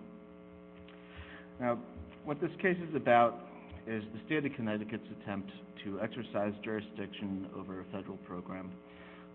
Now, 1.60 1.80
what 2.24 2.40
this 2.40 2.52
case 2.62 2.76
is 2.88 2.94
about 2.94 3.48
is 3.84 4.04
the 4.12 4.20
state 4.26 4.46
of 4.46 4.52
Connecticut's 4.52 5.08
attempt 5.20 5.50
to 5.82 6.00
exercise 6.00 6.52
jurisdiction 6.62 7.48
over 7.58 7.80
a 7.80 7.84
federal 7.86 8.16
program, 8.18 8.70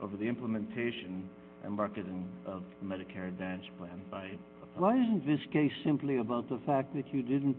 over 0.01 0.15
the 0.15 0.25
implementation 0.25 1.27
and 1.65 1.73
marketing 1.73 2.29
of 2.45 2.63
the 2.81 2.87
Medicare 2.87 3.27
Advantage 3.27 3.69
Plan 3.77 4.01
by 4.09 4.23
a. 4.23 4.79
Why 4.79 4.93
isn't 4.93 5.27
this 5.27 5.41
case 5.51 5.73
simply 5.83 6.19
about 6.19 6.47
the 6.47 6.61
fact 6.65 6.95
that 6.95 7.13
you 7.13 7.23
didn't 7.23 7.57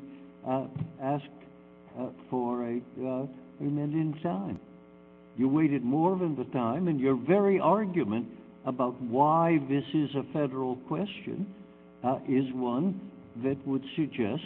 uh, 0.48 0.64
ask 1.02 1.26
uh, 1.98 2.06
for 2.30 2.64
a 2.64 2.80
time? 4.22 4.58
You 5.36 5.48
waited 5.48 5.84
more 5.84 6.18
than 6.18 6.36
the 6.36 6.44
time, 6.44 6.88
and 6.88 7.00
your 7.00 7.14
very 7.14 7.60
argument 7.60 8.26
about 8.66 9.00
why 9.00 9.58
this 9.68 9.84
is 9.94 10.10
a 10.14 10.22
federal 10.32 10.76
question 10.88 11.46
uh, 12.04 12.18
is 12.28 12.44
one 12.52 13.00
that 13.42 13.56
would 13.66 13.84
suggest 13.96 14.42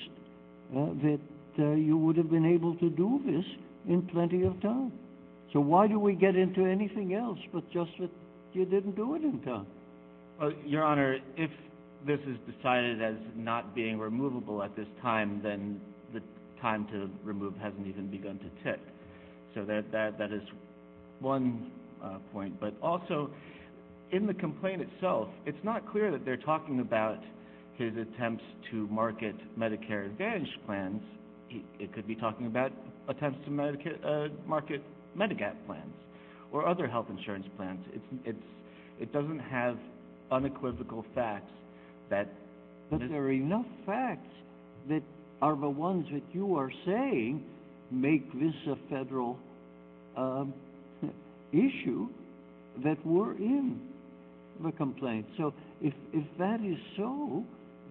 uh, 0.77 0.87
that 1.03 1.21
uh, 1.59 1.71
you 1.73 1.97
would 1.97 2.17
have 2.17 2.31
been 2.31 2.47
able 2.47 2.75
to 2.77 2.91
do 2.91 3.21
this 3.27 3.45
in 3.89 4.03
plenty 4.03 4.45
of 4.45 4.61
time. 4.61 4.93
So 5.53 5.61
why 5.61 5.87
do 5.87 5.99
we 5.99 6.15
get 6.15 6.37
into 6.37 6.65
anything 6.65 7.15
else 7.15 7.39
but 7.53 7.69
just 7.73 7.91
that 8.01 8.11
you 8.53 8.65
didn't 8.65 8.97
do 8.97 9.15
it 9.15 9.23
in 9.23 9.41
time? 9.41 9.67
Well, 10.41 10.53
Your 10.65 10.83
Honor, 10.83 11.19
if 11.37 11.51
this 12.07 12.21
is 12.27 12.37
decided 12.55 13.01
as 13.01 13.15
not 13.37 13.75
being 13.75 13.99
removable 13.99 14.63
at 14.63 14.75
this 14.77 14.89
time, 15.01 15.41
then 15.43 15.81
the 16.13 16.21
time 16.61 16.87
to 16.89 17.09
remove 17.23 17.57
hasn't 17.57 17.87
even 17.87 18.09
begun 18.11 18.39
to 18.39 18.65
tick. 18.65 18.81
So 19.55 19.65
that 19.65 20.33
is 20.33 20.43
one 21.21 21.71
uh, 22.03 22.19
point. 22.33 22.59
But 22.61 22.75
also, 22.83 23.31
in 24.13 24.27
the 24.27 24.35
complaint 24.35 24.83
itself, 24.83 25.29
it's 25.47 25.63
not 25.63 25.91
clear 25.91 26.11
that 26.11 26.25
they're 26.25 26.37
talking 26.37 26.81
about 26.81 27.19
his 27.77 27.93
attempts 27.97 28.45
to 28.71 28.87
market 28.89 29.35
Medicare 29.59 30.07
Advantage 30.07 30.49
plans. 30.67 31.03
It 31.79 31.93
could 31.93 32.07
be 32.07 32.15
talking 32.15 32.47
about 32.47 32.73
attempts 33.09 33.39
to 33.47 33.51
uh, 33.53 34.29
market 34.47 34.83
Medigap 35.17 35.55
plans 35.67 35.95
or 36.53 36.67
other 36.67 36.87
health 36.87 37.07
insurance 37.11 37.47
plans. 37.57 37.85
It 38.25 39.13
doesn't 39.13 39.41
have 39.41 39.77
unequivocal 40.31 41.05
facts 41.15 41.53
that... 42.11 42.29
But 42.91 43.01
there 43.09 43.23
are 43.23 43.33
enough 43.33 43.67
facts 43.87 44.29
that 44.89 45.03
are 45.41 45.57
the 45.57 45.69
ones 45.69 46.07
that 46.13 46.23
you 46.33 46.57
are 46.57 46.71
saying 46.85 47.43
make 47.91 48.31
this 48.35 48.55
a 48.69 48.77
federal 48.91 49.39
Um, 50.17 50.55
issue 51.53 52.09
that 52.85 53.05
were 53.07 53.33
in 53.37 53.81
the 54.63 54.73
complaint. 54.73 55.27
So 55.37 55.53
if 55.81 55.95
that 56.39 56.61
is 56.65 56.79
so, 56.97 57.45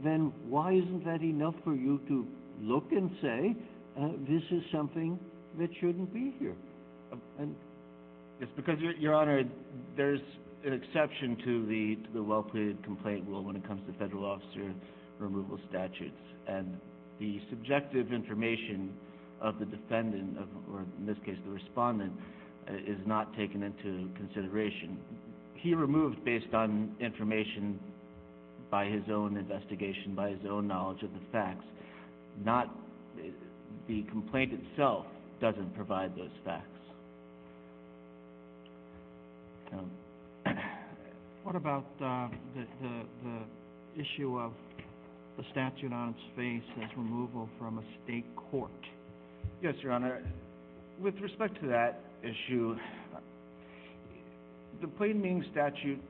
then 0.04 0.34
why 0.48 0.74
isn't 0.74 1.06
that 1.06 1.22
enough 1.22 1.56
for 1.64 1.76
you 1.76 2.00
to 2.08 2.28
look 2.62 2.92
and 2.92 3.10
say, 3.22 3.56
uh, 4.00 4.10
this 4.28 4.44
is 4.52 4.64
something 4.72 5.20
that 5.60 5.70
shouldn't 5.80 6.14
be 6.14 6.34
here? 6.40 6.56
Um, 7.40 7.56
it's 8.40 8.52
because, 8.56 8.80
Your 9.00 9.14
Honor, 9.14 9.44
there's 9.96 10.22
an 10.66 10.74
exception 10.74 11.38
to 11.46 11.66
the 12.14 12.22
well-pleaded 12.22 12.84
complaint 12.84 13.26
rule 13.28 13.44
when 13.44 13.56
it 13.56 13.66
comes 13.68 13.82
to 13.88 13.94
federal 13.98 14.26
officer 14.26 14.74
removal 15.20 15.60
statutes. 15.70 16.20
And 16.48 16.78
the 17.20 17.40
subjective 17.50 18.12
information 18.12 18.92
of 19.44 19.60
the 19.60 19.66
defendant, 19.66 20.38
or 20.72 20.86
in 21.00 21.06
this 21.06 21.18
case 21.26 21.38
the 21.46 21.52
respondent, 21.52 22.14
uh, 22.70 22.74
is 22.76 22.98
not 23.06 23.36
taken 23.36 23.62
into 23.62 24.10
consideration. 24.16 24.98
He 25.56 25.76
removed 25.76 26.24
based 26.24 26.54
on 26.54 26.96
information 27.00 27.80
by 28.72 28.86
his 28.86 29.04
own 29.12 29.38
investigation, 29.38 30.16
by 30.16 30.30
his 30.30 30.40
own 30.50 30.68
knowledge 30.68 31.04
of 31.04 31.14
the 31.14 31.20
facts. 31.32 31.66
Not 32.44 32.68
uh, 33.18 33.28
the 33.88 34.04
complaint 34.04 34.54
itself 34.54 35.06
doesn't 35.42 35.76
provide 35.76 36.16
those 36.16 36.32
facts. 36.46 36.68
Um, 39.74 39.92
what 41.44 41.56
about 41.56 41.86
uh, 42.02 42.30
the 42.56 44.02
issue 44.02 44.40
of 44.40 44.54
the 45.38 45.44
statute 45.52 45.92
on 45.92 46.10
its 46.10 46.20
face 46.36 46.84
as 46.84 46.90
removal 46.98 47.50
from 47.60 47.80
a 47.80 47.84
state 48.04 48.26
court? 48.36 48.72
Yes, 49.64 49.76
Your 49.82 49.94
Honor. 49.94 50.22
With 51.02 51.16
respect 51.22 51.58
to 51.62 51.68
that 51.68 52.02
issue, 52.22 52.76
the 54.82 54.88
plain 54.90 55.22
meaning 55.22 55.46
statute 55.54 56.02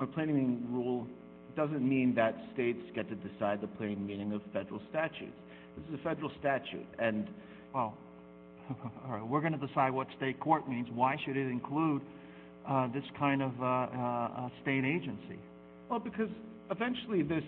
or 0.00 0.08
plain 0.08 0.26
meaning 0.26 0.66
rule 0.72 1.06
doesn't 1.54 1.88
mean 1.88 2.16
that 2.16 2.34
states 2.52 2.80
get 2.92 3.08
to 3.10 3.14
decide 3.14 3.60
the 3.60 3.68
plain 3.68 4.04
meaning 4.04 4.32
of 4.32 4.42
federal 4.52 4.82
statutes. 4.90 5.36
This 5.76 5.86
is 5.86 6.00
a 6.00 6.02
federal 6.02 6.32
statute. 6.40 6.84
And 6.98 7.28
well, 7.72 7.94
we're 9.28 9.40
going 9.40 9.56
to 9.56 9.64
decide 9.64 9.92
what 9.92 10.08
state 10.16 10.40
court 10.40 10.68
means. 10.68 10.88
Why 10.92 11.16
should 11.24 11.36
it 11.36 11.46
include 11.46 12.02
uh, 12.68 12.88
this 12.88 13.04
kind 13.16 13.40
of 13.40 13.52
uh, 13.60 13.66
uh, 13.66 14.48
state 14.62 14.84
agency? 14.84 15.38
Well, 15.88 16.00
because 16.00 16.30
eventually 16.72 17.22
this, 17.22 17.44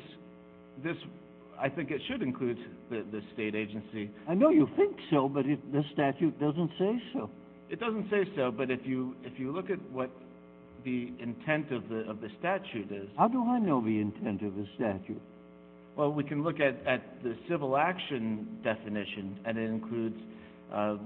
I 1.61 1.69
think 1.69 1.91
it 1.91 2.01
should 2.09 2.23
include 2.23 2.59
the 2.91 3.23
state 3.35 3.55
agency. 3.55 4.11
I 4.29 4.35
know 4.35 4.51
you 4.51 4.69
think 4.77 4.97
so, 5.11 5.29
but 5.29 5.45
the 5.45 5.83
statute 5.93 6.39
doesn't 6.39 6.71
say 6.79 7.01
so. 7.13 7.31
It 7.69 7.81
doesn't 7.81 8.09
say 8.11 8.25
so, 8.37 8.51
but 8.51 8.71
if 8.71 8.87
you 8.87 9.15
look 9.39 9.71
at 9.71 9.81
what 9.91 10.11
the 10.85 11.13
intent 11.19 11.73
of 11.73 11.89
the 11.89 12.31
statute 12.39 12.93
is... 12.93 13.09
How 13.17 13.29
do 13.29 13.43
I 13.45 13.59
know 13.59 13.81
the 13.81 14.01
intent 14.01 14.43
of 14.43 14.55
the 14.55 14.67
statute? 14.77 15.21
Well, 15.97 16.13
we 16.13 16.25
can 16.25 16.45
look 16.45 16.61
at 16.61 16.85
the 17.23 17.37
civil 17.49 17.77
action 17.77 18.59
definition, 18.63 19.41
and 19.47 19.57
uh, 20.73 20.97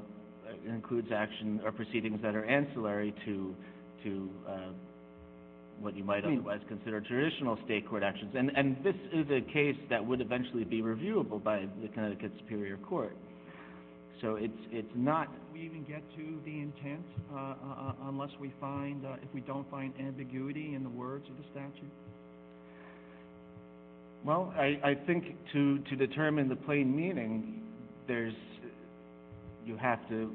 it 0.64 0.68
includes 0.68 1.08
action 1.14 1.60
or 1.64 1.70
proceedings 1.72 2.20
that 2.22 2.34
are 2.34 2.44
ancillary 2.44 3.14
to 3.24 3.54
uh, 4.48 4.72
what 5.80 5.96
you 5.96 6.04
might 6.04 6.24
otherwise 6.24 6.60
consider 6.68 7.00
traditional 7.00 7.58
state 7.64 7.88
court 7.88 8.02
actions. 8.02 8.34
And 8.34 8.76
this 8.84 8.94
is 9.12 9.26
a 9.30 9.40
case 9.52 9.76
that 9.88 10.04
would 10.04 10.20
eventually 10.20 10.64
be 10.64 10.82
reviewable 10.82 11.42
by 11.42 11.66
the 11.82 11.88
Connecticut 11.88 12.32
Superior 12.38 12.76
Court. 12.76 13.16
So 14.20 14.36
it's 14.36 14.94
not... 14.94 15.32
Do 15.32 15.38
we 15.54 15.64
even 15.64 15.84
get 15.84 16.02
to 16.16 16.38
the 16.44 16.60
intent 16.60 17.04
uh, 17.32 17.36
uh, 17.36 17.42
uh, 17.42 17.92
unless 18.04 18.30
we 18.38 18.52
find, 18.60 19.04
if 19.22 19.32
we 19.32 19.40
don't 19.40 19.68
find 19.70 19.94
ambiguity 19.98 20.74
in 20.74 20.82
the 20.82 20.90
words 20.90 21.26
of 21.30 21.36
the 21.38 21.44
statute? 21.50 21.90
Well, 24.22 24.52
I 24.56 24.98
think 25.06 25.34
to 25.54 25.78
determine 25.96 26.50
the 26.50 26.56
plain 26.56 26.94
meaning, 26.94 27.62
there's, 28.06 28.34
you 29.64 29.78
have 29.78 30.06
to 30.10 30.30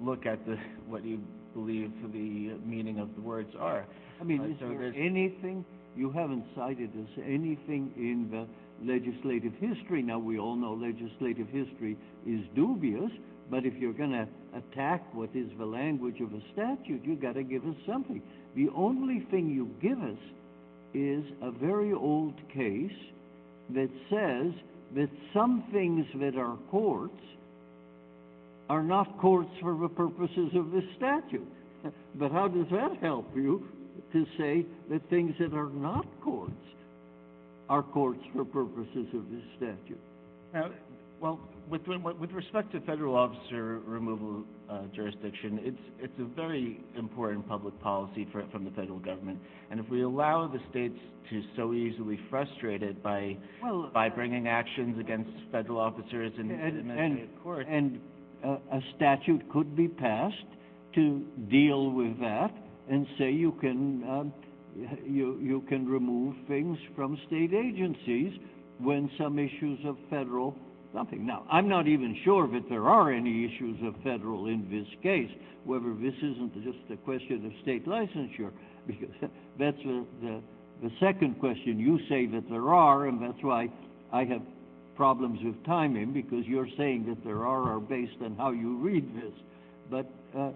look 0.00 0.26
at 0.26 0.38
what 0.86 1.04
you 1.04 1.18
believe 1.54 1.90
the 2.12 2.58
meaning 2.64 3.00
of 3.00 3.12
the 3.16 3.20
words 3.20 3.50
are. 3.58 3.84
I 4.20 4.24
mean, 4.24 4.42
is 4.42 4.58
there 4.60 4.92
anything... 4.96 5.64
You 5.96 6.10
haven't 6.10 6.44
cited 6.56 6.90
as 6.98 7.24
anything 7.24 7.92
in 7.96 8.28
the 8.28 8.46
legislative 8.84 9.52
history. 9.60 10.02
Now, 10.02 10.18
we 10.18 10.40
all 10.40 10.56
know 10.56 10.72
legislative 10.72 11.48
history 11.48 11.96
is 12.26 12.40
dubious, 12.56 13.12
but 13.48 13.64
if 13.64 13.74
you're 13.74 13.92
going 13.92 14.10
to 14.10 14.26
attack 14.56 15.02
what 15.14 15.30
is 15.34 15.48
the 15.56 15.64
language 15.64 16.20
of 16.20 16.32
a 16.32 16.40
statute, 16.52 17.02
you've 17.04 17.22
got 17.22 17.34
to 17.34 17.44
give 17.44 17.64
us 17.64 17.76
something. 17.86 18.20
The 18.56 18.68
only 18.74 19.20
thing 19.30 19.50
you 19.50 19.70
give 19.80 20.02
us 20.02 20.18
is 20.94 21.24
a 21.42 21.50
very 21.50 21.92
old 21.92 22.34
case 22.52 22.98
that 23.70 23.90
says 24.10 24.52
that 24.94 25.08
some 25.32 25.64
things 25.72 26.06
that 26.20 26.36
are 26.36 26.56
courts 26.70 27.20
are 28.68 28.82
not 28.82 29.18
courts 29.18 29.50
for 29.60 29.76
the 29.76 29.88
purposes 29.88 30.50
of 30.54 30.70
this 30.70 30.84
statute. 30.96 31.46
But 32.16 32.30
how 32.30 32.48
does 32.48 32.66
that 32.70 32.96
help 33.02 33.26
you 33.34 33.66
to 34.12 34.26
say 34.38 34.66
that 34.90 35.08
things 35.10 35.34
that 35.38 35.54
are 35.54 35.70
not 35.70 36.06
courts 36.22 36.52
are 37.68 37.82
courts 37.82 38.20
for 38.34 38.44
purposes 38.44 39.06
of 39.14 39.24
this 39.30 39.42
statute? 39.56 40.00
Well, 41.20 41.40
with 41.70 42.30
respect 42.32 42.72
to 42.72 42.80
federal 42.80 43.16
officer 43.16 43.80
removal 43.86 44.44
uh, 44.68 44.82
jurisdiction, 44.94 45.78
it's 45.98 46.12
a 46.18 46.24
very 46.24 46.80
important 46.96 47.48
public 47.48 47.80
policy 47.80 48.28
from 48.52 48.64
the 48.64 48.70
federal 48.72 48.98
government. 48.98 49.38
And 49.70 49.80
if 49.80 49.88
we 49.88 50.02
allow 50.02 50.46
the 50.46 50.60
states 50.70 50.98
to 51.30 51.42
so 51.56 51.72
easily 51.72 52.20
frustrate 52.28 52.82
it 52.82 53.02
by 53.02 53.38
bringing 54.14 54.48
actions 54.48 54.98
against 54.98 55.30
federal 55.50 55.78
officers 55.78 56.32
in 56.38 56.48
the 56.48 57.26
court... 57.42 57.66
And 57.68 58.00
uh, 58.44 58.58
a 58.72 58.80
statute 58.96 59.40
could 59.50 59.74
be 59.74 59.88
passed 59.88 60.36
to 60.94 61.24
deal 61.50 61.90
with 61.90 62.20
that 62.20 62.52
and 62.88 63.06
say 63.18 63.30
um, 63.30 64.32
you 65.06 65.64
can 65.68 65.88
remove 65.88 66.34
things 66.48 66.78
from 66.94 67.18
state 67.26 67.52
agencies 67.52 68.32
when 68.78 69.10
some 69.18 69.38
issues 69.38 69.78
of 69.84 69.96
federal... 70.10 70.56
something. 70.92 71.24
Now, 71.24 71.44
I'm 71.50 71.68
not 71.68 71.86
even 71.86 72.18
sure 72.24 72.48
that 72.48 72.68
there 72.68 72.88
are 72.88 73.12
any 73.12 73.44
issues 73.44 73.78
of 73.84 73.94
federal 74.02 74.46
in 74.46 74.68
this 74.70 74.86
case, 75.02 75.30
whether 75.64 75.94
this 75.94 76.14
isn't 76.18 76.54
just 76.62 76.78
a 76.90 76.96
question 76.96 77.46
of 77.46 77.52
state 77.62 77.86
licensure, 77.86 78.50
because 78.86 79.14
that's 79.58 79.82
the 80.82 80.90
second 81.00 81.38
question. 81.40 81.78
You 81.78 81.98
say 82.08 82.26
that 82.26 82.48
there 82.50 82.74
are, 82.74 83.06
and 83.06 83.22
that's 83.22 83.42
why 83.42 83.68
I 84.12 84.24
have 84.24 84.42
problems 84.96 85.40
with 85.42 85.64
timing, 85.64 86.12
because 86.12 86.44
you're 86.46 86.68
saying 86.76 87.06
that 87.06 87.24
there 87.24 87.46
are 87.46 87.80
based 87.80 88.16
on 88.22 88.36
how 88.36 88.50
you 88.50 88.76
read 88.78 89.14
this. 89.16 89.32
But 89.90 90.10
uh, 90.36 90.50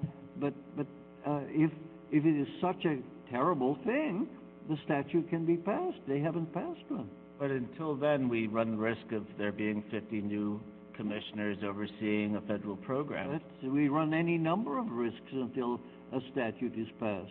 uh, 1.26 1.40
if 1.48 1.70
it 2.10 2.26
is 2.26 2.48
such 2.60 2.84
a 2.84 2.98
terrible 3.30 3.78
thing, 3.84 4.26
the 4.68 4.76
statute 4.84 5.28
can 5.30 5.44
be 5.44 5.56
passed. 5.56 5.98
They 6.06 6.20
haven't 6.20 6.52
passed 6.52 6.84
one. 6.88 7.08
But 7.38 7.50
until 7.50 7.94
then, 7.94 8.28
we 8.28 8.46
run 8.46 8.72
the 8.72 8.76
risk 8.76 9.12
of 9.12 9.24
there 9.38 9.52
being 9.52 9.82
50 9.90 10.20
new 10.22 10.60
commissioners 10.94 11.58
overseeing 11.64 12.36
a 12.36 12.40
federal 12.42 12.76
program. 12.76 13.40
We 13.62 13.88
run 13.88 14.12
any 14.12 14.36
number 14.36 14.78
of 14.78 14.90
risks 14.90 15.32
until 15.32 15.80
a 16.12 16.18
statute 16.32 16.76
is 16.76 16.88
passed. 16.98 17.30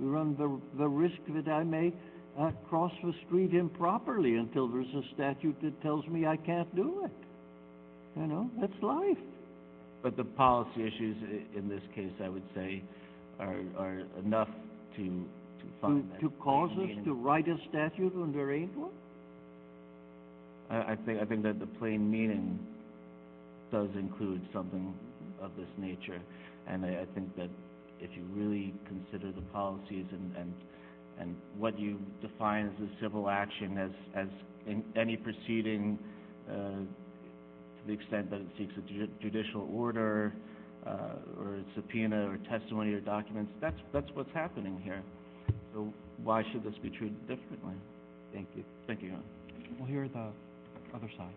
We 0.00 0.06
run 0.06 0.36
the 0.78 0.88
risk 0.88 1.18
that 1.34 1.48
I 1.48 1.64
may 1.64 1.92
uh, 2.38 2.50
cross 2.68 2.92
the 3.02 3.12
street 3.26 3.52
improperly 3.52 4.36
until 4.36 4.66
there's 4.68 4.86
a 4.94 5.02
statute 5.14 5.60
that 5.62 5.82
tells 5.82 6.06
me 6.06 6.26
I 6.26 6.38
can't 6.38 6.74
do 6.74 7.04
it. 7.04 7.12
You 8.18 8.26
know, 8.26 8.50
that's 8.58 8.82
life. 8.82 9.18
But 10.02 10.16
the 10.16 10.24
policy 10.24 10.82
issues 10.82 11.16
in 11.54 11.68
this 11.68 11.82
case, 11.94 12.12
I 12.24 12.28
would 12.30 12.42
say, 12.54 12.82
are 13.78 14.02
enough 14.24 14.48
to 14.96 15.26
find 15.80 16.10
that... 16.12 16.20
To 16.20 16.30
cause 16.42 16.70
us 16.78 17.04
to 17.04 17.14
write 17.14 17.48
a 17.48 17.56
statute 17.68 18.14
when 18.14 18.32
there 18.32 18.52
ain't 18.52 18.76
one? 18.76 18.90
I 20.70 20.96
think 21.04 21.42
that 21.42 21.60
the 21.60 21.66
plain 21.78 22.10
meaning 22.10 22.58
does 23.70 23.88
include 23.94 24.40
something 24.52 24.94
of 25.42 25.50
this 25.56 25.68
nature. 25.76 26.20
And 26.66 26.84
I 26.84 27.04
think 27.14 27.36
that 27.36 27.50
if 28.00 28.10
you 28.16 28.24
really 28.32 28.74
consider 28.86 29.32
the 29.32 29.42
policies 29.52 30.06
and 30.12 31.36
what 31.58 31.78
you 31.78 31.98
define 32.20 32.66
as 32.66 32.88
a 32.88 33.02
civil 33.02 33.28
action 33.28 33.78
as 34.14 34.28
in 34.66 34.84
any 34.96 35.16
proceeding 35.16 35.98
uh, 36.48 36.52
to 36.52 36.86
the 37.86 37.92
extent 37.92 38.30
that 38.30 38.40
it 38.40 38.46
seeks 38.56 38.72
a 38.76 39.22
judicial 39.22 39.68
order 39.74 40.32
Uh, 40.84 41.14
or 41.38 41.54
a 41.54 41.64
subpoena 41.76 42.28
or 42.28 42.38
testimony 42.50 42.92
or 42.92 43.00
documents, 43.00 43.52
that's 43.60 44.08
what's 44.14 44.32
happening 44.34 44.80
here. 44.82 45.00
So 45.72 45.92
why 46.24 46.42
should 46.50 46.64
this 46.64 46.74
be 46.82 46.90
treated 46.90 47.20
differently? 47.28 47.74
Thank 48.32 48.48
you. 48.56 48.64
Thank 48.88 49.00
you, 49.00 49.08
Your 49.08 49.16
Honor. 49.16 49.26
We'll 49.78 49.88
hear 49.88 50.08
the 50.08 50.32
other 50.94 51.10
side. 51.16 51.32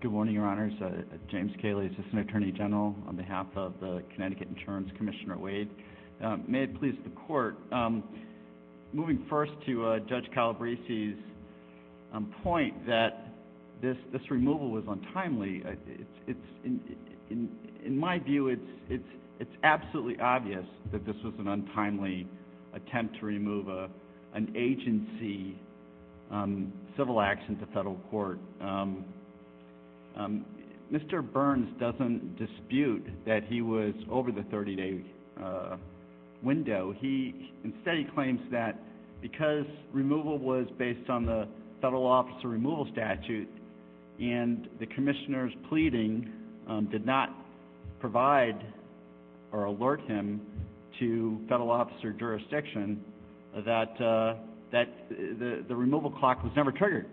Good 0.00 0.10
morning, 0.10 0.34
Your 0.34 0.46
Honors. 0.46 0.72
Uh, 0.82 0.90
James 1.30 1.52
Cayley, 1.62 1.86
Assistant 1.86 2.28
Attorney 2.28 2.50
General 2.50 2.96
on 3.06 3.14
behalf 3.14 3.46
of 3.54 3.74
the 3.80 4.02
Connecticut 4.12 4.48
Insurance 4.48 4.90
Commissioner 4.96 5.38
Wade. 5.38 5.70
Uh, 6.20 6.38
may 6.48 6.64
it 6.64 6.76
please 6.80 6.96
the 7.04 7.10
Court, 7.10 7.56
um, 7.70 8.02
moving 8.92 9.24
first 9.28 9.52
to 9.66 9.86
uh, 9.86 9.98
Judge 10.00 10.26
Calabresi's 10.34 11.18
um, 12.12 12.32
point 12.42 12.86
that 12.86 13.28
this 13.80 13.96
removal 14.30 14.70
was 14.70 14.84
untimely, 14.86 15.62
uh, 15.66 15.72
in 17.30 17.98
my 17.98 18.18
view, 18.18 18.46
it's 18.48 19.50
absolutely 19.64 20.20
obvious 20.20 20.64
that 20.92 21.04
this 21.04 21.16
was 21.24 21.34
an 21.40 21.48
untimely 21.48 22.28
attempt 22.74 23.18
to 23.18 23.26
remove 23.26 23.66
an 24.34 24.52
agency 24.56 25.58
um, 26.30 26.72
civil 26.96 27.20
action 27.20 27.58
to 27.58 27.66
federal 27.66 27.96
court. 28.10 28.38
Um, 28.60 29.04
Mr. 30.92 31.22
Burns 31.22 31.68
doesn't 31.80 32.36
dispute 32.38 33.04
that 33.26 33.44
he 33.48 33.62
was 33.62 33.94
over 34.10 34.30
the 34.30 34.42
30-day 34.42 35.02
window. 36.42 36.94
He 36.98 37.52
instead, 37.64 37.98
he 37.98 38.04
claims 38.14 38.40
that 38.50 38.78
because 39.20 39.64
removal 39.92 40.38
was 40.38 40.66
based 40.78 41.08
on 41.08 41.24
the 41.24 41.46
federal 41.80 42.06
officer 42.06 42.48
removal 42.48 42.88
statute 42.92 43.48
and 44.20 44.68
the 44.78 44.86
commissioner's 44.86 45.52
pleading 45.68 46.30
um, 46.68 46.88
did 46.90 47.04
not 47.04 47.30
provide 48.00 48.60
or 49.52 49.64
alert 49.64 50.00
him 50.02 50.40
to 50.98 51.38
federal 51.48 51.70
officer 51.70 52.12
jurisdiction, 52.12 53.02
that 53.54 54.00
uh, 54.00 54.34
the 54.70 55.74
removal 55.74 56.10
clock 56.10 56.42
was 56.42 56.52
never 56.56 56.72
triggered. 56.72 57.06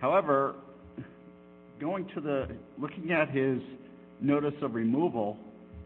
However, 0.00 0.54
looking 1.80 3.12
at 3.12 3.30
his 3.30 3.58
notice 4.20 4.54
of 4.62 4.74
removal, 4.74 5.36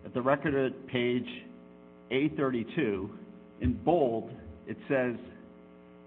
at 0.05 0.15
the 0.15 0.23
record 0.23 0.75
page 0.89 1.27
A32, 2.11 3.09
in 3.61 3.75
bold, 3.85 4.31
it 4.67 4.77
says, 4.89 5.15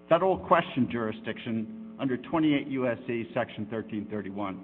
Federal 0.08 0.38
Question 0.38 0.88
Jurisdiction 0.90 1.92
under 1.98 2.16
28 2.16 2.66
U.S.C. 2.68 3.28
Section 3.34 3.66
1331. 3.70 4.60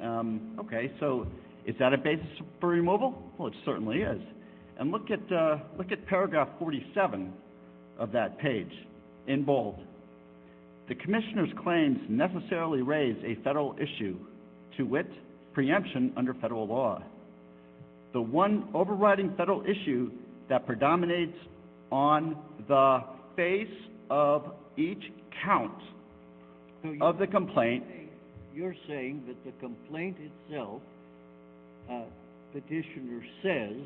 Um, 0.00 0.56
okay, 0.60 0.90
so 1.00 1.26
is 1.66 1.74
that 1.78 1.92
a 1.92 1.98
basis 1.98 2.26
for 2.60 2.68
removal? 2.68 3.22
Well, 3.36 3.48
it 3.48 3.54
certainly 3.64 3.98
is. 3.98 4.20
And 4.78 4.94
uh, 4.94 5.58
look 5.76 5.92
at 5.92 6.06
paragraph 6.06 6.48
47 6.58 7.32
of 7.98 8.12
that 8.12 8.38
page, 8.38 8.72
in 9.26 9.44
bold. 9.44 9.80
The 10.88 10.94
commissioner's 10.94 11.50
claims 11.62 11.98
necessarily 12.08 12.82
raise 12.82 13.16
a 13.24 13.42
federal 13.42 13.76
issue 13.76 14.16
to 14.76 14.84
wit, 14.84 15.10
preemption 15.52 16.12
under 16.16 16.32
federal 16.34 16.66
law. 16.66 17.02
The 18.12 18.20
one 18.20 18.68
overriding 18.74 19.34
federal 19.36 19.62
issue 19.62 20.10
that 20.48 20.66
predominates 20.66 21.36
on 21.90 22.36
the 22.66 23.00
face 23.36 23.66
of 24.10 24.52
each 24.76 25.02
count 25.44 25.78
of 27.00 27.18
the 27.18 27.26
complaint 27.26 27.84
You're 28.54 28.74
saying 28.88 29.22
that 29.26 29.44
the 29.44 29.52
complaint 29.60 30.16
itself, 30.18 30.82
uh, 31.90 32.02
petitioner 32.52 33.22
says, 33.42 33.76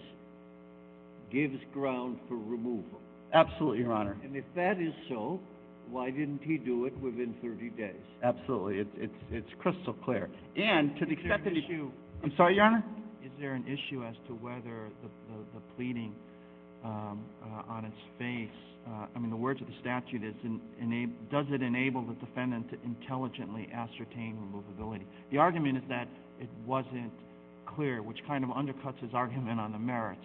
gives 1.33 1.57
ground 1.73 2.19
for 2.29 2.37
removal. 2.37 3.01
Absolutely, 3.35 3.79
Your 3.79 3.93
Honor. 3.93 4.17
And 4.23 4.37
if 4.37 4.45
that 4.55 4.81
is 4.81 4.93
so, 5.09 5.41
why 5.91 6.11
didn't 6.11 6.43
he 6.43 6.59
do 6.59 6.87
it 6.87 6.99
within 7.01 7.35
30 7.43 7.71
days? 7.71 7.95
Absolutely. 8.23 8.85
It's 9.31 9.49
crystal 9.61 9.95
clear. 10.05 10.31
And 10.57 10.97
to 10.99 11.07
the 11.07 11.13
extent 11.13 11.45
that 11.45 11.53
he... 11.53 11.59
Is 11.61 11.65
there 11.69 11.77
an 11.77 11.81
issue... 11.81 11.91
I'm 12.23 12.33
sorry, 12.37 12.55
Your 12.55 12.65
Honor? 12.65 12.85
Is 13.25 13.31
there 13.39 13.55
an 13.55 13.65
issue 13.67 14.05
as 14.05 14.15
to 14.27 14.35
whether 14.35 14.91
the 15.55 15.61
pleading 15.77 16.13
um, 16.85 17.25
uh, 17.45 17.73
on 17.73 17.85
its 17.85 17.97
face, 18.19 18.49
uh, 18.89 19.07
I 19.15 19.19
mean, 19.21 19.31
the 19.31 19.37
words 19.37 19.61
of 19.61 19.69
the 19.69 19.75
statute, 19.81 20.25
is, 20.25 20.35
does 21.31 21.47
it 21.51 21.63
enable 21.63 22.03
the 22.03 22.15
defendant 22.15 22.69
to 22.71 22.79
intelligently 22.85 23.69
ascertain 23.73 24.37
removability? 24.43 25.05
The 25.31 25.39
argument 25.39 25.79
is 25.79 25.85
that 25.89 26.09
it 26.41 26.49
wasn't 26.67 27.13
clear, 27.65 28.03
which 28.03 28.19
kind 28.27 28.43
of 28.43 28.51
undercuts 28.51 28.99
his 29.01 29.15
argument 29.15 29.61
on 29.61 29.71
the 29.71 29.79
merits. 29.79 30.23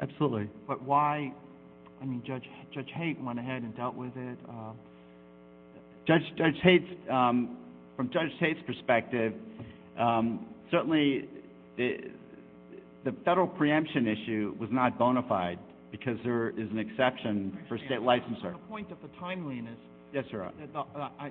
Absolutely. 0.00 0.50
But 0.66 0.82
why... 0.82 1.32
I 2.00 2.04
mean, 2.04 2.22
Judge 2.24 2.44
Haight 2.94 3.20
went 3.20 3.38
ahead 3.38 3.62
and 3.62 3.74
dealt 3.74 3.96
with 3.96 4.16
it. 4.16 4.38
Uh, 4.48 4.72
Judge 6.06 6.22
Haight's... 6.62 6.84
Um, 7.10 7.56
from 7.96 8.10
Judge 8.10 8.30
Haight's 8.38 8.60
perspective, 8.66 9.32
um, 9.98 10.46
certainly 10.70 11.28
the 13.08 13.16
federal 13.24 13.46
preemption 13.46 14.06
issue 14.06 14.54
was 14.60 14.68
not 14.70 14.98
bona 14.98 15.22
fide 15.26 15.58
because 15.90 16.18
there 16.24 16.50
is 16.50 16.70
an 16.70 16.78
exception 16.78 17.56
for 17.66 17.78
state 17.78 18.00
licensure. 18.00 18.52
The 18.52 18.68
point 18.68 18.92
of 18.92 18.98
the 19.00 19.08
timeliness... 19.18 19.78
Yes, 20.12 20.24
Your 20.30 20.44
Honor. 20.44 20.84
Uh, 20.94 21.28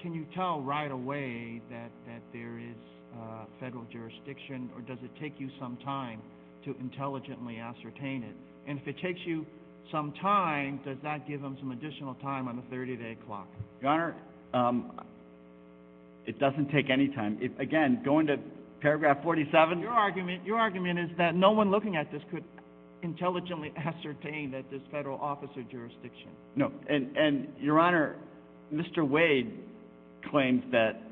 can 0.00 0.14
you 0.14 0.26
tell 0.32 0.60
right 0.60 0.92
away 0.92 1.60
that 1.70 1.90
there 2.32 2.60
is 2.60 2.76
uh, 3.16 3.46
federal 3.58 3.84
jurisdiction, 3.92 4.70
or 4.76 4.82
does 4.82 4.98
it 5.02 5.10
take 5.20 5.34
you 5.38 5.50
some 5.58 5.76
time 5.84 6.20
to 6.64 6.76
intelligently 6.78 7.58
ascertain 7.58 8.22
it? 8.22 8.36
And 8.68 8.78
if 8.78 8.86
it 8.86 8.96
takes 9.02 9.18
you 9.24 9.44
some 9.90 10.12
time, 10.22 10.80
does 10.84 10.98
that 11.02 11.26
give 11.26 11.42
them 11.42 11.56
some 11.58 11.72
additional 11.72 12.14
time 12.16 12.46
on 12.46 12.54
the 12.54 12.76
30-day 12.76 13.18
clock? 13.26 13.48
Your 13.82 13.90
Honor, 13.90 14.16
um, 14.54 14.92
it 16.26 16.38
doesn't 16.38 16.70
take 16.70 16.90
any 16.90 17.08
time. 17.08 17.40
Again, 17.58 18.02
going 18.04 18.28
to 18.28 18.36
paragraph 18.80 19.22
47... 19.22 19.80
Your 19.80 19.90
argument 19.92 20.98
is 20.98 21.10
that 21.18 21.34
no 21.34 21.52
one 21.52 21.70
looking 21.70 21.96
at 21.96 22.10
this 22.12 22.22
could 22.30 22.44
intelligently 23.02 23.72
ascertain 23.76 24.50
that 24.52 24.64
there's 24.70 24.82
federal 24.90 25.18
officer 25.18 25.62
jurisdiction. 25.70 26.30
No. 26.56 26.72
And, 26.88 27.48
Your 27.60 27.78
Honor, 27.78 28.16
Mr. 28.72 29.08
Wade 29.08 29.52
claims 30.30 30.62
that 30.72 31.02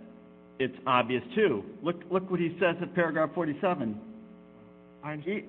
it's 0.58 0.76
obvious, 0.86 1.22
too. 1.34 1.64
Look 1.82 2.02
what 2.10 2.40
he 2.40 2.56
says 2.60 2.76
in 2.80 2.88
paragraph 2.90 3.30
47. 3.34 4.00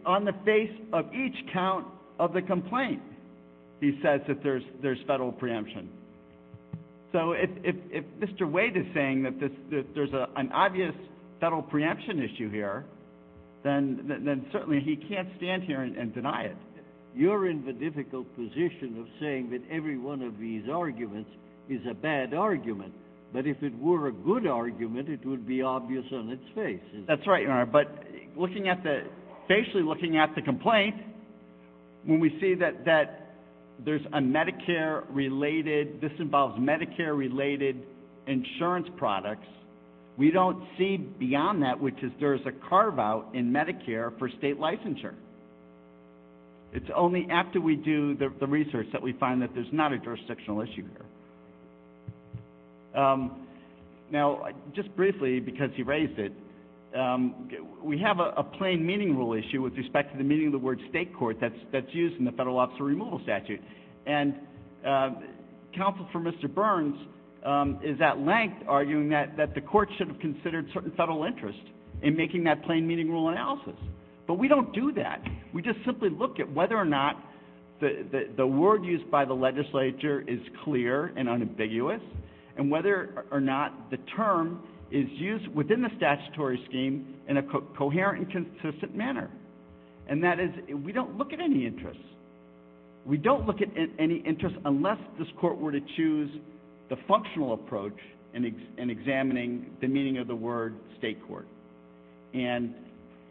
On 0.06 0.26
the 0.26 0.34
face 0.46 0.72
of 0.94 1.06
each 1.14 1.36
count 1.52 1.88
of 2.20 2.34
the 2.34 2.42
complaint, 2.42 3.02
he 3.80 4.00
says 4.04 4.22
that 4.28 4.44
there's 4.44 5.00
federal 5.08 5.32
preemption. 5.32 5.90
So 7.12 7.32
if 7.32 7.50
Mr. 8.20 8.50
Wade 8.50 8.76
is 8.76 8.86
saying 8.94 9.24
that 9.24 9.34
there's 9.96 10.10
an 10.36 10.52
obvious 10.52 10.94
federal 11.40 11.62
preemption 11.62 12.20
issue 12.22 12.50
here, 12.50 12.86
then 13.64 14.46
certainly 14.52 14.80
he 14.80 14.96
can't 14.96 15.28
stand 15.38 15.64
here 15.64 15.82
and 15.82 16.14
deny 16.14 16.44
it. 16.44 16.58
You're 17.16 17.50
in 17.50 17.66
the 17.66 17.74
difficult 17.74 18.28
position 18.36 18.98
of 19.00 19.08
saying 19.20 19.50
that 19.50 19.62
every 19.72 19.98
one 19.98 20.22
of 20.22 20.38
these 20.38 20.64
arguments 20.72 21.30
is 21.70 21.82
a 21.90 21.94
bad 21.94 22.34
argument. 22.34 22.94
But 23.34 23.46
if 23.46 23.62
it 23.62 23.78
were 23.78 24.08
a 24.08 24.14
good 24.14 24.48
argument, 24.48 25.10
it 25.10 25.26
would 25.26 25.46
be 25.46 25.62
obvious 25.62 26.06
on 26.14 26.30
its 26.30 26.44
face. 26.56 26.80
That's 27.08 27.26
right, 27.28 27.42
Your 27.42 27.52
Honor. 27.52 27.66
But 27.66 28.06
looking 28.38 28.70
at 28.70 28.84
the 28.84 29.02
basically 29.50 29.84
looking 29.84 30.18
at 30.18 30.34
the 30.36 30.42
complaint, 30.42 30.96
when 32.06 32.20
we 32.20 32.30
see 32.40 32.54
that 32.56 32.86
there's 33.84 34.06
a 34.14 34.20
Medicare-related... 34.20 36.00
This 36.02 36.12
involves 36.20 36.58
Medicare-related 36.60 37.84
insurance 38.28 38.88
products, 38.98 39.48
we 40.18 40.32
don't 40.32 40.64
see 40.78 40.98
beyond 40.98 41.62
that, 41.64 41.80
which 41.80 42.02
is 42.02 42.12
there's 42.20 42.42
a 42.46 42.52
carve-out 42.70 43.30
in 43.34 43.52
Medicare 43.52 44.18
for 44.18 44.30
state 44.38 44.60
licensure. 44.60 45.14
It's 46.74 46.90
only 46.96 47.28
after 47.32 47.62
we 47.62 47.76
do 47.76 48.16
the 48.16 48.48
research 48.48 48.88
that 48.92 49.02
we 49.02 49.14
find 49.14 49.42
that 49.42 49.52
there's 49.54 49.72
not 49.72 49.94
a 49.94 49.98
jurisdictional 49.98 50.62
issue 50.62 50.84
here. 52.94 53.02
Um, 53.02 53.48
now, 54.12 54.48
just 54.76 54.94
briefly, 54.96 55.40
because 55.40 55.70
he 55.76 55.84
raised 55.84 56.20
it, 56.20 56.34
um, 56.98 57.50
we 57.84 58.00
have 58.00 58.20
a 58.20 58.44
plain 58.44 58.86
meaning 58.86 59.16
rule 59.16 59.34
issue 59.34 59.62
with 59.62 59.74
respect 59.74 60.12
to 60.14 60.18
the 60.18 60.24
meaning 60.24 60.48
of 60.48 60.54
the 60.54 60.58
word 60.58 60.80
state 60.90 61.14
court 61.16 61.38
that's 61.40 61.94
used 61.94 62.18
in 62.18 62.26
the 62.26 62.32
federal 62.32 62.58
officer 62.58 62.84
removal 62.84 63.20
statute. 63.24 63.62
And 64.06 64.34
uh, 64.86 65.12
counsel 65.76 66.08
for 66.12 66.20
Mr. 66.20 66.54
Burns 66.54 66.96
Um, 67.48 67.80
is 67.82 67.98
at 68.02 68.20
length 68.20 68.58
arguing 68.68 69.08
that 69.08 69.56
the 69.56 69.62
court 69.62 69.88
should 69.98 70.10
have 70.10 70.20
considered 70.20 70.68
certain 70.74 70.92
federal 70.98 71.24
interests 71.24 71.62
in 72.02 72.14
making 72.18 72.44
that 72.44 72.62
plain 72.66 72.86
meaning 72.86 73.10
rule 73.10 73.30
analysis. 73.30 73.80
But 74.28 74.34
we 74.34 74.50
don't 74.50 74.74
do 74.74 74.92
that. 74.96 75.24
We 75.54 75.62
just 75.62 75.78
simply 75.86 76.10
look 76.10 76.42
at 76.42 76.54
whether 76.54 76.76
or 76.76 76.84
not 76.84 77.24
the 77.80 78.46
word 78.46 78.84
used 78.84 79.10
by 79.10 79.24
the 79.24 79.34
legislature 79.34 80.26
is 80.28 80.40
clear 80.66 81.14
and 81.16 81.30
unambiguous, 81.30 82.02
and 82.58 82.70
whether 82.70 83.24
or 83.32 83.40
not 83.40 83.92
the 83.92 83.98
term 84.18 84.62
is 84.92 85.06
used 85.12 85.48
within 85.56 85.82
the 85.82 85.90
statutory 85.96 86.60
scheme 86.68 87.16
in 87.30 87.38
a 87.38 87.44
coherent 87.78 88.28
and 88.34 88.60
consistent 88.60 88.94
manner. 88.94 89.32
And 90.10 90.22
that 90.22 90.42
is, 90.42 90.50
we 90.84 90.92
don't 90.92 91.18
look 91.18 91.32
at 91.32 91.40
any 91.40 91.66
interests. 91.66 92.04
We 93.06 93.16
don't 93.16 93.46
look 93.48 93.62
at 93.62 93.70
any 94.00 94.18
interests 94.28 94.60
unless 94.66 94.98
this 95.18 95.30
court 95.40 95.58
were 95.58 95.72
to 95.72 95.80
choose 95.96 96.30
the 96.90 96.98
functional 97.08 97.54
approach 97.54 97.98
in 98.34 98.90
examining 98.90 99.66
the 99.82 99.88
meaning 99.88 100.18
of 100.18 100.28
the 100.28 100.36
word 100.36 100.76
state 100.98 101.18
court. 101.28 101.48
And 102.34 102.74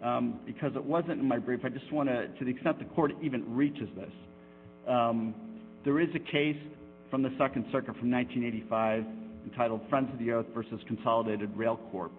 um, 0.02 0.40
because 0.44 0.72
it 0.74 0.84
wasn't 0.84 1.20
in 1.20 1.28
my 1.28 1.38
brief, 1.38 1.60
I 1.64 1.68
just 1.68 1.90
want 1.92 2.08
to, 2.08 2.28
to 2.28 2.44
the 2.44 2.50
extent 2.50 2.78
the 2.78 2.84
court 2.86 3.12
even 3.22 3.54
reaches 3.54 3.88
this, 3.96 4.12
um, 4.88 5.34
there 5.84 6.00
is 6.00 6.08
a 6.14 6.18
case 6.18 6.56
from 7.10 7.22
the 7.22 7.30
Second 7.38 7.66
Circuit 7.70 7.96
from 7.98 8.10
1985 8.10 9.04
entitled 9.44 9.80
Friends 9.88 10.08
of 10.12 10.18
the 10.18 10.30
Earth 10.30 10.46
versus 10.52 10.80
Consolidated 10.88 11.56
Rail 11.56 11.78
Corp. 11.92 12.12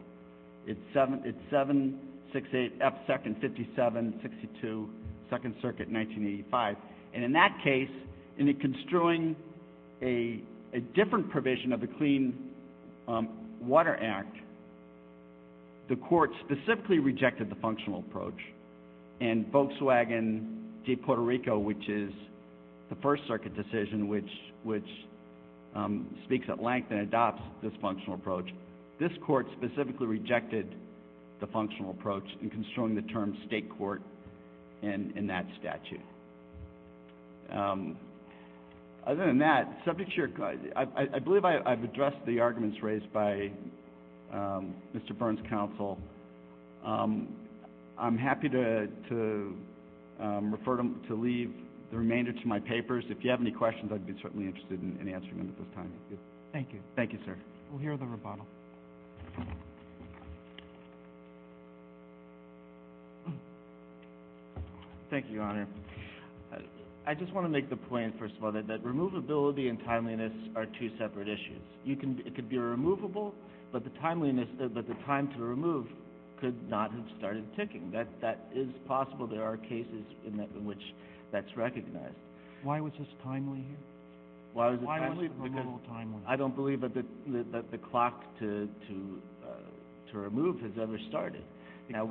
It's 0.66 0.80
768 0.94 2.74
F. 2.82 2.94
2nd 3.08 3.42
5762, 3.42 4.90
Second 5.30 5.56
Circuit, 5.62 5.90
1985. 5.92 6.78
And 7.14 7.24
in 7.24 7.34
that 7.34 7.58
case, 7.64 7.90
in 8.38 8.54
construing 8.56 9.36
a 10.02 10.42
different 10.96 11.30
provision 11.30 11.74
of 11.74 11.82
the 11.82 11.88
Clean 11.88 12.38
um, 13.08 13.30
Water 13.62 13.98
Act, 14.02 14.36
the 15.90 15.96
court 15.96 16.32
specifically 16.46 17.00
rejected 17.00 17.50
the 17.50 17.56
functional 17.56 18.00
approach. 18.00 18.38
And 19.22 19.46
Volkswagen 19.52 20.58
de 20.86 20.96
Puerto 20.96 21.22
Rico, 21.22 21.58
which 21.58 21.90
is 21.90 22.12
the 22.90 22.96
First 23.02 23.24
Circuit 23.28 23.56
decision, 23.56 24.08
which 24.08 24.84
um, 25.76 26.08
speaks 26.26 26.46
at 26.50 26.62
length 26.62 26.92
and 26.92 27.02
adopts 27.02 27.42
this 27.64 27.74
functional 27.82 28.16
approach, 28.16 28.50
this 29.00 29.12
court 29.26 29.48
specifically 29.58 30.08
rejected 30.08 30.76
the 31.40 31.48
functional 31.48 31.92
approach 31.92 32.26
in 32.42 32.50
construing 32.50 32.96
the 32.96 33.02
term 33.04 33.38
state 33.48 33.70
court 33.78 34.02
in 34.82 35.28
that 35.28 35.46
statute. 35.60 36.02
Um, 37.52 37.98
Other 39.08 39.26
than 39.26 39.38
that, 39.40 39.70
subject 39.86 40.12
to 40.12 40.16
your, 40.18 40.30
I 40.76 41.20
believe 41.20 41.46
I've 41.46 41.82
addressed 41.84 42.18
the 42.26 42.42
arguments 42.42 42.78
raised 42.84 43.12
by 43.14 43.52
um, 44.34 44.76
Mr. 44.94 45.18
Burns' 45.18 45.40
counsel. 45.50 45.98
Um, 46.86 47.30
I'm 47.98 48.18
happy 48.18 48.50
to 48.50 49.56
um, 50.20 50.52
refer 50.52 50.76
them, 50.76 51.02
to 51.08 51.16
leave 51.16 51.54
the 51.90 51.98
remainder 51.98 52.34
to 52.34 52.48
my 52.48 52.60
papers. 52.60 53.06
If 53.08 53.24
you 53.24 53.32
have 53.32 53.40
any 53.40 53.52
questions, 53.52 53.92
I'd 53.94 54.06
be 54.06 54.14
certainly 54.22 54.46
interested 54.46 54.82
in 54.82 55.08
answering 55.08 55.38
them 55.38 55.56
at 55.58 55.58
this 55.58 55.74
time. 55.74 55.92
Thank 56.52 56.74
you. 56.74 56.80
Thank 56.98 57.14
you, 57.14 57.20
sir. 57.26 57.38
We'll 57.72 57.80
hear 57.80 57.96
the 57.96 58.06
rebuttal. 58.06 58.46
Thank 65.10 65.28
you, 65.28 65.36
Your 65.36 65.44
Honor. 65.44 65.66
I 67.08 67.14
just 67.14 67.32
want 67.34 67.46
to 67.46 67.50
make 67.50 67.70
the 67.70 67.78
point, 67.78 68.20
first 68.20 68.36
of 68.36 68.44
all, 68.44 68.52
that 68.52 68.68
removability 68.84 69.70
and 69.70 69.80
timeliness 69.86 70.34
are 70.58 70.66
two 70.66 70.92
separate 71.00 71.30
issues. 71.30 71.62
It 71.86 72.36
could 72.36 72.50
be 72.50 72.58
removable, 72.58 73.34
but 73.72 73.86
the 73.86 73.92
timeliness, 74.02 74.50
uh, 74.62 74.68
but 74.68 74.90
the 74.90 74.94
time 75.06 75.30
to 75.38 75.42
remove 75.42 75.88
could 76.42 76.70
not 76.70 76.92
have 76.92 77.06
started 77.18 77.46
ticking. 77.56 77.92
That 77.92 78.50
is 78.54 78.68
possible. 78.90 79.26
There 79.26 79.42
are 79.42 79.56
cases 79.56 80.04
in 80.26 80.66
which 80.66 80.82
that's 81.32 81.48
recognized. 81.56 82.14
Why 82.64 82.82
was 82.82 82.92
this 83.00 83.08
timely 83.24 83.60
here? 83.60 83.78
Why 84.52 84.72
was 84.72 84.80
it 84.82 84.86
timely? 84.86 85.08
Why 85.08 85.10
was 85.10 85.30
the 85.38 85.44
removal 85.44 85.80
timely? 85.88 86.22
I 86.28 86.36
don't 86.36 86.56
believe 86.58 86.82
that 86.82 86.94
the 86.94 87.78
clock 87.90 88.22
uh, 88.42 88.44
to 88.44 88.70
remove 90.14 90.60
has 90.60 90.72
ever 90.82 91.00
started. 91.08 91.44
Because 91.88 92.10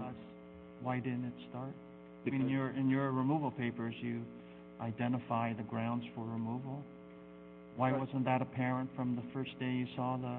why 0.81 1.01
didn't 1.01 1.27
it 1.27 1.35
start? 1.51 1.75
In 2.25 2.49
your 2.49 3.13
removal 3.13 3.51
papers, 3.51 3.95
you 4.01 4.23
identify 4.81 5.53
the 5.53 5.63
grounds 5.63 6.05
for 6.15 6.25
removal. 6.25 6.83
Why 7.77 7.93
wasn't 7.93 8.25
that 8.25 8.41
apparent 8.41 8.91
from 8.97 9.17
the 9.17 9.23
first 9.35 9.59
day 9.59 9.71
you 9.71 9.87
saw 9.97 10.17
the 10.17 10.39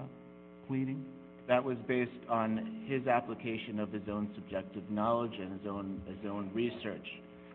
pleading? 0.68 1.06
That 1.48 1.64
was 1.64 1.78
based 1.88 2.12
on 2.30 2.84
his 2.88 3.08
application 3.08 3.80
of 3.80 3.92
his 3.92 4.04
own 4.12 4.30
subjective 4.36 4.90
knowledge 4.90 5.34
and 5.40 5.52
his 5.52 6.26
own 6.30 6.52
research. 6.54 7.08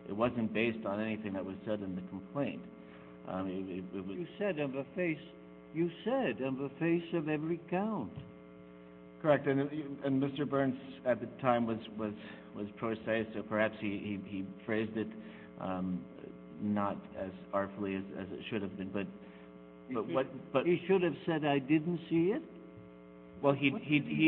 It 0.07 0.15
wasn't 0.15 0.53
based 0.53 0.85
on 0.85 0.99
anything 0.99 1.33
that 1.33 1.45
was 1.45 1.55
said 1.65 1.81
in 1.81 1.95
the 1.95 2.01
complaint. 2.03 2.61
Um, 3.27 3.47
you 3.47 4.27
said 4.37 4.59
on 4.59 4.71
the 4.71 4.85
face, 4.95 5.19
you 5.73 5.89
said 6.03 6.41
on 6.45 6.57
the 6.57 6.69
face 6.79 7.13
of 7.13 7.29
every 7.29 7.59
count. 7.69 8.11
Correct. 9.21 9.47
And 9.47 10.21
Mr. 10.21 10.49
Burns 10.49 10.75
at 11.05 11.21
the 11.21 11.27
time 11.41 11.65
was 11.65 11.77
pro 12.77 12.95
se, 13.05 13.27
so 13.33 13.43
perhaps 13.43 13.75
he 13.79 14.45
phrased 14.65 14.97
it 14.97 15.07
um, 15.61 16.01
not 16.61 16.97
as 17.19 17.31
artfully 17.53 17.95
as 17.95 18.03
it 18.31 18.39
should 18.49 18.61
have 18.61 18.77
been. 18.77 18.89
But 18.89 20.65
he 20.65 20.81
should 20.87 21.03
have 21.03 21.15
said, 21.25 21.45
I 21.45 21.59
didn't 21.59 21.99
see 22.09 22.31
it? 22.31 22.41
Well, 23.41 23.53
he 23.53 23.71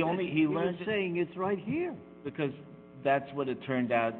only, 0.03 0.27
he 0.29 0.47
learned. 0.47 0.77
He 0.77 0.83
was 0.83 0.85
saying 0.85 1.17
it's 1.17 1.37
right 1.37 1.59
here. 1.59 1.95
Because 2.23 2.51
that's 3.03 3.31
what 3.33 3.47
it 3.47 3.57
turned 3.65 3.91
out 3.91 4.13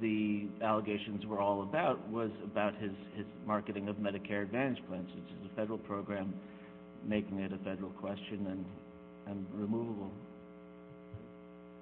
the 0.00 0.48
allegations 0.62 1.24
were 1.26 1.38
all 1.38 1.62
about, 1.62 2.08
was 2.08 2.30
about 2.42 2.74
his 2.76 2.90
marketing 3.46 3.88
of 3.88 3.96
Medicare 3.96 4.42
Advantage 4.42 4.82
plans, 4.88 5.08
which 5.14 5.30
is 5.38 5.50
a 5.52 5.54
federal 5.54 5.78
program, 5.78 6.34
making 7.06 7.38
it 7.38 7.52
a 7.52 7.58
federal 7.58 7.90
question 7.90 8.64
and 9.28 9.46
removable. 9.54 10.10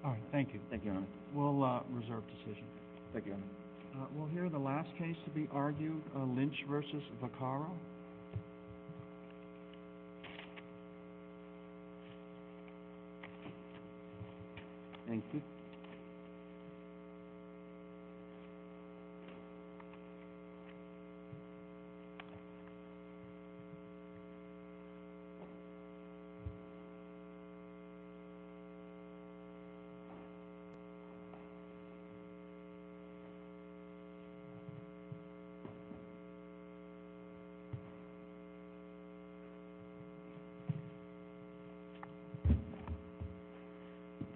All 0.05 0.11
right. 0.11 0.21
Thank 0.33 0.53
you. 0.53 0.61
Thank 0.71 0.85
you, 0.85 0.91
Your 0.91 0.99
Honor. 0.99 1.07
We'll 1.35 1.63
uh, 1.65 1.81
reserve 1.93 2.25
decision. 2.27 2.65
Thank 3.13 3.27
you, 3.27 3.33
Your 3.33 3.39
Honor. 3.39 3.47
Uh, 3.95 4.05
we'll 4.15 4.29
hear 4.29 4.49
the 4.49 4.59
last 4.59 4.89
case 4.97 5.17
to 5.25 5.31
be 5.31 5.49
argued, 5.53 6.01
uh, 6.17 6.25
Lynch 6.25 6.55
v. 6.69 7.03
Vaccaro. 7.23 7.71
Thank 15.09 15.25
you. 15.35 15.43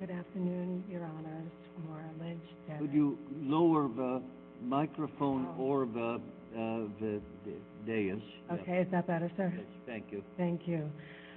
Good 0.01 0.11
afternoon, 0.11 0.85
Your 0.91 1.03
Honors. 1.05 1.51
Maura 1.89 2.05
Lynch. 2.21 2.43
Could 2.79 2.93
you 2.93 3.17
lower 3.41 3.89
the 3.89 4.21
microphone 4.63 5.49
or 5.59 5.87
the 5.87 6.21
dais? 7.87 8.21
Okay. 8.65 8.79
Is 8.79 8.87
that 8.93 9.07
better, 9.07 9.31
sir? 9.37 9.53
Yes. 9.55 9.67
Thank 9.87 10.05
you. 10.11 10.23
Thank 10.39 10.63
you. 10.67 10.91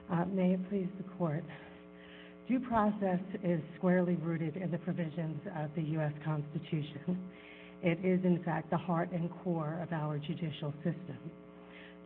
Uh, 0.10 0.24
may 0.26 0.54
it 0.54 0.70
please 0.70 0.88
the 0.98 1.04
Court. 1.18 1.44
Due 2.48 2.62
process 2.62 3.20
is 3.44 3.60
squarely 3.76 4.16
rooted 4.16 4.56
in 4.56 4.72
the 4.72 4.78
provisions 4.78 5.42
of 5.58 5.70
the 5.76 5.82
U.S. 5.82 6.14
Constitution. 6.24 7.20
It 7.84 8.00
is, 8.06 8.24
in 8.24 8.42
fact, 8.46 8.70
the 8.70 8.78
heart 8.78 9.12
and 9.12 9.30
core 9.44 9.78
of 9.84 9.92
our 9.92 10.18
judicial 10.18 10.74
system. 10.78 11.18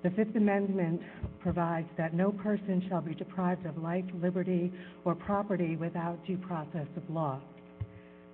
The 0.01 0.09
Fifth 0.09 0.35
Amendment 0.35 1.01
provides 1.39 1.87
that 1.99 2.15
no 2.15 2.31
person 2.31 2.83
shall 2.89 3.01
be 3.01 3.13
deprived 3.13 3.67
of 3.67 3.77
life, 3.77 4.05
liberty, 4.19 4.73
or 5.05 5.13
property 5.13 5.75
without 5.75 6.17
due 6.25 6.37
process 6.39 6.87
of 6.97 7.07
law. 7.07 7.39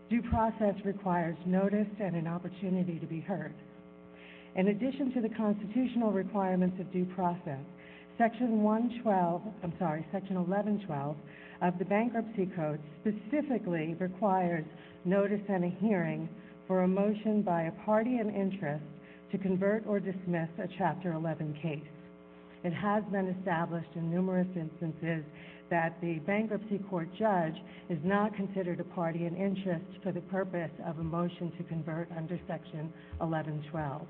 Due 0.09 0.21
process 0.21 0.75
requires 0.85 1.35
notice 1.45 1.87
and 2.01 2.15
an 2.15 2.27
opportunity 2.27 2.97
to 2.97 3.05
be 3.05 3.19
heard. 3.19 3.53
In 4.57 4.69
addition 4.69 5.13
to 5.13 5.21
the 5.21 5.29
constitutional 5.29 6.11
requirements 6.11 6.77
of 6.79 6.91
due 6.91 7.05
process, 7.13 7.61
Section 8.17 8.63
112, 8.63 9.41
I'm 9.61 9.73
sorry, 9.77 10.03
Section 10.11 10.35
1112 10.35 11.15
of 11.61 11.77
the 11.77 11.85
Bankruptcy 11.85 12.49
Code 12.55 12.79
specifically 13.01 13.95
requires 13.99 14.65
notice 15.05 15.43
and 15.47 15.63
a 15.63 15.69
hearing 15.79 16.27
for 16.65 16.81
a 16.81 16.87
motion 16.87 17.43
by 17.43 17.63
a 17.63 17.71
party 17.85 18.17
in 18.17 18.33
interest 18.33 18.83
to 19.31 19.37
convert 19.37 19.85
or 19.85 19.99
dismiss 19.99 20.49
a 20.57 20.67
Chapter 20.75 21.13
11 21.13 21.59
case. 21.61 21.93
It 22.63 22.73
has 22.73 23.03
been 23.11 23.27
established 23.27 23.91
in 23.93 24.09
numerous 24.09 24.47
instances 24.55 25.23
that 25.69 26.01
the 26.01 26.17
bankruptcy 26.25 26.79
court 26.89 27.09
judge 27.19 27.55
is 27.89 27.99
not 28.03 28.35
considered 28.35 28.79
a 28.79 28.95
party 28.95 29.27
in 29.27 29.35
interest 29.35 29.85
for 30.01 30.11
the 30.11 30.21
purpose 30.21 30.71
of 30.83 30.97
a 30.97 31.03
motion 31.03 31.51
to 31.57 31.63
convert 31.65 32.09
under 32.17 32.39
Section 32.47 32.91
1112. 33.19 34.01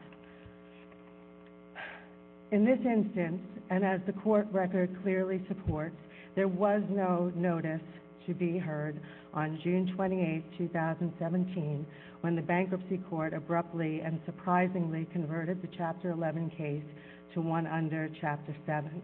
In 2.49 2.63
this 2.63 2.79
instance, 2.85 3.41
and 3.69 3.83
as 3.83 3.99
the 4.05 4.13
court 4.13 4.47
record 4.53 4.95
clearly 5.03 5.43
supports, 5.49 5.97
there 6.33 6.47
was 6.47 6.81
no 6.89 7.29
notice 7.35 7.81
to 8.25 8.33
be 8.33 8.57
heard 8.57 9.01
on 9.33 9.59
June 9.63 9.91
28, 9.95 10.57
2017, 10.57 11.85
when 12.21 12.35
the 12.37 12.41
bankruptcy 12.41 12.99
court 13.09 13.33
abruptly 13.33 13.99
and 13.99 14.21
surprisingly 14.25 15.05
converted 15.11 15.61
the 15.61 15.67
Chapter 15.77 16.11
11 16.11 16.51
case 16.51 16.83
to 17.33 17.41
one 17.41 17.67
under 17.67 18.09
Chapter 18.21 18.55
7. 18.65 19.01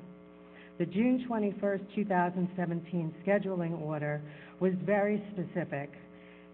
The 0.80 0.86
June 0.86 1.26
21, 1.28 1.88
2017 1.94 3.14
scheduling 3.28 3.82
order 3.82 4.22
was 4.62 4.72
very 4.86 5.22
specific, 5.34 5.92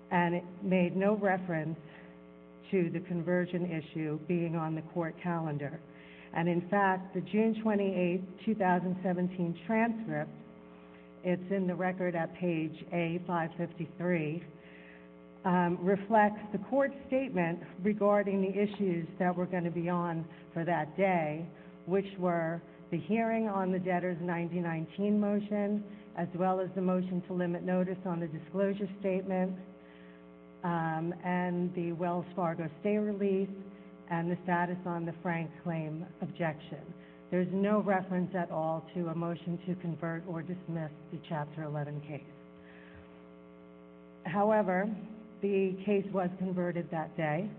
and 0.10 0.34
it 0.34 0.44
made 0.64 0.95
no 0.95 1.16
reference 1.18 1.78
to 2.72 2.90
the 2.90 2.99
conversion 3.02 3.66
issue 3.72 4.20
being 4.28 4.56
on 4.56 4.74
the 4.74 4.82
court 4.94 5.14
calendar. 5.22 5.80
And 6.34 6.47
in 6.47 6.61
fact, 6.69 7.14
the 7.14 7.22
June 7.22 7.60
28, 7.61 8.45
2017 8.45 9.60
transcript, 9.65 10.30
it's 11.23 11.51
in 11.51 11.68
the 11.68 11.76
record 11.76 12.15
at 12.15 12.34
page 12.35 12.85
A553, 12.93 14.41
um, 15.45 15.77
reflects 15.81 16.41
the 16.51 16.57
court 16.69 16.91
statement 17.07 17.60
regarding 17.84 18.41
the 18.41 18.49
issues 18.49 19.07
that 19.18 19.35
were 19.35 19.45
going 19.45 19.64
to 19.64 19.72
be 19.72 19.89
on 19.89 20.26
for 20.53 20.64
that 20.65 20.95
day, 20.97 21.45
which 21.85 22.07
were 22.18 22.61
the 22.91 22.97
hearing 22.97 23.47
on 23.47 23.72
the 23.72 23.80
debtor's 23.80 24.18
9019 24.22 25.19
motion, 25.19 25.84
as 26.18 26.27
well 26.35 26.60
as 26.60 26.69
the 26.76 26.81
motion 26.81 27.22
to 27.27 27.34
limit 27.34 27.64
notice 27.64 27.97
on 28.06 28.19
the 28.19 28.27
disclosure 28.27 28.89
statement, 28.99 29.53
um, 30.64 31.14
and 31.23 31.73
the 31.76 31.93
Wells 31.93 32.26
Fargo 32.35 32.69
stay 32.81 32.97
release, 32.97 33.49
and 34.10 34.31
the 34.31 34.38
status 34.44 34.77
on 34.86 35.06
the 35.06 35.14
Frank 35.22 35.49
claim 35.64 36.06
objection. 36.22 36.81
There's 37.31 37.48
no 37.52 37.81
reference 37.81 38.34
at 38.36 38.49
all 38.49 38.86
to 38.95 39.07
a 39.07 39.15
motion 39.15 39.60
to 39.68 39.76
convert 39.76 40.23
or 40.27 40.41
dismiss 40.41 40.91
the 41.11 41.19
Chapter 41.27 41.64
11 41.64 42.02
case. 42.02 42.22
However, 44.26 44.90
the 45.41 45.76
case 45.86 46.06
was 46.11 46.30
converted 46.40 46.90
that 46.91 47.15
day. 47.15 47.49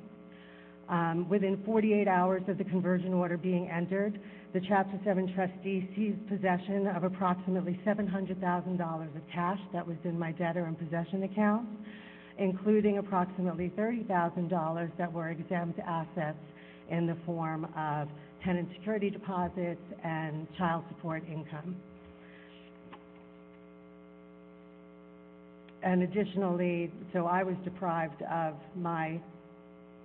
Um, 0.88 1.28
within 1.28 1.62
48 1.64 2.08
hours 2.08 2.42
of 2.48 2.58
the 2.58 2.64
conversion 2.64 3.14
order 3.14 3.36
being 3.36 3.70
entered, 3.70 4.18
the 4.52 4.60
Chapter 4.68 4.98
7 5.04 5.32
trustee 5.34 5.88
seized 5.94 6.26
possession 6.28 6.88
of 6.88 7.04
approximately 7.04 7.78
$700,000 7.86 9.16
of 9.16 9.22
cash 9.32 9.60
that 9.72 9.86
was 9.86 9.96
in 10.02 10.18
my 10.18 10.32
debtor 10.32 10.66
in 10.66 10.74
possession 10.74 11.22
account, 11.22 11.68
including 12.38 12.98
approximately 12.98 13.70
$30,000 13.76 14.90
that 14.96 15.12
were 15.12 15.28
exempt 15.28 15.78
assets 15.80 16.38
in 16.90 17.06
the 17.06 17.16
form 17.26 17.66
of 17.76 18.08
tenant 18.44 18.68
security 18.72 19.10
deposits 19.10 19.80
and 20.02 20.46
child 20.56 20.84
support 20.88 21.22
income. 21.30 21.76
And 25.82 26.02
additionally, 26.02 26.90
so 27.12 27.26
I 27.26 27.42
was 27.42 27.56
deprived 27.64 28.22
of 28.22 28.54
my 28.76 29.20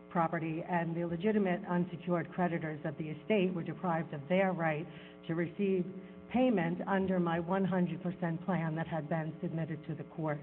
property, 0.09 0.63
and 0.69 0.95
the 0.95 1.03
legitimate 1.05 1.59
unsecured 1.69 2.31
creditors 2.31 2.79
of 2.85 2.97
the 2.97 3.09
estate 3.09 3.53
were 3.53 3.63
deprived 3.63 4.13
of 4.13 4.21
their 4.29 4.53
right 4.53 4.87
to 5.27 5.35
receive 5.35 5.83
payment 6.31 6.79
under 6.87 7.19
my 7.19 7.39
100% 7.39 8.45
plan 8.45 8.75
that 8.75 8.87
had 8.87 9.09
been 9.09 9.33
submitted 9.41 9.85
to 9.87 9.93
the 9.93 10.03
court. 10.03 10.39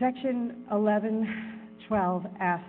Section 0.00 0.64
1112F 0.72 2.62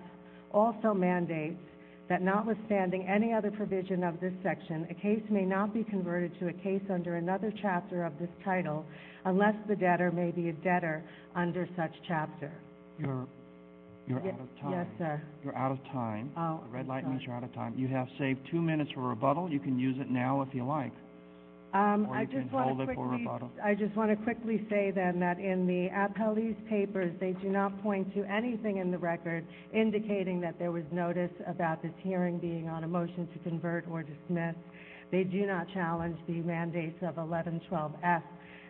also 0.52 0.94
mandates 0.94 1.62
that 2.10 2.22
notwithstanding 2.22 3.08
any 3.08 3.34
other 3.34 3.50
provision 3.50 4.04
of 4.04 4.20
this 4.20 4.34
section, 4.44 4.86
a 4.90 4.94
case 4.94 5.24
may 5.30 5.46
not 5.46 5.74
be 5.74 5.86
converted 5.86 6.38
to 6.40 6.50
a 6.50 6.54
case 6.54 6.82
under 6.90 7.16
another 7.16 7.54
chapter 7.62 8.04
of 8.04 8.12
this 8.20 8.30
title 8.44 8.86
unless 9.24 9.56
the 9.70 9.76
debtor 9.78 10.12
may 10.12 10.32
be 10.32 10.50
a 10.50 10.54
debtor 10.54 11.02
under 11.34 11.70
such 11.78 11.94
chapter. 12.06 12.52
You're 13.00 14.20
out 14.20 14.26
of 14.42 14.62
time. 14.62 14.72
Yes, 14.72 14.88
sir. 14.98 15.22
You're 15.42 15.56
out 15.56 15.72
of 15.72 15.82
time. 15.86 16.32
Oh, 16.36 16.60
The 16.66 16.70
red 16.70 16.88
light 16.88 17.08
means 17.08 17.22
you're 17.26 17.36
out 17.36 17.46
of 17.46 17.54
time. 17.54 17.76
You 17.78 17.88
have 17.88 18.08
saved 18.20 18.42
two 18.52 18.62
minutes 18.62 18.92
for 18.94 19.08
rebuttal. 19.08 19.50
You 19.50 19.60
can 19.60 19.80
use 19.80 19.96
it 20.02 20.10
now 20.10 20.42
if 20.42 20.54
you 20.54 20.66
like. 20.66 20.92
Um, 21.74 22.08
Or 22.10 22.18
I 22.18 22.26
just 22.26 22.52
want 22.52 22.78
to 22.78 22.86
quickly. 22.86 23.28
I 23.64 23.74
just 23.74 23.96
want 23.96 24.12
to 24.12 24.18
quickly 24.24 24.66
say 24.70 24.92
then 24.92 25.20
that 25.22 25.40
in 25.40 25.66
the 25.66 25.88
appellee's 25.90 26.58
papers, 26.68 27.16
they 27.20 27.32
do 27.42 27.48
not 27.50 27.82
point 27.82 28.14
to 28.14 28.26
anything 28.26 28.78
in 28.78 28.92
the 28.92 28.98
record 28.98 29.46
indicating 29.74 30.42
that 30.42 30.60
there 30.60 30.72
was 30.72 30.84
notice 30.92 31.32
about 31.48 31.82
this 31.82 31.94
hearing 32.04 32.40
being 32.40 32.68
on 32.68 32.84
a 32.84 32.88
motion 32.88 33.28
to 33.32 33.40
convert 33.40 33.88
or 33.90 34.04
dismiss. 34.04 34.56
They 35.12 35.24
do 35.24 35.46
not 35.46 35.68
challenge 35.74 36.18
the 36.28 36.42
mandates 36.42 37.02
of 37.04 37.16
1112F, 37.16 38.24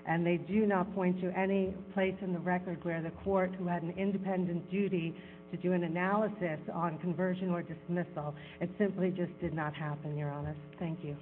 and 0.05 0.25
they 0.25 0.37
do 0.37 0.67
not 0.67 0.93
point 0.93 1.19
to 1.21 1.35
any 1.37 1.73
place 1.95 2.15
in 2.21 2.33
the 2.33 2.39
record 2.39 2.83
where 2.85 3.01
the 3.01 3.11
court, 3.23 3.51
who 3.57 3.65
had 3.65 3.81
an 3.81 3.93
independent 3.97 4.69
duty 4.69 5.15
to 5.51 5.57
do 5.57 5.73
an 5.73 5.83
analysis 5.83 6.59
on 6.71 6.99
conversion 6.99 7.49
or 7.49 7.63
dismissal, 7.63 8.35
it 8.59 8.69
simply 8.77 9.09
just 9.09 9.37
did 9.41 9.53
not 9.53 9.73
happen, 9.73 10.15
Your 10.17 10.29
Honor. 10.29 10.55
Thank 10.79 11.03
you. 11.03 11.15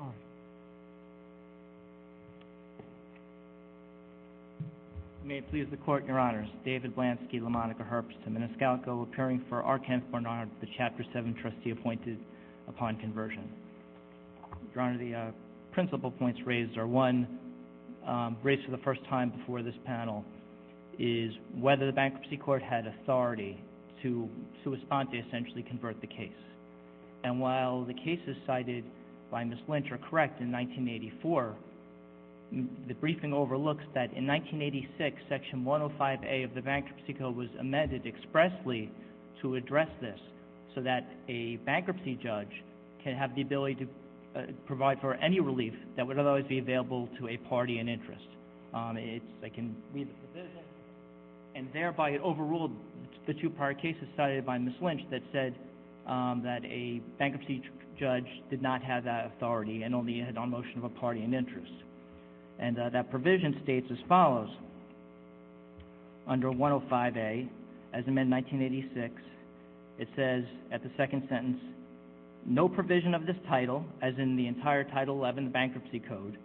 All 0.00 0.06
right. 0.06 0.14
May 5.24 5.38
it 5.38 5.50
please 5.50 5.66
the 5.70 5.76
Court, 5.76 6.06
Your 6.06 6.18
Honors. 6.18 6.48
David 6.64 6.96
Blansky, 6.96 7.40
LaMonica 7.40 7.86
Herbst, 7.86 8.16
and 8.24 8.36
Maniscalco, 8.36 9.02
appearing 9.02 9.44
for 9.50 9.62
R. 9.62 9.78
Kent 9.78 10.10
Barnard, 10.10 10.48
the 10.62 10.66
Chapter 10.78 11.04
7 11.12 11.36
trustee 11.42 11.70
appointed 11.70 12.18
upon 12.66 12.96
conversion. 12.96 13.48
Your 14.74 14.82
Honor, 14.82 14.98
the 14.98 15.14
uh, 15.14 15.30
principal 15.72 16.10
points 16.10 16.40
raised 16.46 16.78
are, 16.78 16.86
one, 16.86 17.38
um, 18.06 18.38
raised 18.42 18.64
for 18.64 18.70
the 18.70 18.82
first 18.82 19.04
time 19.10 19.30
before 19.30 19.62
this 19.62 19.74
panel, 19.84 20.24
is 20.98 21.32
whether 21.54 21.84
the 21.84 21.92
bankruptcy 21.92 22.38
court 22.38 22.62
had 22.62 22.86
authority 22.86 23.62
to 24.02 24.26
respond 24.64 25.10
to 25.12 25.18
essentially 25.18 25.62
convert 25.62 26.00
the 26.00 26.06
case. 26.06 26.32
And 27.24 27.38
while 27.38 27.84
the 27.84 27.94
cases 27.94 28.36
cited 28.46 28.84
by 29.30 29.44
Ms. 29.44 29.58
Lynch 29.68 29.92
are 29.92 29.98
correct 29.98 30.40
in 30.40 30.50
1984, 30.50 31.56
the 32.52 32.94
briefing 32.94 33.32
overlooks 33.32 33.84
that 33.94 34.12
in 34.14 34.26
1986, 34.26 35.16
Section 35.28 35.64
105A 35.64 36.44
of 36.44 36.54
the 36.54 36.62
Bankruptcy 36.62 37.14
Code 37.14 37.36
was 37.36 37.48
amended 37.60 38.06
expressly 38.06 38.90
to 39.42 39.54
address 39.54 39.88
this 40.00 40.18
so 40.74 40.80
that 40.82 41.08
a 41.28 41.56
bankruptcy 41.64 42.18
judge 42.22 42.50
can 43.02 43.14
have 43.14 43.34
the 43.34 43.42
ability 43.42 43.74
to 43.76 43.88
uh, 44.38 44.42
provide 44.66 45.00
for 45.00 45.14
any 45.14 45.40
relief 45.40 45.74
that 45.96 46.06
would 46.06 46.18
otherwise 46.18 46.44
be 46.48 46.58
available 46.58 47.08
to 47.18 47.28
a 47.28 47.36
party 47.36 47.78
in 47.78 47.88
interest. 47.88 48.26
Um, 48.74 48.96
I 48.96 49.48
can 49.48 49.74
read 49.92 50.08
the 50.08 50.26
provision. 50.26 50.62
And 51.54 51.68
thereby 51.72 52.10
it 52.10 52.20
overruled 52.20 52.72
the 53.26 53.34
two 53.34 53.50
prior 53.50 53.74
cases 53.74 54.04
cited 54.16 54.46
by 54.46 54.58
Ms. 54.58 54.74
Lynch 54.80 55.02
that 55.10 55.22
said 55.32 55.54
um, 56.06 56.42
that 56.44 56.64
a 56.64 57.00
bankruptcy 57.18 57.62
judge 57.98 58.26
did 58.48 58.62
not 58.62 58.82
have 58.82 59.04
that 59.04 59.26
authority 59.26 59.82
and 59.82 59.94
only 59.94 60.20
had 60.20 60.36
on 60.36 60.50
motion 60.50 60.78
of 60.78 60.84
a 60.84 60.88
party 60.88 61.22
in 61.22 61.34
interest. 61.34 61.72
And 62.60 62.78
uh, 62.78 62.90
that 62.90 63.10
provision 63.10 63.58
states 63.64 63.86
as 63.90 63.98
follows. 64.06 64.50
Under 66.28 66.48
105A, 66.50 67.48
as 67.94 68.04
amended 68.06 68.52
in 68.52 68.60
1986, 68.60 69.14
it 69.98 70.08
says 70.14 70.44
at 70.70 70.82
the 70.82 70.90
second 70.96 71.26
sentence, 71.28 71.58
no 72.46 72.68
provision 72.68 73.14
of 73.14 73.26
this 73.26 73.36
title, 73.48 73.84
as 74.02 74.14
in 74.18 74.36
the 74.36 74.46
entire 74.46 74.84
Title 74.84 75.16
11 75.16 75.46
of 75.46 75.50
the 75.50 75.52
Bankruptcy 75.52 76.00
Code, 76.00 76.38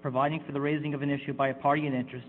providing 0.00 0.42
for 0.46 0.52
the 0.52 0.60
raising 0.60 0.94
of 0.94 1.02
an 1.02 1.10
issue 1.10 1.32
by 1.32 1.48
a 1.48 1.54
party 1.54 1.86
in 1.86 1.94
interest, 1.94 2.28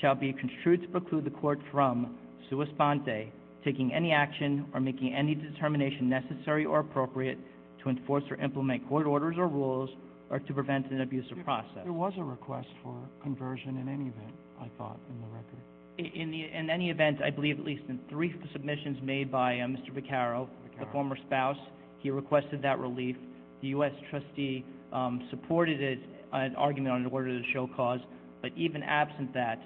shall 0.00 0.14
be 0.14 0.32
construed 0.32 0.82
to 0.82 0.88
preclude 0.88 1.24
the 1.24 1.30
court 1.30 1.58
from, 1.70 2.16
sua 2.48 2.66
sponte, 2.74 3.32
taking 3.64 3.92
any 3.92 4.12
action 4.12 4.66
or 4.74 4.80
making 4.80 5.14
any 5.14 5.34
determination 5.34 6.08
necessary 6.08 6.64
or 6.64 6.80
appropriate 6.80 7.38
to 7.82 7.90
enforce 7.90 8.24
or 8.30 8.36
implement 8.36 8.86
court 8.88 9.06
orders 9.06 9.36
or 9.38 9.48
rules 9.48 9.90
or 10.30 10.38
to 10.38 10.54
prevent 10.54 10.90
an 10.90 11.00
abusive 11.00 11.38
process. 11.44 11.84
There 11.84 11.92
was 11.92 12.12
a 12.18 12.24
request 12.24 12.68
for 12.82 12.96
conversion 13.22 13.76
in 13.76 13.88
any 13.88 14.08
event, 14.08 14.34
I 14.60 14.70
thought, 14.78 14.98
in 15.10 15.20
the 15.20 15.28
record. 15.28 15.58
In 15.96 16.70
any 16.70 16.90
event, 16.90 17.22
I 17.22 17.30
believe 17.30 17.58
at 17.58 17.64
least 17.64 17.84
in 17.88 18.00
three 18.08 18.34
submissions 18.52 18.98
made 19.02 19.30
by 19.30 19.60
uh, 19.60 19.66
Mr. 19.66 19.90
Vaccaro, 19.92 20.48
the 20.80 20.86
former 20.86 21.16
spouse, 21.26 21.58
he 22.00 22.10
requested 22.10 22.62
that 22.62 22.80
relief. 22.80 23.16
The 23.62 23.68
U.S. 23.68 23.92
trustee 24.10 24.64
um, 24.92 25.26
supported 25.30 25.80
it 25.80 26.00
uh, 26.32 26.38
an 26.38 26.56
argument 26.56 26.94
on 26.94 27.00
an 27.02 27.06
order 27.12 27.40
to 27.40 27.52
show 27.52 27.68
cause. 27.76 28.00
But 28.42 28.50
even 28.56 28.82
absent 28.82 29.32
that, 29.34 29.58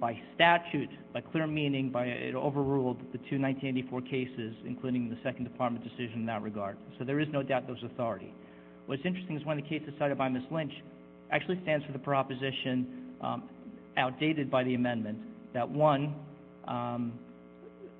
by 0.00 0.20
statute, 0.34 0.88
by 1.12 1.20
clear 1.20 1.46
meaning, 1.46 1.92
it 1.94 2.34
overruled 2.34 2.98
the 3.12 3.18
two 3.18 3.38
1984 3.38 4.00
cases, 4.02 4.54
including 4.66 5.08
the 5.08 5.18
Second 5.22 5.44
Department 5.44 5.84
decision 5.84 6.20
in 6.20 6.26
that 6.26 6.42
regard. 6.42 6.76
So 6.98 7.04
there 7.04 7.20
is 7.20 7.28
no 7.30 7.42
doubt 7.42 7.66
there 7.66 7.74
was 7.74 7.84
authority. 7.84 8.32
What's 8.88 9.04
interesting 9.04 9.36
is 9.36 9.44
one 9.44 9.58
of 9.58 9.64
the 9.64 9.68
cases 9.68 9.92
cited 9.98 10.16
by 10.16 10.30
Ms. 10.30 10.44
Lynch 10.50 10.72
actually 11.30 11.60
stands 11.62 11.84
for 11.84 11.92
the 11.92 11.98
proposition, 11.98 13.12
um, 13.20 13.42
outdated 13.98 14.50
by 14.50 14.64
the 14.64 14.72
amendment, 14.72 15.18
that 15.52 15.68
one, 15.68 16.14
um, 16.66 17.12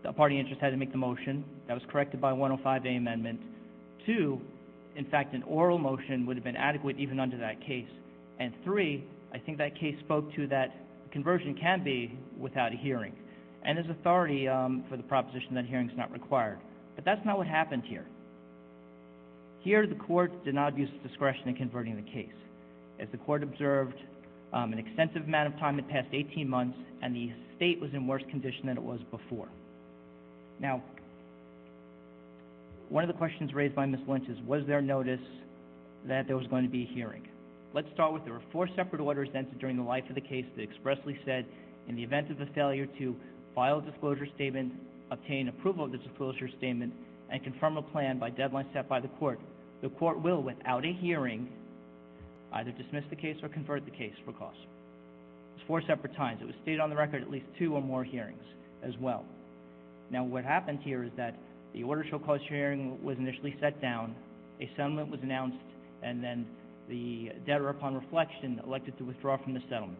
the 0.03 0.15
party 0.15 0.41
interest 0.41 0.63
had 0.63 0.71
to 0.71 0.79
make 0.79 0.91
the 0.91 0.97
motion. 0.97 1.45
That 1.67 1.75
was 1.75 1.83
corrected 1.91 2.23
by 2.23 2.33
105A 2.33 2.97
amendment. 2.97 3.39
Two, 4.07 4.41
in 4.97 5.05
fact, 5.11 5.35
an 5.35 5.43
oral 5.43 5.77
motion 5.77 6.25
would 6.25 6.39
have 6.39 6.45
been 6.45 6.57
adequate 6.57 6.99
even 6.99 7.21
under 7.21 7.37
that 7.37 7.61
case. 7.61 7.91
And 8.39 8.55
three, 8.65 9.05
I 9.35 9.39
think 9.39 9.59
that 9.59 9.79
case 9.79 9.95
spoke 10.07 10.35
to 10.37 10.47
that 10.47 10.75
conversion 11.11 11.55
can 11.61 11.85
be 11.85 12.19
without 12.41 12.73
a 12.73 12.77
hearing. 12.77 13.13
And 13.63 13.77
there's 13.77 13.91
authority 13.91 14.49
um, 14.49 14.85
for 14.89 14.97
the 14.97 15.03
proposition 15.03 15.55
that 15.55 15.67
hearing 15.67 15.91
is 15.91 15.97
not 15.99 16.11
required. 16.13 16.61
But 16.95 17.05
that's 17.05 17.21
not 17.27 17.37
what 17.37 17.47
happened 17.47 17.83
here. 17.87 18.07
Here, 19.63 19.87
the 19.87 19.95
court 19.95 20.45
did 20.45 20.55
not 20.55 20.73
abuse 20.73 20.89
discretion 21.07 21.49
in 21.49 21.55
converting 21.55 21.97
the 21.97 22.11
case. 22.11 22.29
As 23.01 23.09
the 23.11 23.19
court 23.19 23.43
observed, 23.43 23.97
um, 24.53 24.73
an 24.73 24.79
extensive 24.79 25.25
amount 25.25 25.53
of 25.53 25.61
time 25.61 25.77
had 25.77 25.89
passed, 25.89 26.09
18 26.13 26.49
months, 26.49 26.79
and 27.03 27.15
the 27.15 27.33
state 27.57 27.81
was 27.81 27.91
in 27.93 28.07
worse 28.07 28.23
condition 28.31 28.67
than 28.67 28.77
it 28.77 28.83
was 28.83 29.01
before. 29.11 29.49
Now, 30.61 30.83
one 32.89 33.05
of 33.05 33.09
the 33.09 33.19
questions 33.19 33.53
raised 33.53 33.75
by 33.75 33.87
Ms. 33.87 34.01
Lynch 34.09 34.29
is, 34.29 34.39
was 34.47 34.63
there 34.67 34.81
notice 34.81 35.21
that 36.07 36.27
there 36.27 36.37
was 36.37 36.47
going 36.47 36.65
to 36.65 36.71
be 36.71 36.85
a 36.85 36.95
hearing? 36.95 37.29
Let's 37.75 37.89
start 37.93 38.15
with 38.15 38.25
there 38.25 38.33
were 38.33 38.43
four 38.51 38.69
separate 38.77 39.01
orders 39.01 39.29
entered 39.35 39.59
during 39.59 39.77
the 39.77 39.83
life 39.83 40.05
of 40.09 40.15
the 40.15 40.23
case 40.23 40.47
that 40.57 40.63
expressly 40.63 41.19
said, 41.27 41.45
in 41.87 41.97
the 41.97 42.03
event 42.03 42.31
of 42.31 42.41
a 42.41 42.47
failure 42.55 42.87
to 42.99 43.15
file 43.55 43.79
a 43.79 43.83
disclosure 43.83 44.27
statement, 44.35 44.73
obtain 45.11 45.49
approval 45.49 45.85
of 45.85 45.93
the 45.93 45.99
disclosure 45.99 46.49
statement, 46.57 46.93
and 47.31 47.43
confirm 47.43 47.77
a 47.77 47.83
plan 47.83 48.19
by 48.19 48.31
deadline 48.31 48.67
set 48.73 48.89
by 48.89 49.01
the 49.01 49.09
court, 49.09 49.41
the 49.83 49.89
court 49.91 50.21
will, 50.23 50.43
without 50.43 50.85
a 50.85 50.93
hearing, 50.93 51.49
either 52.55 52.73
dismiss 52.73 53.05
the 53.11 53.17
case 53.17 53.37
or 53.43 53.49
convert 53.49 53.85
the 53.85 53.91
case 53.91 54.15
for 54.25 54.33
cause. 54.33 54.55
It 54.57 55.59
was 55.59 55.65
four 55.67 55.83
separate 55.87 56.17
times. 56.17 56.41
It 56.43 56.47
was 56.47 56.55
stated 56.63 56.81
on 56.81 56.91
the 56.91 56.97
record 56.97 57.23
at 57.23 57.31
least 57.31 57.47
two 57.59 57.75
or 57.75 57.83
more 57.83 58.05
hearings 58.05 58.43
as 58.83 58.93
well. 59.01 59.25
Now, 60.11 60.25
what 60.25 60.45
happened 60.45 60.81
here 60.83 61.05
is 61.05 61.11
that 61.17 61.35
the 61.75 61.83
order 61.83 62.05
show 62.11 62.19
cause 62.19 62.41
hearing 62.49 63.03
was 63.05 63.19
initially 63.19 63.55
set 63.61 63.81
down, 63.83 64.15
a 64.61 64.69
settlement 64.77 65.11
was 65.11 65.21
announced, 65.23 65.59
and 66.03 66.25
then 66.25 66.47
the 66.89 67.33
debtor, 67.47 67.69
upon 67.69 67.95
reflection, 67.95 68.61
elected 68.67 68.97
to 68.99 69.05
withdraw 69.05 69.37
from 69.37 69.53
the 69.53 69.61
settlement. 69.69 69.99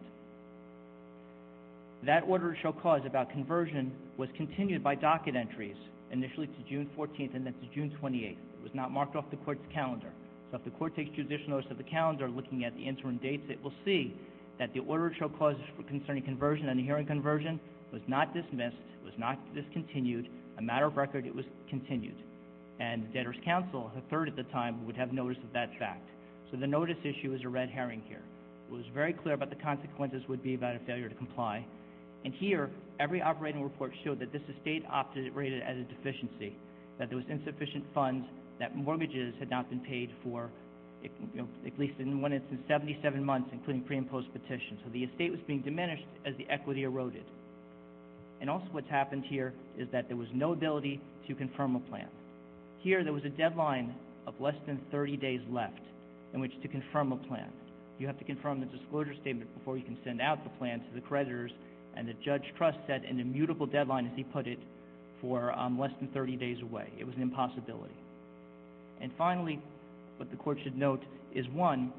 That 2.05 2.23
order 2.23 2.57
show 2.61 2.71
cause 2.71 3.01
about 3.05 3.29
conversion 3.29 3.91
was 4.17 4.29
continued 4.35 4.83
by 4.83 4.95
docket 4.95 5.35
entries, 5.35 5.75
initially 6.11 6.47
to 6.47 6.69
June 6.69 6.89
14th 6.97 7.35
and 7.35 7.45
then 7.45 7.53
to 7.53 7.67
June 7.73 7.95
28th. 8.01 8.31
It 8.31 8.63
was 8.63 8.71
not 8.73 8.91
marked 8.91 9.15
off 9.15 9.25
the 9.31 9.37
court's 9.37 9.65
calendar. 9.73 10.11
So 10.51 10.57
if 10.57 10.63
the 10.63 10.71
court 10.71 10.95
takes 10.95 11.15
judicial 11.15 11.49
notice 11.49 11.69
of 11.71 11.77
the 11.77 11.83
calendar, 11.83 12.29
looking 12.29 12.65
at 12.65 12.75
the 12.75 12.81
interim 12.81 13.17
dates, 13.17 13.43
it 13.49 13.61
will 13.63 13.73
see 13.85 14.15
that 14.57 14.73
the 14.73 14.81
order 14.81 15.13
show 15.17 15.29
cause 15.29 15.55
concerning 15.87 16.23
conversion 16.23 16.69
and 16.69 16.79
the 16.79 16.83
hearing 16.83 17.05
conversion 17.05 17.59
was 17.93 18.01
not 18.07 18.33
dismissed, 18.33 18.75
was 19.03 19.13
not 19.17 19.37
discontinued. 19.53 20.27
A 20.57 20.61
matter 20.61 20.85
of 20.85 20.97
record, 20.97 21.25
it 21.25 21.35
was 21.35 21.45
continued. 21.69 22.17
And 22.79 23.03
the 23.03 23.07
debtor's 23.07 23.37
counsel, 23.45 23.91
a 23.95 24.01
third 24.09 24.27
at 24.27 24.35
the 24.35 24.43
time, 24.43 24.85
would 24.85 24.95
have 24.97 25.13
notice 25.13 25.37
of 25.43 25.53
that 25.53 25.69
fact. 25.77 26.07
So 26.51 26.57
the 26.57 26.67
notice 26.67 26.97
issue 27.03 27.33
is 27.33 27.41
a 27.43 27.49
red 27.49 27.69
herring 27.69 28.01
here. 28.07 28.21
It 28.69 28.73
was 28.73 28.85
very 28.93 29.13
clear 29.13 29.35
about 29.35 29.49
the 29.49 29.55
consequences 29.55 30.23
would 30.27 30.43
be 30.43 30.55
about 30.55 30.75
a 30.75 30.79
failure 30.79 31.09
to 31.09 31.15
comply. 31.15 31.65
And 32.25 32.33
here, 32.33 32.69
every 32.99 33.21
operating 33.21 33.63
report 33.63 33.91
showed 34.03 34.19
that 34.19 34.31
this 34.31 34.41
estate 34.57 34.83
operated 34.89 35.63
as 35.63 35.77
a 35.77 35.83
deficiency, 35.83 36.55
that 36.97 37.09
there 37.09 37.17
was 37.17 37.25
insufficient 37.29 37.85
funds, 37.93 38.25
that 38.59 38.75
mortgages 38.75 39.33
had 39.39 39.49
not 39.49 39.69
been 39.69 39.79
paid 39.79 40.11
for, 40.23 40.49
at 41.03 41.79
least 41.79 41.93
in 41.99 42.21
one 42.21 42.33
instance, 42.33 42.61
77 42.67 43.23
months, 43.23 43.49
including 43.53 43.83
pre- 43.83 43.97
and 43.97 44.09
post-petition. 44.09 44.79
So 44.83 44.91
the 44.91 45.03
estate 45.03 45.31
was 45.31 45.39
being 45.47 45.61
diminished 45.61 46.05
as 46.25 46.35
the 46.37 46.45
equity 46.49 46.83
eroded. 46.83 47.23
And 48.41 48.49
also 48.49 48.65
what's 48.71 48.89
happened 48.89 49.23
here 49.27 49.53
is 49.77 49.87
that 49.91 50.07
there 50.07 50.17
was 50.17 50.27
no 50.33 50.51
ability 50.53 50.99
to 51.27 51.35
confirm 51.35 51.75
a 51.75 51.79
plan. 51.79 52.07
Here, 52.79 53.03
there 53.03 53.13
was 53.13 53.25
a 53.25 53.29
deadline 53.29 53.95
of 54.27 54.33
less 54.39 54.55
than 54.65 54.79
30 54.91 55.17
days 55.17 55.41
left 55.49 55.79
in 56.33 56.39
which 56.39 56.51
to 56.61 56.67
confirm 56.67 57.11
a 57.11 57.17
plan. 57.17 57.49
You 57.97 58.07
have 58.07 58.17
to 58.19 58.23
confirm 58.23 58.59
the 58.59 58.65
disclosure 58.65 59.13
statement 59.21 59.53
before 59.57 59.77
you 59.77 59.83
can 59.83 59.97
send 60.05 60.21
out 60.21 60.43
the 60.43 60.49
plan 60.51 60.79
to 60.79 60.95
the 60.95 61.01
creditors, 61.01 61.51
and 61.99 62.07
the 62.07 62.13
judge 62.23 62.43
Trust 62.57 62.77
set 62.87 63.03
an 63.03 63.19
immutable 63.19 63.65
deadline, 63.65 64.05
as 64.05 64.13
he 64.15 64.23
put 64.23 64.47
it, 64.47 64.57
for 65.19 65.51
um, 65.51 65.77
less 65.77 65.91
than 65.99 66.07
30 66.13 66.37
days 66.37 66.57
away. 66.63 66.87
It 66.97 67.03
was 67.03 67.13
an 67.17 67.21
impossibility. 67.21 67.93
And 69.01 69.11
finally, 69.17 69.59
what 70.15 70.31
the 70.31 70.37
court 70.37 70.59
should 70.63 70.77
note 70.77 71.01
is, 71.35 71.45
one, 71.49 71.91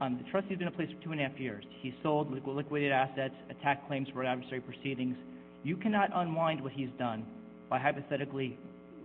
um, 0.00 0.18
the 0.20 0.28
trustee 0.30 0.50
has 0.50 0.58
been 0.58 0.66
in 0.66 0.74
place 0.74 0.88
for 0.90 1.04
two 1.04 1.12
and 1.12 1.20
a 1.20 1.28
half 1.28 1.38
years. 1.38 1.64
He 1.80 1.94
sold 2.02 2.32
liquidated 2.32 2.90
assets, 2.90 3.34
attacked 3.48 3.86
claims 3.86 4.08
for 4.12 4.24
adversary 4.24 4.60
proceedings. 4.60 5.16
You 5.62 5.76
cannot 5.76 6.10
unwind 6.12 6.60
what 6.60 6.72
he's 6.72 6.90
done 6.98 7.24
by 7.70 7.78
hypothetically 7.78 8.58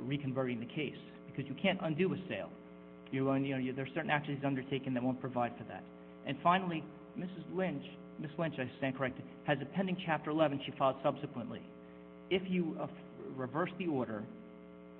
reconverting 0.03 0.59
the 0.59 0.73
case, 0.73 0.97
because 1.27 1.47
you 1.47 1.55
can't 1.61 1.79
undo 1.83 2.11
a 2.11 2.17
sale. 2.27 2.49
There 3.13 3.27
are 3.27 3.87
certain 3.93 4.09
actions 4.09 4.37
he's 4.39 4.45
undertaken 4.45 4.95
that 4.95 5.03
won't 5.03 5.21
provide 5.21 5.51
for 5.57 5.63
that. 5.65 5.83
And 6.25 6.37
finally, 6.41 6.83
Mrs. 7.19 7.43
Lynch, 7.53 7.83
Ms. 8.21 8.29
Lynch, 8.37 8.55
I 8.59 8.69
stand 8.77 8.95
corrected, 8.95 9.25
has 9.45 9.57
a 9.61 9.65
pending 9.65 9.97
Chapter 10.05 10.29
11 10.29 10.61
she 10.63 10.71
filed 10.77 10.97
subsequently. 11.01 11.61
If 12.29 12.43
you 12.47 12.77
uh, 12.79 12.87
reverse 13.35 13.71
the 13.79 13.87
order 13.87 14.23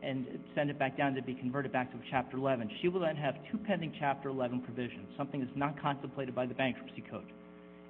and 0.02 0.26
send 0.56 0.72
it 0.72 0.80
back 0.80 0.98
down 0.98 1.14
to 1.14 1.22
be 1.22 1.35
converted 1.35 1.72
back 1.72 1.91
to 1.91 1.98
Chapter 2.10 2.38
11, 2.38 2.72
she 2.81 2.88
will 2.88 3.02
then 3.02 3.15
have 3.15 3.35
two 3.52 3.60
pending 3.60 3.93
Chapter 3.99 4.30
11 4.30 4.61
provisions, 4.61 5.07
something 5.15 5.39
that's 5.39 5.56
not 5.56 5.80
contemplated 5.80 6.34
by 6.34 6.48
the 6.48 6.56
Bankruptcy 6.56 7.03
Code. 7.11 7.31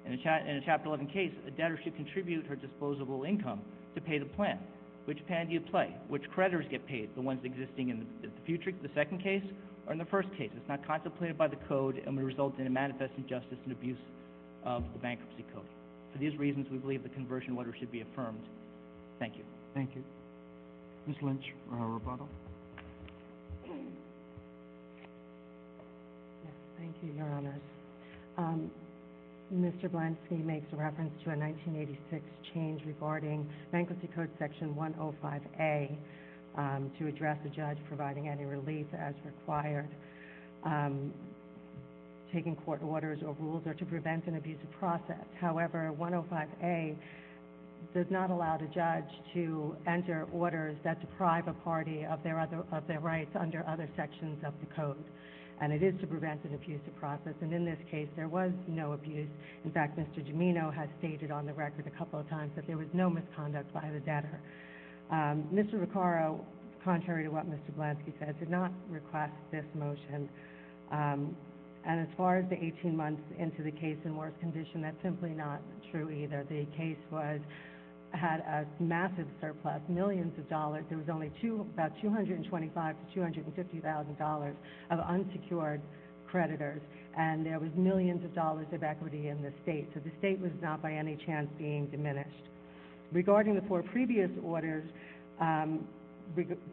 In 0.04 0.12
a 0.12 0.60
Chapter 0.66 0.88
11 0.88 1.06
case, 1.06 1.32
a 1.46 1.50
debtor 1.50 1.80
should 1.82 1.96
contribute 1.96 2.44
her 2.46 2.56
disposable 2.56 3.24
income 3.24 3.62
to 3.94 4.02
pay 4.02 4.18
the 4.18 4.26
plan. 4.26 4.58
Which 5.06 5.26
plan 5.26 5.46
do 5.46 5.54
you 5.54 5.60
play? 5.60 5.96
Which 6.08 6.22
creditors 6.30 6.66
get 6.70 6.86
paid? 6.86 7.08
The 7.16 7.22
ones 7.22 7.40
existing 7.42 7.88
in 7.88 8.06
the 8.20 8.28
future, 8.44 8.70
the 8.82 8.90
second 8.94 9.22
case, 9.22 9.42
or 9.86 9.94
in 9.94 9.98
the 9.98 10.04
first 10.04 10.28
case? 10.36 10.50
It's 10.54 10.68
not 10.68 10.86
contemplated 10.86 11.38
by 11.38 11.48
the 11.48 11.56
Code 11.68 12.02
and 12.04 12.16
would 12.16 12.24
result 12.24 12.58
in 12.58 12.66
a 12.66 12.70
manifest 12.70 13.12
injustice 13.16 13.58
and 13.64 13.72
abuse 13.72 13.98
of 14.64 14.84
the 14.92 14.98
Bankruptcy 14.98 15.44
Code. 15.54 15.66
For 16.12 16.18
these 16.18 16.36
reasons, 16.38 16.66
we 16.70 16.78
believe 16.78 17.02
the 17.02 17.08
conversion 17.10 17.56
order 17.56 17.74
should 17.78 17.90
be 17.90 18.02
affirmed. 18.02 18.42
Thank 19.18 19.36
you. 19.36 19.44
Thank 19.74 19.94
you. 19.94 20.02
Ms. 21.06 21.16
Lynch, 21.22 21.44
uh, 21.72 21.76
rebuttal. 21.76 22.28
Thank 26.78 26.96
you, 27.02 27.12
Your 27.16 27.26
Honors. 27.26 27.60
Um, 28.36 28.70
Mr. 29.54 29.88
Blansky 29.88 30.44
makes 30.44 30.66
a 30.72 30.76
reference 30.76 31.12
to 31.24 31.30
a 31.30 31.36
1986 31.36 32.24
change 32.54 32.82
regarding 32.86 33.48
Bankruptcy 33.70 34.08
Code 34.14 34.30
Section 34.38 34.74
105A 34.74 35.96
um, 36.56 36.90
to 36.98 37.06
address 37.06 37.38
a 37.44 37.48
judge 37.50 37.78
providing 37.86 38.28
any 38.28 38.44
relief 38.44 38.86
as 38.98 39.14
required. 39.24 39.88
Um, 40.64 41.12
Taking 42.32 42.56
court 42.56 42.82
orders 42.82 43.20
or 43.24 43.36
rules 43.38 43.62
or 43.66 43.74
to 43.74 43.84
prevent 43.84 44.26
an 44.26 44.36
abusive 44.36 44.70
process. 44.78 45.24
However, 45.38 45.92
105A 45.98 46.96
does 47.94 48.06
not 48.10 48.30
allow 48.30 48.56
the 48.56 48.66
judge 48.68 49.08
to 49.34 49.76
enter 49.86 50.26
orders 50.32 50.76
that 50.84 51.00
deprive 51.00 51.48
a 51.48 51.52
party 51.52 52.06
of 52.06 52.22
their 52.22 53.00
rights 53.00 53.30
under 53.38 53.66
other 53.68 53.88
sections 53.96 54.38
of 54.46 54.54
the 54.60 54.74
Code. 54.74 55.04
And 55.60 55.72
it 55.72 55.82
is 55.82 55.94
to 56.00 56.06
prevent 56.06 56.42
an 56.44 56.54
abusive 56.54 56.96
process. 56.98 57.34
And 57.40 57.52
in 57.52 57.64
this 57.64 57.78
case, 57.90 58.08
there 58.16 58.28
was 58.28 58.50
no 58.66 58.92
abuse. 58.92 59.28
In 59.64 59.70
fact, 59.70 59.98
Mr. 59.98 60.26
Gimeno 60.26 60.74
has 60.74 60.88
stated 60.98 61.30
on 61.30 61.46
the 61.46 61.52
record 61.52 61.86
a 61.86 61.98
couple 61.98 62.18
of 62.18 62.28
times 62.28 62.50
that 62.56 62.66
there 62.66 62.78
was 62.78 62.88
no 62.92 63.10
misconduct 63.10 63.72
by 63.72 63.88
the 63.92 64.00
debtor. 64.00 64.40
Um, 65.10 65.44
Mr. 65.52 65.74
Vaccaro, 65.74 66.40
contrary 66.82 67.24
to 67.24 67.30
what 67.30 67.48
Mr. 67.48 67.70
Blansky 67.78 68.12
said, 68.18 68.38
did 68.40 68.50
not 68.50 68.72
request 68.88 69.34
this 69.52 69.64
motion. 69.74 70.28
Um, 70.90 71.36
And 71.86 72.00
as 72.00 72.08
far 72.16 72.38
as 72.38 72.48
the 72.48 72.62
18 72.62 72.96
months 72.96 73.22
into 73.38 73.62
the 73.62 73.72
case 73.72 73.98
in 74.04 74.16
worse 74.16 74.34
condition, 74.40 74.82
that's 74.82 75.00
simply 75.02 75.30
not 75.30 75.60
true 75.90 76.10
either. 76.10 76.46
The 76.48 76.64
case 76.76 76.96
had 78.12 78.40
a 78.40 78.66
massive 78.80 79.26
surplus, 79.40 79.80
millions 79.88 80.38
of 80.38 80.48
dollars. 80.48 80.84
There 80.88 80.98
was 80.98 81.08
only 81.08 81.32
about 81.74 81.92
$225,000 82.02 82.94
to 83.14 83.20
$250,000 83.20 84.54
of 84.90 85.00
unsecured 85.00 85.80
creditors. 86.28 86.82
And 87.16 87.44
there 87.44 87.58
was 87.58 87.70
millions 87.76 88.24
of 88.24 88.34
dollars 88.34 88.66
of 88.72 88.82
equity 88.82 89.28
in 89.28 89.42
the 89.42 89.52
state. 89.62 89.88
So 89.94 90.00
the 90.00 90.12
state 90.18 90.40
was 90.40 90.52
not 90.62 90.82
by 90.82 90.92
any 90.92 91.18
chance 91.26 91.48
being 91.58 91.86
diminished. 91.88 92.48
Regarding 93.12 93.54
the 93.54 93.62
four 93.62 93.82
previous 93.82 94.30
orders, 94.42 94.84
um, 95.40 95.86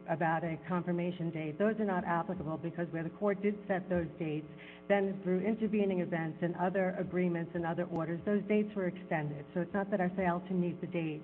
about 0.08 0.44
a 0.44 0.58
confirmation 0.68 1.30
date, 1.30 1.58
those 1.58 1.74
are 1.78 1.84
not 1.84 2.04
applicable 2.04 2.58
because 2.58 2.86
where 2.90 3.02
the 3.02 3.10
court 3.10 3.42
did 3.42 3.56
set 3.68 3.88
those 3.88 4.06
dates, 4.18 4.46
then 4.88 5.18
through 5.22 5.40
intervening 5.40 6.00
events 6.00 6.38
and 6.42 6.54
other 6.56 6.96
agreements 6.98 7.52
and 7.54 7.64
other 7.64 7.84
orders, 7.84 8.20
those 8.24 8.42
dates 8.48 8.74
were 8.74 8.86
extended. 8.86 9.44
So 9.54 9.60
it's 9.60 9.72
not 9.74 9.90
that 9.90 10.00
I 10.00 10.08
failed 10.10 10.46
to 10.48 10.54
meet 10.54 10.80
the 10.80 10.86
date. 10.86 11.22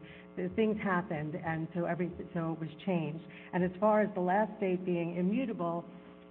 Things 0.55 0.77
happened, 0.83 1.35
and 1.45 1.67
so 1.75 1.87
it 1.87 1.99
was 1.99 2.69
changed. 2.85 3.25
And 3.53 3.65
as 3.65 3.71
far 3.81 4.03
as 4.03 4.09
the 4.15 4.21
last 4.21 4.53
date 4.61 4.85
being 4.85 5.17
immutable, 5.17 5.85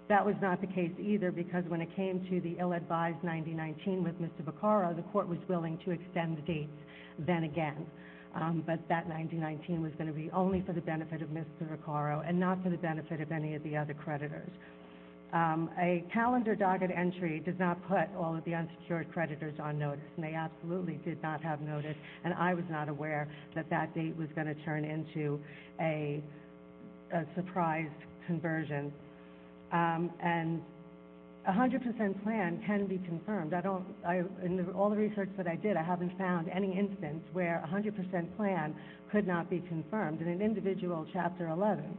that 0.08 0.24
was 0.24 0.36
not 0.42 0.62
the 0.62 0.68
case 0.68 0.92
either 1.00 1.32
because 1.32 1.64
when 1.68 1.82
it 1.82 1.90
came 1.96 2.26
to 2.30 2.40
the 2.42 2.56
ill-advised 2.60 3.24
9019 3.24 4.04
with 4.04 4.22
Mr. 4.22 4.44
Vaccaro, 4.44 4.96
the 4.96 5.02
court 5.04 5.28
was 5.28 5.40
willing 5.50 5.80
to 5.86 5.92
extend 5.92 6.38
the 6.38 6.42
dates 6.42 6.72
then 7.20 7.44
again. 7.44 7.86
Um, 8.36 8.64
but 8.66 8.80
that 8.90 9.08
9019 9.08 9.82
was 9.82 9.94
going 9.98 10.08
to 10.08 10.14
be 10.14 10.30
only 10.32 10.62
for 10.62 10.74
the 10.74 10.82
benefit 10.82 11.22
of 11.22 11.30
Mr. 11.30 11.64
Vaccaro 11.64 12.28
and 12.28 12.38
not 12.38 12.62
for 12.62 12.70
the 12.70 12.78
benefit 12.78 13.22
of 13.22 13.32
any 13.32 13.56
of 13.56 13.64
the 13.64 13.78
other 13.78 13.94
creditors. 13.94 14.52
Um, 15.32 15.70
a 15.80 16.04
calendar 16.14 16.56
docket 16.56 16.92
entry 16.92 17.40
does 17.40 17.56
not 17.60 17.82
put 17.88 18.08
all 18.18 18.36
of 18.36 18.44
the 18.46 18.54
unsecured 18.54 19.12
creditors 19.12 19.56
on 19.60 19.80
notice, 19.80 20.04
and 20.16 20.24
they 20.24 20.34
absolutely 20.34 21.00
did 21.04 21.22
not 21.24 21.42
have 21.42 21.62
notice, 21.62 21.96
and 22.24 22.34
I 22.34 22.54
was 22.54 22.66
not 22.70 22.90
aware 22.90 23.28
that 23.54 23.70
that 23.70 23.94
date 23.96 24.16
was 24.16 24.28
going 24.36 24.48
to 24.48 24.56
turn 24.64 24.86
into 24.86 25.40
a 25.80 26.22
surprise 27.36 27.90
conversion. 28.28 28.94
Um, 29.72 30.12
and 30.22 30.62
a 30.62 30.75
100% 31.48 32.24
plan 32.24 32.62
can 32.66 32.88
be 32.88 32.98
confirmed. 33.00 33.54
In 33.54 34.66
all 34.76 34.90
the 34.90 34.96
research 34.96 35.30
that 35.38 35.48
I 35.48 35.56
did, 35.56 35.78
I 35.78 35.84
haven't 35.84 36.18
found 36.18 36.50
any 36.50 36.78
instance 36.78 37.24
where 37.34 37.64
a 37.64 37.68
100% 37.68 38.36
plan 38.36 38.76
could 39.12 39.28
not 39.28 39.50
be 39.50 39.60
confirmed. 39.68 40.22
In 40.22 40.28
an 40.28 40.42
individual 40.42 41.06
Chapter 41.14 41.50
11, 41.50 41.98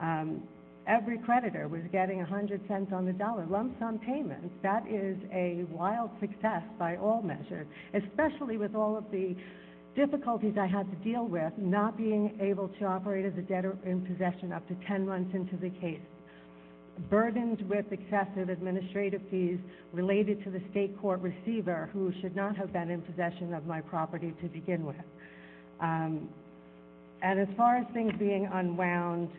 um, 0.00 0.42
every 0.86 1.18
creditor 1.18 1.68
was 1.68 1.82
getting 1.90 2.18
100 2.18 2.60
cents 2.68 2.92
on 2.92 3.06
the 3.06 3.12
dollar, 3.12 3.46
lump 3.46 3.78
sum 3.78 3.98
payments. 3.98 4.54
That 4.62 4.86
is 4.86 5.16
a 5.32 5.64
wild 5.70 6.10
success 6.20 6.62
by 6.78 6.96
all 6.96 7.22
measures, 7.22 7.66
especially 7.94 8.58
with 8.58 8.74
all 8.74 8.96
of 8.96 9.10
the 9.10 9.34
difficulties 9.94 10.54
I 10.58 10.66
had 10.66 10.90
to 10.90 10.96
deal 11.04 11.26
with, 11.26 11.52
not 11.58 11.96
being 11.96 12.38
able 12.40 12.68
to 12.68 12.84
operate 12.84 13.26
as 13.26 13.36
a 13.38 13.42
debtor 13.42 13.76
in 13.84 14.00
possession 14.02 14.52
up 14.52 14.66
to 14.68 14.74
10 14.86 15.06
months 15.06 15.34
into 15.34 15.56
the 15.56 15.70
case, 15.80 16.00
burdened 17.10 17.68
with 17.68 17.86
excessive 17.90 18.48
administrative 18.48 19.22
fees 19.30 19.58
related 19.92 20.42
to 20.44 20.50
the 20.50 20.60
state 20.70 20.98
court 21.00 21.20
receiver 21.20 21.88
who 21.92 22.12
should 22.20 22.36
not 22.36 22.56
have 22.56 22.72
been 22.72 22.90
in 22.90 23.00
possession 23.02 23.54
of 23.54 23.66
my 23.66 23.80
property 23.80 24.34
to 24.42 24.48
begin 24.48 24.84
with. 24.84 24.96
Um, 25.80 26.28
and 27.22 27.40
as 27.40 27.48
far 27.56 27.76
as 27.76 27.86
things 27.92 28.12
being 28.18 28.48
unwound, 28.52 29.30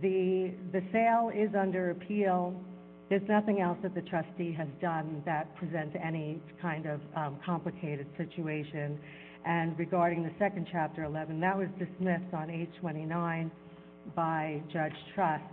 the 0.00 0.52
sale 0.92 1.30
is 1.34 1.54
under 1.58 1.90
appeal. 1.90 2.54
There's 3.08 3.28
nothing 3.28 3.60
else 3.60 3.78
that 3.82 3.94
the 3.94 4.02
trustee 4.02 4.52
has 4.52 4.68
done 4.80 5.22
that 5.24 5.54
presents 5.56 5.96
any 6.02 6.40
kind 6.60 6.86
of 6.86 7.00
um, 7.14 7.38
complicated 7.44 8.06
situation. 8.16 8.98
And 9.44 9.78
regarding 9.78 10.24
the 10.24 10.32
second 10.38 10.66
Chapter 10.72 11.04
11, 11.04 11.40
that 11.40 11.56
was 11.56 11.68
dismissed 11.78 12.34
on 12.34 12.50
829 12.50 13.50
by 14.14 14.60
Judge 14.72 14.92
Trust. 15.14 15.44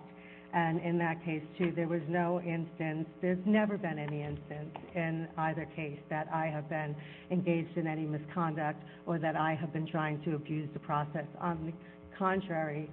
And 0.54 0.80
in 0.82 1.00
that 1.00 1.24
case, 1.26 1.42
too, 1.58 1.74
there 1.76 1.88
was 1.88 2.02
no 2.08 2.40
instance, 2.42 3.08
there's 3.22 3.44
never 3.44 3.76
been 3.76 3.98
any 3.98 4.22
instance 4.22 4.70
in 4.94 5.28
either 5.38 5.66
case 5.76 5.98
that 6.12 6.28
I 6.32 6.46
have 6.46 6.70
been 6.70 6.96
engaged 7.32 7.76
in 7.76 7.88
any 7.88 8.06
misconduct 8.06 8.84
or 9.08 9.18
that 9.18 9.36
I 9.36 9.56
have 9.56 9.74
been 9.74 9.88
trying 9.88 10.22
to 10.24 10.36
abuse 10.36 10.70
the 10.74 10.80
process. 10.80 11.26
On 11.42 11.66
the 11.66 11.74
contrary, 12.20 12.88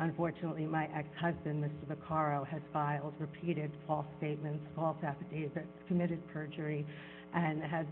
unfortunately, 0.00 0.66
my 0.66 0.88
ex-husband, 0.96 1.62
Mr. 1.62 1.96
Vaccaro, 1.96 2.44
has 2.48 2.60
filed 2.72 3.14
repeated 3.20 3.70
false 3.86 4.06
statements, 4.18 4.64
false 4.74 4.96
affidavits, 5.04 5.68
committed 5.86 6.20
perjury, 6.32 6.84
and 7.34 7.62
has 7.62 7.86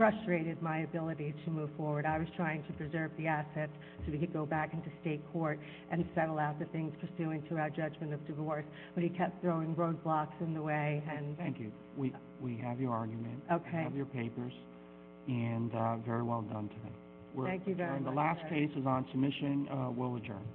frustrated 0.00 0.62
my 0.62 0.78
ability 0.78 1.34
to 1.44 1.50
move 1.50 1.68
forward. 1.76 2.06
I 2.06 2.16
was 2.18 2.26
trying 2.34 2.64
to 2.64 2.72
preserve 2.72 3.10
the 3.18 3.26
assets 3.26 3.70
so 4.06 4.10
we 4.10 4.16
could 4.16 4.32
go 4.32 4.46
back 4.46 4.72
into 4.72 4.88
state 5.02 5.20
court 5.30 5.60
and 5.90 6.06
settle 6.14 6.38
out 6.38 6.58
the 6.58 6.64
things 6.64 6.94
pursuant 6.98 7.46
to 7.50 7.58
our 7.58 7.68
judgment 7.68 8.14
of 8.14 8.26
divorce, 8.26 8.64
but 8.94 9.02
he 9.02 9.10
kept 9.10 9.42
throwing 9.42 9.74
roadblocks 9.74 10.40
in 10.40 10.54
the 10.54 10.62
way. 10.62 11.02
Thank 11.36 11.60
you. 11.60 11.70
We 11.98 12.14
have 12.62 12.80
your 12.80 12.94
argument. 12.94 13.42
Okay. 13.52 13.68
We 13.74 13.82
have 13.82 13.94
your 13.94 14.06
papers. 14.06 14.54
And 15.28 15.70
uh, 15.74 15.96
very 15.98 16.22
well 16.22 16.40
done 16.50 16.70
today. 16.70 17.44
Thank 17.44 17.66
you 17.66 17.74
very 17.74 18.00
much. 18.00 18.10
The 18.10 18.16
last 18.16 18.40
case 18.48 18.70
is 18.74 18.86
on 18.86 19.06
submission. 19.10 19.68
Uh, 19.70 19.90
we'll 19.90 20.16
adjourn. 20.16 20.46